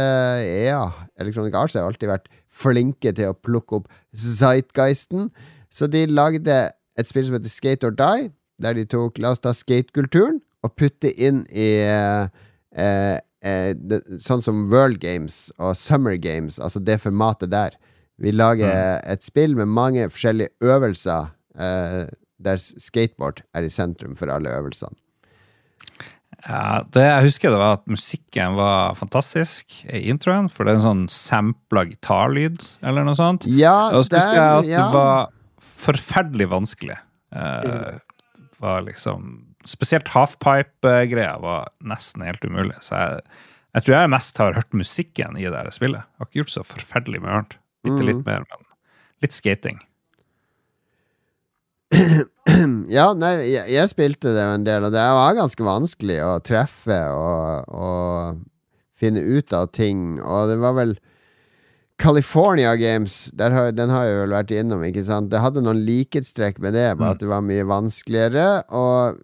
ja, 0.66 0.82
Electronic 1.22 1.54
Arts 1.54 1.78
har 1.78 1.86
alltid 1.86 2.10
vært 2.10 2.26
flinke 2.50 3.14
til 3.14 3.30
å 3.30 3.38
plukke 3.38 3.78
opp 3.78 3.88
Zeitgeisten. 4.18 5.30
Så 5.70 5.86
de 5.86 6.06
lagde 6.10 6.59
et 6.98 7.06
spill 7.06 7.28
som 7.28 7.38
heter 7.38 7.52
Skate 7.52 7.86
or 7.86 7.94
Die, 7.94 8.32
der 8.59 8.74
de 8.74 8.88
tok, 8.90 9.20
la 9.22 9.36
oss 9.36 9.44
ta 9.44 9.55
skatekulturen, 9.55 10.43
og 10.66 10.74
putte 10.74 11.12
inn 11.14 11.44
i 11.55 11.70
eh, 11.86 13.18
eh, 13.43 13.74
det, 13.74 14.02
sånn 14.24 14.43
som 14.44 14.66
World 14.73 15.01
Games 15.02 15.48
og 15.59 15.77
Summer 15.78 16.16
Games, 16.20 16.59
altså 16.59 16.82
det 16.85 17.01
formatet 17.02 17.52
der. 17.55 17.77
Vi 18.19 18.32
lager 18.35 18.98
et 19.06 19.23
spill 19.23 19.55
med 19.59 19.70
mange 19.70 20.09
forskjellige 20.10 20.55
øvelser, 20.65 21.31
eh, 21.59 22.09
der 22.39 22.59
skateboard 22.59 23.43
er 23.55 23.66
i 23.66 23.70
sentrum 23.73 24.16
for 24.19 24.31
alle 24.31 24.51
øvelsene. 24.55 24.94
Ja, 26.47 26.85
det 26.94 27.02
jeg 27.02 27.24
husker 27.27 27.51
det 27.51 27.59
var 27.59 27.81
at 27.81 27.89
musikken 27.90 28.55
var 28.55 28.94
fantastisk 28.98 29.81
i 29.90 30.05
introen, 30.12 30.47
for 30.52 30.65
det 30.65 30.74
er 30.77 30.78
en 30.78 30.86
sånn 30.86 31.02
sampla 31.10 31.82
gitarlyd 31.89 32.62
eller 32.86 33.06
noe 33.06 33.19
sånt. 33.19 33.48
Ja, 33.51 33.90
Og 33.90 34.06
så 34.06 34.20
husker 34.20 34.39
jeg 34.39 34.60
at 34.62 34.70
ja. 34.70 34.85
det 34.85 34.94
var 34.94 35.32
forferdelig 35.78 36.47
vanskelig. 36.52 36.98
Eh, 37.35 37.98
var 38.62 38.86
liksom 38.86 39.47
Spesielt 39.69 40.09
halfpipe-greia 40.15 41.36
var 41.43 41.69
nesten 41.85 42.24
helt 42.24 42.45
umulig. 42.45 42.78
Så 42.85 42.97
jeg, 42.97 43.24
jeg 43.77 43.85
tror 43.85 43.97
jeg 43.99 44.12
mest 44.15 44.40
har 44.40 44.57
hørt 44.57 44.77
musikken 44.77 45.36
i 45.40 45.49
det 45.49 45.74
spillet. 45.77 46.07
Jeg 46.07 46.23
har 46.23 46.31
ikke 46.31 46.40
gjort 46.43 46.55
så 46.55 46.65
forferdelig 46.66 47.20
mye 47.24 47.36
annet. 47.40 47.59
Bitte 47.86 48.07
litt 48.09 48.24
mer, 48.27 48.47
men 48.49 48.66
litt 49.24 49.36
skating. 49.36 49.81
Ja, 52.89 53.11
nei, 53.15 53.35
jeg, 53.45 53.69
jeg 53.70 53.90
spilte 53.90 54.32
det 54.32 54.43
en 54.43 54.65
del, 54.65 54.86
og 54.86 54.95
det 54.95 55.03
var 55.15 55.35
ganske 55.36 55.65
vanskelig 55.66 56.16
å 56.24 56.31
treffe 56.43 56.97
og, 57.12 57.69
og 57.69 58.40
finne 58.99 59.20
ut 59.20 59.53
av 59.55 59.69
ting. 59.77 60.16
Og 60.24 60.49
det 60.51 60.57
var 60.62 60.74
vel 60.78 60.95
California 62.01 62.73
Games, 62.81 63.28
har, 63.39 63.73
den 63.77 63.93
har 63.93 64.07
jeg 64.07 64.20
vel 64.23 64.35
vært 64.36 64.55
innom, 64.55 64.85
ikke 64.86 65.05
sant. 65.07 65.31
Det 65.32 65.43
hadde 65.43 65.62
noen 65.66 65.85
likhetstrekk 65.86 66.61
med 66.65 66.77
det, 66.78 66.93
bare 66.99 67.16
at 67.16 67.23
det 67.23 67.31
var 67.31 67.45
mye 67.47 67.66
vanskeligere. 67.69 68.47
Og 68.70 69.19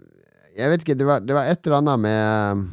jeg 0.54 0.70
vet 0.70 0.84
ikke, 0.84 0.98
det 0.98 1.06
var, 1.08 1.22
det 1.24 1.36
var 1.36 1.50
et 1.50 1.66
eller 1.66 1.80
annet 1.82 2.02
med 2.04 2.64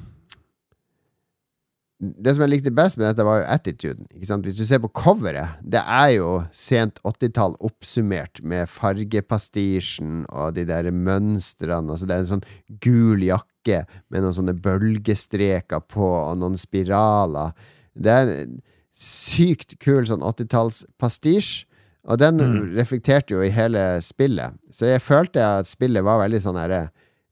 det 2.02 2.34
som 2.34 2.42
jeg 2.42 2.50
likte 2.56 2.74
best 2.74 2.98
med 2.98 3.06
dette, 3.06 3.26
var 3.26 3.44
jo 3.44 3.50
attituden. 3.54 4.08
Ikke 4.16 4.26
sant? 4.26 4.46
Hvis 4.48 4.58
du 4.58 4.66
ser 4.66 4.82
på 4.82 4.90
coveret, 4.98 5.60
det 5.62 5.84
er 5.86 6.16
jo 6.16 6.30
sent 6.56 6.98
80-tall 7.06 7.54
oppsummert 7.62 8.42
med 8.42 8.70
fargepastisjen 8.72 10.24
og 10.30 10.56
de 10.58 10.66
der 10.70 10.90
mønstrene. 10.90 11.94
Altså 11.94 12.10
det 12.10 12.16
er 12.16 12.24
en 12.24 12.32
sånn 12.32 12.48
gul 12.82 13.22
jakke 13.28 13.84
med 14.10 14.26
noen 14.26 14.34
sånne 14.34 14.58
bølgestreker 14.58 15.84
på, 15.94 16.08
og 16.10 16.40
noen 16.42 16.58
spiraler. 16.58 17.54
Det 17.94 18.16
er 18.16 18.34
en 18.34 18.58
sykt 18.98 19.78
kul 19.84 20.08
sånn 20.10 20.26
80-tallspastisj. 20.26 21.68
Og 22.10 22.18
den 22.18 22.42
reflekterte 22.74 23.36
jo 23.36 23.44
i 23.46 23.54
hele 23.54 23.84
spillet. 24.02 24.58
Så 24.74 24.90
jeg 24.90 25.06
følte 25.06 25.46
at 25.46 25.70
spillet 25.70 26.02
var 26.02 26.24
veldig 26.24 26.40
sånn 26.42 26.58
herre 26.58 26.88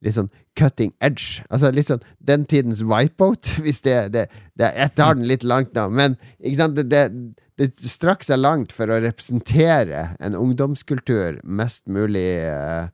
Litt 0.05 0.15
sånn 0.15 0.31
cutting 0.59 0.93
edge. 1.03 1.43
Altså 1.51 1.71
litt 1.75 1.89
sånn 1.89 2.03
den 2.23 2.45
tidens 2.49 2.81
wipeout, 2.85 3.55
hvis 3.65 3.83
det, 3.85 3.97
det, 4.15 4.27
det 4.59 4.71
Jeg 4.77 4.95
tar 4.99 5.19
den 5.19 5.27
litt 5.29 5.43
langt 5.47 5.75
nå, 5.77 5.89
men 5.91 6.17
ikke 6.39 6.61
sant, 6.61 6.79
det, 6.79 7.03
det, 7.59 7.69
strakk 7.83 8.23
seg 8.23 8.41
langt 8.41 8.75
for 8.75 8.91
å 8.91 9.01
representere 9.03 10.09
en 10.23 10.37
ungdomskultur 10.39 11.41
mest 11.43 11.87
mulig 11.91 12.29
uh, 12.47 12.87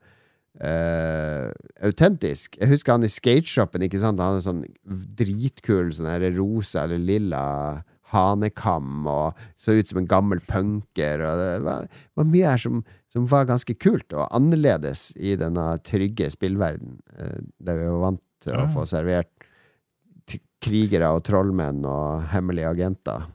uh, 0.61 1.49
autentisk. 1.85 2.57
Jeg 2.57 2.73
husker 2.73 2.97
han 2.97 3.05
i 3.05 3.11
skateshoppen, 3.11 3.85
ikke 3.85 4.01
sant, 4.01 4.21
han 4.21 4.33
hadde 4.33 4.45
sånn 4.47 4.63
dritkul 5.19 5.93
sånn 5.93 6.09
her 6.09 6.25
rosa 6.37 6.87
eller 6.87 7.05
lilla 7.05 7.43
hanekam 8.13 9.07
og 9.09 9.45
så 9.59 9.75
ut 9.75 9.89
som 9.89 10.01
en 10.01 10.09
gammel 10.09 10.41
punker. 10.47 11.23
Og 11.25 11.41
det 11.41 11.51
var, 11.65 11.89
var 12.17 12.29
mye 12.29 12.53
her 12.53 12.61
som, 12.61 12.83
som, 13.15 13.25
var 13.31 13.47
ganske 13.49 13.73
kult 13.79 14.13
og 14.13 14.27
annerledes 14.35 15.09
i 15.15 15.37
denne 15.39 15.69
trygge 15.87 16.27
spillverden 16.33 16.97
eh, 17.17 17.39
der 17.63 17.79
vi 17.79 17.89
var 17.89 18.01
vant 18.09 18.23
til 18.43 18.59
å 18.59 18.67
få 18.73 18.83
servert 18.89 19.31
krigere 20.65 21.11
og 21.13 21.23
trollmenn 21.27 21.83
og 21.85 22.25
hemmelige 22.31 22.71
agenter. 22.73 23.27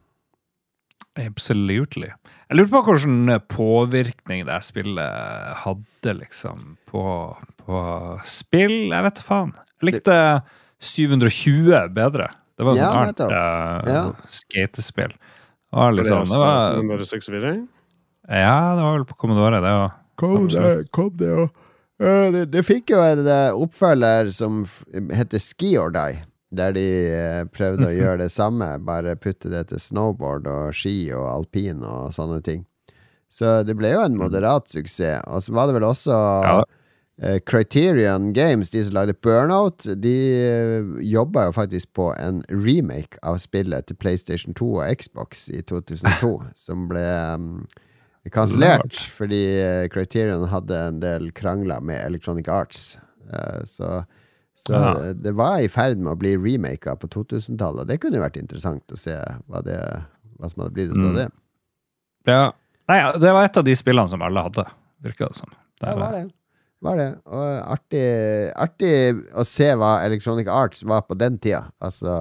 Absolutely. 1.21 2.09
Jeg 2.51 2.59
lurer 2.59 2.71
på 2.73 2.81
hvilken 2.87 3.35
påvirkning 3.51 4.45
det 4.49 4.59
spillet 4.67 5.57
hadde, 5.65 6.15
liksom, 6.23 6.77
på, 6.91 7.03
på 7.63 7.81
spill. 8.27 8.91
Jeg 8.91 9.07
vet 9.07 9.19
da 9.21 9.27
faen. 9.27 9.53
Jeg 9.81 9.91
likte 9.91 10.17
720 10.81 11.91
bedre. 11.95 12.31
Det 12.59 12.67
var 12.67 12.79
Ja, 12.79 12.89
sånt 12.93 13.23
artig 13.25 13.37
uh, 13.37 13.91
Ja. 13.91 14.03
skatespill. 14.29 15.15
Det 15.15 15.79
var 15.79 15.95
litt 15.95 16.09
Var 16.11 16.25
det 16.25 16.27
sånn, 16.27 16.35
det 16.35 16.41
var, 16.43 16.75
Commodore 16.77 17.07
64? 17.09 17.53
Ja, 18.31 18.77
det 18.77 18.83
var 18.85 18.97
vel 18.99 19.05
på 19.11 19.17
Commodore, 19.19 19.61
det 19.65 19.75
òg. 19.75 19.91
Kom 20.21 20.49
det, 20.53 20.73
kom 20.95 21.13
det, 21.19 21.31
òg. 21.33 21.61
det, 22.35 22.45
det 22.53 22.63
fikk 22.67 22.93
jo 22.95 23.01
en 23.05 23.27
eh, 23.27 23.53
oppfølger 23.57 24.31
som 24.37 24.63
heter 25.17 25.41
Ski 25.43 25.75
or 25.81 25.91
Die. 25.95 26.21
Der 26.51 26.73
de 26.75 26.85
eh, 27.15 27.45
prøvde 27.55 27.87
å 27.89 27.95
gjøre 28.01 28.25
det 28.25 28.33
samme, 28.35 28.73
bare 28.87 29.17
putte 29.17 29.51
det 29.53 29.69
til 29.71 29.81
snowboard 29.83 30.49
og 30.51 30.75
ski 30.77 31.13
og 31.15 31.25
alpin 31.31 31.83
og 31.87 32.11
sånne 32.17 32.41
ting. 32.47 32.65
Så 33.31 33.61
det 33.63 33.77
ble 33.79 33.93
jo 33.93 34.03
en 34.03 34.17
moderat 34.19 34.67
suksess. 34.73 35.23
Og 35.31 35.45
så 35.45 35.53
var 35.55 35.69
det 35.71 35.77
vel 35.79 35.87
også 35.87 36.17
Ja. 36.43 36.55
eh, 37.23 37.39
Criterion 37.47 38.33
Games, 38.35 38.71
de 38.75 38.83
som 38.85 38.97
lagde 38.97 39.15
Burnout, 39.23 39.87
de 40.03 40.17
uh, 40.43 40.97
jobba 41.07 41.45
jo 41.47 41.53
faktisk 41.55 41.93
på 41.95 42.09
en 42.19 42.41
remake 42.51 43.21
av 43.23 43.39
spillet 43.39 43.87
til 43.87 43.97
PlayStation 44.03 44.55
2 44.59 44.73
og 44.81 44.97
Xbox 44.99 45.47
i 45.55 45.63
2002, 45.63 46.33
som 46.67 46.89
ble 46.91 47.07
um, 47.37 47.63
kansellert 48.29 48.99
fordi 49.17 49.41
eh, 49.63 49.89
Criterion 49.89 50.45
hadde 50.53 50.77
en 50.91 51.01
del 51.01 51.31
krangler 51.33 51.81
med 51.81 52.03
Electronic 52.05 52.49
Arts. 52.53 52.99
Eh, 53.33 53.63
så 53.65 54.05
så 54.61 54.77
det 55.17 55.33
var 55.33 55.63
i 55.65 55.69
ferd 55.73 55.97
med 55.97 56.13
å 56.13 56.19
bli 56.21 56.35
remaka 56.37 56.93
på 57.01 57.09
2000-tallet. 57.09 57.87
Det 57.89 57.97
kunne 58.03 58.19
jo 58.19 58.25
vært 58.27 58.37
interessant 58.37 58.93
å 58.93 58.99
se 59.01 59.15
hva, 59.49 59.63
det, 59.65 59.79
hva 60.37 60.51
som 60.53 60.61
hadde 60.61 60.75
blitt 60.77 60.91
ut 60.93 60.99
av 60.99 61.07
Mm. 61.07 61.15
det. 61.17 61.29
Ja. 62.29 62.43
Nei, 62.93 62.99
det 63.23 63.33
var 63.33 63.45
et 63.47 63.57
av 63.57 63.65
de 63.65 63.73
spillene 63.79 64.09
som 64.13 64.21
alle 64.21 64.43
hadde, 64.45 64.67
virka 65.01 65.31
det 65.31 65.37
som. 65.39 65.49
Det 65.81 65.87
Ja, 65.89 65.95
er- 65.95 65.99
var 66.03 66.13
det. 66.13 66.23
Var 66.83 66.97
det. 66.97 67.09
Og 67.25 67.73
artig, 67.73 68.53
artig 68.57 68.93
å 69.33 69.45
se 69.47 69.71
hva 69.81 70.05
Electronic 70.05 70.47
Arts 70.49 70.83
var 70.85 71.03
på 71.09 71.17
den 71.17 71.39
tida. 71.39 71.71
Altså, 71.81 72.13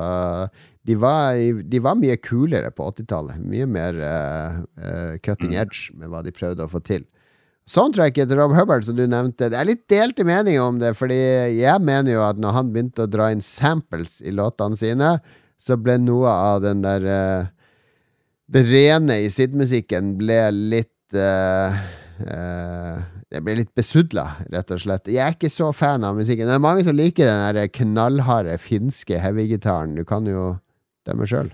de 0.90 0.96
var, 0.98 1.38
de 1.70 1.80
var 1.86 1.94
mye 2.00 2.16
kulere 2.18 2.72
på 2.74 2.88
80-tallet. 2.90 3.38
Mye 3.46 3.68
mer 3.70 3.94
uh, 4.02 4.56
uh, 4.82 5.18
cutting 5.22 5.54
edge 5.54 5.94
med 5.94 6.10
hva 6.10 6.24
de 6.26 6.34
prøvde 6.34 6.66
å 6.66 6.72
få 6.72 6.82
til. 6.82 7.04
Soundtracket 7.70 8.32
til 8.32 8.40
Rob 8.40 8.56
Hubbard, 8.58 8.82
som 8.88 8.98
du 8.98 9.04
nevnte, 9.06 9.52
det 9.54 9.60
er 9.60 9.68
litt 9.70 9.84
delte 9.92 10.26
meninger 10.26 10.64
om 10.66 10.80
det, 10.82 10.96
fordi 10.98 11.20
jeg 11.60 11.84
mener 11.86 12.16
jo 12.16 12.24
at 12.26 12.40
når 12.42 12.56
han 12.56 12.72
begynte 12.74 13.06
å 13.06 13.12
dra 13.12 13.28
inn 13.30 13.44
samples 13.46 14.18
i 14.26 14.34
låtene 14.34 14.80
sine, 14.80 15.12
så 15.62 15.78
ble 15.78 16.00
noe 16.02 16.32
av 16.32 16.64
den 16.64 16.82
der 16.82 17.06
uh, 17.06 17.46
Det 18.50 18.64
rene 18.66 19.20
i 19.22 19.30
SID-musikken 19.30 20.18
ble 20.18 20.50
litt 20.56 21.14
Det 21.14 21.70
ble 23.46 23.54
litt 23.60 23.70
besudla, 23.78 24.42
rett 24.50 24.74
og 24.74 24.82
slett. 24.82 25.06
Jeg 25.12 25.22
er 25.22 25.38
ikke 25.38 25.54
så 25.54 25.70
fan 25.76 26.02
av 26.08 26.18
musikken. 26.18 26.50
Det 26.50 26.56
er 26.58 26.64
mange 26.64 26.84
som 26.88 26.98
liker 26.98 27.54
den 27.54 27.70
knallharde 27.78 28.58
finske 28.58 29.22
heavy-gitaren. 29.22 29.94
Du 29.94 30.02
kan 30.08 30.26
jo 30.26 30.56
dømme 31.10 31.28
sjøl. 31.30 31.52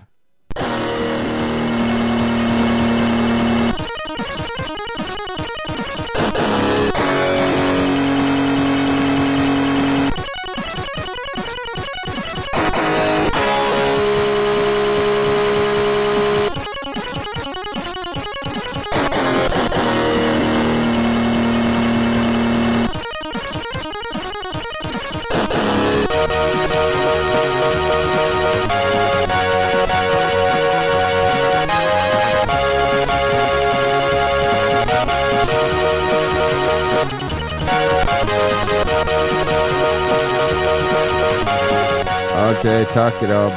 Rob. 43.24 43.52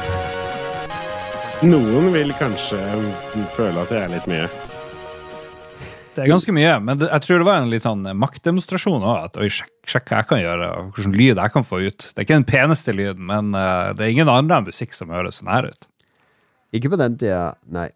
Noen 1.68 2.06
vil 2.14 2.30
kanskje 2.38 2.78
føle 3.52 3.82
at 3.82 3.90
det 3.92 3.98
er 4.00 4.12
litt 4.14 4.28
mye. 4.30 4.46
Det 6.14 6.22
er 6.24 6.30
ganske 6.32 6.54
mye, 6.56 6.72
men 6.82 7.04
jeg 7.04 7.24
tror 7.26 7.42
det 7.42 7.46
var 7.46 7.60
en 7.60 7.68
litt 7.70 7.84
sånn 7.84 8.06
maktdemonstrasjon 8.16 9.04
òg. 9.04 9.28
At 9.28 9.36
oi, 9.36 9.50
sjekk, 9.52 9.74
sjekk 9.84 10.08
hva 10.08 10.22
jeg 10.22 10.28
kan 10.30 10.40
gjøre, 10.40 10.70
og 10.72 10.96
hvilken 10.96 11.16
lyd 11.18 11.36
jeg 11.36 11.54
kan 11.54 11.66
få 11.68 11.82
ut. 11.84 12.08
Det 12.08 12.16
er 12.16 12.26
ikke 12.26 12.38
den 12.40 12.48
peneste 12.48 12.96
lyden, 12.96 13.26
men 13.28 13.52
eh, 13.52 13.92
det 13.98 14.06
er 14.06 14.14
ingen 14.16 14.32
annen 14.32 14.70
musikk 14.70 14.96
som 14.96 15.12
høres 15.12 15.42
sånn 15.42 15.52
her 15.52 15.68
ut. 15.68 15.88
Ikke 16.76 16.90
på 16.92 16.98
den 17.00 17.20
tida, 17.20 17.52
nei. 17.68 17.90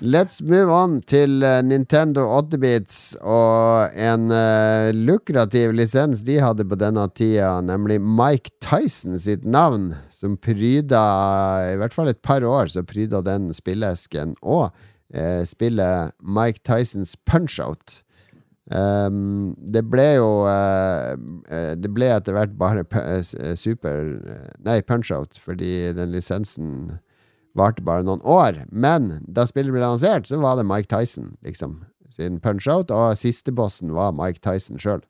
Let's 0.00 0.40
move 0.40 0.72
on 0.72 1.00
til 1.04 1.42
eh, 1.44 1.60
Nintendo 1.62 2.24
8-bits 2.38 3.18
og 3.20 3.92
en 3.92 4.32
uh, 4.32 4.88
lukrativ 4.96 5.74
lisens 5.76 6.22
de 6.24 6.38
hadde 6.40 6.64
på 6.66 6.78
denne 6.80 7.04
tida, 7.12 7.58
nemlig 7.60 7.98
Mike 8.00 8.54
Tyson 8.64 9.18
sitt 9.20 9.44
navn, 9.44 9.90
som 10.10 10.38
pryda 10.40 11.02
I 11.74 11.76
hvert 11.78 11.92
fall 11.92 12.08
et 12.08 12.22
par 12.24 12.42
år 12.42 12.72
så 12.72 12.82
pryda 12.88 13.20
den 13.26 13.52
spillesken, 13.52 14.34
og 14.40 14.72
uh, 14.72 15.44
spillet 15.44 16.16
Mike 16.24 16.64
Tysons 16.64 17.12
Punch-Out. 17.28 18.00
Um, 18.72 19.52
det 19.58 19.82
ble 19.90 20.04
jo 20.14 20.46
uh, 20.46 21.18
Det 21.76 21.90
ble 21.92 22.06
etter 22.14 22.36
hvert 22.36 22.52
bare 22.56 22.84
super 23.58 24.14
Nei, 24.62 24.78
Punch-Out, 24.86 25.36
fordi 25.42 25.90
den 25.98 26.14
lisensen 26.14 26.76
varte 27.58 27.84
bare 27.84 28.04
noen 28.06 28.22
år. 28.24 28.64
Men 28.70 29.18
da 29.28 29.46
spillet 29.48 29.74
ble 29.74 29.84
lansert, 29.84 30.28
så 30.28 30.40
var 30.42 30.58
det 30.58 30.68
Mike 30.68 30.90
Tyson, 30.92 31.36
liksom. 31.44 31.82
Sin 32.12 32.40
punch-out, 32.44 32.92
og 32.92 33.16
sistebossen 33.16 33.94
var 33.96 34.12
Mike 34.16 34.42
Tyson 34.44 34.80
sjøl. 34.82 35.00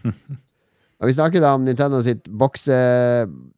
og 1.00 1.08
vi 1.08 1.16
snakker 1.16 1.42
da 1.42 1.56
om 1.56 1.64
Nintendo 1.66 1.98
sitt 2.04 2.28
bokse, 2.30 2.76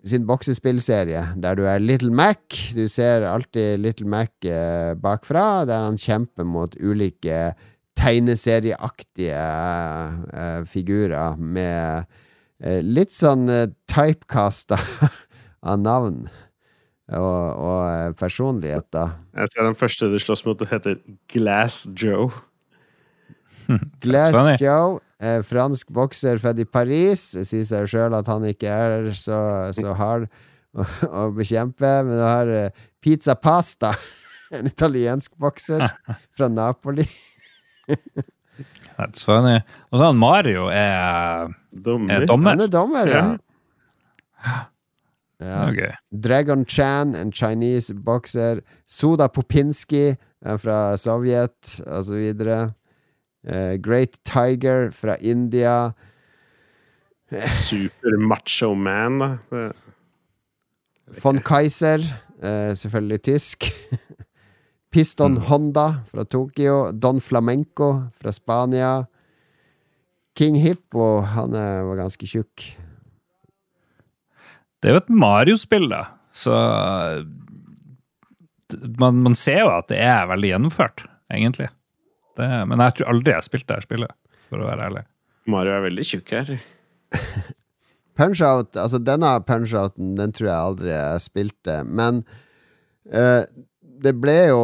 sin 0.08 0.24
boksespillserie, 0.28 1.26
der 1.44 1.58
du 1.58 1.66
er 1.68 1.82
Little 1.82 2.12
Mac. 2.12 2.40
Du 2.72 2.86
ser 2.88 3.28
alltid 3.28 3.82
Little 3.84 4.08
Mac 4.08 4.32
eh, 4.48 4.94
bakfra, 4.96 5.66
der 5.68 5.84
han 5.84 6.00
kjemper 6.00 6.48
mot 6.48 6.78
ulike 6.80 7.52
tegneserieaktige 7.98 9.42
eh, 10.32 10.62
figurer 10.68 11.36
med 11.36 12.06
eh, 12.62 12.80
litt 12.80 13.12
sånn 13.12 13.44
eh, 13.52 13.68
typecasta 13.90 14.78
av 15.68 15.82
navn 15.82 16.24
og, 17.18 17.58
og 17.58 18.16
personligheter. 18.16 18.22
personlighet, 18.22 18.86
da. 18.92 19.04
Jeg 19.42 19.52
ser 19.52 19.66
den 19.68 19.76
første 19.78 20.08
du 20.12 20.18
slåss 20.22 20.44
mot, 20.46 20.64
heter 20.70 20.96
Glass 21.32 21.88
Joe. 21.98 22.30
Glass 24.04 24.32
Funny. 24.34 24.56
Joe, 24.60 25.00
eh, 25.20 25.40
fransk 25.46 25.92
bokser 25.94 26.40
født 26.42 26.62
i 26.64 26.68
Paris, 26.68 27.24
sier 27.36 27.66
seg 27.68 27.90
sjøl 27.90 28.16
at 28.18 28.30
han 28.30 28.46
ikke 28.48 28.70
er 28.70 29.12
så, 29.18 29.38
så 29.76 29.94
hard. 29.98 30.28
å, 30.72 30.86
å 31.08 31.28
bekjempe. 31.36 31.92
Men 32.06 32.16
du 32.16 32.24
har 32.24 32.52
eh, 32.52 32.84
Pizza 33.02 33.36
Pasta, 33.38 33.92
en 34.56 34.68
italiensk 34.70 35.36
bokser 35.40 35.84
fra 36.36 36.48
Napoli. 36.52 37.06
That's 38.96 39.24
funny. 39.24 39.58
Og 39.90 39.98
så 39.98 40.10
han 40.10 40.20
Mario 40.20 40.68
er, 40.68 41.48
er 41.72 42.26
dommer. 42.28 42.52
Han 42.52 42.66
er 42.66 42.72
dommer, 42.72 43.08
ja. 43.08 43.24
ja. 44.44 44.60
Ok. 45.42 45.80
Dragon 46.24 46.64
Chan, 46.64 47.14
en 47.14 47.32
Chinese 47.32 47.94
bokser. 47.94 48.62
Soda 48.86 49.26
Popinski 49.28 50.12
er 50.42 50.56
fra 50.62 50.96
Sovjet, 50.96 51.80
og 51.86 52.04
så 52.04 52.14
videre. 52.14 52.72
Eh, 53.46 53.78
Great 53.82 54.18
Tiger 54.24 54.90
fra 54.90 55.16
India. 55.20 55.92
Super 57.46 58.18
macho 58.18 58.74
man, 58.74 59.18
da. 59.50 59.72
Von 61.22 61.38
Kaiser, 61.38 62.00
uh, 62.42 62.76
selvfølgelig 62.76 63.22
tysk. 63.22 63.64
Piston 64.92 65.36
Honda 65.36 66.02
fra 66.04 66.24
Tokyo. 66.24 66.92
Don 66.92 67.20
Flamenco 67.20 68.02
fra 68.20 68.32
Spania. 68.32 69.04
King 70.36 70.56
Hippo, 70.60 71.20
han 71.20 71.54
er, 71.54 71.82
var 71.88 71.96
ganske 71.96 72.26
tjukk. 72.26 72.64
Det 74.82 74.90
er 74.90 74.96
jo 74.96 75.02
et 75.04 75.14
Mario-spill, 75.14 75.86
da, 75.92 76.02
så 76.34 76.56
man, 78.98 79.22
man 79.22 79.36
ser 79.38 79.62
jo 79.62 79.70
at 79.70 79.88
det 79.92 80.00
er 80.02 80.28
veldig 80.30 80.52
gjennomført, 80.54 81.04
egentlig. 81.32 81.68
Det, 82.38 82.48
men 82.68 82.80
jeg 82.80 82.98
tror 82.98 83.12
aldri 83.12 83.34
jeg 83.34 83.38
har 83.38 83.46
spilt 83.46 83.68
det 83.68 83.78
her 83.78 83.86
spillet, 83.86 84.14
for 84.50 84.62
å 84.62 84.68
være 84.68 84.88
ærlig. 84.88 85.02
Mario 85.52 85.74
er 85.76 85.84
veldig 85.86 86.06
tjukk 86.08 86.32
her. 86.34 86.54
Punch-Out, 88.18 88.76
altså 88.76 89.00
denne 89.02 89.32
Punch-Outen, 89.48 90.14
den 90.18 90.34
tror 90.36 90.48
jeg 90.48 90.56
aldri 90.70 90.92
jeg 90.92 91.24
spilte, 91.24 91.78
men 91.88 92.22
eh, 93.08 93.44
det 94.02 94.12
ble 94.18 94.36
jo 94.50 94.62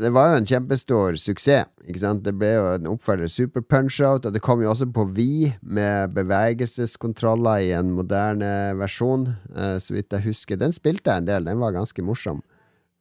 Det 0.00 0.10
var 0.14 0.32
jo 0.32 0.40
en 0.40 0.48
kjempestor 0.48 1.18
suksess, 1.20 1.68
ikke 1.86 2.02
sant? 2.02 2.22
Det 2.24 2.34
ble 2.38 2.52
jo 2.54 2.68
en 2.72 2.88
oppfølger 2.94 3.30
Super 3.30 3.64
Punch-Out, 3.64 4.26
og 4.28 4.34
det 4.34 4.42
kom 4.44 4.62
jo 4.62 4.70
også 4.72 4.88
på 4.94 5.04
Vi 5.16 5.52
med 5.62 6.14
bevegelseskontroller 6.16 7.66
i 7.66 7.72
en 7.76 7.92
moderne 7.96 8.72
versjon, 8.78 9.28
uh, 9.56 9.76
så 9.82 9.96
vidt 9.96 10.14
jeg 10.14 10.26
husker. 10.28 10.60
Den 10.60 10.74
spilte 10.74 11.10
jeg 11.10 11.24
en 11.24 11.28
del, 11.28 11.48
den 11.48 11.60
var 11.62 11.74
ganske 11.76 12.04
morsom. 12.06 12.40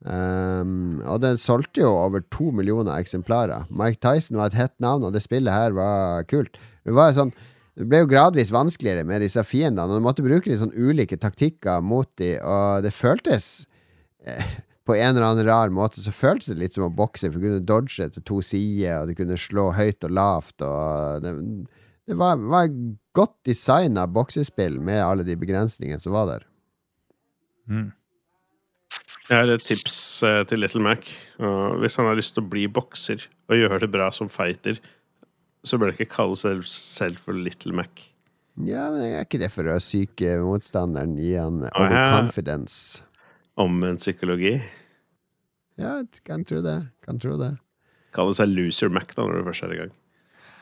Um, 0.01 0.97
og 1.05 1.21
den 1.21 1.37
solgte 1.37 1.83
jo 1.83 1.91
over 1.93 2.23
to 2.33 2.49
millioner 2.57 2.97
eksemplarer. 2.97 3.67
Mike 3.69 4.01
Tyson 4.01 4.39
var 4.39 4.49
et 4.49 4.57
hett 4.57 4.73
navn, 4.81 5.05
og 5.05 5.13
det 5.13 5.21
spillet 5.21 5.53
her 5.53 5.77
var 5.77 6.25
kult. 6.29 6.57
Det 6.81 6.97
var 6.97 7.11
jo 7.11 7.19
sånn 7.21 7.35
det 7.77 7.85
ble 7.87 8.01
jo 8.01 8.09
gradvis 8.11 8.51
vanskeligere 8.51 9.05
med 9.07 9.23
disse 9.23 9.41
fiendene, 9.47 9.87
og 9.87 10.01
du 10.01 10.03
måtte 10.03 10.25
bruke 10.25 10.49
litt 10.51 10.59
sånn 10.59 10.75
ulike 10.75 11.15
taktikker 11.17 11.79
mot 11.81 12.09
dem, 12.19 12.41
og 12.43 12.83
det 12.83 12.91
føltes 12.91 13.63
eh, 14.27 14.49
På 14.87 14.95
en 14.97 15.11
eller 15.11 15.27
annen 15.27 15.45
rar 15.45 15.69
måte 15.73 16.01
så 16.01 16.13
føltes 16.13 16.49
det 16.49 16.57
litt 16.57 16.75
som 16.77 16.87
å 16.87 16.93
bokse, 16.93 17.29
for 17.29 17.37
du 17.37 17.45
kunne 17.45 17.65
dodge 17.69 18.07
til 18.15 18.25
to 18.25 18.39
sider, 18.45 19.03
og 19.03 19.11
du 19.11 19.17
kunne 19.19 19.37
slå 19.37 19.69
høyt 19.77 20.07
og 20.07 20.15
lavt, 20.17 20.57
og 20.65 21.21
det, 21.21 21.33
det 22.09 22.17
var, 22.17 22.41
var 22.41 22.69
et 22.69 22.79
godt 23.15 23.35
designa 23.47 24.07
boksespill 24.09 24.79
med 24.81 25.03
alle 25.05 25.27
de 25.27 25.37
begrensningene 25.37 26.01
som 26.01 26.15
var 26.17 26.31
der. 26.31 26.47
Jeg 29.29 29.37
har 29.37 29.51
et 29.53 29.63
tips 29.63 29.97
eh, 30.27 30.41
til 30.49 30.59
Little 30.59 30.81
Mac. 30.83 31.05
Hvis 31.79 31.95
han 31.99 32.09
har 32.09 32.17
lyst 32.19 32.35
til 32.35 32.43
å 32.43 32.49
bli 32.51 32.65
bokser 32.67 33.23
og 33.51 33.59
gjøre 33.59 33.83
det 33.85 33.91
bra 33.93 34.09
som 34.13 34.31
fighter, 34.31 34.81
så 35.63 35.77
bør 35.77 35.91
han 35.91 35.99
ikke 35.99 36.15
kalle 36.17 36.39
seg 36.39 36.65
selv 36.67 37.21
for 37.21 37.37
Little 37.37 37.75
Mac. 37.77 38.09
Ja, 38.67 38.89
men 38.91 39.05
er 39.05 39.23
ikke 39.23 39.39
det 39.39 39.51
for 39.53 39.69
å 39.71 39.77
syke 39.81 40.35
motstanderen 40.43 41.15
Gi 41.21 41.35
han 41.37 41.61
ja. 41.63 41.71
overconfidence? 41.71 43.05
Omvendt 43.61 44.01
psykologi. 44.03 44.55
Ja, 45.79 45.99
kan 46.27 46.45
tro 46.47 46.61
det. 46.65 46.77
Kan 47.05 47.19
tro 47.21 47.37
det. 47.39 47.53
Kaller 48.15 48.35
seg 48.35 48.51
Loser 48.51 48.91
Mac 48.91 49.13
da, 49.15 49.23
når 49.23 49.39
du 49.39 49.49
først 49.49 49.65
er 49.67 49.73
i 49.75 49.79
gang. 49.83 49.91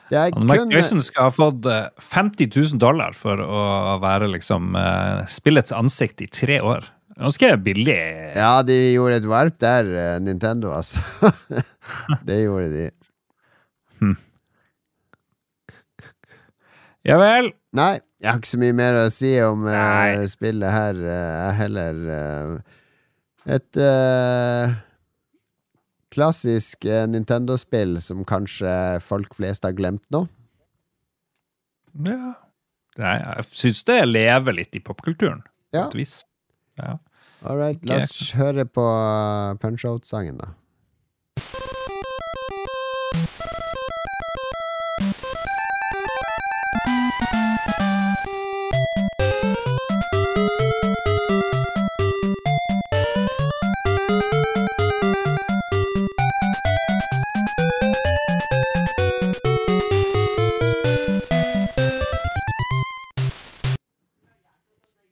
Det 0.10 0.22
Mike 0.42 0.70
Tyson 0.74 1.02
skal 1.06 1.28
ha 1.28 1.34
fått 1.34 1.68
eh, 1.70 1.90
50 2.02 2.50
000 2.50 2.80
dollar 2.82 3.14
for 3.18 3.42
å 3.46 3.98
være 4.02 4.30
liksom 4.34 4.74
eh, 4.78 5.26
spillets 5.30 5.74
ansikt 5.76 6.24
i 6.26 6.30
tre 6.34 6.58
år. 6.66 6.88
Ganske 7.20 7.52
billig. 7.62 7.98
Ja, 8.34 8.64
de 8.66 8.78
gjorde 8.96 9.20
et 9.20 9.28
varp 9.30 9.60
der, 9.62 9.90
eh, 9.92 10.16
Nintendo, 10.24 10.72
altså. 10.74 11.04
det 12.28 12.42
gjorde 12.46 12.72
de. 12.74 12.88
Ja 17.08 17.16
vel. 17.22 17.54
Nei, 17.78 18.00
jeg 18.20 18.30
har 18.32 18.40
ikke 18.42 18.52
så 18.52 18.60
mye 18.62 18.76
mer 18.76 18.98
å 19.00 19.06
si 19.14 19.30
om 19.46 19.64
uh, 19.70 20.26
spillet 20.30 20.74
her. 20.74 20.98
eh, 21.00 21.30
Jeg 21.30 21.54
uh, 21.54 21.60
heller 21.60 22.00
eh, 22.16 22.79
et 23.50 23.80
uh, 23.82 24.74
klassisk 26.14 26.86
uh, 26.90 27.04
Nintendo-spill 27.10 27.98
som 28.04 28.22
kanskje 28.28 28.72
folk 29.06 29.34
flest 29.38 29.66
har 29.68 29.74
glemt 29.78 30.06
nå. 30.14 30.24
Ja. 32.06 32.34
Nei, 33.00 33.16
jeg 33.22 33.46
syns 33.56 33.84
det 33.88 34.00
lever 34.10 34.58
litt 34.60 34.76
i 34.76 34.82
popkulturen, 34.84 35.42
på 35.72 35.78
Ja. 35.80 35.88
et 35.88 35.96
vis. 35.98 36.20
Ja. 36.78 36.98
All 37.48 37.56
right, 37.58 37.80
la 37.88 38.02
oss 38.04 38.34
høre 38.36 38.66
på 38.68 38.84
uh, 38.84 39.56
Punch-Out-sangen, 39.62 40.42
da. 40.42 40.54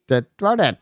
Det 0.08 0.26
var 0.42 0.60
det. 0.60 0.74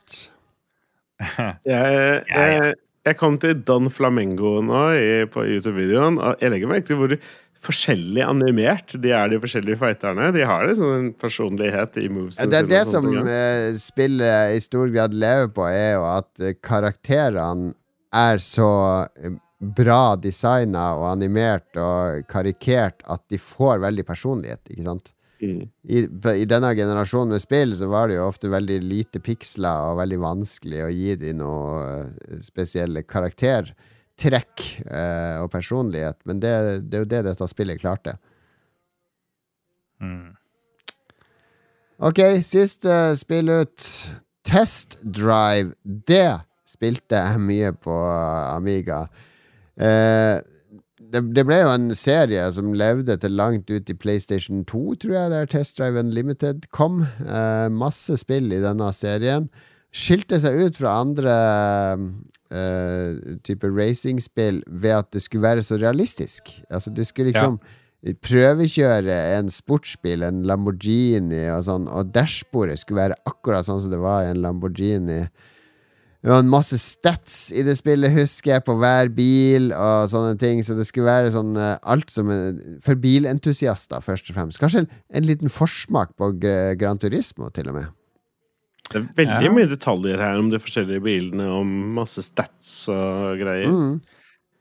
Jeg, 1.66 2.24
jeg, 2.28 2.74
jeg 3.08 3.16
kom 3.16 3.38
til 3.40 3.62
Don 3.64 3.88
Flamengo 3.94 4.58
nå 4.66 4.82
i, 5.00 5.10
på 5.32 5.46
YouTube-videoen, 5.48 6.18
og 6.20 6.42
jeg 6.44 6.52
legger 6.52 6.72
merke 6.72 6.90
til 6.90 7.00
hvor 7.00 7.14
forskjellig 7.66 8.24
animert 8.26 8.96
de 9.02 9.14
er, 9.14 9.30
de 9.32 9.40
forskjellige 9.42 9.80
fighterne. 9.82 10.32
De 10.36 10.44
har 10.46 10.68
liksom 10.68 10.92
en 10.96 11.08
personlighet 11.22 11.98
i 12.02 12.10
movesene 12.12 12.52
Det 12.52 12.60
er 12.60 12.70
det 12.70 12.84
som 12.90 13.08
ja. 13.14 13.24
eh, 13.30 13.70
spillet 13.80 14.58
i 14.58 14.62
stor 14.64 14.92
grad 14.94 15.16
lever 15.16 15.50
på, 15.56 15.66
er 15.70 15.96
jo 15.96 16.06
at 16.10 16.44
eh, 16.44 16.58
karakterene 16.62 17.74
er 18.16 18.44
så 18.44 18.70
eh, 19.22 19.40
bra 19.76 20.16
designa 20.22 20.92
og 21.00 21.08
animert 21.14 21.80
og 21.80 22.26
karikert 22.30 23.02
at 23.10 23.24
de 23.32 23.40
får 23.42 23.82
veldig 23.86 24.06
personlighet, 24.08 24.62
ikke 24.70 24.90
sant? 24.90 25.15
Mm. 25.46 25.66
I, 25.86 26.04
I 26.42 26.46
denne 26.50 26.72
generasjonen 26.78 27.36
med 27.36 27.44
spill 27.44 27.76
så 27.78 27.90
var 27.92 28.10
det 28.10 28.18
jo 28.18 28.28
ofte 28.28 28.52
veldig 28.52 28.80
lite 28.84 29.22
piksler 29.24 29.92
og 29.92 30.00
veldig 30.02 30.20
vanskelig 30.24 30.86
å 30.86 30.94
gi 30.94 31.18
dem 31.22 31.42
noe 31.44 31.84
eh, 31.86 32.40
spesielle 32.46 33.06
karaktertrekk 33.06 34.66
eh, 34.86 35.38
og 35.44 35.52
personlighet, 35.54 36.20
men 36.26 36.42
det, 36.44 36.56
det 36.88 37.00
er 37.00 37.06
jo 37.06 37.12
det 37.14 37.22
dette 37.30 37.50
spillet 37.52 37.82
klarte. 37.84 38.18
Mm. 40.02 40.34
Ok, 42.04 42.20
siste 42.44 43.16
spill 43.16 43.54
ut. 43.54 43.90
Test 44.46 45.00
Drive. 45.02 45.74
Det 45.82 46.42
spilte 46.70 47.22
jeg 47.22 47.42
mye 47.42 47.72
på 47.82 47.96
Amiga. 48.52 49.06
Eh, 49.76 50.38
det, 51.12 51.22
det 51.36 51.44
ble 51.48 51.60
jo 51.62 51.72
en 51.72 51.88
serie 51.98 52.44
som 52.56 52.74
levde 52.78 53.16
til 53.22 53.36
langt 53.38 53.72
ut 53.72 53.90
i 53.92 53.98
PlayStation 53.98 54.64
2, 54.68 54.84
tror 55.04 55.16
jeg, 55.18 55.32
der 55.34 55.50
Test 55.52 55.80
Drive 55.80 56.00
Unlimited 56.02 56.68
kom. 56.76 57.04
Eh, 57.24 57.68
masse 57.74 58.18
spill 58.22 58.52
i 58.54 58.62
denne 58.64 58.92
serien. 58.96 59.50
Skilte 59.96 60.40
seg 60.44 60.60
ut 60.66 60.80
fra 60.80 60.98
andre 61.06 61.38
eh, 62.52 63.38
typer 63.48 63.72
racingspill 63.76 64.62
ved 64.68 64.98
at 65.00 65.12
det 65.16 65.24
skulle 65.24 65.48
være 65.48 65.64
så 65.66 65.80
realistisk. 65.82 66.52
Altså, 66.70 66.92
du 66.92 67.04
skulle 67.08 67.32
liksom 67.32 67.60
prøvekjøre 68.22 69.16
en 69.40 69.50
sportsbil, 69.50 70.22
en 70.28 70.44
Lamborghini 70.46 71.48
og 71.50 71.64
sånn, 71.66 71.88
og 71.90 72.12
dashbordet 72.14 72.78
skulle 72.82 73.08
være 73.08 73.22
akkurat 73.26 73.66
sånn 73.66 73.82
som 73.82 73.96
det 73.96 74.02
var 74.04 74.26
i 74.26 74.34
en 74.34 74.44
Lamborghini. 74.44 75.24
Det 76.26 76.32
var 76.34 76.40
en 76.42 76.50
masse 76.50 76.78
stats 76.82 77.52
i 77.54 77.62
det 77.62 77.76
spillet, 77.78 78.10
husker 78.16 78.56
jeg, 78.56 78.64
på 78.66 78.74
hver 78.82 79.12
bil 79.14 79.68
og 79.78 80.08
sånne 80.10 80.40
ting, 80.42 80.64
så 80.66 80.74
det 80.74 80.88
skulle 80.90 81.06
være 81.06 81.30
sånn 81.36 81.52
eh, 81.62 81.76
alt 81.86 82.10
som 82.10 82.32
en- 82.34 82.80
For 82.82 82.98
bilentusiaster, 82.98 84.02
først 84.02 84.32
og 84.32 84.40
fremst. 84.40 84.58
Kanskje 84.58 84.82
en, 84.84 84.90
en 85.14 85.28
liten 85.30 85.54
forsmak 85.54 86.16
på 86.18 86.32
Gran 86.82 86.98
Turismo, 86.98 87.52
til 87.54 87.70
og 87.70 87.76
med. 87.78 87.92
Det 88.90 88.98
er 89.04 89.06
veldig 89.22 89.46
Ja. 89.46 89.54
mye 89.54 89.70
detaljer 89.70 90.18
her 90.22 90.38
om 90.42 90.50
de 90.50 90.58
forskjellige 90.62 91.02
bilene, 91.06 91.46
om 91.62 91.70
masse 91.94 92.22
stats 92.26 92.74
og 92.90 93.38
greier. 93.42 93.70
Mm. 93.70 94.02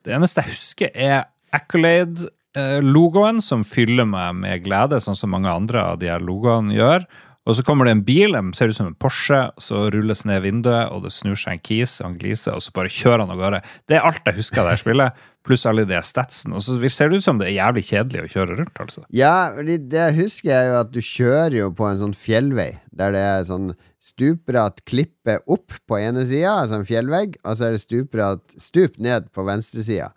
Det 0.04 0.12
eneste 0.18 0.44
jeg 0.44 0.52
husker, 0.52 0.90
er 0.94 1.24
Accolade-logoen, 1.54 3.40
som 3.42 3.64
fyller 3.64 4.06
meg 4.08 4.34
med 4.36 4.64
glede, 4.64 5.00
sånn 5.02 5.16
som 5.16 5.32
mange 5.32 5.48
andre 5.52 5.80
av 5.92 5.98
de 6.00 6.08
her 6.12 6.20
logoene 6.24 6.74
gjør. 6.76 7.06
Og 7.44 7.58
så 7.58 7.64
kommer 7.66 7.84
det 7.84 7.92
en 7.92 8.04
bil, 8.06 8.32
den 8.32 8.54
ser 8.56 8.70
ut 8.72 8.76
som 8.76 8.88
en 8.88 8.96
Porsche, 8.96 9.42
så 9.60 9.84
rulles 9.92 10.24
ned 10.24 10.40
vinduet, 10.46 10.88
og 10.88 11.04
det 11.04 11.12
snur 11.12 11.36
seg 11.36 11.58
en 11.58 11.64
kis, 11.64 11.98
han 12.00 12.16
gliser, 12.20 12.56
og 12.56 12.64
så 12.64 12.72
bare 12.76 12.92
kjører 12.92 13.26
han 13.26 13.34
av 13.34 13.40
gårde. 13.42 13.60
Det 13.90 13.98
er 13.98 14.06
alt 14.08 14.24
jeg 14.24 14.38
husker 14.38 14.62
av 14.62 14.70
det 14.70 14.78
spillet, 14.80 15.20
pluss 15.44 15.66
alle 15.68 15.84
de 15.84 16.00
statsen. 16.00 16.54
Og 16.56 16.64
så 16.64 16.78
ser 16.88 17.12
det 17.12 17.20
ut 17.20 17.26
som 17.26 17.40
det 17.40 17.50
er 17.50 17.58
jævlig 17.58 17.84
kjedelig 17.90 18.22
å 18.24 18.30
kjøre 18.32 18.58
rundt, 18.62 18.80
altså. 18.80 19.04
Ja, 19.12 19.52
det 19.60 20.06
husker 20.16 20.54
jeg 20.54 20.70
jo 20.70 20.78
at 20.80 20.94
du 20.94 21.00
kjører 21.04 21.58
jo 21.58 21.68
på 21.76 21.90
en 21.90 22.00
sånn 22.00 22.16
fjellvei, 22.16 22.70
der 22.96 23.12
det 23.12 23.24
er 23.28 23.48
sånn 23.50 23.74
stupbratt 24.04 24.80
klippe 24.88 25.38
opp 25.44 25.76
på 25.88 26.00
ene 26.00 26.24
sida, 26.28 26.62
altså 26.62 26.80
en 26.80 26.88
fjellvegg, 26.88 27.36
og 27.44 27.56
så 27.56 27.68
er 27.68 27.76
det 27.76 27.84
stupbratt 27.84 28.56
stup 28.60 28.96
ned 29.04 29.28
på 29.36 29.44
venstre 29.44 29.84
sida. 29.84 30.14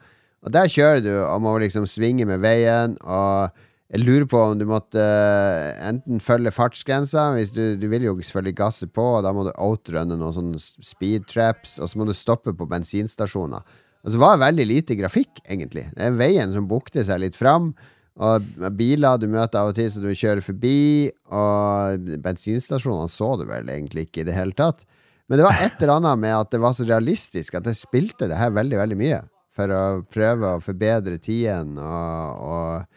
Og 0.48 0.54
der 0.56 0.72
kjører 0.72 1.04
du 1.04 1.12
og 1.18 1.44
må 1.44 1.58
liksom 1.60 1.88
svinge 1.92 2.28
med 2.30 2.40
veien, 2.40 2.96
og 3.04 3.52
jeg 3.88 4.04
lurer 4.04 4.26
på 4.28 4.40
om 4.44 4.58
du 4.60 4.66
måtte 4.68 5.00
eh, 5.00 5.76
enten 5.88 6.20
følge 6.24 6.52
fartsgrensa 6.52 7.30
hvis 7.38 7.54
du, 7.56 7.62
du 7.80 7.86
vil 7.88 8.04
jo 8.10 8.18
selvfølgelig 8.20 8.58
gasse 8.58 8.88
på, 8.92 9.06
og 9.18 9.22
da 9.24 9.32
må 9.36 9.46
du 9.48 9.54
outrunne 9.54 10.18
noen 10.20 10.36
sånne 10.36 10.60
speed 10.60 11.30
traps, 11.32 11.78
og 11.80 11.88
så 11.88 12.00
må 12.00 12.08
du 12.10 12.16
stoppe 12.18 12.52
på 12.52 12.68
bensinstasjoner. 12.68 13.64
Og 14.04 14.12
så 14.12 14.20
var 14.20 14.36
det 14.36 14.44
veldig 14.44 14.66
lite 14.68 14.98
grafikk, 15.00 15.40
egentlig. 15.48 15.86
Det 15.96 16.04
er 16.04 16.20
veien 16.20 16.52
som 16.54 16.68
bukter 16.68 17.04
seg 17.08 17.24
litt 17.24 17.40
fram. 17.40 17.72
Og 18.18 18.46
biler 18.76 19.20
du 19.22 19.28
møter 19.30 19.62
av 19.62 19.72
og 19.72 19.78
til 19.78 19.90
så 19.94 20.04
du 20.04 20.10
kjører 20.12 20.44
forbi, 20.44 21.08
og 21.32 22.12
bensinstasjonene 22.24 23.12
så 23.12 23.34
du 23.40 23.48
vel 23.50 23.72
egentlig 23.72 24.08
ikke 24.08 24.24
i 24.24 24.28
det 24.28 24.36
hele 24.36 24.56
tatt. 24.58 24.84
Men 25.28 25.40
det 25.40 25.48
var 25.48 25.60
et 25.64 25.82
eller 25.82 26.00
annet 26.00 26.24
med 26.24 26.36
at 26.36 26.52
det 26.52 26.62
var 26.64 26.76
så 26.76 26.88
realistisk 26.88 27.60
at 27.60 27.68
jeg 27.68 27.80
spilte 27.80 28.30
det 28.32 28.40
her 28.40 28.56
veldig, 28.56 28.80
veldig 28.80 29.00
mye. 29.00 29.24
For 29.58 29.74
å 29.74 29.84
prøve 30.12 30.56
å 30.56 30.64
forbedre 30.64 31.20
tiden 31.24 31.76
og, 31.82 32.48
og 32.48 32.97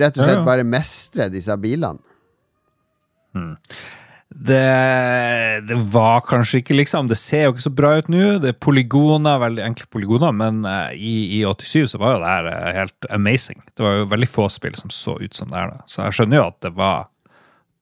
rett 0.00 0.18
og 0.18 0.24
slett 0.24 0.44
bare 0.46 0.66
mestre 0.66 1.28
disse 1.32 1.54
bilene. 1.60 2.00
Det, 4.28 4.60
det 5.68 5.76
var 5.92 6.20
kanskje 6.28 6.60
ikke 6.60 6.74
liksom 6.76 7.08
Det 7.08 7.16
ser 7.16 7.46
jo 7.46 7.54
ikke 7.54 7.64
så 7.64 7.72
bra 7.72 7.92
ut 7.98 8.10
nå. 8.12 8.24
Det 8.42 8.52
er 8.52 8.58
polygoner, 8.60 9.40
veldig 9.40 9.62
enkle 9.64 9.88
polygoner, 9.90 10.34
men 10.36 10.60
eh, 10.68 10.96
i, 11.00 11.14
i 11.38 11.44
87 11.48 11.94
så 11.94 12.00
var 12.02 12.16
jo 12.16 12.20
det 12.22 12.32
her 12.34 12.50
eh, 12.52 12.66
helt 12.76 13.08
amazing. 13.14 13.62
Det 13.72 13.86
var 13.86 13.96
jo 14.02 14.10
veldig 14.12 14.28
få 14.30 14.50
spill 14.52 14.76
som 14.78 14.92
så 14.94 15.16
ut 15.22 15.34
som 15.34 15.48
det 15.50 15.58
her. 15.58 15.72
da. 15.72 15.86
Så 15.88 16.04
jeg 16.04 16.18
skjønner 16.18 16.42
jo 16.42 16.48
at 16.50 16.60
det 16.66 16.74
var 16.76 17.08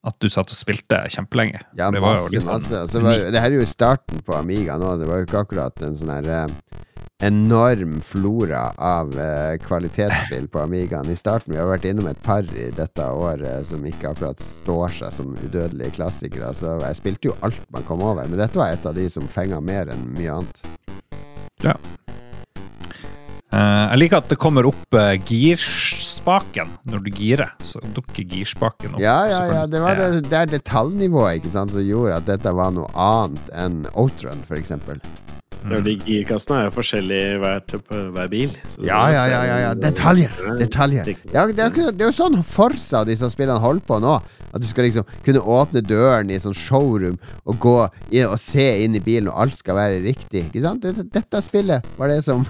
At 0.06 0.14
du 0.22 0.28
satt 0.30 0.52
og 0.52 0.54
spilte 0.54 1.00
kjempelenge. 1.10 1.64
Ja, 1.74 1.88
masse, 1.90 1.94
det 1.96 2.00
var 2.04 2.16
jo 2.20 2.26
liksom 2.30 2.52
masse. 2.52 2.78
Altså, 2.78 3.00
det, 3.00 3.04
var, 3.08 3.22
det 3.34 3.40
her 3.42 3.50
er 3.50 3.58
jo 3.58 3.66
starten 3.66 4.22
på 4.22 4.36
Amiga 4.38 4.76
nå. 4.78 4.92
Det 5.00 5.08
var 5.08 5.18
jo 5.18 5.26
ikke 5.26 5.40
akkurat 5.42 5.82
en 5.82 5.98
sånn 5.98 6.12
her 6.14 6.28
eh, 6.30 6.84
enorm 7.22 8.00
flora 8.00 8.70
av 8.76 9.14
uh, 9.18 9.56
kvalitetsspill 9.64 10.48
på 10.48 10.60
Amigaen 10.60 11.10
i 11.10 11.16
starten. 11.16 11.54
Vi 11.54 11.60
har 11.60 11.70
vært 11.70 11.88
innom 11.88 12.10
et 12.10 12.22
par 12.24 12.44
i 12.52 12.68
dette 12.76 13.08
året 13.08 13.68
som 13.70 13.84
ikke 13.88 14.12
akkurat 14.12 14.42
står 14.42 14.98
seg 14.98 15.14
som 15.16 15.36
udødelige 15.40 15.96
klassikere. 15.96 16.52
Så 16.56 16.76
jeg 16.82 16.98
spilte 17.00 17.30
jo 17.30 17.36
alt 17.46 17.62
man 17.72 17.86
kom 17.88 18.04
over, 18.04 18.28
men 18.28 18.40
dette 18.40 18.60
var 18.60 18.74
et 18.74 18.88
av 18.88 18.96
de 18.96 19.08
som 19.12 19.28
fenga 19.32 19.62
mer 19.64 19.92
enn 19.92 20.10
mye 20.16 20.40
annet. 20.40 20.66
Ja. 21.64 21.78
Uh, 23.54 23.86
jeg 23.94 24.00
liker 24.02 24.20
at 24.20 24.28
det 24.28 24.36
kommer 24.42 24.66
opp 24.68 24.96
uh, 24.98 25.14
girspaken 25.16 26.74
når 26.90 27.06
du 27.06 27.10
girer. 27.16 27.54
Så 27.64 27.80
dukker 27.96 28.26
girspaken 28.28 28.98
opp. 28.98 29.00
Ja, 29.00 29.22
ja, 29.30 29.40
ja. 29.54 29.62
Det 29.70 29.80
var 29.80 29.96
det, 29.96 30.26
det 30.28 30.42
detaljnivået 30.52 31.40
ikke 31.40 31.54
sant, 31.54 31.72
som 31.72 31.86
gjorde 31.86 32.20
at 32.20 32.28
dette 32.28 32.52
var 32.52 32.76
noe 32.76 32.90
annet 32.92 33.54
enn 33.56 33.86
Outrun, 33.94 34.44
for 34.44 34.60
de 35.86 35.94
girkassene 36.04 36.60
er 36.60 36.68
jo 36.68 36.74
forskjellige 36.76 37.38
hver, 37.42 37.62
hver 38.14 38.28
bil. 38.30 38.52
så 38.74 38.84
Ja, 38.86 39.00
ja, 39.10 39.24
ja, 39.30 39.40
ja, 39.48 39.56
ja. 39.64 39.72
Detaljer. 39.74 40.36
Detaljer. 40.60 41.10
Ja, 41.32 41.46
det, 41.50 41.58
er, 41.58 41.90
det 41.92 42.06
jo 42.06 42.12
sånn 42.14 42.38
Forsa 42.46 43.02
og 43.02 43.10
disse 43.10 43.30
spillene 43.32 43.58
holder 43.62 43.86
på 43.88 43.98
nå. 44.04 44.18
At 44.52 44.62
du 44.62 44.68
skal 44.68 44.86
liksom 44.86 45.08
kunne 45.26 45.42
åpne 45.42 45.82
døren 45.84 46.30
i 46.30 46.38
sånn 46.40 46.56
showroom 46.56 47.18
og 47.44 47.58
gå 47.60 47.76
og 47.82 48.38
se 48.40 48.68
inn 48.84 48.96
i 48.96 49.02
bilen, 49.02 49.28
og 49.32 49.46
alt 49.46 49.58
skal 49.58 49.76
være 49.80 50.00
riktig. 50.06 50.46
Ikke 50.48 50.64
sant? 50.64 50.86
Dette, 50.86 51.08
dette 51.12 51.42
spillet 51.44 51.84
var 51.98 52.12
det 52.12 52.22
som 52.26 52.46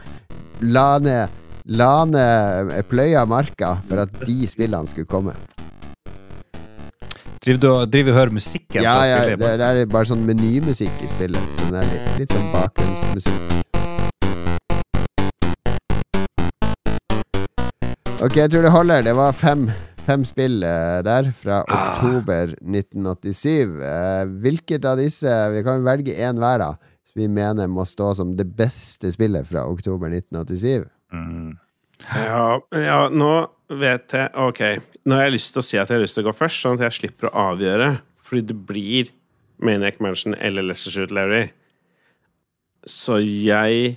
la 0.60 0.96
ned 1.02 1.42
La 1.66 2.04
ned 2.06 2.68
pløya 2.86 3.24
marka 3.26 3.72
for 3.88 3.98
at 4.04 4.12
de 4.22 4.46
spillene 4.46 4.86
skulle 4.86 5.08
komme. 5.10 5.32
Driver 7.46 7.60
du 7.62 7.66
og 7.70 7.92
driver 7.92 8.10
og 8.10 8.16
hører 8.18 8.30
musikken? 8.34 8.82
Ja, 8.82 9.04
ja, 9.06 9.18
det, 9.30 9.38
det 9.38 9.66
er 9.66 9.86
bare 9.86 10.08
sånn 10.08 10.24
menymusikk 10.26 10.96
i 10.98 11.06
spillet. 11.06 11.52
Så 11.54 11.68
det 11.70 11.78
er 11.78 11.92
litt, 11.92 12.08
litt 12.18 12.32
sånn 12.34 12.48
bakgrunnsmusikk. 12.50 13.52
Ok, 18.18 18.40
jeg 18.40 18.50
tror 18.50 18.66
det 18.66 18.74
holder. 18.74 19.06
Det 19.06 19.14
var 19.14 19.38
fem, 19.38 19.62
fem 20.08 20.26
spill 20.26 20.58
uh, 20.66 20.98
der 21.06 21.30
fra 21.38 21.60
oktober 21.70 22.56
1987. 22.66 23.78
Uh, 23.78 24.26
hvilket 24.42 24.82
av 24.90 24.98
disse 24.98 25.30
Vi 25.54 25.62
kan 25.70 25.86
velge 25.86 26.18
én 26.18 26.42
hver, 26.42 26.58
da. 26.64 26.72
Som 27.06 27.22
vi 27.22 27.30
mener 27.30 27.70
må 27.70 27.86
stå 27.86 28.10
som 28.18 28.34
det 28.34 28.48
beste 28.58 29.14
spillet 29.14 29.46
fra 29.46 29.68
oktober 29.70 30.10
1987. 30.10 30.90
Mm. 31.14 31.54
Ja, 32.10 32.58
ja, 32.74 33.04
nå 33.06 33.36
vet 33.70 34.14
jeg 34.14 34.30
Ok, 34.38 34.62
nå 35.06 35.18
har 35.18 35.28
jeg 35.28 35.36
lyst 35.36 35.54
til 35.54 35.62
å 35.62 35.66
si 35.66 35.78
at 35.80 35.90
jeg 35.90 35.98
har 35.98 36.04
lyst 36.04 36.18
til 36.18 36.26
å 36.26 36.30
gå 36.30 36.36
først, 36.36 36.62
sånn 36.62 36.78
at 36.78 36.86
jeg 36.88 36.98
slipper 37.00 37.30
å 37.30 37.52
avgjøre. 37.52 37.90
Fordi 38.26 38.42
det 38.48 38.58
blir 38.68 39.12
Maniac 39.62 40.00
Mansion 40.02 40.36
eller 40.38 40.66
Lesser 40.66 40.94
Shoot 40.94 41.14
Larry. 41.14 41.48
Så 42.86 43.18
jeg 43.22 43.96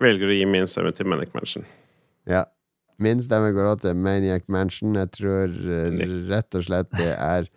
velger 0.00 0.30
å 0.30 0.36
gi 0.36 0.46
min 0.48 0.68
stemme 0.70 0.92
til 0.96 1.08
Maniac 1.10 1.34
Mansion. 1.36 1.66
Ja. 2.28 2.46
Min 3.00 3.20
stemme 3.24 3.52
går 3.56 3.70
også 3.70 3.88
til 3.88 4.00
Maniac 4.04 4.44
Mansion. 4.52 4.96
Jeg 4.98 5.12
tror 5.16 5.48
eh, 5.48 6.04
rett 6.28 6.56
og 6.56 6.66
slett 6.66 6.90
det 6.98 7.14
er 7.16 7.48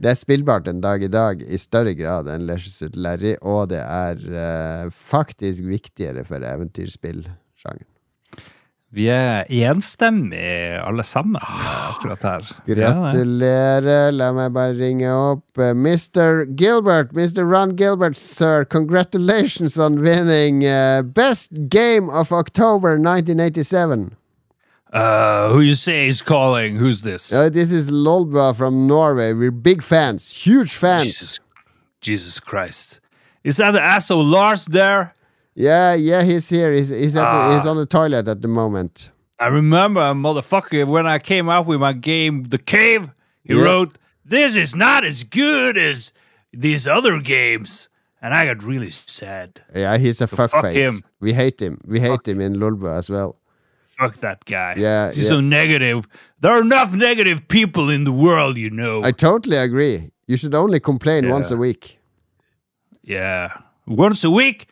Det 0.00 0.08
er 0.10 0.16
spillbart 0.16 0.66
en 0.70 0.80
dag 0.80 1.02
i 1.04 1.10
dag 1.12 1.42
i 1.44 1.58
større 1.60 1.92
grad 1.94 2.30
enn 2.32 2.46
Lesher 2.48 2.72
Suit 2.72 2.94
Larry, 2.96 3.34
og 3.44 3.68
det 3.68 3.82
er 3.84 4.22
uh, 4.32 4.86
faktisk 4.88 5.66
viktigere 5.68 6.24
for 6.24 6.40
eventyrspillsjangeren. 6.40 7.89
Vi 8.90 9.04
er 9.06 9.44
enstemmige 9.46 10.80
alle 10.82 11.04
sammen 11.06 11.36
akkurat 11.38 12.24
her. 12.26 12.46
Gratulerer. 12.66 14.10
La 14.10 14.32
meg 14.34 14.50
bare 14.56 14.74
ringe 14.74 15.06
opp 15.14 15.58
eh, 15.62 15.70
Mr. 15.78 16.42
Gilbert. 16.58 17.12
Mr. 17.14 17.44
Ron 17.46 17.76
Gilbert, 17.78 18.18
sir. 18.18 18.64
Congratulations 18.64 19.78
on 19.78 20.00
winning 20.02 20.64
eh, 20.64 21.02
Best 21.02 21.68
Game 21.70 22.10
of 22.10 22.32
October 22.32 22.98
1987. 22.98 24.16
Uh, 24.92 25.50
who 25.52 25.60
you 25.60 25.74
say 25.74 26.08
is 26.08 26.20
calling? 26.20 26.74
Who's 26.74 27.02
this? 27.02 27.32
Uh, 27.32 27.48
this 27.48 27.70
is 27.70 27.92
Lolba 27.92 28.56
from 28.56 28.88
Norway. 28.88 29.32
We're 29.32 29.52
big 29.52 29.82
fans, 29.82 30.32
huge 30.34 30.74
fans. 30.74 31.04
Jesus, 31.04 31.40
Jesus 32.00 32.40
Christ. 32.40 32.98
Is 33.44 33.56
that 33.58 33.70
the 33.70 33.80
asshole 33.80 34.24
Lars 34.24 34.66
there? 34.66 35.14
Yeah, 35.54 35.94
yeah, 35.94 36.22
he's 36.22 36.48
here. 36.48 36.72
He's 36.72 36.88
he's, 36.90 37.16
at 37.16 37.30
the, 37.30 37.36
Ah. 37.36 37.52
he's 37.54 37.66
on 37.66 37.76
the 37.76 37.86
toilet 37.86 38.28
at 38.28 38.40
the 38.42 38.48
moment. 38.48 39.10
I 39.38 39.46
remember, 39.48 40.00
motherfucker, 40.14 40.86
when 40.86 41.06
I 41.06 41.18
came 41.18 41.48
out 41.48 41.66
with 41.66 41.80
my 41.80 41.92
game, 41.94 42.44
The 42.44 42.58
Cave, 42.58 43.08
he 43.42 43.54
Yeah. 43.54 43.62
wrote, 43.62 43.96
This 44.24 44.56
is 44.56 44.76
not 44.76 45.04
as 45.04 45.24
good 45.24 45.76
as 45.76 46.12
these 46.52 46.86
other 46.86 47.18
games. 47.20 47.88
And 48.22 48.32
I 48.34 48.44
got 48.44 48.62
really 48.62 48.90
sad. 48.90 49.60
Yeah, 49.74 49.96
he's 49.98 50.20
a 50.20 50.26
fuck 50.26 50.50
fuckface. 50.52 50.74
him. 50.74 51.00
We 51.20 51.32
hate 51.32 51.60
him. 51.60 51.78
We 51.86 51.98
hate 52.00 52.28
him 52.28 52.40
in 52.40 52.56
Lolbua 52.56 52.98
as 52.98 53.08
well. 53.10 53.36
Fuck 53.98 54.16
that 54.16 54.44
guy. 54.44 54.74
Yeah, 54.76 55.06
He's 55.06 55.22
yeah. 55.22 55.28
so 55.30 55.40
negative. 55.40 56.06
There 56.40 56.52
are 56.52 56.60
enough 56.60 56.94
negative 56.94 57.48
people 57.48 57.88
in 57.90 58.04
the 58.04 58.12
world, 58.12 58.56
you 58.58 58.70
know. 58.70 59.02
I 59.02 59.10
totally 59.12 59.56
agree. 59.56 60.10
You 60.26 60.36
should 60.36 60.54
only 60.54 60.80
complain 60.80 61.24
Yeah. 61.24 61.32
once 61.32 61.50
a 61.50 61.56
week. 61.56 61.98
yeah. 63.02 63.48
Once 63.86 64.22
a 64.22 64.30
week, 64.30 64.66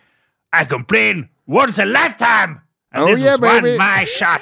I 0.53 0.65
complain 0.65 1.29
once 1.47 1.79
a 1.79 1.85
lifetime. 1.85 2.61
And 2.93 3.05
Oh, 3.05 3.07
this 3.07 3.21
yeah, 3.21 3.37
was 3.37 3.41
one 3.41 3.77
my 3.77 4.05
shot. 4.05 4.41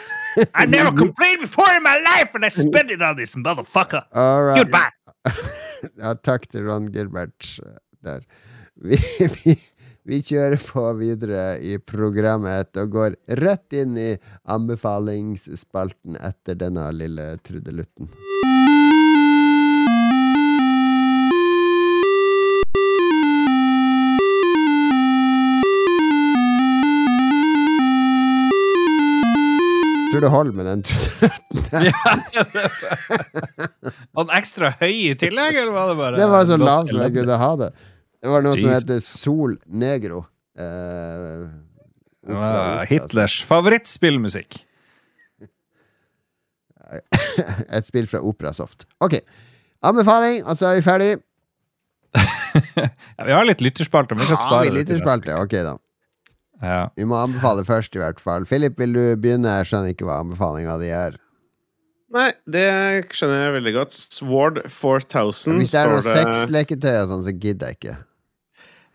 I 0.54 0.66
never 0.76 0.92
complained 0.96 1.40
before 1.40 1.70
in 1.74 1.82
my 1.82 1.96
life, 1.98 2.34
and 2.34 2.44
I 2.44 2.48
spent 2.48 2.90
it 2.90 3.02
on 3.02 3.16
this 3.16 3.34
motherfucker. 3.34 4.04
All 4.14 4.44
right. 4.44 4.62
Goodbye. 4.62 4.90
Ja, 6.00 6.14
takk 6.14 6.46
til 6.48 6.64
Ron 6.66 6.86
Gilbert 6.90 7.58
eh, 7.62 7.74
der. 8.02 8.22
Vi, 8.86 8.96
vi, 9.44 9.52
vi 10.04 10.18
kjører 10.24 10.56
på 10.60 10.82
videre 10.98 11.58
i 11.64 11.76
programmet 11.78 12.76
og 12.80 12.90
går 12.92 13.14
rett 13.40 13.76
inn 13.76 13.94
i 14.00 14.08
anbefalingsspalten 14.52 16.18
etter 16.20 16.58
denne 16.60 16.84
lille 16.96 17.30
trudelutten. 17.46 18.10
Tror 30.12 30.22
det 30.22 30.30
holder 30.30 30.54
med 30.56 30.66
den 30.70 30.82
trudelutten. 30.86 31.92
Var 34.14 34.24
den 34.26 34.32
ekstra 34.38 34.70
høy 34.80 34.92
i 35.10 35.14
tillegg, 35.18 35.58
eller 35.62 35.74
var 35.74 35.90
det 35.90 35.96
bare 36.00 36.20
Det 36.20 36.28
var 36.30 36.46
så 36.48 36.58
lav 36.60 36.86
som 36.90 37.02
jeg 37.02 37.14
kunne 37.16 37.38
ha 37.42 37.52
det. 37.62 37.70
Det 38.22 38.32
var 38.32 38.44
noe 38.46 38.58
som 38.58 38.72
heter 38.72 39.00
Sol 39.04 39.56
Negro. 39.66 40.22
Eh, 40.56 41.46
Ufra, 42.26 42.36
Ufra, 42.36 42.84
Hitlers 42.90 43.40
favorittspillmusikk. 43.46 44.60
Et 47.76 47.86
spill 47.86 48.06
fra 48.10 48.22
Operasoft. 48.22 48.86
Ok. 49.02 49.18
Anbefaling, 49.86 50.44
og 50.46 50.56
så 50.58 50.72
er 50.72 50.80
vi 50.80 50.86
ferdig. 50.86 51.10
Ja, 52.56 53.24
vi 53.28 53.32
har 53.34 53.44
litt 53.44 53.60
lytterspalte, 53.60 54.16
Har 54.16 54.62
vi 54.64 54.70
lytterspalte? 54.72 55.34
Ok, 55.36 55.52
da. 55.60 55.74
Ja. 56.62 56.88
Vi 56.96 57.04
må 57.04 57.18
anbefale 57.20 57.64
først, 57.68 57.94
i 57.96 58.00
hvert 58.00 58.20
fall. 58.22 58.46
Philip, 58.48 58.78
vil 58.80 58.92
du 58.96 59.02
begynne? 59.20 59.58
Jeg 59.60 59.68
skjønner 59.70 59.92
ikke 59.92 60.06
hva 60.08 60.20
anbefalinga 60.24 60.78
di 60.80 60.88
er. 60.96 61.18
Nei, 62.16 62.30
det 62.48 62.66
skjønner 63.12 63.42
jeg 63.44 63.54
veldig 63.58 63.72
godt. 63.76 63.92
Sword 63.98 64.60
4000 64.72 65.58
Hvis 65.60 65.74
det 65.74 65.80
er 65.82 65.90
noe 65.90 66.00
står 66.00 66.14
det 66.14 66.36
sexleketøy 66.38 66.92
og 67.02 67.08
sånn, 67.10 67.24
så 67.26 67.34
gidder 67.36 67.72
jeg 67.72 67.80
ikke. 67.80 67.96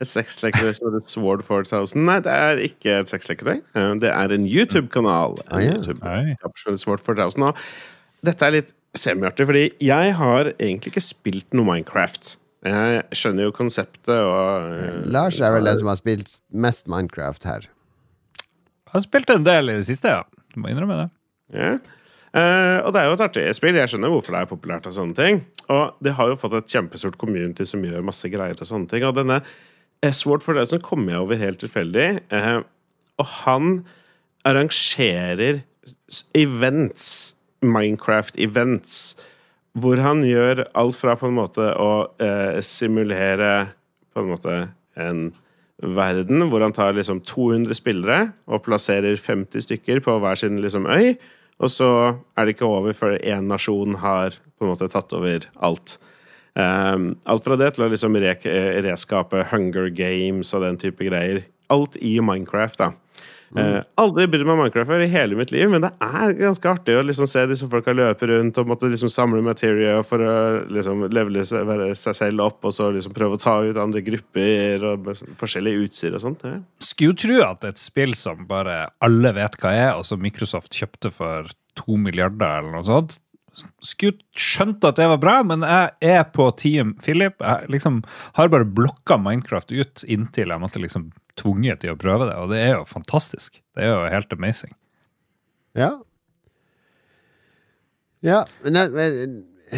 Et 0.01 0.09
sexleketøy 0.09 0.71
som 0.73 0.87
heter 0.89 1.05
Sword 1.11 1.43
4000. 1.45 2.01
Nei, 2.07 2.17
det 2.25 2.33
er 2.33 2.61
ikke 2.65 2.95
et 3.03 3.11
sexleketøy. 3.11 3.59
Eh, 3.77 3.91
Det 4.01 4.09
er 4.09 4.33
en 4.33 4.47
YouTube-kanal. 4.49 5.37
Ah, 5.51 5.61
ja. 5.61 5.75
YouTube-skap 5.77 6.57
som 6.63 6.77
Sword 6.81 7.03
4000. 7.05 7.51
Og 7.51 7.59
dette 8.25 8.47
er 8.47 8.55
litt 8.57 8.73
semiartig, 8.97 9.45
fordi 9.45 9.67
jeg 9.85 10.15
har 10.17 10.49
egentlig 10.57 10.95
ikke 10.95 11.03
spilt 11.05 11.53
noe 11.53 11.67
Minecraft. 11.69 12.37
Jeg 12.61 13.17
skjønner 13.17 13.47
jo 13.47 13.53
konseptet 13.55 14.13
og 14.13 14.67
uh, 14.69 14.99
Lars 15.09 15.39
er 15.41 15.53
vel 15.55 15.65
den 15.65 15.79
som 15.79 15.89
har 15.89 15.97
spilt 15.97 16.35
mest 16.53 16.89
Minecraft 16.91 17.47
her. 17.49 17.65
Jeg 18.85 18.93
har 18.93 19.03
spilt 19.05 19.33
en 19.33 19.47
del 19.47 19.71
i 19.71 19.79
det 19.79 19.87
siste, 19.87 20.11
ja. 20.13 20.45
Du 20.53 20.59
må 20.61 20.69
innrømme 20.69 20.99
det. 20.99 21.07
Ja. 21.55 21.71
Uh, 22.31 22.77
og 22.85 22.93
det 22.93 23.01
er 23.01 23.09
jo 23.09 23.15
et 23.17 23.23
artig 23.25 23.47
spill. 23.57 23.75
Jeg 23.75 23.91
skjønner 23.91 24.11
hvorfor 24.13 24.35
det 24.35 24.43
er 24.43 24.51
populært. 24.51 24.85
Og 24.87 24.95
sånne 24.95 25.17
ting 25.17 25.41
Og 25.73 25.97
det 26.03 26.13
har 26.15 26.29
jo 26.29 26.37
fått 26.39 26.53
et 26.61 26.69
kjempestort 26.71 27.17
community 27.19 27.65
som 27.67 27.83
gjør 27.83 28.05
masse 28.07 28.29
greier. 28.31 28.55
Og 28.55 28.69
sånne 28.69 28.87
ting 28.91 29.03
Og 29.07 29.17
denne 29.17 29.41
S-Word 30.05 30.45
for 30.45 30.55
Dødsen 30.55 30.83
kom 30.85 31.09
jeg 31.09 31.19
over 31.19 31.41
helt 31.41 31.59
tilfeldig. 31.63 32.07
Uh, 32.31 32.61
og 33.19 33.27
han 33.41 33.73
arrangerer 34.47 35.61
events, 36.37 37.35
Minecraft-events, 37.61 38.95
hvor 39.79 40.01
han 40.03 40.23
gjør 40.27 40.65
alt 40.77 40.97
fra 40.99 41.15
på 41.19 41.29
en 41.29 41.37
måte 41.37 41.69
å 41.79 41.91
eh, 42.21 42.59
simulere 42.65 43.71
på 44.11 44.23
en 44.23 44.31
måte 44.33 44.55
en 44.99 45.29
verden 45.81 46.45
hvor 46.51 46.61
han 46.61 46.75
tar 46.75 46.93
liksom 46.97 47.23
200 47.25 47.77
spillere 47.77 48.19
og 48.51 48.63
plasserer 48.65 49.17
50 49.17 49.65
stykker 49.65 50.01
på 50.05 50.17
hver 50.21 50.37
sin 50.39 50.59
liksom 50.61 50.87
øy. 50.91 51.15
Og 51.61 51.69
så 51.71 51.89
er 52.37 52.45
det 52.45 52.55
ikke 52.55 52.69
over 52.69 52.95
før 52.97 53.17
én 53.17 53.49
nasjon 53.49 53.99
har 54.01 54.35
på 54.57 54.65
en 54.65 54.73
måte 54.73 54.89
tatt 54.91 55.13
over 55.13 55.45
alt. 55.61 55.97
Um, 56.51 57.13
alt 57.29 57.45
fra 57.45 57.55
det 57.55 57.69
til 57.75 57.85
å 57.85 57.91
liksom 57.91 58.17
re 58.19 58.33
reskape 58.83 59.45
Hunger 59.53 59.87
Games 59.95 60.51
og 60.57 60.65
den 60.65 60.79
type 60.81 61.05
greier. 61.07 61.45
Alt 61.71 61.95
i 62.01 62.17
Minecraft, 62.19 62.81
da. 62.81 62.91
Eh, 63.59 63.81
aldri 63.99 64.27
brydd 64.31 64.45
meg 64.45 64.53
om 64.53 64.61
Minecraft 64.61 64.87
før 64.87 65.03
i 65.03 65.09
hele 65.11 65.35
mitt 65.35 65.51
liv, 65.51 65.67
men 65.71 65.83
det 65.83 65.91
er 66.05 66.35
ganske 66.39 66.69
artig 66.71 66.95
å 66.95 67.03
liksom 67.03 67.27
se 67.27 67.43
disse 67.49 67.67
folka 67.71 67.91
løpe 67.95 68.29
rundt 68.29 68.59
og 68.61 68.69
måtte 68.71 68.87
liksom 68.91 69.11
samle 69.11 69.41
materia 69.43 69.97
for 70.07 70.23
å 70.23 70.35
liksom 70.71 71.03
levele 71.11 71.43
seg, 71.47 72.15
selv 72.15 72.45
opp, 72.45 72.61
og 72.67 72.75
så 72.75 72.87
liksom 72.95 73.15
prøve 73.15 73.35
å 73.35 73.41
ta 73.41 73.57
ut 73.65 73.79
andre 73.81 74.03
grupper 74.05 74.85
og 74.93 75.11
forskjellige 75.41 75.87
utstyr 75.87 76.15
og 76.15 76.23
sånt. 76.23 76.45
Ja. 76.47 76.61
Skulle 76.83 77.17
tro 77.19 77.41
at 77.47 77.67
et 77.67 77.81
spill 77.81 78.15
som 78.17 78.45
bare 78.47 78.85
alle 79.03 79.33
vet 79.35 79.59
hva 79.59 79.75
er, 79.75 79.91
og 79.97 80.07
som 80.07 80.23
Microsoft 80.23 80.77
kjøpte 80.77 81.11
for 81.15 81.51
to 81.75 81.99
milliarder 81.99 82.61
eller 82.61 82.77
noe 82.77 82.87
sånt, 82.87 83.19
skulle 83.83 84.19
skjønt 84.37 84.83
at 84.87 84.99
det 84.99 85.07
var 85.11 85.19
bra, 85.21 85.37
men 85.47 85.65
jeg 85.65 86.13
er 86.13 86.23
på 86.33 86.47
Team 86.59 86.93
Philip. 87.03 87.41
Jeg 87.43 87.71
liksom 87.73 88.01
har 88.37 88.51
bare 88.53 88.67
blokka 88.67 89.17
Minecraft 89.19 89.73
ut 89.73 90.05
inntil 90.07 90.53
jeg 90.53 90.63
måtte 90.63 90.81
liksom 90.81 91.09
tvunget 91.39 91.83
til 91.83 91.93
å 91.93 91.99
prøve 91.99 92.27
det, 92.29 92.37
og 92.39 92.51
det 92.51 92.61
er 92.61 92.73
jo 92.75 92.87
fantastisk. 92.89 93.61
Det 93.75 93.85
er 93.85 93.93
jo 93.93 94.09
helt 94.11 94.33
amazing. 94.35 94.73
Ja. 95.77 95.93
Ja, 98.21 98.43
men 98.63 98.77
det, 98.77 98.87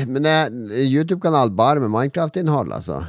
men 0.10 0.26
det 0.26 0.32
er 0.32 0.88
YouTube-kanal 0.88 1.54
bare 1.56 1.84
med 1.84 1.94
Minecraft-innhold, 1.94 2.74
altså. 2.76 3.04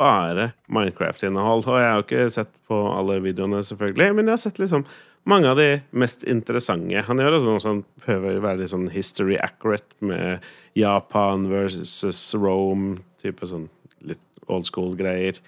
Bare 0.00 0.50
Minecraft-innhold. 0.72 1.66
Og 1.68 1.78
jeg 1.78 1.88
har 1.88 2.00
jo 2.00 2.06
ikke 2.06 2.30
sett 2.34 2.52
på 2.68 2.78
alle 2.96 3.20
videoene, 3.22 3.62
selvfølgelig, 3.66 4.14
men 4.16 4.30
jeg 4.30 4.38
har 4.38 4.44
sett 4.48 4.62
liksom 4.62 4.86
mange 5.28 5.50
av 5.50 5.58
de 5.60 5.68
mest 5.94 6.24
interessante. 6.28 7.04
Han 7.06 7.22
gjør 7.22 7.38
Altså 7.38 7.48
noe 7.48 7.62
som 7.62 7.82
prøver 8.02 8.38
å 8.38 8.44
være 8.44 8.62
litt 8.62 8.72
sånn 8.72 8.90
history 8.92 9.38
accurate 9.42 9.94
med 10.04 10.44
Japan 10.78 11.48
versus 11.52 12.20
Rome, 12.34 12.98
type 13.22 13.46
sånn 13.46 13.68
litt 14.08 14.22
old 14.50 14.66
school-greier. 14.68 15.38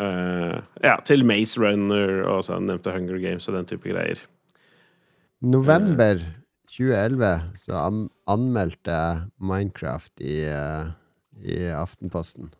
Uh, 0.00 0.58
ja, 0.82 0.96
til 1.06 1.22
Maze 1.28 1.60
Runner 1.60 2.22
og 2.26 2.42
så 2.46 2.56
han 2.56 2.66
nevnte 2.70 2.94
Hunger 2.94 3.20
Games 3.22 3.46
og 3.50 3.58
den 3.58 3.68
type 3.70 3.86
greier. 3.86 4.22
November 5.42 6.22
2011 6.72 7.60
så 7.60 7.76
an 7.82 8.06
anmeldte 8.30 8.94
jeg 8.94 9.22
Minecraft 9.42 10.24
i, 10.24 10.40
uh, 10.48 10.90
i 11.44 11.60
Aftenposten. 11.76 12.50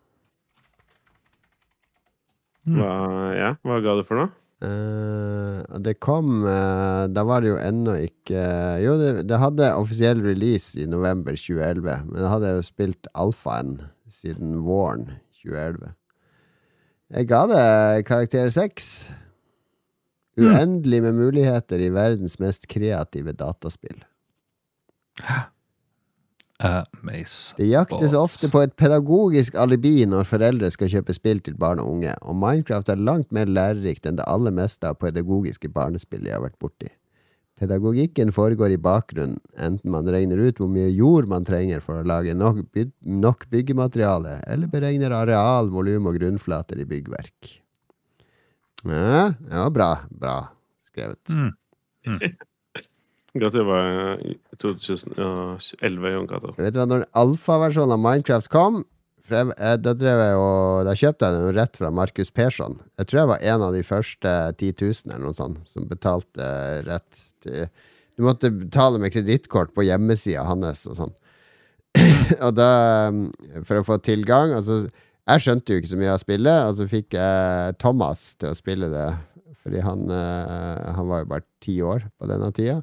Hva, 2.62 2.92
ja, 3.34 3.50
hva 3.66 3.80
ga 3.82 3.96
du 3.98 4.04
for 4.06 4.20
noe? 4.20 4.30
Eh, 4.62 5.78
det 5.82 5.96
kom 5.98 6.44
uh, 6.46 7.08
Da 7.10 7.24
var 7.26 7.42
det 7.42 7.50
jo 7.50 7.56
ennå 7.58 7.96
ikke 8.04 8.42
Jo, 8.84 8.94
det, 9.00 9.24
det 9.26 9.40
hadde 9.42 9.72
offisiell 9.74 10.20
release 10.22 10.78
i 10.78 10.86
november 10.86 11.34
2011, 11.34 12.04
men 12.06 12.20
da 12.20 12.30
hadde 12.30 12.50
jeg 12.50 12.60
jo 12.60 12.68
spilt 12.68 13.10
alfaen 13.18 13.74
siden 14.12 14.60
våren 14.62 15.08
2011. 15.40 15.94
Jeg 17.16 17.28
ga 17.30 17.40
det 17.48 17.64
karakter 18.06 18.52
seks. 18.52 18.86
Uendelig 20.36 21.00
med 21.04 21.16
muligheter 21.16 21.80
i 21.82 21.90
verdens 21.92 22.38
mest 22.40 22.68
kreative 22.70 23.34
dataspill. 23.36 23.98
Amaze. 26.62 27.56
Det 27.58 27.66
jaktes 27.66 28.14
ofte 28.14 28.48
på 28.52 28.62
et 28.62 28.74
pedagogisk 28.78 29.56
alibi 29.58 30.04
når 30.06 30.28
foreldre 30.30 30.70
skal 30.70 30.90
kjøpe 30.92 31.16
spill 31.16 31.42
til 31.42 31.56
barn 31.58 31.82
og 31.82 31.90
unge, 31.96 32.14
og 32.22 32.38
Minecraft 32.38 32.92
er 32.92 33.02
langt 33.02 33.32
mer 33.34 33.50
lærerikt 33.50 34.06
enn 34.06 34.20
det 34.20 34.26
aller 34.30 34.54
meste 34.54 34.86
av 34.86 35.00
pedagogiske 35.02 35.72
barnespill 35.74 36.28
jeg 36.28 36.36
har 36.36 36.44
vært 36.44 36.60
borti. 36.62 36.90
Pedagogikken 37.62 38.32
foregår 38.34 38.74
i 38.74 38.80
bakgrunnen, 38.82 39.38
enten 39.58 39.92
man 39.94 40.08
regner 40.10 40.40
ut 40.40 40.58
hvor 40.58 40.70
mye 40.70 40.88
jord 40.90 41.28
man 41.30 41.44
trenger 41.46 41.82
for 41.84 42.00
å 42.00 42.06
lage 42.06 42.34
nok, 42.34 42.62
by 42.74 42.88
nok 43.06 43.46
byggemateriale, 43.52 44.38
eller 44.50 44.70
beregner 44.72 45.14
areal, 45.14 45.70
volum 45.70 46.08
og 46.10 46.18
grunnflater 46.18 46.82
i 46.82 46.88
byggverk. 46.88 47.52
Ja, 48.86 49.28
ja 49.50 49.68
bra. 49.70 49.92
Bra 50.10 50.38
skrevet. 50.92 51.22
Mm. 51.30 51.52
Godt 52.20 52.48
det 53.32 53.64
var 53.64 54.18
i 54.20 54.34
2011, 54.60 56.10
Jon 56.12 56.28
Cato. 56.28 56.54
Vet 56.58 56.74
du 56.74 56.80
hva, 56.82 56.88
når 56.88 57.06
alfaversjonen 57.16 57.94
av 57.96 58.02
Minecraft 58.02 58.50
kom 58.52 58.82
jeg, 59.32 59.78
Da 59.84 59.92
og 60.36 60.84
Da 60.86 60.94
kjøpte 60.98 61.28
jeg 61.28 61.38
den 61.38 61.56
rett 61.56 61.78
fra 61.78 61.90
Markus 61.94 62.30
Persson. 62.30 62.80
Jeg 62.98 63.08
tror 63.08 63.20
jeg 63.20 63.30
var 63.30 63.46
en 63.54 63.64
av 63.68 63.72
de 63.72 63.82
første 63.86 64.28
10 64.58 64.74
000 64.82 65.14
eller 65.14 65.24
noe 65.24 65.36
sånt 65.36 65.62
som 65.68 65.88
betalte 65.88 66.82
rett 66.88 67.24
til 67.40 67.68
Du 68.16 68.26
måtte 68.26 68.50
betale 68.52 68.98
med 69.00 69.12
kredittkort 69.14 69.72
på 69.72 69.86
hjemmesida 69.86 70.44
hans 70.44 70.86
og 70.90 70.98
sånn. 70.98 71.14
og 72.46 72.52
da 72.56 73.10
For 73.64 73.80
å 73.80 73.86
få 73.86 73.98
tilgang 74.04 74.54
altså, 74.56 74.86
Jeg 75.28 75.44
skjønte 75.44 75.72
jo 75.72 75.80
ikke 75.80 75.92
så 75.92 76.00
mye 76.00 76.12
av 76.12 76.20
spillet, 76.20 76.64
og 76.66 76.76
så 76.76 76.88
fikk 76.90 77.14
jeg 77.16 77.76
Thomas 77.78 78.32
til 78.36 78.50
å 78.50 78.58
spille 78.58 78.88
det. 78.90 79.10
Fordi 79.62 79.78
han, 79.86 80.08
eh, 80.10 80.88
han 80.96 81.06
var 81.06 81.22
jo 81.22 81.28
bare 81.30 81.46
ti 81.62 81.76
år 81.86 82.08
på 82.18 82.26
denne 82.26 82.48
tida. 82.50 82.80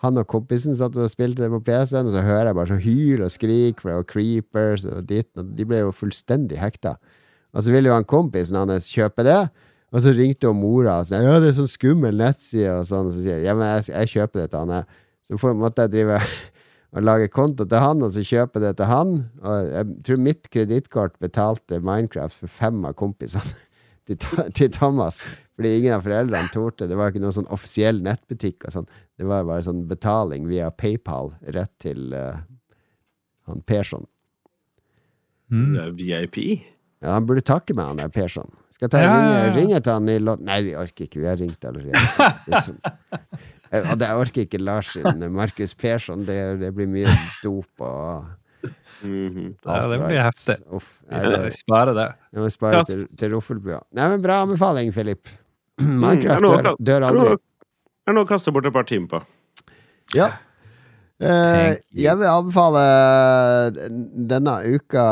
Han 0.00 0.16
og 0.16 0.28
kompisen 0.32 0.76
satt 0.76 0.96
og 0.96 1.10
spilte 1.12 1.44
det 1.44 1.50
på 1.52 1.60
PC-en, 1.66 2.08
og 2.08 2.14
så 2.14 2.22
hører 2.24 2.50
jeg 2.50 2.56
bare 2.56 2.70
så 2.70 2.78
hyl 2.80 3.24
og 3.26 3.32
skrik, 3.34 3.82
var 3.84 4.06
creepers 4.08 4.86
og 4.88 5.02
ditt, 5.08 5.28
og 5.36 5.50
de 5.58 5.66
ble 5.68 5.82
jo 5.82 5.92
fullstendig 5.92 6.60
hekta. 6.60 6.94
Og 7.52 7.66
så 7.66 7.74
ville 7.74 7.90
jo 7.90 7.96
han 7.96 8.08
kompisen 8.08 8.56
hans 8.56 8.88
kjøpe 8.94 9.26
det, 9.26 9.42
og 9.90 10.04
så 10.04 10.14
ringte 10.14 10.46
jo 10.46 10.54
mora 10.54 11.00
og 11.02 11.08
sa 11.08 11.18
ja, 11.18 11.36
det 11.42 11.50
er 11.50 11.58
sånn 11.58 11.70
skummel 11.70 12.16
nettside, 12.20 12.78
og 12.78 12.88
sånn, 12.88 13.10
og 13.10 13.16
så 13.16 13.24
sier 13.24 13.40
jeg 13.40 13.48
ja, 13.50 13.56
men 13.58 13.72
jeg, 13.74 13.90
jeg 13.90 14.12
kjøper 14.14 14.44
det 14.44 14.48
til 14.52 14.62
han, 14.62 14.74
jeg. 14.78 15.04
Så 15.30 15.52
måtte 15.58 15.84
jeg 15.84 15.94
drive 15.94 16.20
og 16.94 17.06
lage 17.06 17.30
konto 17.34 17.66
til 17.68 17.84
han, 17.84 18.04
og 18.06 18.14
så 18.14 18.24
kjøpe 18.26 18.62
det 18.62 18.72
til 18.78 18.90
han. 18.90 19.16
Og 19.42 19.72
jeg 19.74 19.96
tror 20.06 20.22
mitt 20.30 20.50
kredittkort 20.54 21.18
betalte 21.22 21.82
Minecraft 21.82 22.38
for 22.44 22.54
fem 22.60 22.80
av 22.88 22.96
kompisene 22.98 23.52
til, 24.08 24.16
til 24.56 24.72
Thomas. 24.74 25.20
Fordi 25.60 25.74
ingen 25.76 25.92
av 25.98 26.06
foreldrene 26.06 26.48
torde. 26.54 26.86
Det 26.88 26.96
var 26.96 27.10
ikke 27.12 27.20
noen 27.20 27.34
sånn 27.36 27.50
offisiell 27.52 27.98
nettbutikk. 28.06 28.64
og 28.64 28.72
sånn. 28.72 28.86
Det 29.20 29.26
var 29.28 29.44
bare 29.44 29.60
sånn 29.66 29.82
betaling 29.90 30.46
via 30.48 30.70
PayPal 30.72 31.34
rett 31.52 31.74
til 31.84 32.14
uh, 32.16 32.38
han 33.50 33.60
Persson. 33.68 34.06
Mm. 35.52 35.96
VIP. 35.98 36.38
Ja, 37.02 37.16
han 37.16 37.26
burde 37.28 37.42
takke 37.44 37.74
meg, 37.76 37.90
han 37.90 38.00
der 38.00 38.08
Persson. 38.12 38.48
Skal 38.70 38.86
jeg 38.86 38.92
ta 38.94 39.00
Ja, 39.02 39.12
ringe, 39.12 39.30
ja, 39.34 39.44
ja. 39.46 39.52
ringe 39.56 39.80
til 39.84 39.92
han 39.96 40.08
i 40.08 40.18
låt... 40.22 40.40
Nei, 40.46 40.58
vi 40.64 40.74
orker 40.78 41.04
ikke. 41.08 41.20
Vi 41.20 41.28
har 41.28 41.36
ringt 41.40 41.64
allerede. 41.68 42.28
Det 42.46 42.60
sånn. 42.64 42.80
Og 43.92 43.96
det- 44.00 44.10
orker 44.18 44.46
ikke 44.46 44.58
Lars 44.60 44.94
sin 44.96 45.24
Markus 45.32 45.74
Persson. 45.78 46.24
Det, 46.28 46.38
det 46.60 46.72
blir 46.76 46.88
mye 46.90 47.16
dop 47.44 47.86
og 47.86 48.36
Mhm. 49.00 49.54
Ja, 49.64 49.86
det 49.88 49.96
blir 49.96 50.18
heftig. 50.20 50.58
Vi 50.60 50.76
Uff, 50.76 50.88
nei, 51.08 51.20
det, 51.24 51.38
Vi 51.46 51.52
sparer 51.56 51.94
det. 51.96 52.08
jeg 52.36 52.42
må 52.44 52.48
spare 52.52 52.74
Ja. 52.74 52.82
til, 52.84 53.06
til 53.16 53.30
Roffelbua. 53.32 53.78
Nei, 53.96 54.08
men 54.12 54.20
bra 54.20 54.42
anbefaling, 54.44 54.90
Philip. 54.92 55.24
Mm, 55.80 55.96
Minecraft 56.04 56.40
det 56.40 56.46
noe- 56.46 56.62
dør, 56.62 56.76
dør 56.90 57.08
aldri. 57.08 57.34
det 57.40 58.12
er 58.12 58.16
noe 58.16 58.24
å 58.26 58.28
kaste 58.30 58.52
bort 58.52 58.66
et 58.68 58.74
par 58.76 58.84
timer 58.88 59.08
på. 59.08 59.20
Ja. 60.16 60.30
Eh, 61.20 61.74
jeg 61.92 62.16
vil 62.16 62.30
anbefale 62.30 62.80
denne 64.30 64.54
uka 64.72 65.02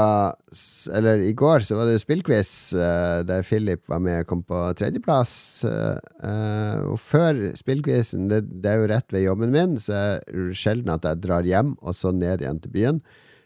Eller 0.96 1.20
i 1.20 1.34
går 1.36 1.60
så 1.66 1.76
var 1.76 1.84
det 1.90 1.98
spillquiz 2.00 2.72
eh, 2.72 3.18
der 3.28 3.42
Philip 3.44 3.82
var 3.92 4.00
med 4.00 4.22
og 4.22 4.30
kom 4.30 4.40
på 4.48 4.62
tredjeplass. 4.80 5.34
Eh, 5.68 5.98
eh, 6.24 6.78
og 6.88 6.96
før 7.04 7.42
spillquizen, 7.60 8.30
det, 8.32 8.40
det 8.64 8.72
er 8.72 8.80
jo 8.80 8.88
rett 8.94 9.12
ved 9.12 9.26
jobben 9.26 9.52
min, 9.52 9.76
så 9.76 9.92
er 10.16 10.22
det 10.32 10.56
sjelden 10.56 10.94
at 10.96 11.04
jeg 11.04 11.20
drar 11.26 11.44
hjem 11.44 11.74
og 11.82 11.92
så 11.94 12.14
ned 12.16 12.40
igjen 12.40 12.62
til 12.64 12.72
byen. 12.72 13.02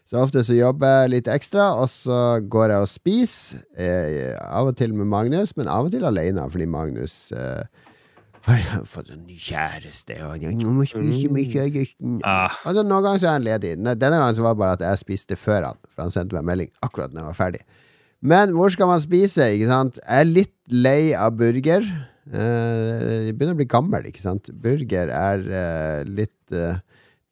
Så 0.09 0.19
ofte 0.19 0.41
så 0.43 0.55
jobber 0.57 1.03
jeg 1.03 1.11
litt 1.13 1.29
ekstra, 1.31 1.69
og 1.79 1.87
så 1.89 2.17
går 2.51 2.73
jeg 2.73 2.83
og 2.85 2.89
spiser. 2.91 3.61
Eh, 3.79 4.33
av 4.43 4.67
og 4.69 4.75
til 4.77 4.91
med 4.97 5.07
Magnus, 5.09 5.55
men 5.57 5.69
av 5.71 5.87
og 5.87 5.93
til 5.95 6.03
alene, 6.05 6.43
fordi 6.51 6.67
Magnus 6.69 7.15
eh, 7.31 7.63
har 8.43 8.83
fått 8.89 9.13
en 9.15 9.21
ny 9.23 9.37
kjæreste, 9.39 10.17
og 10.27 10.43
jeg 10.43 10.57
må 10.67 10.83
spise 10.89 11.31
mye. 11.31 11.85
Ah, 12.27 12.57
Altså, 12.67 12.83
noen 12.83 13.05
ganger 13.07 13.21
så 13.23 13.29
er 13.31 13.37
han 13.37 13.47
ledig. 13.47 13.71
Denne 13.79 14.17
gangen 14.19 14.35
så 14.35 14.43
var 14.43 14.57
det 14.57 14.61
bare 14.65 14.75
at 14.77 14.83
jeg 14.89 15.01
spiste 15.05 15.39
før 15.39 15.69
han, 15.69 15.79
for 15.87 16.03
han 16.03 16.11
sendte 16.11 16.35
meg 16.35 16.49
melding 16.51 16.73
akkurat 16.83 17.13
når 17.15 17.23
jeg 17.23 17.29
var 17.31 17.39
ferdig. 17.39 17.63
Men 18.23 18.51
hvor 18.55 18.71
skal 18.75 18.87
man 18.91 18.99
spise, 19.03 19.47
ikke 19.55 19.71
sant? 19.71 19.97
Jeg 20.03 20.19
er 20.27 20.29
litt 20.29 20.53
lei 20.71 21.13
av 21.15 21.33
burger. 21.39 21.87
Eh, 22.31 23.27
Jeg 23.29 23.37
begynner 23.37 23.55
å 23.55 23.59
bli 23.63 23.71
gammel, 23.71 24.05
ikke 24.11 24.23
sant? 24.23 24.51
Burger 24.63 25.09
er 25.11 25.47
eh, 25.47 26.03
litt 26.07 26.51
eh, 26.55 26.77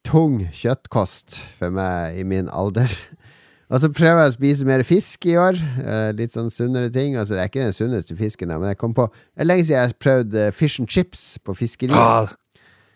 tung 0.04 0.40
kjøttkost 0.52 1.40
for 1.58 1.70
meg 1.74 2.18
i 2.20 2.24
min 2.28 2.48
alder. 2.52 2.90
Og 3.72 3.80
så 3.80 3.88
prøver 3.88 4.18
jeg 4.26 4.28
å 4.28 4.34
spise 4.34 4.66
mer 4.68 4.82
fisk 4.84 5.24
i 5.30 5.36
år. 5.40 5.56
eh, 5.80 6.10
litt 6.18 6.34
sånn 6.34 6.50
sunnere 6.52 6.90
ting. 6.92 7.14
Altså, 7.16 7.38
det 7.38 7.40
er 7.40 7.48
ikke 7.48 7.62
den 7.64 7.72
sunneste 7.76 8.16
fisken, 8.18 8.48
men 8.52 8.68
jeg 8.68 8.76
kom 8.82 8.92
på 8.92 9.06
Det 9.08 9.40
er 9.46 9.48
lenge 9.48 9.64
siden 9.64 9.78
jeg 9.80 9.88
har 9.92 10.00
prøvd 10.04 10.34
eh, 10.42 10.50
fish 10.52 10.80
and 10.82 10.90
chips 10.92 11.38
på 11.40 11.54
fiskeriet. 11.56 11.96
ah, 11.96 12.28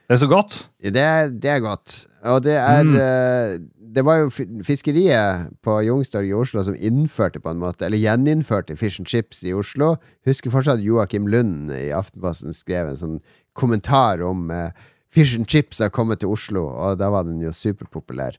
det 0.06 0.14
er 0.18 0.20
så 0.20 0.28
godt. 0.30 0.58
Det, 0.82 1.00
er- 1.02 1.30
det 1.32 1.50
er 1.50 1.60
godt. 1.64 1.94
Og 2.28 2.42
det 2.44 2.58
er 2.60 2.84
Mm. 2.84 2.94
eh, 3.00 3.58
Det 3.96 4.04
var 4.04 4.18
jo 4.18 4.28
fiskeriet 4.66 5.46
på 5.64 5.78
Youngstorget 5.86 6.28
i 6.28 6.34
Oslo 6.36 6.60
som 6.66 6.74
innførte 6.76 7.40
på 7.40 7.48
en 7.50 7.58
måte 7.62 7.86
Eller 7.86 7.96
gjeninnførte 8.02 8.76
fish 8.76 9.00
and 9.00 9.08
chips 9.08 9.40
i 9.44 9.54
Oslo. 9.56 9.94
Husker 10.26 10.50
fortsatt 10.52 10.82
Joakim 10.84 11.26
Lund 11.26 11.70
i 11.72 11.88
Aftenposten 11.96 12.52
skrev 12.52 12.90
en 12.90 13.00
sånn 13.00 13.16
kommentar 13.56 14.20
om 14.26 14.50
eh, 14.52 14.68
fish 15.16 15.38
and 15.38 15.48
chips 15.48 15.80
har 15.80 15.92
kommet 15.94 16.20
til 16.20 16.32
Oslo, 16.32 16.66
og 16.68 17.00
da 17.00 17.08
var 17.12 17.24
den 17.28 17.40
jo 17.40 17.52
superpopulær. 17.56 18.36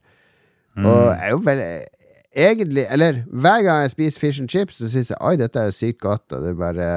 Mm. 0.78 0.86
Og 0.86 1.06
jeg 1.10 1.24
er 1.26 1.34
jo 1.34 1.46
veldig 1.46 1.70
Egentlig, 2.38 2.84
eller 2.94 3.24
hver 3.34 3.64
gang 3.66 3.80
jeg 3.82 3.94
spiser 3.96 4.22
fish 4.22 4.42
and 4.44 4.50
chips, 4.52 4.76
så 4.78 4.90
syns 4.92 5.10
jeg 5.10 5.18
oi, 5.26 5.38
dette 5.40 5.58
er 5.58 5.72
jo 5.72 5.74
sykt 5.74 6.04
godt, 6.04 6.36
og 6.36 6.44
det 6.44 6.52
bare 6.60 6.90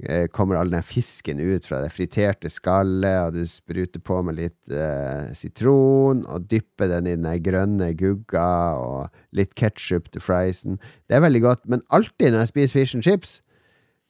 eh, 0.00 0.28
kommer 0.32 0.56
all 0.56 0.70
den 0.72 0.86
fisken 0.86 1.42
ut 1.42 1.66
fra 1.68 1.82
det 1.82 1.90
friterte 1.92 2.48
skallet, 2.48 3.18
og 3.26 3.34
du 3.34 3.42
spruter 3.50 4.00
på 4.00 4.22
med 4.24 4.38
litt 4.38 4.72
eh, 4.72 5.28
sitron, 5.36 6.22
og 6.24 6.46
dypper 6.48 6.88
den 6.94 7.10
i 7.10 7.18
den 7.18 7.28
grønne 7.44 7.90
gugga, 7.98 8.48
og 8.80 9.36
litt 9.36 9.52
ketsjup 9.58 10.08
til 10.14 10.24
friesen. 10.24 10.80
Det 11.04 11.18
er 11.18 11.26
veldig 11.26 11.44
godt, 11.44 11.66
men 11.68 11.84
alltid 11.92 12.32
når 12.32 12.46
jeg 12.46 12.52
spiser 12.54 12.78
fish 12.78 12.96
and 12.96 13.04
chips, 13.10 13.36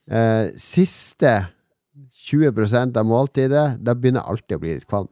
eh, 0.07 0.53
siste 0.55 1.35
20% 2.29 2.99
av 2.99 3.07
måltidet, 3.07 3.65
da 3.83 3.95
begynner 3.95 4.23
jeg 4.23 4.33
alltid 4.33 4.57
å 4.57 4.63
bli 4.63 4.75
litt 4.77 4.89
kvalm. 4.89 5.09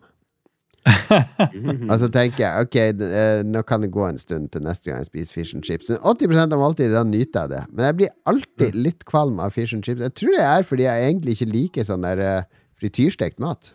Og 1.90 1.96
så 2.00 2.08
tenker 2.14 2.44
jeg 2.46 2.68
ok, 2.68 2.78
eh, 3.04 3.42
nå 3.48 3.64
kan 3.68 3.84
det 3.84 3.92
gå 3.94 4.06
en 4.08 4.20
stund 4.20 4.52
til 4.54 4.64
neste 4.64 4.90
gang 4.90 5.02
jeg 5.02 5.10
spiser 5.10 5.36
fish 5.36 5.58
and 5.58 5.66
chips. 5.68 5.90
Men 5.92 6.00
80 6.04 6.44
av 6.46 6.62
måltidet, 6.62 6.94
da 6.96 7.04
nyter 7.08 7.44
jeg 7.44 7.54
det. 7.56 7.64
Men 7.74 7.90
jeg 7.90 7.98
blir 8.02 8.14
alltid 8.32 8.78
litt 8.78 9.08
kvalm 9.10 9.42
av 9.44 9.56
fish 9.56 9.76
and 9.76 9.84
chips. 9.88 10.04
Jeg 10.06 10.16
tror 10.20 10.36
det 10.38 10.46
er 10.46 10.68
fordi 10.68 10.88
jeg 10.88 11.10
egentlig 11.10 11.36
ikke 11.38 11.52
liker 11.52 11.88
sånn 11.88 12.08
der 12.08 12.24
eh, 12.24 12.48
frityrstekt 12.80 13.42
mat. 13.44 13.74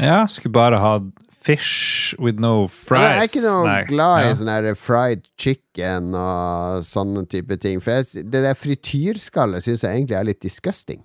Ja, 0.00 0.24
skulle 0.30 0.56
bare 0.56 0.80
ha 0.80 0.94
fish 1.40 2.14
with 2.18 2.38
no 2.38 2.66
fries. 2.68 3.00
Jeg 3.00 3.18
er 3.18 3.28
ikke 3.30 3.42
noe 3.46 3.66
Nei. 3.66 3.84
glad 3.88 4.24
i 4.24 4.28
Ja. 4.28 4.34
sånn 4.34 4.50
der 4.64 4.74
fried 4.74 5.22
chicken 5.38 6.14
og 6.14 6.82
sånne 6.84 7.26
type 7.28 7.56
ting. 7.60 7.80
For 7.80 7.92
jeg, 7.92 8.24
det 8.30 8.42
der 8.44 8.54
frityrskallet 8.54 9.62
syns 9.64 9.82
jeg 9.86 9.96
egentlig 10.02 10.18
er 10.18 10.24
litt 10.24 10.40
disgusting. 10.44 11.02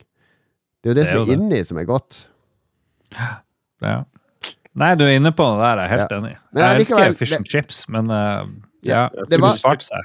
Det 0.83 0.91
er 0.91 0.93
jo 0.93 0.93
det, 0.93 0.95
Det 0.95 1.01
er 1.01 1.15
som 1.15 1.21
er 1.21 1.25
det. 1.25 1.37
inni 1.39 1.63
som 1.65 1.77
er 1.77 1.85
godt. 1.85 2.27
Ja. 3.81 4.03
Nei, 4.75 4.91
du 4.99 5.05
er 5.05 5.15
inne 5.15 5.31
på 5.31 5.45
det 5.55 5.61
der, 5.63 5.77
jeg 5.79 5.85
er 5.85 5.97
helt 5.97 6.11
Ja. 6.11 6.17
enig. 6.19 6.37
Men 6.51 6.61
Jeg 6.63 6.75
allikevel, 6.75 7.05
elsker 7.07 7.17
fish 7.17 7.35
and 7.37 7.45
chips, 7.47 7.87
men 7.89 8.11
uh, 8.11 8.45
Ja, 8.83 8.95
ja, 9.03 9.09
det 9.23 9.29
det 9.29 9.39
var- 9.41 9.57
spart 9.57 9.81
seg. 9.83 10.01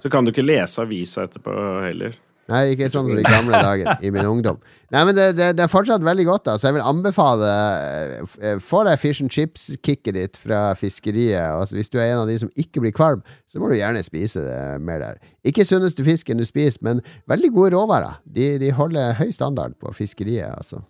Så 0.00 0.10
kan 0.10 0.24
du 0.24 0.32
ikke 0.32 0.46
lese 0.46 0.78
avisa 0.80 1.26
etterpå 1.28 1.52
heller. 1.84 2.14
Nei, 2.50 2.74
ikke 2.74 2.90
sånn 2.92 3.06
som 3.08 3.16
i 3.16 3.24
gamle 3.24 3.56
dager, 3.56 4.02
i 4.04 4.10
min 4.12 4.26
ungdom. 4.34 4.58
Nei, 4.92 5.02
men 5.08 5.16
det, 5.16 5.28
det, 5.38 5.46
det 5.56 5.64
er 5.64 5.70
fortsatt 5.72 6.04
veldig 6.04 6.26
godt, 6.28 6.44
da, 6.48 6.56
så 6.60 6.68
jeg 6.68 6.76
vil 6.76 6.84
anbefale 6.84 7.50
eh, 7.50 8.34
eh, 8.44 8.58
Få 8.62 8.82
deg 8.86 9.00
fish 9.00 9.24
and 9.24 9.32
chips-kicket 9.32 10.16
ditt 10.16 10.40
fra 10.40 10.66
fiskeriet. 10.78 11.40
Altså, 11.40 11.78
hvis 11.78 11.92
du 11.92 11.96
er 11.98 12.10
en 12.10 12.24
av 12.24 12.30
de 12.30 12.36
som 12.44 12.52
ikke 12.60 12.84
blir 12.84 12.94
kvalm, 12.96 13.24
så 13.48 13.62
må 13.62 13.70
du 13.72 13.78
gjerne 13.78 14.04
spise 14.04 14.44
det 14.44 14.58
mer 14.84 15.00
der. 15.02 15.22
Ikke 15.46 15.64
sunneste 15.66 16.04
fisken 16.06 16.40
du 16.40 16.44
spiser, 16.48 16.82
men 16.84 17.00
veldig 17.30 17.52
gode 17.54 17.72
råvarer. 17.78 18.20
De, 18.36 18.54
de 18.60 18.74
holder 18.76 19.16
høy 19.20 19.30
standard 19.34 19.78
på 19.80 19.94
fiskeriet, 19.96 20.52
altså. 20.52 20.84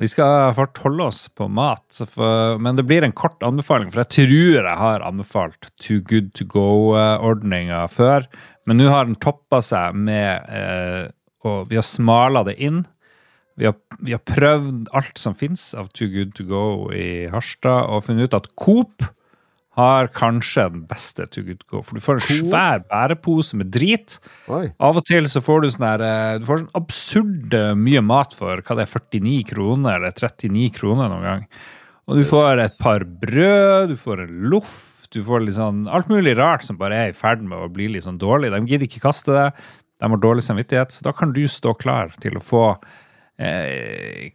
Vi 0.00 0.08
skal 0.08 0.54
fort 0.56 0.78
holde 0.80 1.10
oss 1.10 1.26
på 1.36 1.44
mat, 1.52 1.98
for, 2.08 2.56
men 2.62 2.78
det 2.78 2.86
blir 2.88 3.04
en 3.04 3.12
kort 3.12 3.42
anbefaling. 3.44 3.90
For 3.92 4.00
jeg 4.00 4.12
tror 4.14 4.64
jeg 4.64 4.78
har 4.80 5.04
anbefalt 5.04 5.68
Too 5.76 6.00
Good 6.00 6.30
To 6.38 6.46
Go-ordninga 6.48 7.82
før. 7.92 8.24
Men 8.64 8.80
nå 8.80 8.88
har 8.88 9.04
den 9.04 9.18
toppa 9.20 9.60
seg 9.64 9.96
med 9.96 10.48
eh, 10.52 11.10
Og 11.48 11.68
vi 11.70 11.76
har 11.76 11.84
smala 11.84 12.44
det 12.48 12.56
inn. 12.60 12.82
Vi 13.60 13.68
har, 13.68 13.76
vi 14.00 14.14
har 14.16 14.24
prøvd 14.24 14.88
alt 14.96 15.20
som 15.20 15.36
fins 15.36 15.70
av 15.76 15.90
Too 15.92 16.08
Good 16.12 16.32
To 16.38 16.46
Go 16.48 16.64
i 16.96 17.28
Harstad, 17.28 17.88
og 17.92 18.06
funnet 18.06 18.30
ut 18.30 18.38
at 18.40 18.48
Coop 18.56 19.04
har 19.78 20.08
kanskje 20.16 20.66
den 20.72 20.84
beste 20.90 21.26
to 21.30 21.44
Good 21.46 21.62
Go. 21.70 21.80
For 21.86 21.96
du 21.96 22.02
får 22.02 22.18
en 22.18 22.24
svær 22.26 22.82
bærepose 22.90 23.58
med 23.60 23.70
drit. 23.74 24.18
Oi. 24.50 24.64
Av 24.82 24.98
og 24.98 25.06
til 25.06 25.28
så 25.30 25.42
får 25.44 25.62
du 25.62 25.68
sånn 25.70 25.86
her 25.86 26.04
eh, 26.04 26.38
Du 26.42 26.48
får 26.48 26.64
sånn 26.64 26.72
absurd 26.78 27.54
mye 27.78 28.02
mat 28.02 28.34
for 28.36 28.62
hva 28.64 28.78
det 28.78 28.88
er, 28.88 28.90
49 28.90 29.36
kroner 29.52 30.00
eller 30.00 30.16
39 30.16 30.72
kroner 30.80 31.12
noen 31.12 31.28
gang. 31.28 31.44
Og 32.10 32.18
du 32.18 32.26
får 32.26 32.58
et 32.64 32.78
par 32.82 33.04
brød, 33.06 33.92
du 33.92 33.98
får 33.98 34.24
en 34.24 34.38
loff, 34.50 34.78
du 35.14 35.20
får 35.26 35.44
litt 35.44 35.58
sånn 35.58 35.84
alt 35.90 36.10
mulig 36.10 36.34
rart 36.38 36.64
som 36.66 36.78
bare 36.78 36.98
er 37.04 37.12
i 37.12 37.16
ferd 37.16 37.42
med 37.46 37.58
å 37.58 37.70
bli 37.70 37.86
litt 37.94 38.06
sånn 38.06 38.18
dårlig. 38.18 38.50
De 38.50 38.62
gidder 38.66 38.88
ikke 38.88 39.04
kaste 39.06 39.34
det. 39.34 39.46
De 40.00 40.10
har 40.10 40.22
dårlig 40.22 40.42
samvittighet, 40.46 40.94
så 40.94 41.06
da 41.06 41.14
kan 41.14 41.34
du 41.36 41.42
stå 41.50 41.74
klar 41.78 42.10
til 42.22 42.38
å 42.38 42.42
få 42.42 42.64
eh, 43.38 44.32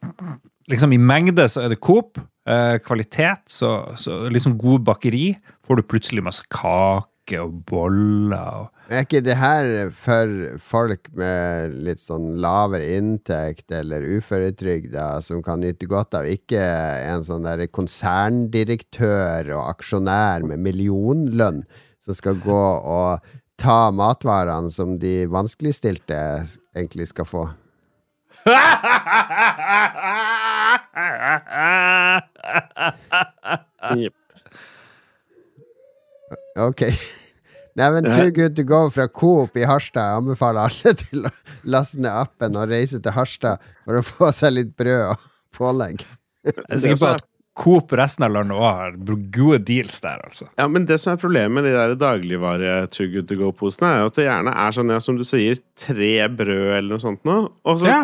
Liksom 0.72 0.96
i 0.96 1.02
mengde 1.02 1.46
så 1.52 1.66
er 1.66 1.74
det 1.74 1.82
Coop. 1.84 2.18
Eh, 2.46 2.78
kvalitet, 2.86 3.48
så, 3.50 3.96
så 3.98 4.28
liksom 4.30 4.58
god 4.62 4.84
bakeri, 4.86 5.32
får 5.66 5.80
du 5.80 5.88
plutselig 5.90 6.22
masse 6.26 6.46
kake 6.54 7.40
og 7.42 7.56
boller. 7.66 8.38
og 8.38 8.94
Er 8.94 9.02
ikke 9.02 9.24
det 9.26 9.38
her 9.40 9.90
for 9.90 10.34
folk 10.62 11.10
med 11.18 11.74
litt 11.88 12.04
sånn 12.04 12.36
lavere 12.42 13.00
inntekt 13.00 13.74
eller 13.74 14.06
uføretrygd, 14.06 14.92
da, 14.94 15.08
som 15.26 15.42
kan 15.46 15.66
nyte 15.66 15.90
godt 15.90 16.20
av, 16.20 16.30
ikke 16.30 16.62
en 16.62 17.26
sånn 17.26 17.50
der 17.50 17.66
konserndirektør 17.74 19.50
og 19.58 19.66
aksjonær 19.74 20.46
med 20.46 20.62
millionlønn 20.70 21.64
som 21.98 22.14
skal 22.14 22.38
gå 22.46 22.64
og 22.78 23.26
ta 23.58 23.90
matvarene 23.90 24.70
som 24.70 25.00
de 25.02 25.24
vanskeligstilte 25.34 26.22
egentlig 26.78 27.10
skal 27.10 27.26
få? 27.26 27.48
Jepp. 33.96 34.16
Ok. 36.60 36.82
Nei, 37.76 37.90
men 37.92 38.06
Too 38.14 38.32
good 38.32 38.56
to 38.56 38.64
go 38.64 38.86
fra 38.90 39.08
Coop 39.12 39.58
i 39.60 39.66
Harstad. 39.68 40.08
Jeg 40.08 40.22
anbefaler 40.22 40.70
alle 40.70 40.94
til 41.02 41.26
å 41.28 41.32
laste 41.68 42.00
ned 42.00 42.12
appen 42.16 42.56
og 42.56 42.70
reise 42.72 43.02
til 43.04 43.16
Harstad 43.16 43.64
for 43.84 44.00
å 44.00 44.04
få 44.06 44.30
seg 44.36 44.56
litt 44.56 44.72
brød 44.80 45.10
og 45.12 45.26
pålegg. 45.58 46.06
Jeg 46.46 46.54
er 46.70 46.80
sikker 46.86 47.02
på 47.02 47.10
at 47.18 47.26
Coop 47.56 47.94
resten 47.96 48.26
av 48.28 48.34
landet 48.36 48.56
òg 48.60 48.66
har 48.68 48.96
gode 49.32 49.62
deals 49.68 50.00
der, 50.04 50.20
altså. 50.28 50.46
Ja, 50.60 50.66
men 50.72 50.88
det 50.90 50.98
som 51.00 51.14
er 51.14 51.20
problemet 51.22 51.56
med 51.56 51.64
de 51.68 51.72
der 51.76 51.94
dagligvare 52.00 52.74
Too 52.92 53.08
Good 53.14 53.30
To 53.32 53.38
Go-posene, 53.40 53.88
er 53.94 54.02
jo 54.04 54.10
at 54.12 54.18
det 54.20 54.26
gjerne 54.28 54.52
er 54.66 54.76
sånn, 54.76 54.92
ja, 54.92 55.00
som 55.04 55.16
du 55.20 55.24
sier, 55.28 55.62
tre 55.80 56.10
brød 56.36 56.66
eller 56.78 56.90
noe 56.92 57.04
sånt 57.04 57.24
noe. 57.28 57.46
Og 57.64 57.80
så, 57.84 57.88
Ja. 57.92 58.02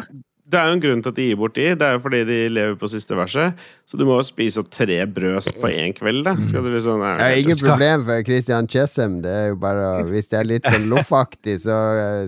Det 0.51 0.59
er 0.59 0.67
jo 0.67 0.75
en 0.75 0.83
grunn 0.83 1.01
til 1.03 1.13
at 1.13 1.17
de 1.17 1.25
gir 1.29 1.37
bort 1.39 1.55
de. 1.55 1.65
Det 1.79 1.87
er 1.87 1.95
jo 1.95 2.01
fordi 2.03 2.21
de 2.27 2.37
lever 2.51 2.75
på 2.79 2.89
siste 2.91 3.15
verset. 3.15 3.59
Så 3.87 3.99
du 3.99 4.03
må 4.07 4.17
jo 4.19 4.25
spise 4.27 4.63
tre 4.67 4.99
brød 5.07 5.51
på 5.61 5.71
én 5.71 5.95
kveld, 5.95 6.23
da. 6.27 6.35
Skal 6.43 6.65
du 6.67 6.71
liksom 6.73 7.03
Det 7.03 7.27
er 7.27 7.39
ingen 7.39 7.61
problem 7.61 8.05
for 8.07 8.27
Christian 8.27 8.67
Chessem. 8.71 9.19
Det 9.23 9.31
er 9.31 9.49
jo 9.53 9.59
bare 9.61 9.89
Hvis 10.09 10.31
det 10.33 10.41
er 10.41 10.49
litt 10.49 10.67
sånn 10.67 10.89
loffaktig, 10.91 11.57
så, 11.63 11.77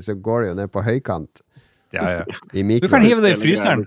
så 0.04 0.16
går 0.16 0.46
det 0.46 0.52
jo 0.54 0.60
ned 0.64 0.74
på 0.74 0.86
høykant 0.86 1.44
Ja, 1.94 2.10
ja. 2.22 2.42
i 2.56 2.64
Du 2.80 2.90
kan 2.90 3.04
hive 3.06 3.22
det 3.26 3.36
i 3.36 3.42
fryseren. 3.42 3.86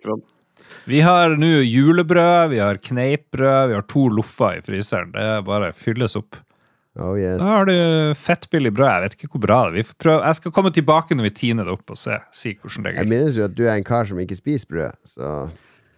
Vi 0.87 1.01
har 1.03 1.33
nå 1.35 1.65
julebrød, 1.67 2.53
vi 2.53 2.61
har 2.63 2.79
kneippbrød, 2.79 3.73
vi 3.73 3.75
har 3.75 3.87
to 3.91 4.05
loffer 4.15 4.61
i 4.61 4.63
fryseren. 4.63 5.11
Det 5.17 5.25
bare 5.49 5.73
fylles 5.75 6.15
opp. 6.21 6.39
Oh 6.97 7.13
yes. 7.19 7.41
Da 7.43 7.59
har 7.59 7.69
du 7.69 7.77
fettbillig 8.17 8.73
brød. 8.77 8.89
Jeg 8.89 9.05
vet 9.05 9.17
ikke 9.19 9.31
hvor 9.35 9.43
bra 9.45 9.61
det 9.67 9.73
er. 9.73 9.77
Vi 9.77 9.87
får 9.91 9.99
prøve. 10.01 10.25
Jeg 10.25 10.39
skal 10.41 10.55
komme 10.57 10.73
tilbake 10.73 11.17
når 11.19 11.29
vi 11.29 11.35
tiner 11.43 11.69
det 11.69 11.75
opp 11.77 11.93
og 11.93 12.01
se. 12.01 12.17
Si 12.33 12.55
hvordan 12.57 12.87
det 12.89 12.95
Jeg 12.97 13.11
minnes 13.11 13.37
jo 13.37 13.45
at 13.45 13.57
du 13.57 13.65
er 13.67 13.75
en 13.77 13.87
kar 13.87 14.09
som 14.09 14.21
ikke 14.23 14.39
spiser 14.39 14.71
brød, 14.73 15.01
så 15.05 15.33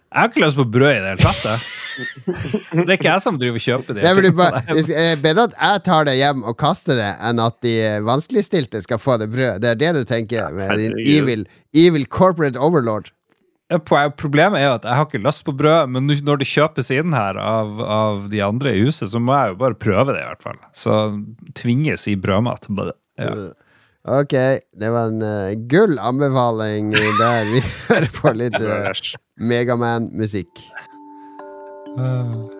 Jeg 0.09 0.17
har 0.17 0.31
ikke 0.31 0.41
lyst 0.41 0.57
på 0.57 0.65
brød 0.65 0.89
i 0.89 1.01
det 1.03 1.11
hele 1.13 1.21
tatt. 1.21 1.67
Det 1.99 2.85
er 2.87 2.95
ikke 2.95 3.11
jeg 3.11 3.21
som 3.21 3.37
driver 3.39 3.59
og 3.59 3.63
kjøper 3.63 3.95
de 3.97 4.01
Det 4.01 4.31
bare, 4.35 4.61
det 4.73 4.95
er 4.97 5.21
bedre 5.21 5.45
at 5.49 5.55
jeg 5.59 5.83
tar 5.85 6.07
det 6.07 6.15
hjem 6.17 6.43
og 6.47 6.57
kaster 6.57 6.97
det, 6.97 7.09
enn 7.29 7.41
at 7.43 7.57
de 7.65 7.75
vanskeligstilte 8.07 8.81
skal 8.81 9.01
få 9.01 9.19
det 9.21 9.29
brød. 9.33 9.61
Det 9.61 9.69
er 9.73 9.79
det 9.79 9.93
du 9.99 10.03
tenker 10.09 10.49
med 10.55 10.75
din 10.79 10.97
evil, 10.99 11.45
evil 11.75 12.07
corporate 12.07 12.59
overlord. 12.59 13.11
Problemet 13.69 14.57
er 14.57 14.65
jo 14.65 14.75
at 14.79 14.85
jeg 14.87 14.97
har 14.97 15.05
ikke 15.05 15.21
lyst 15.21 15.43
på 15.45 15.53
brød, 15.53 15.91
men 15.93 16.09
når 16.25 16.41
det 16.41 16.49
kjøpes 16.49 16.89
inn 16.95 17.13
her 17.13 17.37
av, 17.37 17.75
av 17.85 18.27
de 18.31 18.41
andre 18.41 18.73
i 18.73 18.83
huset, 18.87 19.11
så 19.11 19.21
må 19.21 19.35
jeg 19.37 19.53
jo 19.53 19.59
bare 19.61 19.77
prøve 19.77 20.15
det, 20.15 20.23
i 20.23 20.29
hvert 20.31 20.45
fall. 20.47 20.57
Så 20.73 20.95
tvinges 21.59 22.07
i 22.09 22.17
brødmat. 22.17 22.65
Ja. 23.21 23.33
Ok, 24.09 24.33
det 24.79 24.89
var 24.89 25.11
en 25.11 25.21
uh, 25.21 25.53
gull 25.69 25.99
anbefaling 26.01 26.93
der 27.19 27.49
vi 27.51 27.61
hører 27.89 28.13
på 28.15 28.31
litt 28.33 28.55
Megaman 29.49 30.07
musikk 30.17 30.49
uh, 31.99 32.58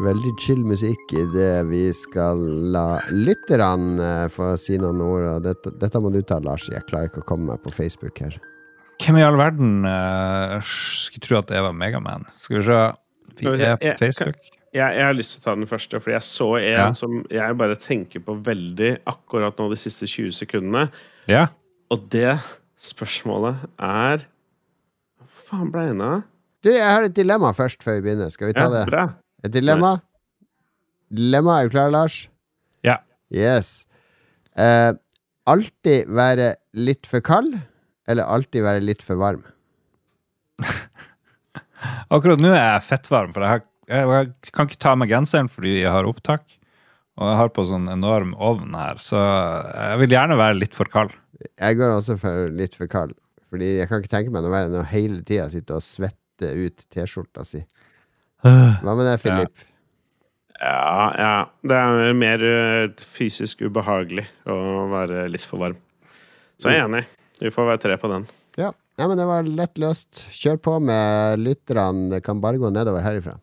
Veldig 0.00 0.30
chill 0.40 0.62
musikk 0.64 1.10
i 1.12 1.24
det 1.34 1.50
vi 1.68 1.82
skal 1.92 2.40
la 2.72 3.00
lytterne 3.12 3.98
eh, 4.24 4.28
få 4.32 4.54
si 4.60 4.78
noen 4.80 5.00
ord. 5.04 5.26
Og 5.34 5.42
dette, 5.44 5.72
dette 5.82 6.00
må 6.00 6.12
du 6.14 6.22
ta, 6.24 6.38
Lars. 6.40 6.64
Jeg 6.72 6.86
klarer 6.88 7.10
ikke 7.10 7.20
å 7.24 7.26
komme 7.28 7.50
meg 7.52 7.60
på 7.64 7.72
Facebook 7.74 8.22
her. 8.24 8.38
Hvem 9.00 9.18
i 9.20 9.24
all 9.24 9.36
verden 9.40 9.84
uh, 9.88 10.56
skulle 10.64 11.24
tro 11.24 11.38
at 11.40 11.48
det 11.52 11.60
var 11.64 11.76
Megaman? 11.76 12.24
Skal 12.40 12.58
vi 12.60 12.64
se. 12.68 12.80
Vi 13.40 13.46
jeg 13.48 13.68
er 13.68 13.78
på 13.80 13.92
Facebook. 14.00 14.40
Jeg, 14.70 14.96
jeg 14.96 15.04
har 15.04 15.16
lyst 15.16 15.34
til 15.34 15.40
å 15.40 15.44
ta 15.48 15.54
den 15.58 15.68
første, 15.70 16.00
for 16.04 16.12
jeg 16.14 16.24
så 16.28 16.48
en 16.60 16.66
Ja. 16.70 16.88
som 16.96 17.20
jeg 17.32 17.56
bare 17.58 17.76
tenker 17.80 18.22
på 18.24 18.36
veldig 18.46 18.90
akkurat 19.10 19.56
nå 19.58 19.68
de 19.72 19.78
siste 19.80 20.06
20 20.08 20.36
sekundene. 20.36 20.84
Ja. 21.28 21.46
Og 21.90 22.04
det 22.12 22.36
spørsmålet 22.80 23.64
er 23.82 24.26
Hva 25.20 25.48
faen 25.48 25.72
ble 25.74 25.88
det 25.90 26.06
av? 26.06 26.22
Du, 26.60 26.68
jeg 26.70 26.84
har 26.84 27.08
et 27.08 27.16
dilemma 27.16 27.50
først, 27.56 27.80
før 27.82 27.98
vi 27.98 28.04
begynner. 28.10 28.28
Skal 28.32 28.50
vi 28.52 28.56
ta 28.56 28.68
Ja, 28.68 28.72
det? 28.78 28.84
bra. 28.92 29.06
Et 29.44 29.52
dilemma? 29.52 29.94
Dilemma, 31.10 31.58
er 31.58 31.68
du 31.68 31.74
klar, 31.74 31.90
Lars? 31.92 32.22
ja. 32.86 32.98
Yes. 33.30 33.86
Eh, 34.58 34.92
alltid 35.50 36.10
være 36.12 36.54
litt 36.76 37.08
for 37.08 37.24
kald, 37.24 37.56
eller 38.10 38.28
alltid 38.28 38.64
være 38.66 38.84
litt 38.84 39.02
for 39.06 39.20
varm? 39.20 39.44
Akkurat 42.14 42.42
nå 42.42 42.50
er 42.52 42.60
jeg 42.60 42.86
fettvarm, 42.90 43.32
for 43.34 43.46
jeg, 43.46 43.54
har, 43.54 43.64
jeg, 43.88 44.10
jeg 44.12 44.54
kan 44.56 44.68
ikke 44.68 44.80
ta 44.82 44.94
av 44.94 45.00
meg 45.00 45.12
genseren 45.12 45.48
fordi 45.50 45.78
jeg 45.80 45.92
har 45.94 46.08
opptak. 46.08 46.44
Og 47.20 47.26
jeg 47.28 47.38
har 47.40 47.50
på 47.52 47.64
sånn 47.68 47.88
enorm 47.92 48.30
ovn 48.40 48.76
her, 48.78 49.00
så 49.02 49.18
jeg 49.20 49.98
vil 50.04 50.14
gjerne 50.14 50.38
være 50.40 50.56
litt 50.56 50.76
for 50.76 50.88
kald. 50.88 51.12
Jeg 51.50 51.76
går 51.76 51.96
også 51.98 52.16
for 52.20 52.52
litt 52.54 52.76
for 52.78 52.88
kald. 52.90 53.12
Fordi 53.50 53.74
jeg 53.80 53.90
kan 53.90 54.00
ikke 54.00 54.12
tenke 54.12 54.32
meg 54.32 54.44
noe 54.44 54.52
verre 54.52 54.70
enn 54.70 54.78
å 54.78 54.88
hele 54.88 55.20
tida 55.26 55.48
sitte 55.50 55.76
og 55.76 55.84
svette 55.84 56.52
ut 56.54 56.84
T-skjorta 56.94 57.44
si. 57.44 57.64
Hva 58.44 58.94
med 58.94 59.06
det, 59.06 59.18
Philip? 59.22 59.66
Ja, 60.60 61.14
ja. 61.16 61.34
Det 61.64 61.76
er 61.76 62.16
mer 62.16 62.44
eh, 62.44 63.04
fysisk 63.16 63.64
ubehagelig 63.64 64.26
å 64.48 64.86
være 64.92 65.24
litt 65.32 65.46
for 65.46 65.62
varm. 65.62 65.78
Så 66.60 66.72
jeg 66.72 66.82
er 66.82 66.88
enig. 66.88 67.06
Vi 67.40 67.52
får 67.52 67.70
være 67.70 67.82
tre 67.86 67.96
på 68.00 68.10
den. 68.12 68.26
Ja. 68.60 68.72
ja, 69.00 69.06
men 69.06 69.16
det 69.16 69.28
var 69.28 69.46
lett 69.48 69.80
løst. 69.80 70.26
Kjør 70.36 70.60
på 70.60 70.76
med 70.84 71.40
lytterne. 71.40 72.10
Det 72.12 72.20
kan 72.26 72.42
bare 72.42 72.60
gå 72.60 72.72
nedover 72.72 73.04
herifra. 73.04 73.38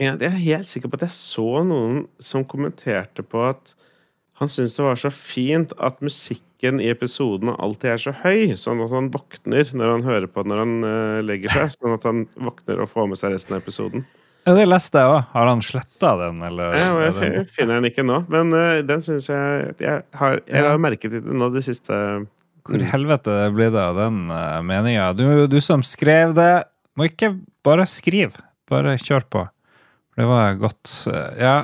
Jeg 0.00 0.18
er 0.26 0.34
helt 0.42 0.70
sikker 0.70 0.90
på 0.90 0.98
at 0.98 1.06
jeg 1.06 1.14
så 1.14 1.62
noen 1.62 2.02
som 2.18 2.42
kommenterte 2.50 3.22
på 3.22 3.44
at 3.46 3.76
han 4.40 4.50
syns 4.50 4.74
det 4.76 4.82
var 4.86 4.98
så 4.98 5.10
fint 5.14 5.72
at 5.78 6.00
musikken 6.02 6.80
i 6.82 6.88
episodene 6.90 7.54
alltid 7.62 7.90
er 7.92 8.00
så 8.02 8.12
høy, 8.24 8.54
sånn 8.58 8.80
at 8.82 8.90
han 8.90 9.10
våkner 9.14 9.68
når 9.76 9.92
han 9.92 10.04
hører 10.06 10.26
på 10.32 10.42
når 10.48 10.62
han 10.64 10.74
uh, 10.82 11.20
legger 11.22 11.52
seg. 11.54 11.74
Sånn 11.76 11.94
at 11.94 12.06
han 12.08 12.24
våkner 12.42 12.82
og 12.82 12.90
får 12.90 13.10
med 13.12 13.20
seg 13.20 13.34
resten 13.36 13.54
av 13.56 13.62
episoden. 13.62 14.06
Ja, 14.44 14.52
det 14.58 14.66
leste 14.68 15.00
jeg 15.00 15.08
òg. 15.08 15.22
Har 15.32 15.48
han 15.48 15.62
sletta 15.64 16.10
den, 16.20 16.42
eller? 16.44 16.74
Er 16.76 16.98
jeg 17.06 17.14
den- 17.20 17.46
finner 17.48 17.78
den 17.80 17.88
ikke 17.92 18.04
nå, 18.04 18.18
men 18.32 18.50
uh, 18.52 18.82
den 18.84 19.00
syns 19.06 19.30
jeg 19.30 19.74
Jeg 19.80 20.02
har, 20.20 20.40
jeg 20.50 20.66
har 20.66 20.82
merket 20.82 21.14
det 21.14 21.22
nå 21.24 21.48
de 21.54 21.62
siste 21.64 21.94
Hvor 22.64 22.80
i 22.82 22.90
helvete 22.90 23.38
blir 23.56 23.70
det 23.72 23.80
av 23.80 23.96
den 24.02 24.18
uh, 24.32 24.58
meninga? 24.66 25.12
Du, 25.16 25.24
du 25.48 25.60
som 25.64 25.80
skrev 25.84 26.34
det, 26.36 26.50
må 26.98 27.06
ikke 27.08 27.32
bare 27.64 27.86
skrive. 27.88 28.40
Bare 28.70 28.96
kjør 29.00 29.24
på. 29.32 29.46
Det 30.16 30.24
var 30.28 30.54
godt. 30.60 30.90
eh, 31.10 31.40
ja. 31.42 31.54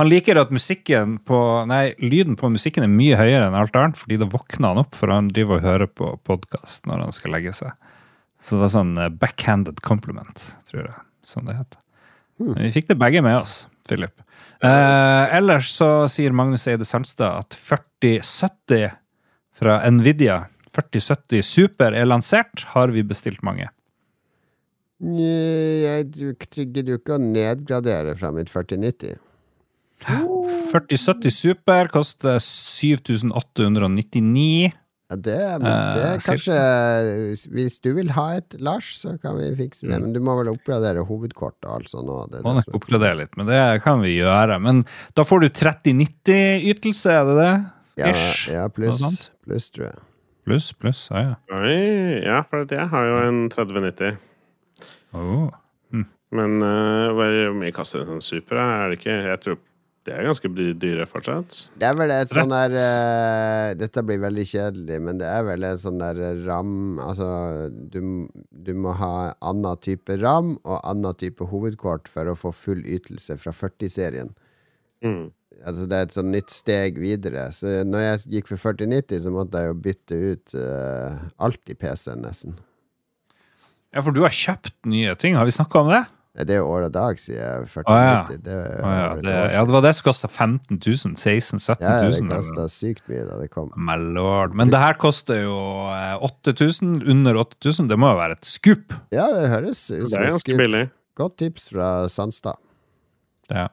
Han 0.00 0.08
liker 0.08 0.38
at 0.40 0.48
musikken 0.54 1.18
på 1.28 1.38
Nei, 1.68 1.90
lyden 2.00 2.38
på 2.40 2.48
musikken 2.48 2.86
er 2.86 2.92
mye 2.92 3.18
høyere 3.20 3.50
enn 3.50 3.56
alt 3.58 3.74
annet, 3.76 3.98
fordi 4.00 4.16
da 4.22 4.28
våkner 4.32 4.72
han 4.72 4.80
opp, 4.80 4.94
for 4.96 5.12
han 5.12 5.28
driver 5.28 5.58
og 5.58 5.66
hører 5.66 5.90
på 5.92 6.14
podkast 6.24 6.88
når 6.88 7.02
han 7.04 7.12
skal 7.12 7.34
legge 7.36 7.52
seg. 7.58 7.74
Så 8.40 8.56
det 8.56 8.62
var 8.62 8.72
sånn 8.72 8.94
eh, 8.96 9.10
backhanded 9.12 9.82
compliment, 9.84 10.46
tror 10.70 10.86
jeg, 10.86 10.96
som 11.28 11.44
det 11.44 11.58
heter. 11.58 11.82
Men 12.40 12.62
vi 12.64 12.72
fikk 12.78 12.88
det 12.88 12.96
begge 13.02 13.20
med 13.26 13.36
oss, 13.42 13.66
Philip. 13.84 14.14
Eh, 14.64 15.24
ellers 15.36 15.68
så 15.76 15.90
sier 16.08 16.32
Magnus 16.32 16.64
Eide 16.72 16.88
Sandstad 16.88 17.44
at 17.44 17.58
4070 17.60 18.94
fra 19.60 19.76
Nvidia, 19.92 20.46
4070 20.72 21.44
Super, 21.44 21.92
er 21.92 22.08
lansert. 22.08 22.64
Har 22.72 22.88
vi 22.96 23.04
bestilt 23.04 23.44
mange? 23.44 23.68
Jeg 25.00 26.10
du- 26.12 26.32
gidder 26.32 26.94
jo 26.94 26.98
ikke 27.00 27.16
å 27.18 27.20
nedgradere 27.20 28.16
fra 28.16 28.30
mitt 28.32 28.48
4090. 28.52 29.18
4070 30.06 31.30
Super 31.34 31.88
koster 31.92 32.38
7899. 32.40 34.70
Ja, 35.10 35.16
det, 35.18 35.34
det 35.34 35.66
er 35.66 36.14
Eh, 36.14 36.20
kanskje 36.22 36.54
Hvis 37.50 37.80
du 37.82 37.88
vil 37.96 38.10
ha 38.14 38.28
et, 38.38 38.54
Lars, 38.62 38.92
så 39.00 39.16
kan 39.20 39.34
vi 39.40 39.48
fikse 39.58 39.88
det. 39.88 39.98
Men 39.98 40.12
du 40.14 40.20
må 40.22 40.36
vel 40.38 40.48
oppgradere 40.52 41.02
hovedkortet 41.08 41.66
og 41.66 41.72
alt 41.80 41.88
sånt. 41.90 42.30
Det 42.32 42.44
Må 42.46 42.52
nok 42.54 42.68
er- 42.68 42.74
oppgradere 42.78 43.16
litt, 43.24 43.34
men 43.36 43.46
det 43.50 43.58
kan 43.82 44.00
vi 44.04 44.14
gjøre. 44.20 44.60
Men 44.62 44.84
da 45.18 45.22
får 45.26 45.40
du 45.42 45.48
3090-ytelse, 45.50 47.10
er 47.10 47.24
det 47.26 47.34
det? 47.40 47.54
ja, 48.00 48.06
Ish. 48.14 48.48
ja, 48.54 48.68
pluss, 48.68 49.02
plus, 49.44 49.66
tror 49.74 49.86
jeg. 49.90 49.98
Pluss, 50.46 50.70
pluss. 50.72 51.08
Ja, 51.10 51.20
ja. 51.20 51.34
Oi, 51.58 52.22
ja, 52.24 52.42
for 52.48 52.64
jeg 52.70 52.86
har 52.88 53.04
jo 53.10 53.16
en 53.28 53.48
3090. 53.50 54.16
Oh. 55.12 55.50
Men 56.30 56.62
uh, 56.62 57.10
hvor 57.10 57.34
mye 57.58 57.72
kaster 57.74 57.98
en 58.04 58.06
sånn 58.06 58.22
Super? 58.22 58.54
Er 58.62 58.88
det 58.92 59.00
ikke 59.00 59.10
Jeg 59.26 59.40
tror 59.42 59.56
det 60.10 60.16
er 60.18 60.26
ganske 60.26 60.48
dyre 60.82 61.04
fortsatt. 61.06 61.56
Det 61.78 61.86
er 61.86 61.94
vel 61.94 62.10
et 62.10 62.32
sånn 62.34 62.50
der 62.50 62.72
uh, 62.74 63.66
Dette 63.78 64.02
blir 64.02 64.18
veldig 64.24 64.44
kjedelig, 64.50 64.96
men 65.06 65.20
det 65.20 65.28
er 65.30 65.44
vel 65.46 65.66
en 65.68 65.78
sånn 65.78 66.00
der 66.02 66.18
ram 66.48 66.98
Altså, 66.98 67.28
du, 67.70 68.26
du 68.50 68.72
må 68.74 68.96
ha 68.98 69.30
annen 69.38 69.78
type 69.84 70.16
ram 70.18 70.56
og 70.64 70.80
annen 70.80 71.14
type 71.20 71.46
hovedkort 71.52 72.10
for 72.10 72.26
å 72.26 72.34
få 72.38 72.50
full 72.56 72.82
ytelse 72.82 73.38
fra 73.38 73.54
40-serien. 73.54 74.34
Mm. 75.06 75.30
Altså, 75.60 75.86
det 75.86 75.96
er 75.96 76.08
et 76.08 76.16
sånn 76.18 76.34
nytt 76.34 76.54
steg 76.54 76.98
videre. 76.98 77.46
Så 77.54 77.80
når 77.86 78.06
jeg 78.06 78.22
gikk 78.34 78.50
for 78.50 78.66
4090, 78.70 79.22
så 79.22 79.34
måtte 79.34 79.62
jeg 79.62 79.70
jo 79.70 79.80
bytte 79.86 80.22
ut 80.26 80.56
uh, 80.58 81.26
alt 81.46 81.70
i 81.70 81.78
PC-en, 81.78 82.24
nesten. 82.26 82.58
ja, 83.94 84.02
for 84.02 84.10
du 84.16 84.24
har 84.26 84.34
kjøpt 84.34 84.74
nye 84.90 85.14
ting. 85.20 85.38
Har 85.38 85.46
vi 85.46 85.54
snakka 85.54 85.84
om 85.84 85.94
det? 85.94 86.02
Det 86.30 86.54
er 86.54 86.60
jo 86.60 86.68
år 86.70 86.84
og 86.86 86.92
dag, 86.94 87.18
sier 87.18 87.40
jeg. 87.40 87.64
40, 87.72 87.90
ah, 87.90 88.04
ja. 88.06 88.18
Det, 88.30 88.52
ah, 88.54 88.92
ja, 88.94 89.06
det, 89.18 89.32
ja, 89.50 89.64
det 89.66 89.74
var 89.74 89.82
det 89.82 89.90
som 89.96 90.06
kosta 90.06 90.30
15 90.30 90.78
000. 90.78 91.16
16 91.18 91.58
000-17 91.58 91.82
000? 91.82 91.82
ja, 91.82 91.94
det 92.04 92.20
000. 92.20 92.30
kosta 92.30 92.66
sykt 92.70 93.02
mye 93.10 93.24
da 93.26 93.40
det 93.40 93.48
kom. 93.50 93.72
My 93.74 93.96
lord. 93.98 94.54
Men 94.54 94.70
det 94.70 94.78
her 94.78 94.94
koster 95.02 95.42
jo 95.42 95.58
eh, 95.90 96.14
8000. 96.30 97.00
Under 97.10 97.40
8000. 97.42 97.90
Det 97.90 97.98
må 97.98 98.12
jo 98.12 98.20
være 98.22 98.38
et 98.38 98.46
skup. 98.46 98.94
Ja, 99.10 99.26
det 99.34 99.50
høres 99.50 99.82
ut 99.90 100.06
som 100.06 100.28
et 100.28 100.38
skup. 100.44 100.56
billig. 100.62 100.86
Godt 101.18 101.36
tips 101.42 101.72
fra 101.74 101.90
Sandstad. 102.08 102.62
Ja. 103.50 103.66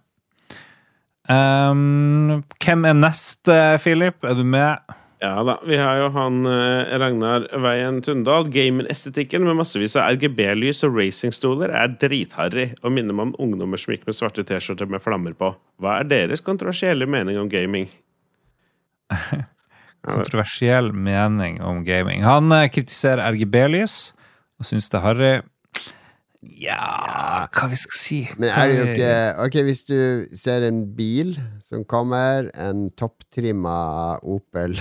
Um, 1.30 2.42
hvem 2.64 2.90
er 2.90 2.98
neste, 2.98 3.54
Philip? 3.84 4.18
Er 4.26 4.34
du 4.34 4.42
med? 4.48 4.98
Ja 5.20 5.42
da. 5.42 5.56
Vi 5.66 5.78
har 5.82 5.98
jo 5.98 6.10
han 6.14 6.46
eh, 6.46 6.94
Ragnar 7.02 7.48
Veien 7.64 8.02
Tundal. 8.06 8.52
Gaming-estetikken 8.54 9.48
med 9.48 9.58
massevis 9.58 9.96
av 9.98 10.14
RGB-lys 10.14 10.84
og 10.86 11.00
racingstoler 11.00 11.74
er 11.74 11.96
dritharry 11.98 12.68
og 12.84 12.94
minner 12.94 13.18
meg 13.18 13.32
om 13.32 13.38
ungdommer 13.48 13.82
som 13.82 13.96
gikk 13.96 14.06
med 14.06 14.18
svarte 14.18 14.46
T-skjorter 14.46 14.90
med 14.92 15.02
flammer 15.02 15.34
på. 15.38 15.56
Hva 15.82 16.00
er 16.02 16.12
deres 16.12 16.44
kontroversielle 16.46 17.10
mening 17.10 17.40
om 17.42 17.50
gaming? 17.50 17.90
Kontroversiell 20.08 20.92
mening 20.94 21.58
om 21.66 21.82
gaming. 21.88 22.22
Han 22.28 22.54
eh, 22.54 22.70
kritiserer 22.70 23.26
RGB-lys 23.34 23.98
og 24.62 24.70
syns 24.70 24.92
det 24.94 25.02
er 25.02 25.06
harry. 25.08 25.34
Ja, 26.62 27.48
hva 27.50 27.72
vi 27.72 27.82
skal 27.82 27.98
si? 27.98 28.20
Men 28.38 28.54
er 28.54 28.70
det 28.70 28.78
jo 28.78 28.86
ikke 28.94 29.14
Ok, 29.48 29.56
hvis 29.66 29.82
du 29.90 30.00
ser 30.38 30.68
en 30.68 30.84
bil 30.96 31.34
som 31.66 31.82
kommer, 31.90 32.52
en 32.54 32.92
topptrimma 32.94 34.22
Opel 34.22 34.78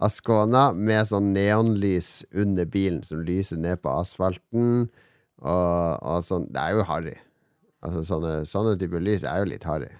Ascona 0.00 0.70
med 0.72 1.08
sånn 1.10 1.32
neonlys 1.34 2.22
under 2.32 2.68
bilen 2.68 3.02
som 3.04 3.24
lyser 3.26 3.60
ned 3.60 3.82
på 3.84 3.92
asfalten. 4.00 4.86
Og, 5.40 5.98
og 6.00 6.22
sånn 6.24 6.48
Det 6.52 6.60
er 6.60 6.76
jo 6.78 6.86
harry. 6.88 7.16
Altså, 7.80 8.04
sånne, 8.04 8.32
sånne 8.48 8.76
typer 8.80 9.02
lys 9.04 9.24
er 9.24 9.42
jo 9.42 9.50
litt 9.52 9.66
harry. 9.68 9.90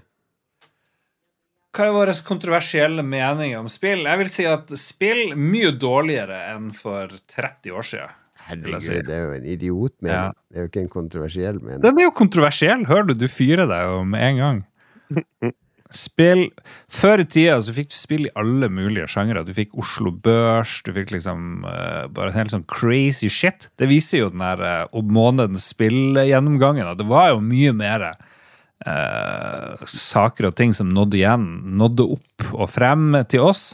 Hva 1.70 1.86
er 1.86 1.94
våre 1.94 2.14
kontroversielle 2.26 3.02
meninger 3.06 3.60
om 3.60 3.68
spill? 3.70 4.02
Jeg 4.08 4.20
vil 4.20 4.32
si 4.32 4.46
at 4.50 4.72
spill 4.80 5.36
mye 5.38 5.70
dårligere 5.78 6.40
enn 6.50 6.72
for 6.76 7.12
30 7.30 7.76
år 7.78 7.86
siden. 7.86 8.16
Herregud, 8.50 8.82
si. 8.82 8.98
Det 9.06 9.14
er 9.14 9.22
jo 9.22 9.36
en 9.36 9.46
idiotmening. 9.52 10.32
Ja. 10.32 10.48
Det 10.50 10.58
er 10.58 10.66
jo 10.66 10.70
ikke 10.72 10.82
en 10.82 10.92
kontroversiell 10.92 11.60
mening. 11.60 11.82
Den 11.84 12.00
er 12.00 12.08
jo 12.08 12.14
kontroversiell, 12.16 12.82
hører 12.88 13.12
du? 13.12 13.14
Du 13.20 13.28
fyrer 13.30 13.68
deg 13.70 13.86
jo 13.86 14.02
med 14.08 14.26
en 14.26 14.40
gang. 14.42 14.62
Spill 15.90 16.46
Før 16.92 17.22
i 17.22 17.26
tida 17.26 17.58
så 17.62 17.74
fikk 17.74 17.90
du 17.90 17.96
spill 17.98 18.28
i 18.28 18.32
alle 18.38 18.70
mulige 18.72 19.08
sjangere. 19.10 19.44
Du 19.46 19.52
fikk 19.56 19.74
Oslo 19.80 20.12
Børs, 20.14 20.80
du 20.86 20.92
fikk 20.94 21.12
liksom 21.14 21.64
uh, 21.66 22.06
bare 22.14 22.30
en 22.30 22.38
helt 22.38 22.54
sånn 22.54 22.66
crazy 22.70 23.30
shit. 23.32 23.68
Det 23.80 23.90
viser 23.90 24.24
jo 24.24 24.32
den 24.32 24.44
her 24.44 24.62
uh, 24.62 24.84
om 24.96 25.10
månedens 25.14 25.70
spillgjennomgangen. 25.74 26.92
Det 26.98 27.08
var 27.10 27.32
jo 27.32 27.42
mye 27.44 27.74
mer 27.76 28.06
uh, 28.10 29.84
saker 29.84 30.50
og 30.50 30.56
ting 30.58 30.74
som 30.76 30.90
nådde 30.94 31.20
igjen, 31.20 31.46
nådde 31.80 32.10
opp 32.16 32.50
og 32.54 32.70
frem 32.70 33.14
til 33.30 33.46
oss, 33.50 33.72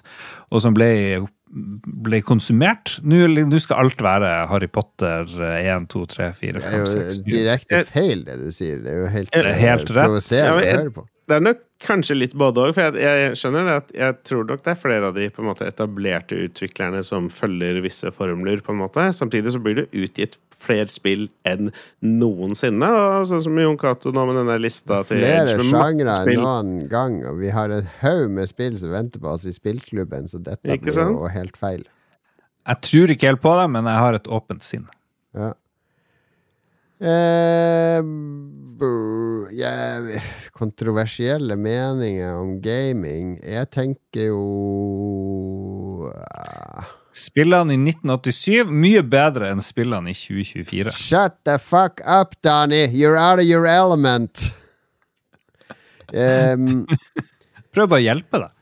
og 0.53 0.65
som 0.65 0.77
ble 0.77 0.91
ble 1.47 2.21
konsumert. 2.27 2.97
Nå 3.07 3.27
nå 3.31 3.61
skal 3.63 3.85
alt 3.85 4.03
være 4.05 4.33
Harry 4.51 4.69
Potter 4.73 5.29
eh, 5.39 5.69
1, 5.73 5.89
2, 5.93 6.03
3, 6.13 6.31
4, 6.41 6.63
5, 6.65 6.75
6 6.93 6.97
Det 6.97 7.01
er 7.01 7.07
jo 7.07 7.25
direkte 7.31 7.83
feil, 7.89 8.25
det 8.27 8.39
du 8.43 8.51
sier. 8.55 8.83
Det 8.83 8.93
er 8.93 8.99
jo 8.99 9.13
helt 9.15 9.37
helt 9.37 9.53
eh, 9.55 9.63
rett. 9.71 9.87
provoserende 9.93 10.57
å 10.57 10.81
høre 10.81 10.95
på. 10.99 11.07
Det 11.27 11.39
er 11.39 11.47
nok 11.47 11.63
kanskje 11.83 12.17
litt 12.17 12.35
både 12.39 12.63
òg, 12.63 12.73
for 12.77 12.97
jeg, 12.97 13.03
jeg 13.05 13.37
skjønner 13.39 13.67
det 13.69 13.75
at 13.83 13.91
jeg 13.99 14.17
tror 14.29 14.47
nok 14.49 14.63
det 14.65 14.73
er 14.73 14.79
flere 14.81 15.11
av 15.11 15.17
de 15.17 15.27
på 15.33 15.43
en 15.43 15.49
måte 15.51 15.67
etablerte 15.69 16.39
utviklerne 16.47 17.03
som 17.05 17.29
følger 17.33 17.83
visse 17.85 18.11
formler, 18.17 18.63
på 18.65 18.73
en 18.73 18.81
måte. 18.81 19.05
Samtidig 19.17 19.53
så 19.55 19.61
blir 19.63 19.83
det 19.83 19.87
utgitt 19.93 20.39
flere 20.57 20.89
spill 20.89 21.27
enn 21.49 21.69
noensinne. 22.01 22.89
Og 22.89 23.29
sånn 23.31 23.45
som 23.45 23.61
Jon 23.61 23.77
Cato 23.81 24.13
nå 24.15 24.25
med 24.31 24.41
denne 24.41 24.57
lista 24.63 25.03
til 25.09 25.21
Flere 25.21 25.59
sjangre 25.61 26.17
enn 26.23 26.41
noen 26.41 26.73
gang, 26.93 27.21
og 27.29 27.43
vi 27.43 27.53
har 27.53 27.75
en 27.75 27.93
haug 28.01 28.33
med 28.39 28.49
spill 28.51 28.79
som 28.81 28.95
venter 28.95 29.23
på 29.23 29.35
oss 29.37 29.45
i 29.49 29.55
spillklubben, 29.57 30.31
så 30.33 30.41
dette 30.41 30.65
Ikke 30.73 30.89
blir 30.89 31.13
jo 31.13 31.31
helt 31.37 31.61
feil. 31.61 31.85
Jeg 32.67 32.83
tror 32.89 33.13
ikke 33.15 33.31
helt 33.31 33.45
på 33.45 33.53
det, 33.61 33.69
men 33.77 33.87
jeg 33.87 34.03
har 34.03 34.17
et 34.19 34.33
åpent 34.33 34.65
sinn. 34.67 34.89
Ja. 35.37 35.53
Eh, 36.97 38.01
yeah, 39.53 40.23
kontroversielle 40.57 41.57
meninger 41.61 42.31
om 42.39 42.55
gaming 42.65 43.35
Jeg 43.45 43.69
tenker 43.69 44.31
jo 44.31 46.09
ah, 46.09 46.87
Spillene 47.13 47.77
i 47.77 47.79
1987 47.81 48.73
mye 48.73 49.03
bedre 49.05 49.51
enn 49.53 49.61
spillene 49.65 50.13
i 50.13 50.17
2024. 50.17 50.93
Shut 50.97 51.37
the 51.49 51.59
fuck 51.61 52.01
up, 52.05 52.37
Danny! 52.45 52.87
You're 52.93 53.17
out 53.17 53.41
of 53.41 53.47
your 53.49 53.67
element! 53.67 54.51
Um, 56.15 56.85
Prøv 57.75 57.89
bare 57.91 57.99
å 57.99 58.05
hjelpe 58.05 58.39
deg. 58.39 58.53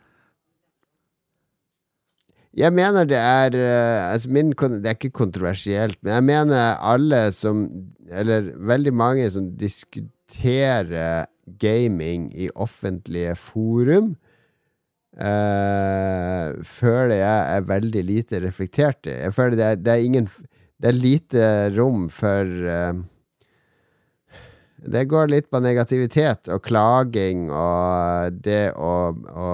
Jeg 2.54 2.70
mener 2.70 3.06
det 3.10 3.18
er 3.18 3.56
eh, 3.58 4.12
altså 4.12 4.30
min, 4.30 4.52
Det 4.54 4.86
er 4.86 4.96
ikke 4.96 5.10
kontroversielt, 5.10 5.98
men 6.02 6.14
jeg 6.14 6.24
mener 6.24 6.76
alle 6.78 7.32
som 7.34 7.68
Eller 8.10 8.52
veldig 8.56 8.94
mange 8.94 9.30
som 9.30 9.50
diskuterer 9.58 11.26
gaming 11.60 12.28
i 12.32 12.48
offentlige 12.54 13.34
forum, 13.36 14.14
uh, 15.20 16.48
føler 16.64 17.16
jeg 17.20 17.56
er 17.56 17.66
veldig 17.68 18.04
lite 18.04 18.40
reflektert 18.44 19.06
i. 19.06 19.16
Jeg 19.24 19.34
føler 19.34 19.56
det 19.56 19.64
er, 19.64 19.74
det 19.80 19.92
er 19.92 20.04
ingen 20.04 20.28
Det 20.80 20.88
er 20.90 20.96
lite 20.98 21.42
rom 21.78 22.08
for 22.10 22.44
eh, 22.44 22.94
det 24.84 25.04
går 25.08 25.30
litt 25.32 25.46
på 25.52 25.60
negativitet 25.64 26.50
og 26.52 26.60
klaging 26.66 27.46
og 27.48 28.36
det 28.44 28.74
å, 28.76 28.94
å, 29.14 29.50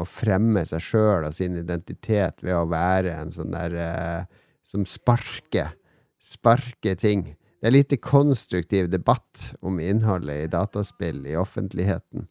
å 0.00 0.06
fremme 0.08 0.64
seg 0.68 0.80
sjøl 0.84 1.26
og 1.28 1.36
sin 1.36 1.58
identitet 1.60 2.40
ved 2.40 2.56
å 2.56 2.68
være 2.70 3.12
en 3.18 3.32
sånn 3.34 3.52
der 3.52 3.76
uh, 3.76 4.42
som 4.64 4.86
sparker. 4.88 5.74
Sparker 6.22 6.96
ting. 6.96 7.34
Det 7.60 7.68
er 7.68 7.76
lite 7.76 7.98
konstruktiv 8.00 8.88
debatt 8.90 9.52
om 9.60 9.80
innholdet 9.82 10.46
i 10.46 10.52
dataspill 10.52 11.20
i 11.28 11.36
offentligheten. 11.38 12.26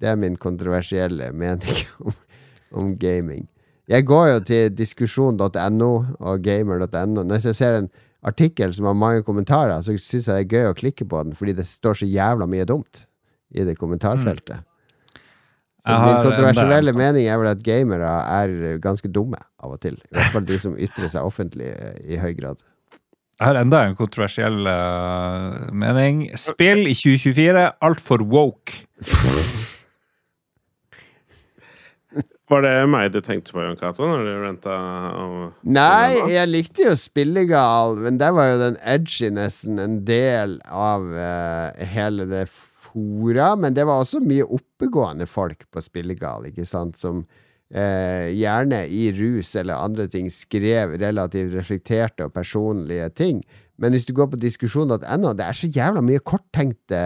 Det 0.00 0.12
er 0.12 0.20
min 0.20 0.36
kontroversielle 0.40 1.32
mening 1.32 1.80
om, 2.04 2.20
om 2.82 2.92
gaming. 3.00 3.48
Jeg 3.90 4.06
går 4.06 4.28
jo 4.34 4.42
til 4.46 4.76
diskusjon.no 4.76 5.90
og 6.20 6.44
gamer.no. 6.44 7.24
Når 7.24 7.48
jeg 7.48 7.56
ser 7.58 7.80
en 7.80 7.90
artikkel 8.26 8.74
som 8.76 8.88
har 8.90 8.98
mange 8.98 9.22
kommentarer, 9.26 9.78
så 9.82 9.94
syns 9.96 10.28
jeg 10.28 10.34
det 10.34 10.40
er 10.40 10.58
gøy 10.58 10.72
å 10.72 10.78
klikke 10.78 11.06
på 11.08 11.22
den, 11.24 11.36
fordi 11.36 11.54
det 11.60 11.68
står 11.68 12.02
så 12.02 12.08
jævla 12.08 12.48
mye 12.50 12.66
dumt 12.68 13.04
i 13.54 13.64
det 13.66 13.78
kommentarfeltet. 13.80 14.66
Så 15.80 15.94
Jeg 15.94 16.04
min 16.04 16.26
kontroversielle 16.26 16.92
mening 16.92 17.24
er 17.24 17.38
vel 17.40 17.48
at 17.54 17.62
gamere 17.64 18.10
er 18.28 18.80
ganske 18.84 19.08
dumme 19.08 19.40
av 19.64 19.78
og 19.78 19.80
til. 19.80 19.96
I 20.10 20.18
hvert 20.18 20.34
fall 20.34 20.44
de 20.44 20.58
som 20.60 20.76
ytrer 20.76 21.08
seg 21.08 21.24
offentlig 21.24 21.70
eh, 21.72 21.96
i 22.04 22.20
høy 22.20 22.34
grad. 22.36 22.60
Jeg 23.40 23.46
har 23.48 23.56
enda 23.56 23.80
en 23.88 23.96
kontroversiell 23.96 24.68
uh, 24.68 25.70
mening. 25.72 26.26
Spill 26.36 26.84
i 26.84 26.92
2024 26.92 27.64
altfor 27.88 28.26
woke. 28.28 28.82
Var 32.50 32.64
det 32.64 32.70
meg 32.90 33.12
du 33.14 33.20
tenkte 33.22 33.52
på, 33.54 33.62
Jon 33.62 33.76
Cato, 33.78 34.08
Nei, 35.70 36.16
jeg 36.32 36.50
likte 36.50 36.88
jo 36.88 36.96
Spillegal, 36.98 37.94
men 38.02 38.18
der 38.18 38.34
var 38.34 38.48
jo 38.50 38.56
den 38.64 38.78
edginessen 38.82 39.78
en 39.78 40.00
del 40.08 40.56
av 40.66 41.06
uh, 41.14 41.70
hele 41.92 42.26
det 42.30 42.48
fora. 42.50 43.54
Men 43.54 43.74
det 43.78 43.86
var 43.86 44.02
også 44.02 44.18
mye 44.24 44.42
oppegående 44.42 45.26
folk 45.30 45.62
på 45.70 45.78
Spillegal, 45.84 46.46
ikke 46.50 46.66
sant, 46.66 46.98
som 46.98 47.22
uh, 47.22 48.26
gjerne 48.34 48.82
i 48.90 49.14
rus 49.14 49.54
eller 49.54 49.78
andre 49.78 50.10
ting 50.10 50.26
skrev 50.34 50.98
relativt 50.98 51.54
reflekterte 51.54 52.26
og 52.26 52.34
personlige 52.34 53.06
ting. 53.14 53.46
Men 53.80 53.94
hvis 53.94 54.10
du 54.10 54.12
går 54.18 54.26
på 54.34 54.42
diskusjon.no, 54.42 54.98
det 55.38 55.46
er 55.46 55.54
så 55.56 55.70
jævla 55.70 56.02
mye 56.04 56.18
korttenkte 56.18 56.98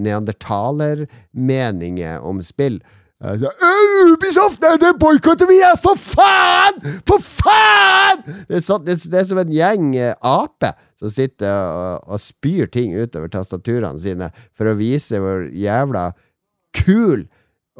neandertalermeninger 0.00 2.24
om 2.24 2.40
spill. 2.42 2.80
Så, 3.24 3.48
«Øh, 3.48 4.12
Ubisoft, 4.12 4.60
Det, 4.60 4.74
det 4.82 4.90
boikotter 5.00 5.48
vi! 5.48 5.56
her! 5.62 5.78
for 5.80 5.96
faen! 5.96 6.76
For 7.08 7.22
faen! 7.24 8.20
Det 8.48 8.58
er, 8.58 8.64
så, 8.64 8.76
det, 8.84 8.98
er- 8.98 9.10
det 9.14 9.20
er 9.22 9.28
som 9.30 9.40
en 9.40 9.52
gjeng 9.54 9.86
eh, 9.96 10.12
aper 10.20 10.74
som 11.00 11.08
sitter 11.12 11.48
og, 11.48 12.04
og 12.14 12.20
spyr 12.20 12.68
ting 12.72 12.92
utover 13.00 13.32
tastaturene 13.32 13.98
sine 14.00 14.28
for 14.52 14.68
å 14.70 14.76
vise 14.78 15.18
hvor 15.22 15.46
jævla 15.56 16.10
kul 16.76 17.24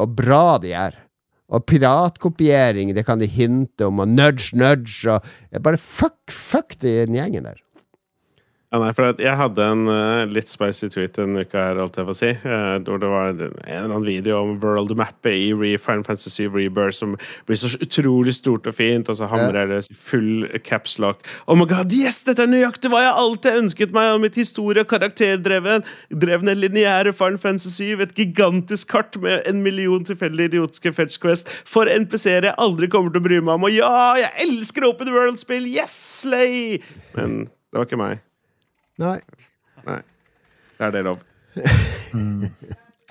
og 0.00 0.16
bra 0.18 0.56
de 0.62 0.72
er. 0.74 0.96
Og 1.54 1.66
piratkopiering, 1.68 2.94
det 2.96 3.04
kan 3.06 3.20
de 3.20 3.28
hinte 3.30 3.84
om, 3.86 4.00
og 4.00 4.08
nudge, 4.10 4.56
nudge, 4.56 5.04
og 5.18 5.60
Bare 5.62 5.76
fuck, 5.78 6.16
fuck 6.32 6.78
den 6.82 7.14
gjengen 7.14 7.44
der. 7.46 7.60
Ja, 8.74 8.80
nei, 8.82 8.88
for 8.90 9.20
jeg 9.22 9.38
hadde 9.38 9.66
en 9.70 9.84
uh, 9.86 10.24
litt 10.26 10.50
spicy 10.50 10.88
tweet 10.90 11.14
en 11.22 11.36
uke 11.38 11.54
her, 11.54 11.78
holdt 11.78 11.94
jeg 12.00 12.08
på 12.08 12.10
å 12.10 12.16
si. 12.18 12.30
hvor 12.42 12.98
det 12.98 13.10
var 13.12 13.28
en 13.30 13.44
eller 13.44 13.84
annen 13.84 14.06
video 14.08 14.40
om 14.40 14.56
world-mappet 14.58 15.30
i 15.30 15.52
Re 15.54 15.76
Final 15.78 16.02
Fantasy 16.02 16.48
Rebirth 16.50 16.98
som 16.98 17.12
blir 17.46 17.60
så 17.60 17.70
utrolig 17.78 18.34
stort 18.34 18.66
og 18.66 18.74
fint, 18.74 19.06
og 19.06 19.20
så 19.20 19.28
hamrer 19.30 19.70
det 19.70 19.78
full 19.94 20.48
capslock. 20.66 21.22
Oh 21.46 21.54
my 21.54 21.68
god, 21.70 21.94
yes! 21.94 22.24
Dette 22.26 22.42
er 22.42 22.50
nøyaktig 22.50 22.90
hva 22.90 23.04
jeg 23.04 23.14
alltid 23.22 23.60
ønsket 23.60 23.94
meg 23.94 24.10
av 24.16 24.20
mitt 24.26 24.40
historie- 24.42 24.82
og 24.82 24.90
karakterdrevne 24.90 25.78
drevne 26.10 26.58
lineære 26.58 27.14
Final 27.14 27.38
Fantasy 27.46 27.94
7. 27.94 28.02
Et 28.08 28.18
gigantisk 28.24 28.90
kart 28.90 29.22
med 29.22 29.46
en 29.46 29.62
million 29.62 30.02
tilfeldige 30.02 30.56
idiotiske 30.56 30.96
Fetch 30.98 31.22
Quest 31.22 31.54
for 31.62 31.86
NPC-er 31.86 32.50
jeg 32.50 32.58
aldri 32.58 32.90
kommer 32.90 33.14
til 33.14 33.22
å 33.22 33.28
bry 33.30 33.38
meg 33.38 33.54
om. 33.54 33.70
Og 33.70 33.78
ja, 33.78 33.94
jeg 34.24 34.48
elsker 34.48 34.90
open 34.90 35.14
world-spill! 35.14 35.70
Yes, 35.78 35.94
slay! 36.24 36.80
Men 37.14 37.44
det 37.46 37.78
var 37.78 37.92
ikke 37.92 38.02
meg. 38.02 38.24
Nei. 39.02 39.18
Nei. 39.88 40.00
Det 40.78 40.86
er 40.88 40.94
det 40.94 41.04
lov. 41.06 41.22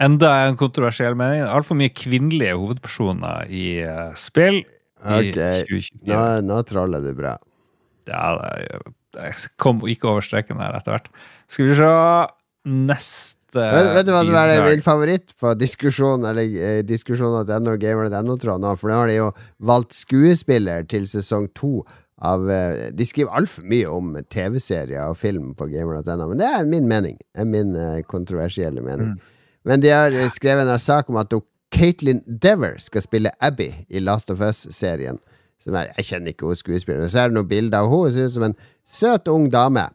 Enda 0.04 0.32
en 0.48 0.58
kontroversiell 0.60 1.16
mening. 1.20 1.44
Altfor 1.48 1.78
mye 1.80 1.94
kvinnelige 1.96 2.56
hovedpersoner 2.60 3.52
i 3.52 3.66
uh, 3.86 4.12
spill 4.20 4.62
i 4.64 4.66
Ok. 5.04 5.36
2024. 5.70 6.08
Nå, 6.08 6.22
nå 6.48 6.62
troller 6.68 7.04
du 7.04 7.12
bra. 7.18 7.36
Ja, 8.08 8.34
jeg 9.16 9.52
kom 9.62 9.84
ikke 9.88 10.10
over 10.12 10.26
streken 10.26 10.60
her 10.64 10.76
etter 10.76 10.96
hvert. 10.96 11.12
Skal 11.52 11.70
vi 11.70 11.78
se 11.80 11.92
Neste 12.64 13.60
Vet, 13.60 13.90
vet 13.92 14.06
du 14.08 14.14
hva 14.16 14.22
som 14.24 14.36
er 14.40 14.48
det 14.50 14.62
min 14.64 14.82
favoritt 14.82 15.34
på 15.38 15.52
diskusjon 15.60 16.24
Eller 16.30 16.48
eh, 16.48 16.78
diskusjon.no 16.88 17.74
gamer.no, 17.78 18.38
tråd 18.40 18.64
nå? 18.64 18.72
For 18.80 18.90
nå 18.90 19.02
har 19.02 19.12
de 19.12 19.18
jo 19.18 19.28
valgt 19.68 19.94
skuespiller 19.98 20.88
til 20.88 21.04
sesong 21.12 21.50
to 21.60 21.84
av 22.24 22.50
eh, 22.52 22.90
De 22.96 23.06
skriver 23.08 23.36
altfor 23.36 23.66
mye 23.68 23.90
om 23.92 24.14
TV-serier 24.32 25.04
og 25.10 25.18
film 25.20 25.52
på 25.60 25.68
gamer.no, 25.72 26.28
men 26.30 26.40
det 26.40 26.50
er 26.50 26.70
min 26.70 26.88
mening. 26.90 27.18
Det 27.34 27.44
er 27.44 27.50
min 27.50 27.74
eh, 27.76 28.04
kontroversielle 28.10 28.84
mening. 28.84 29.18
Men 29.68 29.84
de 29.84 29.92
har 29.94 30.16
eh, 30.16 30.32
skrevet 30.32 30.70
en 30.70 30.82
sak 30.82 31.12
om 31.12 31.20
at 31.22 31.34
Katelyn 31.74 32.22
Dever 32.28 32.78
skal 32.82 33.04
spille 33.04 33.34
Abby 33.44 33.72
i 33.90 34.04
Last 34.04 34.32
of 34.32 34.44
Us-serien. 34.46 35.20
Er, 35.64 35.94
jeg 35.98 36.10
kjenner 36.10 36.34
ikke 36.34 36.50
hun 36.50 36.60
skuespilleren, 36.60 37.12
så 37.12 37.24
er 37.24 37.32
det 37.32 37.38
noen 37.38 37.50
bilder 37.50 37.84
av 37.84 37.88
henne. 37.88 38.08
Hun 38.10 38.16
ser 38.16 38.28
ut 38.28 38.36
som 38.36 38.48
en 38.50 38.58
søt, 38.84 39.30
ung 39.32 39.48
dame. 39.52 39.88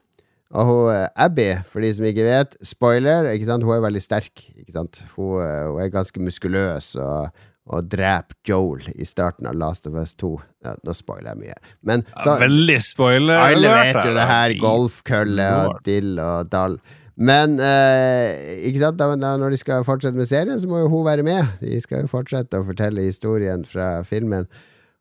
Og 0.48 0.64
hun 0.64 1.08
Abby, 1.12 1.50
for 1.68 1.84
de 1.84 1.90
som 1.92 2.06
ikke 2.08 2.24
vet, 2.24 2.56
spoiler, 2.64 3.28
ikke 3.34 3.50
sant? 3.50 3.66
hun 3.68 3.76
er 3.76 3.84
veldig 3.84 4.00
sterk. 4.00 4.46
Ikke 4.56 4.72
sant? 4.72 5.02
Hun, 5.12 5.44
hun 5.44 5.82
er 5.84 5.92
ganske 5.92 6.24
muskuløs 6.24 6.94
og, 6.96 7.28
og 7.68 7.88
dreper 7.92 8.36
Joel 8.48 8.86
i 8.94 9.06
starten 9.08 9.48
av 9.48 9.56
Last 9.58 9.86
of 9.88 9.96
Us 10.00 10.14
2. 10.18 10.30
Ja, 10.64 10.74
nå 10.84 10.94
spoiler 10.96 11.34
jeg 11.34 11.42
mye. 11.42 11.58
Men 11.86 12.04
så, 12.24 12.38
Veldig 12.40 12.78
spoiler. 12.84 13.42
alle 13.50 13.74
vet 13.76 14.00
jo 14.02 14.14
det 14.16 14.28
her. 14.30 14.54
Golfkølle 14.62 15.50
og 15.66 15.82
dill 15.86 16.16
og 16.22 16.48
dall. 16.52 16.78
Men 17.18 17.58
eh, 17.58 18.62
ikke 18.68 18.80
sant? 18.84 18.98
Da, 19.00 19.10
da, 19.18 19.34
når 19.40 19.54
de 19.54 19.60
skal 19.60 19.86
fortsette 19.86 20.18
med 20.18 20.28
serien, 20.30 20.60
så 20.62 20.70
må 20.70 20.84
jo 20.84 20.90
hun 20.92 21.06
være 21.06 21.26
med. 21.26 21.58
De 21.60 21.80
skal 21.82 22.04
jo 22.04 22.12
fortsette 22.12 22.60
å 22.60 22.66
fortelle 22.66 23.04
historien 23.08 23.64
fra 23.66 23.98
filmen. 24.06 24.46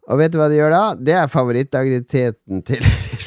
Og 0.07 0.22
vet 0.22 0.31
du 0.34 0.39
hva 0.39 0.48
de 0.49 0.57
gjør 0.57 0.73
da? 0.73 0.84
Det 0.98 1.15
er 1.19 1.30
favorittaktiviteten 1.31 2.64
til 2.68 2.84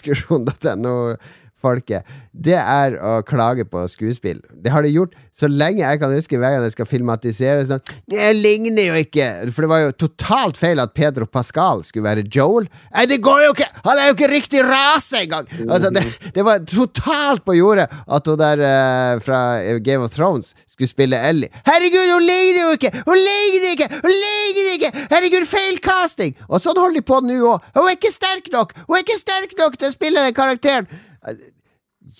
diskusjon.no-folket. 1.61 2.05
Det 2.33 2.57
er 2.57 2.97
å 3.03 3.23
klage 3.27 3.65
på 3.69 3.83
skuespill. 3.89 4.41
Det 4.63 4.71
har 4.71 4.83
de 4.83 4.93
gjort 4.93 5.15
så 5.35 5.49
lenge 5.49 5.81
jeg 5.83 6.01
kan 6.01 6.13
huske 6.13 6.39
hver 6.39 6.55
gang 6.55 6.65
jeg 6.65 6.75
skal 6.75 6.87
filmatisere. 6.87 7.65
Sånn, 7.67 7.81
det 8.11 8.33
ligner 8.37 8.91
jo 8.91 8.99
ikke 9.01 9.27
For 9.55 9.65
det 9.65 9.71
var 9.71 9.81
jo 9.85 9.93
totalt 10.05 10.59
feil 10.61 10.81
at 10.83 10.93
Pedro 10.95 11.27
Pascal 11.27 11.83
skulle 11.85 12.05
være 12.05 12.27
Joel. 12.29 12.69
Nei, 12.95 13.07
det 13.09 13.21
går 13.25 13.45
jo 13.47 13.55
ikke! 13.55 13.69
Han 13.87 13.99
er 13.99 14.11
jo 14.11 14.17
ikke 14.17 14.31
riktig 14.31 14.65
rase 14.67 15.25
engang! 15.25 15.49
Altså, 15.67 15.91
det, 15.95 16.05
det 16.37 16.45
var 16.47 16.63
totalt 16.69 17.45
på 17.47 17.57
jordet 17.57 17.89
at 17.89 18.31
hun 18.31 18.41
der 18.41 18.65
uh, 18.65 19.21
fra 19.25 19.41
Game 19.85 20.05
of 20.05 20.15
Thrones 20.15 20.55
skulle 20.69 20.91
spille 20.91 21.19
Ellie. 21.31 21.51
Herregud, 21.67 22.15
hun 22.15 22.27
ligner 22.27 22.63
jo 22.69 22.79
ikke! 22.79 22.93
Hun 23.09 23.21
ligner 23.21 23.75
ikke! 23.75 23.91
Hun 24.01 24.17
ligner 24.17 24.73
ikke! 24.77 24.93
Herregud, 25.11 25.47
feil 25.51 25.81
casting! 25.85 26.37
Og 26.49 26.63
sånn 26.63 26.79
holder 26.79 27.01
de 27.01 27.07
på 27.07 27.21
nå 27.25 27.41
òg. 27.55 27.71
Hun 27.77 27.89
er 27.89 27.99
ikke 27.99 28.13
sterk 28.15 28.51
nok! 28.55 28.77
Hun 28.87 28.99
er 28.99 29.07
ikke 29.07 29.21
sterk 29.21 29.57
nok 29.61 29.79
til 29.81 29.91
å 29.91 29.97
spille 29.97 30.27
den 30.29 30.37
karakteren! 30.37 30.91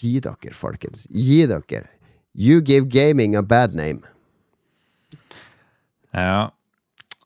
Gi 0.01 0.21
dere, 0.21 0.55
folkens. 0.55 1.07
Gi 1.11 1.47
dere. 1.49 1.89
You 2.35 2.61
give 2.61 2.89
gaming 2.89 3.37
a 3.37 3.43
bad 3.43 3.75
name. 3.75 4.01
Ja. 6.15 6.51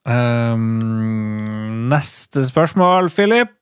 um, 0.05 1.89
neste 1.89 2.45
spørsmål, 2.47 3.11
Philip. 3.11 3.53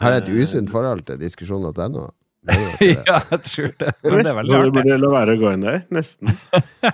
Har 0.00 0.16
jeg 0.16 0.22
et 0.24 0.42
usunt 0.42 0.70
forhold 0.72 1.04
til 1.08 1.20
diskusjon.no? 1.20 2.08
Ja, 2.84 3.20
jeg 3.30 3.40
tror 3.40 3.70
det. 3.80 3.92
Men 4.04 4.18
det 4.20 4.28
er 4.28 4.36
veldig 4.36 4.56
artig. 4.58 4.72
burde 4.74 4.96
la 5.00 5.10
være 5.14 5.36
å 5.36 5.40
gå 5.40 5.52
inn 5.54 5.64
der. 5.64 5.78
Nesten. 5.94 6.34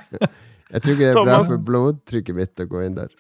jeg 0.72 0.82
tror 0.84 0.92
ikke 0.94 1.01
det 1.01 1.10
er 1.10 1.24
bra 1.26 1.40
for 1.48 1.64
blodtrykket 1.70 2.36
mitt 2.36 2.62
å 2.62 2.68
gå 2.70 2.84
inn 2.86 2.98
der. 3.01 3.10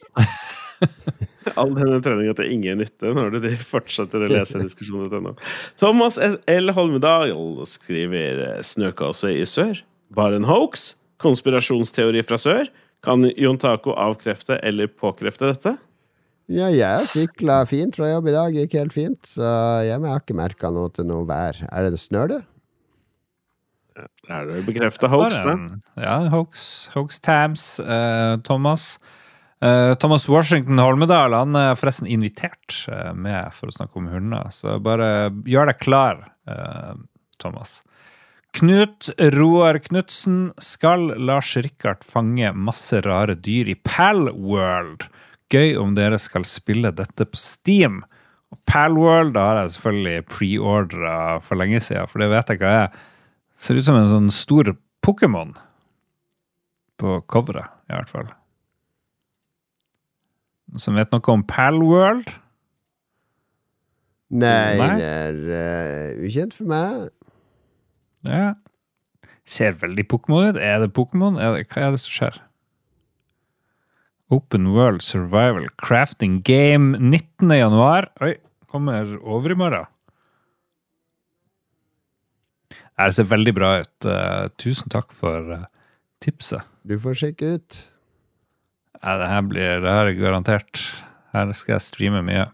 All 1.60 1.72
denne 1.76 1.98
treninga 2.04 2.34
til 2.38 2.52
ingen 2.54 2.80
nytte 2.82 3.12
når 3.16 3.38
du 3.38 3.48
fortsetter 3.64 4.24
å 4.24 4.30
lese 4.30 4.60
diskusjonen.no. 4.62 5.34
Thomas 5.80 6.18
L. 6.20 6.72
Holmedal 6.76 7.32
skriver 7.68 8.60
'Snøkaoset 8.64 9.40
i 9.40 9.46
sør. 9.48 9.82
Bare 10.16 10.40
en 10.40 10.48
hoax? 10.48 10.94
Konspirasjonsteori 11.20 12.22
fra 12.24 12.38
sør? 12.40 12.70
Kan 13.04 13.24
Jon 13.36 13.58
Taco 13.60 13.94
avkrefte 13.96 14.58
eller 14.64 14.88
påkrefte 14.88 15.52
dette? 15.52 15.76
Ja, 16.50 16.66
jeg 16.74 17.06
sykla 17.06 17.60
fint 17.70 17.94
fra 17.94 18.08
jobb 18.10 18.26
i 18.26 18.34
dag, 18.34 18.56
gikk 18.56 18.72
helt 18.74 18.94
fint, 18.94 19.20
så 19.28 19.46
jeg 19.86 20.00
har 20.02 20.18
ikke 20.18 20.34
merka 20.34 20.72
noe 20.74 20.90
til 20.90 21.06
noe 21.06 21.22
vær. 21.28 21.60
Er 21.70 21.86
det 21.86 22.00
snør, 22.02 22.32
det? 22.32 22.40
Er 24.30 24.48
det 24.48 24.64
bekrefta 24.66 25.10
hoax, 25.12 25.38
da? 25.44 25.54
Ja, 26.00 26.16
hoax. 26.32 26.88
Hoax 26.94 27.20
tabs, 27.22 27.64
Uh, 27.80 28.36
Thomas. 28.46 28.98
Eh, 29.60 29.94
Thomas 29.94 30.28
Washington 30.28 30.78
Holmedal 30.80 31.34
han 31.36 31.56
er 31.58 31.76
forresten 31.76 32.08
invitert 32.08 32.78
eh, 32.88 33.12
med 33.12 33.52
for 33.52 33.68
å 33.68 33.74
snakke 33.76 34.00
om 34.00 34.08
hunder, 34.08 34.48
så 34.56 34.78
bare 34.80 35.28
gjør 35.44 35.68
deg 35.68 35.80
klar, 35.82 36.22
eh, 36.48 36.94
Thomas. 37.42 37.82
Knut 38.56 39.10
Roar 39.36 39.78
Knutsen 39.84 40.48
skal 40.58 41.12
Lars 41.20 41.52
Rikard 41.60 42.00
fange 42.02 42.50
masse 42.56 43.02
rare 43.04 43.36
dyr 43.36 43.68
i 43.70 43.76
Palworld. 43.76 45.06
Gøy 45.52 45.76
om 45.78 45.92
dere 45.94 46.18
skal 46.18 46.48
spille 46.48 46.90
dette 46.94 47.28
på 47.28 47.38
Steam. 47.38 48.00
Og 48.50 48.58
Palworld 48.66 49.38
har 49.38 49.60
jeg 49.60 49.76
selvfølgelig 49.76 50.26
preordra 50.32 51.14
for 51.44 51.60
lenge 51.60 51.78
siden, 51.84 52.10
for 52.10 52.24
det 52.24 52.32
vet 52.32 52.50
jeg 52.50 52.62
hva 52.64 52.74
er. 52.80 53.00
Ser 53.60 53.78
ut 53.78 53.86
som 53.86 54.00
en 54.00 54.10
sånn 54.10 54.34
stor 54.34 54.72
Pokémon. 55.04 55.54
På 56.98 57.20
coveret, 57.30 57.70
i 57.86 57.94
hvert 57.94 58.10
fall. 58.10 58.34
Som 60.78 60.98
vet 60.98 61.10
noe 61.10 61.32
om 61.32 61.42
Palworld? 61.46 62.28
Nei, 64.30 64.76
Nei. 64.78 64.90
det 65.00 65.08
er 65.10 65.38
uh, 65.50 66.26
ukjent 66.26 66.54
for 66.54 66.70
meg. 66.70 67.08
Ja. 68.28 68.52
Ser 69.50 69.74
veldig 69.80 70.06
Pokémon 70.06 70.52
ut. 70.52 70.60
Er 70.62 70.78
det 70.84 70.92
Pokémon? 70.94 71.40
Hva 71.40 71.58
er 71.58 71.96
det 71.96 72.02
som 72.04 72.14
skjer? 72.14 72.38
Open 74.30 74.68
World 74.76 75.02
Survival 75.02 75.66
Crafting 75.82 76.38
Game 76.46 76.94
19. 77.00 77.50
januar. 77.50 78.06
Oi, 78.22 78.36
kommer 78.70 79.16
over 79.26 79.50
i 79.50 79.58
morgen. 79.58 79.90
Det 83.00 83.14
ser 83.16 83.26
veldig 83.26 83.54
bra 83.56 83.72
ut. 83.80 84.06
Uh, 84.06 84.46
tusen 84.60 84.92
takk 84.92 85.10
for 85.16 85.50
uh, 85.56 85.66
tipset. 86.22 86.62
Du 86.86 86.94
får 87.00 87.18
sjekke 87.24 87.56
ut. 87.58 87.80
Ja, 89.00 89.16
det 89.20 89.28
her 89.30 89.42
blir 89.48 89.80
det 89.84 89.92
her 89.96 90.10
er 90.10 90.18
garantert. 90.18 90.80
Her 91.32 91.52
skal 91.56 91.76
jeg 91.78 91.86
streame 91.86 92.20
mye. 92.26 92.48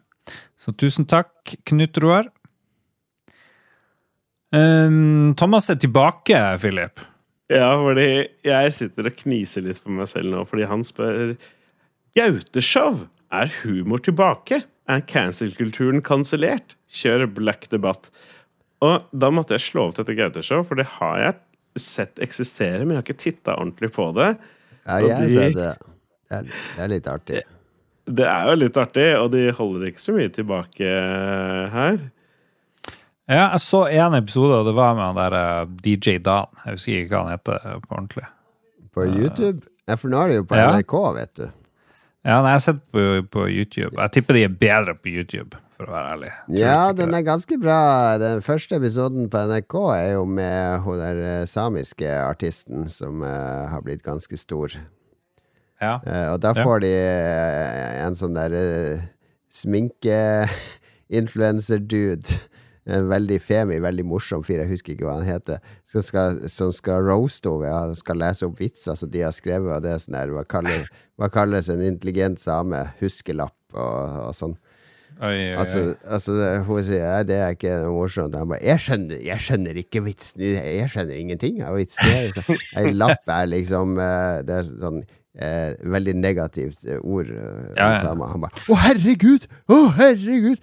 Så 0.61 0.73
tusen 0.79 1.07
takk, 1.09 1.57
Knut 1.67 1.99
Roar. 2.03 2.29
Um, 4.55 5.35
Thomas 5.39 5.69
er 5.71 5.79
tilbake, 5.83 6.39
Philip. 6.63 7.03
Ja, 7.53 7.69
fordi 7.79 8.07
jeg 8.47 8.73
sitter 8.75 9.07
og 9.11 9.19
kniser 9.21 9.63
litt 9.67 9.79
for 9.83 9.95
meg 9.95 10.09
selv 10.11 10.33
nå, 10.33 10.43
fordi 10.49 10.67
han 10.67 10.83
spør 10.87 11.35
Gauteshow, 12.19 13.05
er 13.35 13.51
humor 13.61 14.01
tilbake? 14.03 14.63
Er 14.91 15.03
cancel-kulturen 15.11 16.01
kansellert? 16.07 16.77
Kjør 16.91 17.27
black 17.37 17.69
debatt. 17.73 18.09
Og 18.87 19.07
da 19.15 19.31
måtte 19.35 19.57
jeg 19.57 19.67
slå 19.67 19.89
opp 19.91 19.99
dette 19.99 20.15
Gauteshow, 20.19 20.63
for 20.67 20.79
det 20.79 20.87
har 20.97 21.21
jeg 21.23 21.83
sett 21.83 22.23
eksistere, 22.23 22.85
men 22.87 22.95
jeg 22.95 23.03
har 23.03 23.07
ikke 23.07 23.23
titta 23.27 23.57
ordentlig 23.59 23.93
på 23.95 24.09
det. 24.17 24.31
Ja, 24.87 24.99
jeg 25.03 25.29
de- 25.29 25.35
ser 25.35 25.57
det. 25.59 25.73
Det 26.27 26.41
er, 26.41 26.51
det 26.51 26.85
er 26.85 26.93
litt 26.93 27.09
artig. 27.11 27.43
Det 28.07 28.27
er 28.27 28.51
jo 28.51 28.59
litt 28.61 28.77
artig, 28.79 29.09
og 29.19 29.33
de 29.35 29.49
holder 29.55 29.89
ikke 29.91 30.03
så 30.03 30.15
mye 30.15 30.31
tilbake 30.35 30.91
her. 31.73 31.99
Ja, 33.27 33.49
jeg 33.51 33.63
så 33.65 33.83
en 33.91 34.15
episode, 34.15 34.61
og 34.61 34.69
det 34.69 34.75
var 34.79 34.95
med 34.95 35.09
han 35.09 35.19
der 35.19 35.35
eh, 35.35 35.71
DJ 35.83 36.21
Dan. 36.23 36.53
Jeg 36.63 36.77
husker 36.79 36.99
ikke 37.01 37.17
hva 37.17 37.23
han 37.25 37.35
heter 37.35 37.57
eh, 37.59 37.79
på 37.83 37.97
ordentlig. 37.97 38.27
På 38.95 39.07
YouTube? 39.07 39.67
Ja, 39.87 39.97
for 39.99 40.13
nå 40.13 40.21
er 40.23 40.31
det 40.31 40.37
jo 40.39 40.45
på 40.47 40.59
Ja. 40.59 40.69
NRK, 40.77 40.95
vet 41.17 41.33
du. 41.41 41.47
Ja, 42.27 42.41
nei, 42.43 42.53
jeg 42.53 42.59
har 42.59 42.63
sett 42.63 42.83
på, 42.95 43.03
på 43.35 43.47
YouTube. 43.51 43.95
Jeg 43.99 44.15
tipper 44.15 44.39
de 44.39 44.45
er 44.47 44.55
bedre 44.63 44.95
på 44.99 45.11
YouTube, 45.11 45.59
for 45.75 45.91
å 45.91 45.95
være 45.95 46.15
ærlig. 46.15 46.31
Ja, 46.59 46.79
den 46.95 47.15
er 47.15 47.27
ganske 47.27 47.59
bra. 47.63 47.79
Den 48.23 48.43
første 48.47 48.79
episoden 48.79 49.27
på 49.31 49.43
NRK 49.51 49.77
er 49.97 50.09
jo 50.15 50.25
med 50.31 50.87
hun 50.87 51.03
der 51.03 51.23
eh, 51.27 51.45
samiske 51.51 52.11
artisten 52.23 52.87
som 52.91 53.27
uh, 53.27 53.67
har 53.71 53.83
blitt 53.87 54.07
ganske 54.07 54.39
stor. 54.39 54.79
Ja. 55.83 55.99
Uh, 56.07 56.29
og 56.35 56.41
da 56.41 56.53
Ja. 56.57 56.63
får 56.65 56.81
de 56.87 56.93
uh, 56.97 58.07
en 58.07 58.15
sånn 58.17 58.35
der 58.37 58.53
uh, 58.57 59.01
sminke-influencer-dude. 59.53 62.29
En 62.87 63.09
veldig 63.11 63.41
femi, 63.43 63.81
veldig 63.83 64.05
morsom 64.07 64.45
fyr, 64.47 64.61
jeg 64.63 64.71
husker 64.71 64.95
ikke 64.95 65.09
hva 65.09 65.17
han 65.19 65.27
heter, 65.27 65.59
som 65.83 65.99
skal, 66.07 66.37
som 66.47 66.71
skal 66.71 67.03
roaste 67.03 67.51
henne. 67.51 67.67
Ja, 67.67 67.91
skal 67.99 68.15
lese 68.23 68.47
opp 68.47 68.61
vitser 68.63 68.95
som 68.95 69.11
de 69.11 69.25
har 69.27 69.35
skrevet, 69.35 69.73
og 69.75 69.83
det 69.83 69.91
er 69.91 69.99
sånn 70.05 70.15
der, 70.15 70.31
hva, 70.37 70.45
kaller, 70.47 70.87
hva 71.19 71.27
kalles 71.35 71.67
en 71.73 71.83
intelligent 71.83 72.39
same? 72.39 72.79
Huskelapp 73.01 73.59
og, 73.75 74.29
og 74.29 74.31
sånn. 74.39 74.55
Oi, 75.17 75.33
oi, 75.33 75.49
oi. 75.49 75.57
Altså, 75.59 75.81
altså 76.13 76.31
hun 76.69 76.79
sier 76.87 77.03
«Nei, 77.09 77.25
det 77.27 77.39
er 77.41 77.51
ikke 77.57 77.75
morsomt. 77.91 78.37
Han 78.39 78.51
bare 78.53 78.63
jeg 78.63 78.79
skjønner, 78.85 79.19
jeg 79.33 79.41
skjønner 79.49 79.75
ikke 79.83 80.05
vitsen. 80.07 80.39
Jeg 80.55 80.87
skjønner 80.93 81.17
ingenting 81.19 81.55
av 81.67 81.75
vitsen. 81.81 82.31
Ei 82.79 82.93
lapp 82.95 83.27
er 83.35 83.47
liksom 83.51 83.99
eh, 83.99 84.45
Det 84.47 84.55
er 84.61 84.65
sånn 84.69 85.01
eh, 85.39 85.75
veldig 85.93 86.15
negativt 86.21 86.85
eh, 86.89 86.99
ord. 87.03 87.29
eh, 87.31 87.69
Ja, 87.77 87.91
ja. 87.91 87.91
om 87.91 87.97
samer. 88.03 88.33
Han 88.35 88.45
bare 88.47 88.65
Å, 88.73 88.79
herregud! 88.87 89.47
Å, 89.69 89.81
herregud! 89.99 90.59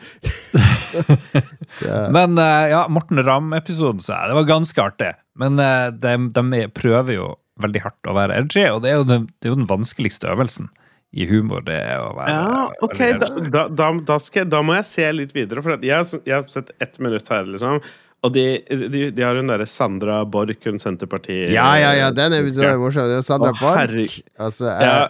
Men 2.13 2.37
eh, 2.37 2.67
ja, 2.73 2.83
Morten 2.91 3.21
Ramm-episoden 3.23 4.01
så 4.03 4.13
jeg, 4.15 4.31
det 4.31 4.37
var 4.39 4.49
ganske 4.49 4.83
artig. 4.83 5.11
Men 5.39 5.59
eh, 5.61 5.89
de, 5.93 6.15
de 6.35 6.63
prøver 6.75 7.17
jo 7.17 7.31
veldig 7.63 7.83
hardt 7.85 8.09
å 8.09 8.15
være 8.17 8.39
edgy, 8.41 8.65
og 8.73 8.81
det 8.83 8.91
er 8.93 8.97
jo 9.01 9.07
den, 9.09 9.27
det 9.39 9.47
er 9.49 9.53
jo 9.53 9.59
den 9.61 9.69
vanskeligste 9.69 10.31
øvelsen 10.33 10.69
i 11.13 11.27
humor. 11.29 11.61
Det 11.67 11.75
er 11.77 11.99
å 12.01 12.13
være 12.17 12.33
Ja, 12.33 12.63
ok, 12.87 12.95
da, 12.97 13.09
edgy. 13.27 13.49
da, 13.53 13.65
da, 13.69 13.89
da, 14.09 14.17
skal, 14.25 14.47
da 14.49 14.63
må 14.65 14.73
jeg 14.79 14.87
se 14.89 15.09
litt 15.13 15.35
videre. 15.37 15.61
For 15.65 15.77
jeg, 15.77 15.93
har- 15.93 16.23
jeg 16.25 16.33
har 16.39 16.47
sett 16.49 16.71
ett 16.81 16.97
minutt 17.03 17.29
her, 17.29 17.45
liksom. 17.49 17.81
Og 18.23 18.31
de, 18.35 18.43
de, 18.69 19.11
de 19.11 19.23
har 19.25 19.35
hun 19.35 19.49
derre 19.51 19.65
Sandra 19.67 20.21
Borch, 20.23 20.63
hun 20.67 20.79
Senterpartiet 20.79 21.51
Ja, 21.51 21.75
ja, 21.79 21.93
ja, 21.97 22.11
den 22.15 22.33
er 22.37 22.51
så 22.55 22.77
morsom. 22.79 23.21
Sandra 23.25 23.51
Å, 23.51 23.55
Borch. 23.59 24.21
Altså, 24.39 24.65
er, 24.71 24.83
Ja. 24.87 25.07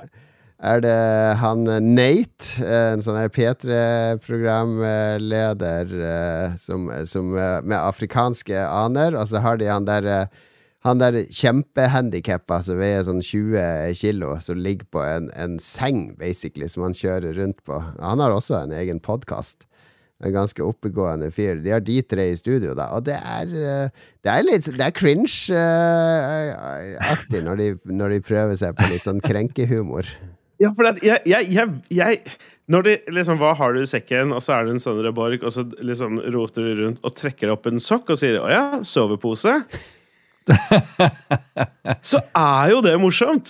er 0.73 0.79
det 0.81 0.97
han 1.43 1.67
eh, 1.69 1.79
Nate, 1.83 2.63
en 2.65 3.01
sånn 3.05 3.19
her 3.21 3.29
P3-programleder 3.35 5.85
som, 6.57 6.89
som, 7.05 7.25
med 7.37 7.77
afrikanske 7.77 8.57
aner. 8.65 9.13
Og 9.19 9.27
så 9.29 9.37
har 9.45 9.55
de 9.61 9.67
han 9.69 9.85
der 9.89 10.27
han 10.83 10.99
der 10.99 11.15
kjempehandikappa 11.31 12.57
som 12.65 12.75
veier 12.81 13.05
sånn 13.07 13.21
20 13.23 13.93
kilo, 13.95 14.33
som 14.43 14.59
ligger 14.59 14.87
på 14.91 14.99
en, 15.03 15.29
en, 15.39 15.55
seng, 15.63 16.09
basically, 16.19 16.67
som 16.67 16.83
han 16.83 16.95
kjører 16.97 17.37
rundt 17.39 17.61
på. 17.63 17.77
Han 18.01 18.19
har 18.19 18.35
også 18.35 18.57
en 18.59 18.73
egen 18.75 18.99
podkast. 19.03 19.63
En 20.23 20.31
ganske 20.31 20.63
oppegående 20.63 21.27
fyr. 21.35 21.55
De 21.63 21.69
har 21.73 21.81
de 21.83 22.01
tre 22.07 22.31
i 22.31 22.37
studio, 22.39 22.73
da. 22.77 22.85
Og 22.95 23.01
det 23.07 23.17
er, 23.19 23.45
det 24.23 24.29
er 24.31 24.43
litt 24.45 24.65
Det 24.71 24.85
er 24.85 24.93
cringe-aktig 24.95 25.59
når, 27.43 27.55
de, 27.59 27.67
når 27.91 28.07
de 28.15 28.19
prøver 28.23 28.55
seg 28.59 28.71
på 28.77 28.83
litt 28.91 29.03
sånn 29.03 29.21
krenkehumor. 29.23 30.05
Ja, 30.61 30.69
for 30.77 30.83
jeg, 31.03 31.19
jeg, 31.27 31.43
jeg, 31.51 31.67
jeg 31.91 32.13
når 32.71 32.81
de 32.87 32.93
liksom, 33.11 33.37
Hva 33.41 33.51
har 33.59 33.73
du 33.75 33.81
i 33.83 33.89
sekken? 33.89 34.31
Og 34.35 34.41
så 34.43 34.53
er 34.55 34.61
det 34.65 34.71
en 34.77 34.83
sånn 34.83 35.01
reborg, 35.03 35.43
og 35.43 35.51
så 35.51 35.61
liksom 35.83 36.11
roter 36.35 36.61
du 36.69 36.73
rundt 36.83 36.99
og 37.03 37.15
trekker 37.19 37.51
opp 37.51 37.67
en 37.67 37.83
sokk 37.83 38.05
og 38.13 38.17
sier 38.19 38.39
'Å 38.39 38.47
ja, 38.51 38.65
sovepose'. 38.87 39.59
så 42.11 42.19
er 42.35 42.65
jo 42.73 42.81
det 42.83 42.95
morsomt! 42.99 43.47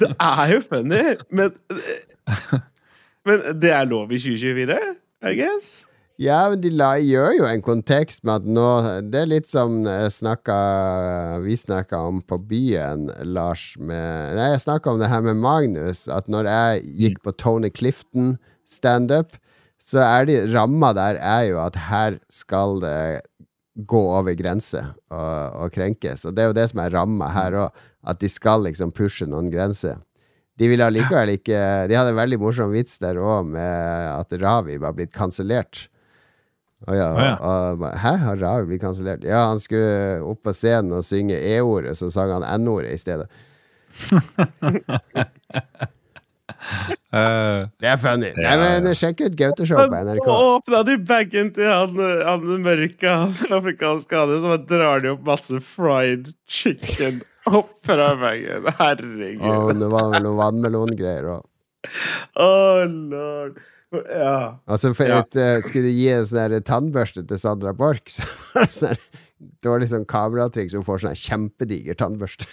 Det 0.00 0.10
er 0.16 0.46
jo 0.54 0.60
funny, 0.64 1.02
men 1.30 1.50
Men 3.26 3.60
det 3.62 3.70
er 3.70 3.86
lov 3.86 4.10
i 4.10 4.18
2024, 4.18 4.78
I 5.22 5.34
guess? 5.38 5.86
Ja, 6.20 6.44
men 6.52 6.60
de 6.62 6.70
la, 6.74 6.92
gjør 7.00 7.32
jo 7.38 7.46
en 7.48 7.62
kontekst 7.64 8.22
med 8.26 8.42
at 8.42 8.46
nå 8.46 8.66
Det 9.10 9.22
er 9.22 9.30
litt 9.30 9.48
som 9.48 9.80
snakka, 9.82 10.56
vi 11.42 11.56
snakka 11.56 12.02
om 12.10 12.20
på 12.26 12.38
byen, 12.50 13.08
Lars 13.26 13.72
med 13.80 14.36
Nei, 14.36 14.50
jeg 14.52 14.64
snakka 14.66 14.92
om 14.92 15.00
det 15.00 15.10
her 15.10 15.24
med 15.24 15.40
Magnus. 15.40 16.04
At 16.12 16.28
når 16.30 16.50
jeg 16.50 16.84
gikk 17.00 17.22
på 17.24 17.34
Tony 17.40 17.72
Clifton 17.74 18.36
standup, 18.68 19.38
så 19.82 20.02
er 20.04 20.28
de 20.28 20.38
ramma 20.52 20.92
der 20.94 21.18
er 21.18 21.48
jo 21.48 21.58
at 21.64 21.80
her 21.88 22.20
skal 22.30 22.78
det 22.84 23.22
gå 23.88 24.02
over 24.18 24.36
grenser 24.36 24.92
og, 25.10 25.56
og, 25.56 25.72
krenkes. 25.74 26.26
Og 26.28 26.36
det 26.36 26.44
er 26.44 26.50
jo 26.50 26.58
det 26.60 26.68
som 26.70 26.82
er 26.84 26.94
ramma 26.94 27.30
her 27.32 27.56
òg, 27.64 27.84
at 28.06 28.20
de 28.20 28.28
skal 28.30 28.66
liksom 28.66 28.92
pushe 28.94 29.26
noen 29.26 29.50
grenser. 29.52 29.96
De 30.60 30.68
ville 30.68 30.84
allikevel 30.84 31.34
ikke 31.38 31.60
De 31.88 31.96
hadde 31.96 32.12
en 32.12 32.18
veldig 32.18 32.38
morsom 32.42 32.72
vits 32.74 32.98
der 33.02 33.20
òg, 33.20 33.48
med 33.54 34.10
at 34.12 34.36
Ravi 34.42 34.78
var 34.82 34.96
blitt 34.96 35.14
kansellert. 35.14 35.86
Og 36.88 36.96
ja, 36.98 37.08
og, 37.14 37.80
og, 37.80 37.86
Hæ, 38.02 38.16
har 38.24 38.40
Ravi 38.42 38.72
blitt 38.72 38.82
kansellert? 38.82 39.24
Ja, 39.24 39.46
han 39.52 39.62
skulle 39.62 40.20
opp 40.26 40.42
på 40.46 40.54
scenen 40.56 40.92
og 40.98 41.06
synge 41.06 41.38
E-ordet, 41.38 41.94
så 41.98 42.10
sang 42.12 42.34
han 42.34 42.46
N-ordet 42.60 42.92
i 42.96 43.00
stedet. 43.00 43.30
Uh, 47.12 47.68
det 47.80 47.88
er 47.88 47.98
funny. 48.02 48.32
Ja, 48.34 48.56
Nei, 48.58 48.68
men 48.82 48.98
Sjekk 48.98 49.22
ut 49.24 49.38
Gauteshow 49.38 49.86
på 49.86 50.04
NRK. 50.08 50.26
Åpna 50.26 50.82
de 50.88 50.98
bagen 51.06 51.52
til 51.54 51.70
han, 51.70 51.98
han 52.26 52.48
mørke, 52.66 53.08
han 53.08 53.56
afrikanske 53.60 54.24
han, 54.24 54.38
så 54.42 54.58
drar 54.68 55.04
de 55.04 55.14
opp 55.14 55.24
masse 55.32 55.62
fried 55.64 56.32
chicken 56.50 57.22
opp 57.50 57.74
fra 57.86 58.12
bagen. 58.20 58.68
Herregud. 58.78 59.48
Og 59.48 59.74
det 59.80 59.90
var 59.92 60.16
noen 60.18 60.38
vannmelongreier 60.38 61.28
òg. 61.36 61.44
Oh, 62.38 62.82
lord. 62.86 63.60
Ja. 63.92 64.58
Altså, 64.70 64.94
for 64.96 65.10
et, 65.10 65.36
uh, 65.36 65.58
skulle 65.64 65.90
du 65.90 65.96
gi 65.96 66.08
en 66.14 66.26
sånn 66.28 66.54
tannbørste 66.64 67.26
til 67.28 67.40
Sandra 67.40 67.74
Borch, 67.76 68.14
så 68.14 68.28
var 68.54 68.68
det 68.68 68.76
sånn 68.76 69.00
dårlig 69.66 69.90
sånn 69.92 70.06
kameratriks, 70.08 70.72
så 70.72 70.80
hun 70.80 70.86
får 70.86 71.02
sånn 71.04 71.18
kjempediger 71.18 71.98
tannbørste. 71.98 72.46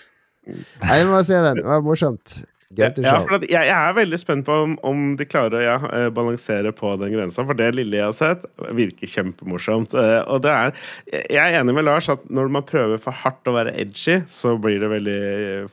Nei, 0.50 1.02
du 1.04 1.12
må 1.12 1.22
se 1.26 1.38
den. 1.38 1.62
Det 1.62 1.68
var 1.68 1.86
morsomt. 1.86 2.40
Ja, 2.78 2.92
jeg, 2.94 3.48
jeg, 3.50 3.66
er 3.74 3.96
veldig 3.98 4.18
spent 4.22 4.46
på 4.46 4.54
om, 4.62 4.76
om 4.86 5.16
de 5.18 5.26
klarer 5.26 5.56
å 5.58 5.62
ja, 5.64 5.78
eh, 5.98 6.10
balansere 6.14 6.70
på 6.78 6.92
den 7.02 7.10
grensa. 7.16 7.42
For 7.48 7.58
det 7.58 7.72
lille 7.74 7.98
jeg 7.98 8.06
har 8.06 8.14
sett, 8.14 8.44
virker 8.78 9.10
kjempemorsomt. 9.10 9.96
Eh, 9.98 10.20
og 10.30 10.44
det 10.46 10.54
er 10.54 10.76
Jeg 11.10 11.40
er 11.42 11.58
enig 11.64 11.74
med 11.74 11.88
Lars 11.88 12.12
at 12.14 12.28
når 12.30 12.52
man 12.54 12.68
prøver 12.70 13.02
for 13.02 13.18
hardt 13.24 13.50
å 13.50 13.56
være 13.56 13.74
edgy, 13.74 14.20
så 14.30 14.54
blir 14.62 14.78
det 14.84 14.92
veldig 14.92 15.22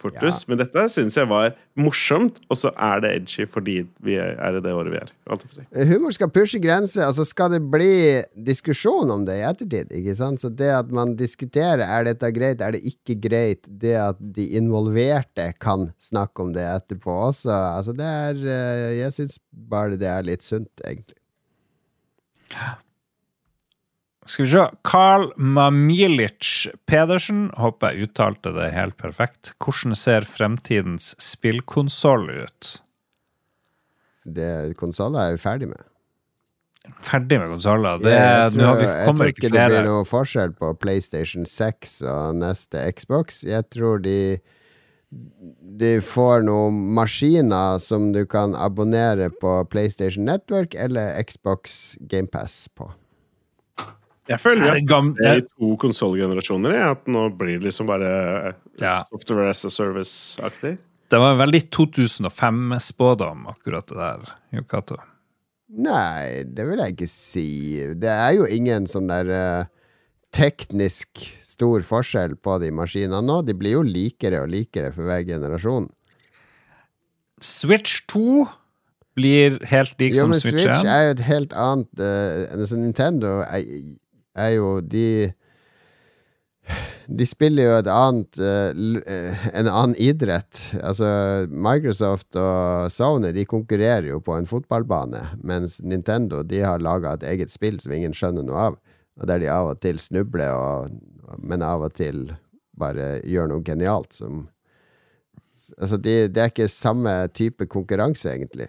fortus. 0.01 0.41
Ja. 0.41 0.49
Men 0.49 0.63
dette 0.63 0.87
syns 0.95 1.21
jeg 1.21 1.29
var 1.29 1.53
morsomt, 1.77 2.41
og 2.49 2.57
så 2.57 2.73
er 2.81 3.05
det 3.05 3.13
edgy 3.19 3.45
fordi 3.45 3.77
vi 4.01 4.17
er 4.17 4.57
i 4.57 4.65
det 4.65 4.73
året 4.73 4.95
vi 4.95 5.01
er. 5.03 5.13
Si. 5.53 5.67
Humor 5.91 6.15
skal 6.17 6.33
pushe 6.33 6.61
grenser, 6.63 7.05
og 7.11 7.19
så 7.19 7.27
skal 7.29 7.53
det 7.53 7.61
bli 7.69 8.23
diskusjon 8.49 9.13
om 9.13 9.29
det 9.29 9.37
i 9.43 9.45
ettertid. 9.45 9.93
Ikke 10.01 10.17
sant? 10.17 10.41
Så 10.41 10.49
det 10.49 10.73
at 10.73 10.89
man 10.95 11.13
diskuterer 11.21 11.85
er 11.85 12.09
dette 12.09 12.33
greit, 12.33 12.65
er 12.65 12.73
det 12.73 12.81
ikke 12.89 13.19
greit, 13.29 13.69
det 13.69 13.97
at 14.01 14.21
de 14.21 14.49
involverte 14.57 15.51
kan 15.61 15.91
snakke 16.01 16.47
om 16.47 16.57
det 16.57 16.65
etterpå 16.87 17.13
også. 17.29 17.51
Altså 17.51 17.95
det 17.97 18.07
er 18.07 18.43
eh, 18.47 18.97
Jeg 19.01 19.15
syns 19.19 19.41
bare 19.51 19.99
det 20.01 20.11
er 20.11 20.27
litt 20.27 20.47
sunt, 20.47 20.71
egentlig. 20.87 21.19
Skal 24.27 24.47
vi 24.47 24.51
se. 24.51 24.65
Carl 24.87 25.29
Mamilic 25.39 26.69
Pedersen, 26.91 27.51
håper 27.59 27.95
jeg 27.95 28.09
uttalte 28.09 28.55
det 28.57 28.73
helt 28.75 28.97
perfekt. 28.99 29.53
Hvordan 29.63 29.95
ser 29.99 30.27
fremtidens 30.27 31.13
spillkonsoll 31.23 32.31
ut? 32.47 32.73
Det 34.27 34.75
Konsoller 34.81 35.29
er 35.29 35.37
vi 35.37 35.45
ferdig 35.45 35.69
med. 35.71 35.85
Ferdig 37.07 37.39
med 37.41 37.51
konsoller? 37.51 37.99
Det, 38.03 38.13
jeg 38.13 38.53
tror, 38.55 38.81
jeg 38.83 39.15
tror 39.15 39.31
ikke 39.31 39.51
det 39.51 39.65
blir 39.71 39.87
noe 39.87 40.05
forskjell 40.07 40.53
på 40.59 40.73
PlayStation 40.83 41.47
6 41.47 41.97
og 42.11 42.37
neste 42.41 42.83
Xbox. 42.95 43.43
Jeg 43.47 43.67
tror 43.75 44.03
de 44.03 44.39
de 45.79 46.01
får 46.03 46.43
noen 46.47 46.79
maskiner 46.97 47.79
som 47.83 48.11
du 48.13 48.25
kan 48.27 48.57
abonnere 48.59 49.31
på 49.31 49.59
PlayStation 49.71 50.27
Network 50.27 50.75
eller 50.75 51.23
Xbox 51.23 51.95
GamePass 52.01 52.67
på. 52.75 52.91
Jeg 54.27 54.43
føler 54.43 54.75
at 54.75 54.83
det 55.15 55.27
er 55.29 55.41
i 55.41 55.47
to 55.47 55.77
konsollgenerasjoner. 55.79 56.75
At 56.91 57.07
nå 57.11 57.29
blir 57.39 57.61
det 57.61 57.69
liksom 57.69 57.87
bare 57.87 58.57
ja. 58.81 58.99
software 59.07 59.53
as 59.53 59.63
a 59.69 59.71
service-aktig. 59.71 60.77
Det 61.07 61.19
var 61.23 61.37
en 61.37 61.39
veldig 61.39 61.61
2005-spådom, 61.71 63.47
akkurat 63.53 63.87
det 63.87 63.99
der, 64.01 64.33
Yokato. 64.59 64.99
Nei, 65.77 66.43
det 66.51 66.67
vil 66.67 66.83
jeg 66.83 66.97
ikke 66.97 67.11
si. 67.11 67.49
Det 67.95 68.11
er 68.11 68.33
jo 68.35 68.49
ingen 68.51 68.89
sånn 68.91 69.07
der 69.11 69.31
uh, 69.31 69.69
teknisk 70.35 71.23
stor 71.41 71.85
forskjell 71.87 72.37
på 72.43 72.59
de 72.63 72.73
maskinene 72.75 73.23
nå. 73.25 73.41
De 73.47 73.55
blir 73.57 73.79
jo 73.79 73.85
likere 73.87 74.43
og 74.45 74.53
likere 74.53 74.93
for 74.95 75.09
hver 75.09 75.25
generasjon. 75.29 75.89
Switch 77.43 78.03
2 78.13 78.47
blir 79.17 79.59
helt 79.71 79.97
lik 80.01 80.17
jo, 80.17 80.27
som 80.27 80.37
Switch 80.37 80.61
1. 80.61 80.69
Switch 80.69 80.93
er 80.93 81.09
jo 81.09 81.17
et 81.17 81.25
helt 81.27 81.57
annet 81.57 82.05
uh, 82.05 82.77
Nintendo 82.77 83.41
er, 83.47 83.65
er, 84.37 84.51
jo 84.57 84.81
De 84.85 85.33
De 87.07 87.29
spiller 87.29 87.69
jo 87.69 87.77
et 87.79 87.91
annet 87.93 88.41
uh, 88.43 89.47
en 89.57 89.71
annen 89.71 89.97
idrett. 90.03 90.61
Altså, 90.83 91.09
Microsoft 91.49 92.37
og 92.41 92.91
Sony 92.93 93.31
de 93.37 93.47
konkurrerer 93.49 94.11
jo 94.11 94.21
på 94.21 94.37
en 94.37 94.49
fotballbane, 94.49 95.23
mens 95.47 95.79
Nintendo 95.85 96.43
de 96.43 96.65
har 96.65 96.83
laga 96.83 97.15
et 97.15 97.29
eget 97.37 97.55
spill 97.55 97.79
som 97.81 97.95
ingen 97.97 98.17
skjønner 98.17 98.45
noe 98.45 98.69
av. 98.73 98.81
Og 99.17 99.31
der 99.31 99.41
de 99.41 99.49
av 99.53 99.73
og 99.73 99.81
til 99.81 100.01
snubler, 100.03 100.53
og, 100.53 101.39
men 101.41 101.65
av 101.65 101.87
og 101.87 101.95
til 101.97 102.29
bare 102.77 103.17
gjør 103.25 103.51
noe 103.55 103.65
genialt 103.67 104.19
som 104.19 104.47
Altså, 105.81 105.97
de, 105.99 106.13
det 106.31 106.39
er 106.39 106.51
ikke 106.53 106.69
samme 106.71 107.11
type 107.35 107.67
konkurranse, 107.73 108.29
egentlig. 108.31 108.69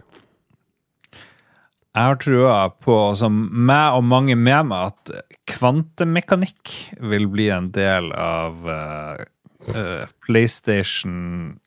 Jeg 1.98 2.10
har 2.10 2.18
trua 2.22 2.56
på, 2.72 2.96
som 3.20 3.36
meg 3.52 3.98
og 4.00 4.06
mange 4.08 4.38
med 4.40 4.70
meg, 4.70 4.94
at 4.94 5.36
kvantemekanikk 5.52 6.74
vil 7.12 7.28
bli 7.30 7.48
en 7.54 7.72
del 7.76 8.12
av 8.18 8.66
uh, 8.66 10.06
PlayStation 10.26 11.58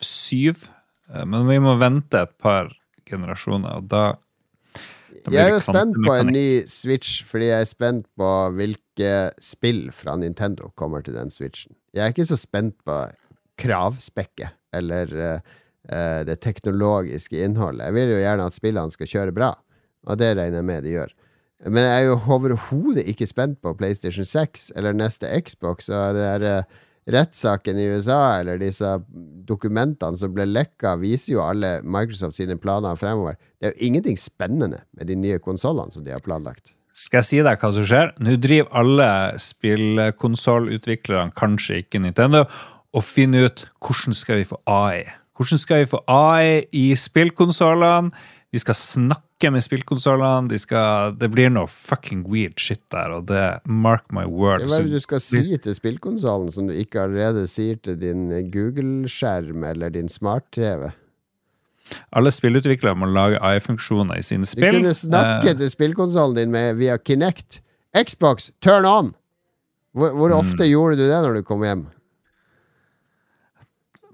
7. 0.00 0.54
Uh, 1.10 1.24
men 1.26 1.48
vi 1.50 1.58
må 1.64 1.76
vente 1.80 2.24
et 2.24 2.34
par 2.40 2.68
generasjoner, 3.10 3.82
og 3.82 3.90
da 3.90 4.04
jeg 5.28 5.42
er 5.42 5.52
jo 5.52 5.60
spent 5.62 5.98
på 6.04 6.14
en 6.16 6.32
ny 6.32 6.46
Switch, 6.70 7.24
fordi 7.26 7.50
jeg 7.50 7.64
er 7.64 7.68
spent 7.68 8.06
på 8.18 8.30
hvilke 8.56 9.14
spill 9.42 9.88
fra 9.94 10.16
Nintendo 10.20 10.70
kommer 10.80 11.04
til 11.04 11.16
den 11.18 11.32
Switchen. 11.34 11.74
Jeg 11.92 12.04
er 12.04 12.14
ikke 12.14 12.28
så 12.28 12.38
spent 12.40 12.76
på 12.86 12.96
kravspekket 13.60 14.56
eller 14.76 15.10
uh, 15.12 16.20
det 16.26 16.38
teknologiske 16.44 17.40
innholdet. 17.44 17.88
Jeg 17.88 17.98
vil 17.98 18.14
jo 18.14 18.20
gjerne 18.22 18.46
at 18.46 18.56
spillene 18.56 18.94
skal 18.94 19.10
kjøre 19.10 19.34
bra, 19.36 19.54
og 20.08 20.20
det 20.20 20.34
regner 20.38 20.62
jeg 20.62 20.68
med 20.70 20.86
de 20.86 20.94
gjør. 20.94 21.16
Men 21.68 21.84
jeg 21.84 21.96
er 21.98 22.06
jo 22.08 22.20
overhodet 22.38 23.04
ikke 23.10 23.28
spent 23.28 23.58
på 23.60 23.74
PlayStation 23.76 24.24
6 24.24 24.70
eller 24.80 24.96
neste 24.96 25.28
Xbox. 25.44 25.90
Og 25.92 26.16
det 26.16 26.24
er 26.24 26.46
uh, 26.46 26.78
rettssaken 27.08 27.78
i 27.80 27.86
USA, 27.94 28.40
eller 28.40 28.58
disse 28.60 28.96
dokumentene 29.48 30.18
som 30.20 30.34
ble 30.34 30.46
lekka, 30.48 30.96
viser 31.00 31.36
jo 31.36 31.44
alle 31.44 31.78
Microsoft 31.82 32.36
sine 32.38 32.58
planer 32.60 32.98
fremover. 33.00 33.38
Det 33.60 33.70
er 33.70 33.74
jo 33.74 33.88
ingenting 33.88 34.18
spennende 34.20 34.82
med 34.96 35.08
de 35.10 35.16
nye 35.18 35.40
konsollene 35.42 35.92
som 35.94 36.04
de 36.04 36.14
har 36.14 36.24
planlagt. 36.24 36.74
Skal 36.96 37.22
jeg 37.22 37.28
si 37.28 37.38
deg 37.44 37.62
hva 37.62 37.70
som 37.72 37.86
skjer? 37.86 38.12
Nå 38.20 38.34
driver 38.42 38.68
alle 38.82 39.08
spillkonsollutviklerne, 39.40 41.32
kanskje 41.38 41.80
ikke 41.84 42.02
Nintendo, 42.02 42.44
og 42.90 43.06
finner 43.06 43.48
ut 43.48 43.64
hvordan 43.78 44.16
skal 44.16 44.42
vi 44.42 44.48
få 44.50 44.58
AI. 44.68 45.06
Hvordan 45.38 45.62
skal 45.62 45.84
vi 45.84 45.90
få 45.94 46.02
AI 46.10 46.66
i 46.76 46.90
spillkonsollene? 46.98 48.10
Vi 48.50 48.58
skal 48.58 48.74
snakke 48.74 49.50
med 49.54 49.62
spillkonsollene. 49.62 50.48
De 50.50 50.58
det 51.20 51.28
blir 51.30 51.50
noe 51.54 51.68
fucking 51.70 52.24
weird 52.26 52.58
shit 52.58 52.82
der, 52.90 53.12
og 53.14 53.26
det 53.28 53.60
Mark 53.64 54.08
my 54.10 54.24
word. 54.26 54.64
Hva 54.66 54.80
er 54.80 54.88
det 54.88 54.96
du 54.96 55.00
skal 55.04 55.20
si 55.22 55.56
til 55.56 55.74
spillkonsollen 55.76 56.50
som 56.50 56.66
du 56.66 56.74
ikke 56.74 57.04
allerede 57.04 57.46
sier 57.46 57.76
til 57.78 57.94
din 58.00 58.28
Google-skjerm 58.50 59.62
eller 59.70 59.90
din 59.94 60.08
smart-TV? 60.10 60.90
Alle 62.14 62.30
spillutviklere 62.30 62.94
må 62.98 63.06
lage 63.10 63.38
AI-funksjoner 63.42 64.18
i 64.18 64.22
sine 64.22 64.46
spill. 64.46 64.74
Du 64.74 64.80
kunne 64.82 64.94
snakke 64.94 65.50
Eh, 65.50 65.56
til 65.58 65.70
spillkonsollen 65.70 66.36
din 66.36 66.50
med, 66.50 66.76
via 66.78 66.98
Kinect. 66.98 67.60
Xbox, 67.94 68.50
turn 68.62 68.84
on! 68.84 69.14
Hvor, 69.94 70.10
hvor 70.14 70.28
Mm. 70.30 70.38
ofte 70.38 70.66
gjorde 70.66 70.96
du 70.98 71.06
det 71.08 71.22
når 71.22 71.34
du 71.34 71.42
kom 71.42 71.62
hjem? 71.62 71.86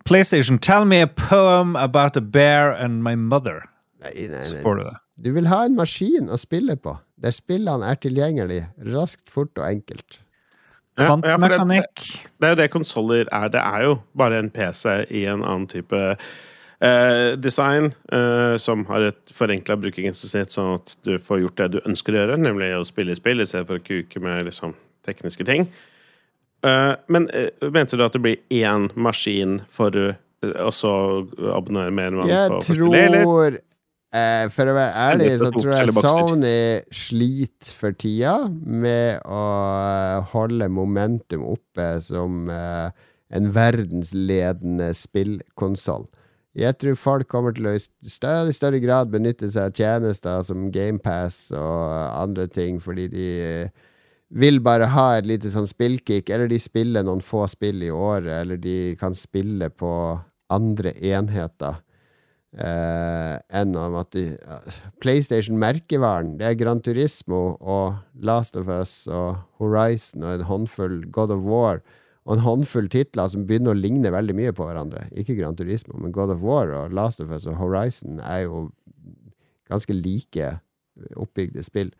PlayStation, 0.05 0.59
tell 0.59 0.85
me 0.85 1.01
a 1.03 1.07
poem 1.07 1.75
about 1.77 2.17
a 2.17 2.21
bear 2.21 2.71
and 2.73 3.03
my 3.03 3.15
mother. 3.15 3.63
Nei, 4.02 4.28
nei, 4.28 4.44
Så 4.44 4.60
får 4.62 4.77
du 4.77 4.85
det. 4.85 4.97
Du 5.16 5.31
vil 5.32 5.47
ha 5.48 5.62
en 5.64 5.77
maskin 5.78 6.28
å 6.28 6.36
spille 6.39 6.77
på, 6.77 6.98
der 7.20 7.32
spillene 7.32 7.89
er 7.90 7.97
tilgjengelig 7.97 8.62
raskt, 8.93 9.28
fort 9.32 9.56
og 9.56 9.64
enkelt. 9.64 10.18
Ja, 10.98 11.09
ja, 11.24 11.36
det- 11.36 11.85
Det 12.40 12.44
er 12.47 12.48
jo 12.51 12.55
det 12.56 12.70
konsoller 12.70 13.27
er. 13.31 13.48
Det 13.48 13.60
er 13.60 13.82
jo 13.85 14.02
bare 14.16 14.39
en 14.39 14.51
PC 14.51 15.06
i 15.10 15.24
en 15.27 15.43
annen 15.43 15.66
type 15.66 16.16
eh, 16.81 17.36
design, 17.36 17.94
eh, 18.12 18.56
som 18.59 18.85
har 18.86 19.01
et 19.01 19.27
forenkla 19.32 19.77
brukergrensesnitt, 19.81 20.48
sånn 20.52 20.74
at 20.74 20.97
du 21.05 21.16
får 21.18 21.40
gjort 21.40 21.56
det 21.56 21.70
du 21.73 21.81
ønsker 21.81 22.12
å 22.12 22.20
gjøre, 22.27 22.36
nemlig 22.39 22.70
å 22.77 22.85
spille 22.85 23.14
spill 23.16 23.40
i 23.40 23.44
stedet 23.47 23.66
for 23.66 23.78
å 23.78 23.82
kuke 23.85 24.20
med 24.20 24.44
liksom, 24.44 24.74
tekniske 25.06 25.44
ting. 25.44 25.68
Eh, 26.62 26.97
men 27.09 27.31
eh, 27.31 27.48
mente 27.70 27.97
du 27.97 28.02
at 28.05 28.12
det 28.12 28.20
blir 28.23 28.36
én 28.51 28.90
maskin 28.94 29.60
for 29.68 29.90
å 29.90 30.16
og 30.43 30.70
så 30.77 30.90
abonnerer 31.56 31.90
mer 31.90 32.10
enn 32.12 32.28
Jeg 32.28 32.51
på 32.51 32.59
Jeg 32.60 33.10
det, 33.10 33.23
tror 33.24 33.59
eh, 34.17 34.45
For 34.53 34.71
å 34.71 34.77
være 34.77 35.07
ærlig, 35.11 35.31
så 35.43 35.51
tror 35.55 35.73
jeg. 35.75 35.95
Sony 36.01 36.59
sliter 36.95 37.73
for 37.77 37.97
tida 37.97 38.37
med 38.51 39.21
å 39.29 39.43
holde 40.33 40.71
momentum 40.73 41.45
oppe 41.55 41.89
som 42.05 42.49
eh, 42.53 42.89
en 43.37 43.51
verdensledende 43.55 44.93
spillkonsoll. 44.97 46.07
Jeg 46.57 46.79
tror 46.81 46.97
folk 46.97 47.29
kommer 47.29 47.53
til 47.53 47.69
å 47.69 47.75
i 47.77 47.81
større, 48.09 48.53
større 48.57 48.81
grad 48.81 49.11
benytte 49.13 49.49
seg 49.53 49.69
av 49.69 49.77
tjenester 49.77 50.45
som 50.47 50.71
GamePass 50.73 51.51
og 51.53 51.83
andre 52.17 52.47
ting, 52.49 52.79
fordi 52.81 53.11
de 53.13 53.27
vil 54.33 54.63
bare 54.65 54.89
ha 54.95 55.11
et 55.19 55.29
lite 55.29 55.53
sånn 55.53 55.69
spillkick, 55.69 56.31
eller 56.33 56.49
de 56.51 56.59
spiller 56.61 57.05
noen 57.07 57.21
få 57.23 57.45
spill 57.51 57.85
i 57.85 57.93
året, 57.93 58.33
eller 58.41 58.59
de 58.63 58.97
kan 59.01 59.15
spille 59.15 59.69
på 59.71 59.91
andre 60.53 60.95
enheter. 60.97 61.83
Eh, 62.56 63.35
enn 63.59 63.74
om 63.77 63.98
at 64.01 64.14
de 64.14 64.31
PlayStation-merkevaren, 65.02 66.36
det 66.40 66.47
er 66.47 66.59
Gran 66.60 66.81
Turismo 66.81 67.59
og 67.60 67.98
Last 68.14 68.56
of 68.56 68.70
Us 68.73 68.94
og 69.10 69.43
Horizon 69.60 70.24
og 70.24 70.39
en 70.39 70.47
håndfull 70.48 71.02
God 71.12 71.35
of 71.35 71.44
War 71.44 71.82
og 72.27 72.36
en 72.36 72.44
håndfull 72.47 72.89
titler 72.90 73.28
som 73.31 73.44
begynner 73.47 73.74
å 73.74 73.78
ligne 73.78 74.10
veldig 74.10 74.35
mye 74.39 74.55
på 74.56 74.64
hverandre. 74.66 75.05
Ikke 75.14 75.36
Gran 75.39 75.59
Turismo, 75.59 75.98
men 76.01 76.14
God 76.14 76.32
of 76.35 76.43
War 76.43 76.73
og 76.74 76.94
Last 76.97 77.20
of 77.23 77.35
Us 77.35 77.47
og 77.47 77.59
Horizon 77.60 78.23
er 78.24 78.47
jo 78.47 78.68
ganske 79.70 79.94
like 79.94 80.56
oppbygde 81.18 81.62
spill. 81.66 81.93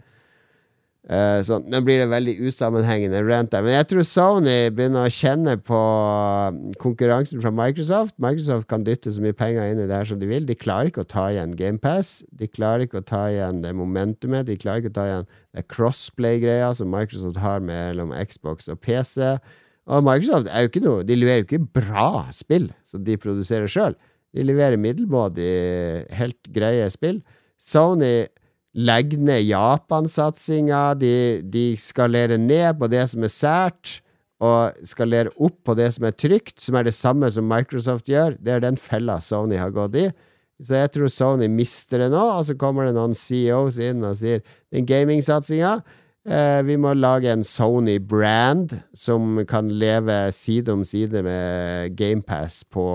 Eh, 1.07 1.41
så 1.47 1.61
nå 1.62 1.78
blir 1.87 2.01
det 2.01 2.09
veldig 2.11 2.33
usammenhengende 2.49 3.20
rant 3.23 3.53
der. 3.53 3.62
Men 3.62 3.77
jeg 3.77 3.87
tror 3.93 4.07
Sony 4.09 4.55
begynner 4.74 5.07
å 5.07 5.12
kjenne 5.12 5.55
på 5.62 5.83
konkurransen 6.83 7.39
fra 7.45 7.53
Microsoft. 7.55 8.16
Microsoft 8.23 8.66
kan 8.70 8.83
dytte 8.87 9.12
så 9.15 9.23
mye 9.23 9.37
penger 9.37 9.70
inn 9.70 9.85
i 9.85 9.87
det 9.87 9.95
her 9.95 10.09
som 10.11 10.19
de 10.19 10.27
vil. 10.31 10.49
De 10.49 10.57
klarer 10.59 10.91
ikke 10.91 11.05
å 11.05 11.11
ta 11.12 11.28
igjen 11.31 11.55
GamePass. 11.59 12.24
De 12.35 12.51
klarer 12.51 12.89
ikke 12.89 13.05
å 13.05 13.07
ta 13.07 13.23
igjen 13.31 13.62
det 13.62 13.70
momentumet. 13.78 14.49
De 14.51 14.59
klarer 14.59 14.83
ikke 14.83 14.95
å 14.97 14.99
ta 14.99 15.07
igjen 15.12 15.31
det 15.55 15.66
crossplay-greia 15.70 16.73
som 16.74 16.91
Microsoft 16.91 17.39
har 17.45 17.62
mellom 17.62 18.11
Xbox 18.27 18.66
og 18.73 18.83
PC. 18.83 19.37
Og 19.87 20.03
Microsoft 20.03 20.51
er 20.51 20.65
jo 20.65 20.73
ikke 20.73 20.83
noe 20.83 21.05
De 21.07 21.15
leverer 21.15 21.45
jo 21.45 21.47
ikke 21.47 21.69
bra 21.78 22.27
spill 22.35 22.73
som 22.83 23.07
de 23.07 23.15
produserer 23.23 23.70
sjøl. 23.70 23.95
De 24.35 24.43
leverer 24.43 24.74
middelmådig, 24.77 25.53
helt 26.19 26.51
greie 26.53 26.91
spill. 26.91 27.23
Sony 27.62 28.27
legger 28.77 29.23
ned 29.24 29.47
Japan-satsinga. 29.48 30.82
De, 31.01 31.15
de 31.43 31.69
skalerer 31.81 32.40
ned 32.40 32.77
på 32.81 32.90
det 32.93 33.07
som 33.12 33.24
er 33.24 33.32
sært, 33.32 33.98
og 34.44 34.77
skalerer 34.85 35.32
opp 35.40 35.57
på 35.65 35.74
det 35.78 35.89
som 35.97 36.05
er 36.09 36.16
trygt, 36.16 36.59
som 36.61 36.77
er 36.77 36.85
det 36.85 36.97
samme 36.97 37.31
som 37.32 37.47
Microsoft 37.48 38.11
gjør. 38.12 38.36
Det 38.36 38.53
er 38.53 38.65
den 38.65 38.77
fella 38.77 39.16
Sony 39.24 39.57
har 39.57 39.73
gått 39.73 39.97
i. 39.97 40.11
Så 40.61 40.77
jeg 40.78 40.93
tror 40.93 41.12
Sony 41.12 41.48
mister 41.53 42.05
det 42.05 42.11
nå, 42.12 42.20
og 42.20 42.44
så 42.48 42.57
kommer 42.57 42.89
det 42.89 42.97
noen 42.97 43.16
CEOs 43.16 43.81
inn 43.82 44.05
og 44.05 44.16
sier 44.16 44.40
den 44.73 44.86
gamingsatsinga 44.89 45.73
eh, 46.24 46.61
Vi 46.65 46.78
må 46.81 46.94
lage 46.97 47.28
en 47.32 47.44
Sony-brand 47.44 48.73
som 48.97 49.43
kan 49.48 49.69
leve 49.69 50.16
side 50.36 50.73
om 50.73 50.85
side 50.89 51.20
med 51.24 51.97
GamePass 51.97 52.62
på 52.73 52.86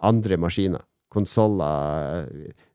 andre 0.00 0.40
maskiner. 0.40 0.84
Konsoller. 1.12 2.28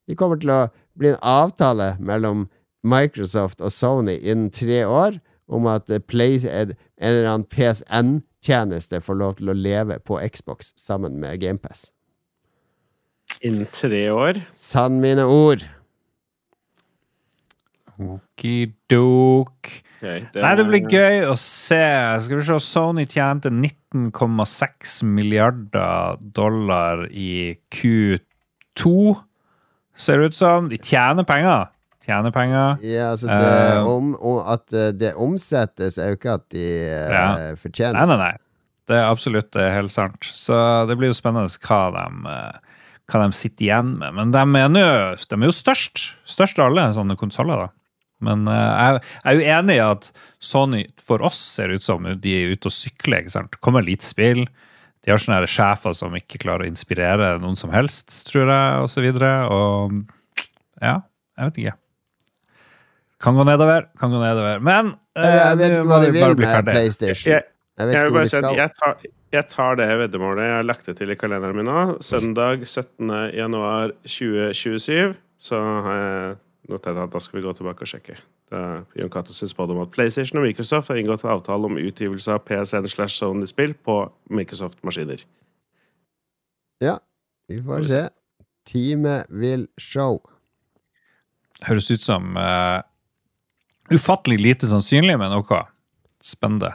Det 0.07 0.17
kommer 0.19 0.39
til 0.41 0.51
å 0.51 0.61
bli 0.99 1.13
en 1.13 1.21
avtale 1.21 1.93
mellom 2.03 2.47
Microsoft 2.83 3.63
og 3.63 3.71
Sony 3.71 4.17
innen 4.19 4.51
tre 4.51 4.83
år 4.85 5.19
om 5.47 5.67
at 5.71 5.91
Play, 6.07 6.39
en 6.43 6.73
eller 6.97 7.29
annen 7.29 7.47
PSN-tjeneste 7.51 8.99
får 9.03 9.19
lov 9.19 9.37
til 9.39 9.51
å 9.53 9.57
leve 9.57 9.99
på 10.03 10.19
Xbox 10.33 10.73
sammen 10.79 11.19
med 11.21 11.39
GamePass. 11.43 11.91
Innen 13.43 13.67
tre 13.71 14.05
år. 14.11 14.43
Sann 14.55 14.99
mine 15.03 15.25
ord. 15.27 15.63
Okidok. 17.99 19.71
Ok, 20.03 20.07
Nei, 20.35 20.53
det 20.59 20.65
blir 20.67 20.87
gøy 20.91 21.21
å 21.29 21.35
se. 21.39 21.83
Skal 22.25 22.39
vi 22.41 22.45
se, 22.47 22.57
Sony 22.65 23.05
tjente 23.07 23.51
19,6 23.53 24.97
milliarder 25.07 26.19
dollar 26.35 27.05
i 27.07 27.53
Q2, 27.71 28.91
ser 29.95 30.19
det 30.19 30.31
ut 30.31 30.37
som. 30.37 30.69
De 30.71 30.77
tjener 30.81 31.25
penger. 31.27 31.67
Tjener 32.03 32.33
penger. 32.35 32.81
Ja, 32.83 33.11
altså 33.13 33.29
det, 33.29 33.51
uh, 33.79 33.87
om, 33.87 34.13
om, 34.19 34.39
At 34.51 34.73
eh, 34.75 34.89
det 34.91 35.13
omsettes, 35.15 35.95
er 35.97 36.11
jo 36.11 36.17
ikke 36.17 36.33
at 36.35 36.49
de 36.51 36.65
eh, 36.83 37.13
Ja. 37.13 37.27
fortjener 37.59 37.95
Nei, 38.01 38.07
nei, 38.11 38.17
nei. 38.19 38.33
Det 38.91 38.97
er 38.99 39.07
absolutt 39.07 39.53
det 39.55 39.63
er 39.63 39.77
helt 39.77 39.93
sant. 39.95 40.27
Så 40.35 40.57
det 40.89 40.97
blir 40.99 41.13
jo 41.13 41.15
spennende 41.15 41.47
hva 41.63 41.79
de, 41.95 42.33
hva 43.07 43.21
de 43.21 43.37
sitter 43.37 43.69
igjen 43.69 43.93
med. 44.01 44.17
Men 44.17 44.33
de, 44.35 44.41
mener 44.51 44.83
jo, 44.83 45.21
de 45.31 45.37
er 45.39 45.47
jo 45.47 45.55
størst. 45.55 46.03
Størst 46.27 46.59
av 46.59 46.67
alle 46.73 46.89
sånne 46.97 47.15
konsoller, 47.19 47.63
da. 47.63 47.69
Men 48.23 48.43
jeg, 48.47 48.99
jeg 48.99 49.31
er 49.31 49.39
jo 49.39 49.47
enig 49.55 49.77
i 49.77 49.83
at 49.85 50.09
Sony 50.43 50.83
for 50.99 51.23
oss 51.23 51.39
ser 51.55 51.71
ut 51.71 51.83
som 51.83 52.03
de 52.03 52.35
er 52.35 52.51
ute 52.51 52.67
og 52.67 52.75
sykler. 52.75 53.23
ikke 53.23 53.35
sant? 53.37 53.55
Kommer 53.63 53.87
lite 53.87 54.03
spill. 54.03 54.43
De 55.03 55.11
har 55.11 55.19
sånne 55.19 55.41
her 55.41 55.49
sjefer 55.51 55.93
som 55.97 56.13
ikke 56.15 56.39
klarer 56.39 56.63
å 56.65 56.69
inspirere 56.71 57.33
noen 57.43 57.57
som 57.59 57.71
helst, 57.75 58.11
tror 58.29 58.47
jeg, 58.47 58.83
og 58.83 58.89
så 58.93 59.01
videre. 59.03 59.31
Og 59.51 59.97
ja, 60.81 61.01
jeg 61.37 61.49
vet 61.49 61.57
ikke. 61.63 61.73
Kan 63.23 63.35
gå 63.39 63.43
nedover, 63.47 63.87
kan 63.99 64.11
gå 64.11 64.19
nedover. 64.21 64.59
Men 64.63 64.93
eh, 65.15 65.23
Jeg, 65.23 65.41
jeg 65.41 65.57
vet 65.59 65.75
ikke 65.77 65.89
hva 65.91 65.99
de 66.03 66.11
vil 66.15 66.35
bli 66.39 66.47
med. 66.53 66.71
PlayStation. 66.71 67.33
Jeg- 67.33 67.49
Jeg 67.73 67.87
vet 67.89 67.93
Jeg 67.95 68.03
ikke 68.05 68.13
hvor 68.13 68.21
de 68.21 68.29
skal. 68.29 68.55
jeg 68.55 68.71
tar, 68.77 68.97
jeg 69.33 69.47
tar 69.49 69.75
det 69.79 69.87
veddemålet. 69.97 70.43
Jeg 70.45 70.55
har 70.59 70.63
lagt 70.63 70.85
det 70.85 70.93
til 70.99 71.09
i 71.09 71.15
kalenderen 71.17 71.55
min 71.57 71.65
nå. 71.65 71.85
Søndag 72.05 72.67
17. 72.69 73.09
januar 73.33 73.91
2027. 74.05 75.15
Så 75.41 75.57
har 75.57 75.95
jeg 75.97 76.37
notert 76.71 76.99
at 76.99 77.11
da 77.13 77.19
skal 77.21 77.39
vi 77.39 77.45
gå 77.45 77.53
tilbake 77.57 77.85
og 77.85 77.89
sjekke. 77.89 78.17
Det 78.51 78.61
Jon 78.99 79.11
Cato 79.11 79.35
sin 79.35 79.51
spådom 79.51 79.81
at 79.83 79.91
PlayStation 79.95 80.39
og 80.39 80.47
Microsoft 80.47 80.91
har 80.91 80.99
inngått 80.99 81.25
avtale 81.27 81.69
om 81.69 81.79
utgivelse 81.79 82.35
av 82.35 82.43
PSN 82.47 82.87
slash 82.91 83.17
Sony-spill 83.17 83.75
på 83.85 83.97
Microsoft-maskiner. 84.31 85.25
Ja, 86.83 86.99
vi 87.51 87.59
får 87.63 87.87
se. 87.89 88.03
Teamet 88.69 89.27
vil 89.29 89.67
show. 89.81 90.21
Høres 91.63 91.89
ut 91.91 92.03
som 92.03 92.37
uh, 92.39 92.79
ufattelig 93.91 94.39
lite 94.41 94.69
sannsynlig, 94.71 95.17
men 95.19 95.35
ok. 95.35 95.55
Spennende. 96.23 96.73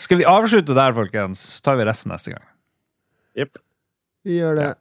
Skal 0.00 0.20
vi 0.20 0.28
avslutte 0.28 0.76
der, 0.76 0.96
folkens? 0.96 1.40
Så 1.56 1.64
tar 1.64 1.78
vi 1.80 1.86
resten 1.88 2.12
neste 2.12 2.32
gang. 2.34 2.44
Jepp. 3.36 3.56
Vi 4.24 4.40
gjør 4.40 4.56
det. 4.58 4.72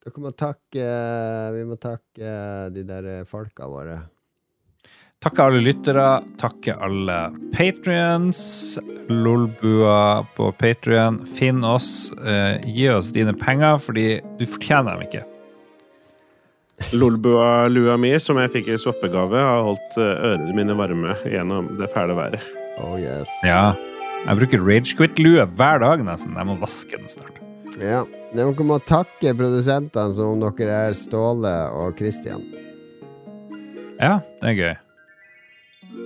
Dere 0.00 0.22
må 0.24 0.30
takke 0.32 0.86
Vi 1.56 1.66
må 1.68 1.76
takke 1.80 2.30
de 2.72 2.84
der 2.88 3.10
folka 3.28 3.68
våre. 3.68 3.98
Takke 5.20 5.44
alle 5.44 5.60
lyttere, 5.60 6.04
takke 6.40 6.72
alle 6.80 7.16
patrions. 7.52 8.78
Lolbua 9.12 10.24
på 10.32 10.46
Patrion. 10.56 11.18
Finn 11.36 11.60
oss. 11.64 12.08
eh, 12.24 12.56
gi 12.64 12.88
oss 12.88 13.10
dine 13.12 13.34
penger, 13.36 13.76
fordi 13.76 14.22
du 14.38 14.46
fortjener 14.48 14.96
dem 14.96 15.04
ikke. 15.04 15.26
Lolbua-lua 16.96 17.98
mi, 18.00 18.14
som 18.18 18.40
jeg 18.40 18.52
fikk 18.54 18.70
i 18.72 18.78
swappegave, 18.80 19.36
har 19.36 19.66
holdt 19.66 19.98
eh, 20.00 20.24
ørene 20.30 20.56
mine 20.56 20.78
varme 20.78 21.18
gjennom 21.28 21.68
det 21.76 21.90
fæle 21.92 22.16
været. 22.16 22.40
Oh 22.80 22.96
yes. 22.96 23.28
Ja. 23.44 23.74
Jeg 24.24 24.40
bruker 24.40 24.64
Ragequit-lue 24.64 25.44
hver 25.60 25.84
dag, 25.84 26.00
nesten. 26.08 26.32
Jeg 26.32 26.48
må 26.48 26.56
vaske 26.64 26.96
den 26.96 27.12
snart. 27.12 27.36
Ja. 27.76 28.06
Dere 28.30 28.64
må 28.66 28.78
takke 28.86 29.32
produsentene 29.34 30.14
som 30.14 30.36
om 30.36 30.42
dere 30.58 30.76
er 30.90 30.94
Ståle 30.94 31.54
og 31.74 31.98
Christian. 31.98 32.44
Ja, 33.98 34.20
det 34.40 34.52
er 34.52 34.56
gøy. 34.58 34.74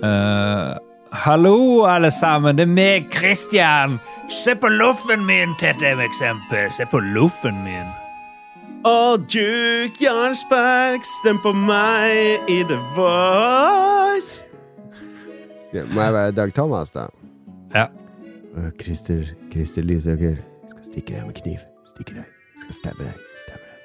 Uh, 0.01 0.71
hallo, 1.25 1.57
alle 1.85 2.09
sammen. 2.11 2.57
Det 2.57 2.65
er 2.65 2.71
meg, 2.73 3.11
Christian. 3.13 3.99
Se 4.29 4.55
på 4.57 4.71
loffen 4.73 5.21
min, 5.27 5.53
Tete 5.61 5.93
eksempel. 6.01 6.65
Se 6.73 6.87
på 6.89 6.99
loffen 7.13 7.61
min. 7.63 7.93
Og 8.85 9.21
Duke 9.29 10.01
Jarlsberg, 10.01 11.05
stem 11.21 11.39
på 11.41 11.53
meg 11.57 12.49
i 12.49 12.59
The 12.69 12.77
Voice. 12.97 14.43
Skal, 15.69 15.87
må 15.93 16.01
jeg 16.01 16.13
være 16.13 16.35
Dag 16.37 16.53
Thomas, 16.53 16.93
da? 16.93 17.07
Ja. 17.73 17.87
Øh, 18.57 18.71
Christer, 18.81 19.23
Christer 19.53 19.81
Lysøker 19.81 20.35
skal 20.69 20.83
stikke 20.85 21.23
med 21.25 21.33
kniv. 21.33 21.74
Stikke 21.85 22.17
deg. 22.17 22.31
Skal 22.63 22.73
stabbe 22.79 23.05
deg. 23.05 23.19
Stabbe 23.43 23.65
deg. 23.69 23.75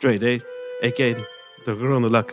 Dre 0.00 0.16
Day, 0.22 0.40
aka 0.86 1.12
Honelak. 1.76 2.32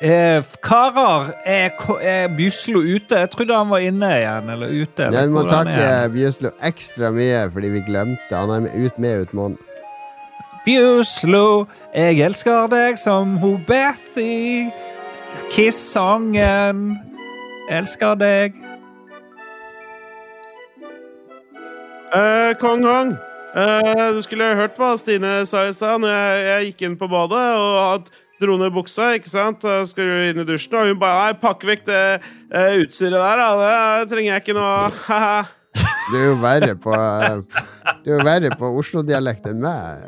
Eh, 0.00 0.44
karer, 0.62 1.32
er, 1.42 1.72
er 2.06 2.28
Bjuslo 2.30 2.84
ute? 2.86 3.18
Jeg 3.18 3.30
trodde 3.32 3.56
han 3.56 3.66
var 3.66 3.82
inne 3.82 4.06
igjen. 4.20 4.50
Eller 4.54 4.70
ute. 4.70 5.08
Eller 5.08 5.24
Jeg 5.24 5.32
må 5.34 5.42
takke 5.50 5.88
Bjuslo 6.14 6.52
ekstra 6.62 7.10
mye 7.10 7.40
fordi 7.50 7.72
vi 7.72 7.82
glemte. 7.88 8.30
Han 8.30 8.68
er 8.68 8.76
ut 8.78 9.00
med 9.02 9.24
ut 9.26 9.34
måneden. 9.34 9.58
Bjuslo, 10.62 11.66
jeg 11.90 12.20
elsker 12.28 12.70
deg 12.70 13.02
som 13.02 13.40
ho 13.42 13.56
Bethy. 13.66 14.68
Kiss-sangen. 15.50 16.92
Elsker 17.66 18.14
deg. 18.22 18.54
Eh, 22.08 22.54
Kong 22.60 22.84
Hong, 22.84 23.16
eh, 23.54 24.12
du 24.16 24.22
skulle 24.24 24.54
hørt 24.56 24.78
hva 24.80 24.94
Stine 24.96 25.42
sa 25.48 25.66
i 25.68 25.74
stad 25.76 26.00
når 26.00 26.08
jeg, 26.14 26.46
jeg 26.46 26.68
gikk 26.70 26.80
inn 26.88 26.96
på 27.00 27.08
badet 27.10 27.44
og 27.58 28.08
dro 28.40 28.56
ned 28.56 28.72
buksa, 28.72 29.10
ikke 29.18 29.28
sant? 29.28 29.64
Og 29.68 29.88
skal 29.90 30.08
jo 30.08 30.16
inn 30.30 30.40
i 30.40 30.46
dusjen, 30.48 30.78
og 30.78 30.88
hun 30.88 31.00
bare 31.00 31.18
Nei, 31.26 31.34
pakk 31.42 31.66
vekk 31.68 31.84
det 31.88 32.00
eh, 32.16 32.78
utstyret 32.84 33.18
der, 33.18 33.42
da. 33.42 33.48
Det 34.00 34.08
trenger 34.14 34.30
jeg 34.32 34.44
ikke 34.46 34.56
nå. 34.56 34.68
Haha. 35.08 35.40
Du 36.08 36.16
er 36.16 36.24
jo 36.30 36.36
verre 36.40 36.74
på 36.80 36.92
Du 38.00 38.08
er 38.08 38.14
jo 38.14 38.22
verre 38.24 38.50
på 38.56 38.66
Oslo-dialekt 38.80 39.50
enn 39.50 39.60
meg. 39.60 40.00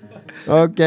Ok, 0.48 0.80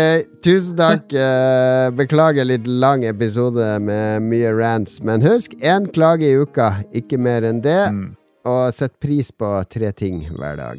tusen 0.46 0.78
takk. 0.78 1.14
Eh, 1.14 1.90
Beklager 1.98 2.46
litt 2.46 2.68
lang 2.70 3.04
episode 3.10 3.80
med 3.82 4.22
mye 4.30 4.52
rants, 4.54 5.00
men 5.02 5.24
husk 5.26 5.56
én 5.66 5.88
klage 5.96 6.30
i 6.30 6.38
uka, 6.38 6.84
ikke 6.94 7.18
mer 7.18 7.42
enn 7.48 7.62
det. 7.66 7.82
Og 8.48 8.72
sett 8.74 8.94
pris 9.04 9.32
på 9.34 9.50
tre 9.70 9.90
ting 9.92 10.22
hver 10.38 10.56
dag. 10.62 10.78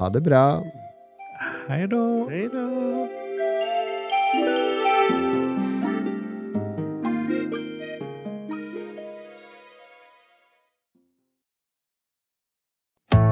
Ha 0.00 0.10
det 0.10 0.24
bra. 0.26 0.46
Hei 1.68 1.84
da. 1.86 2.02
Hei 2.30 2.48
da. 2.52 2.66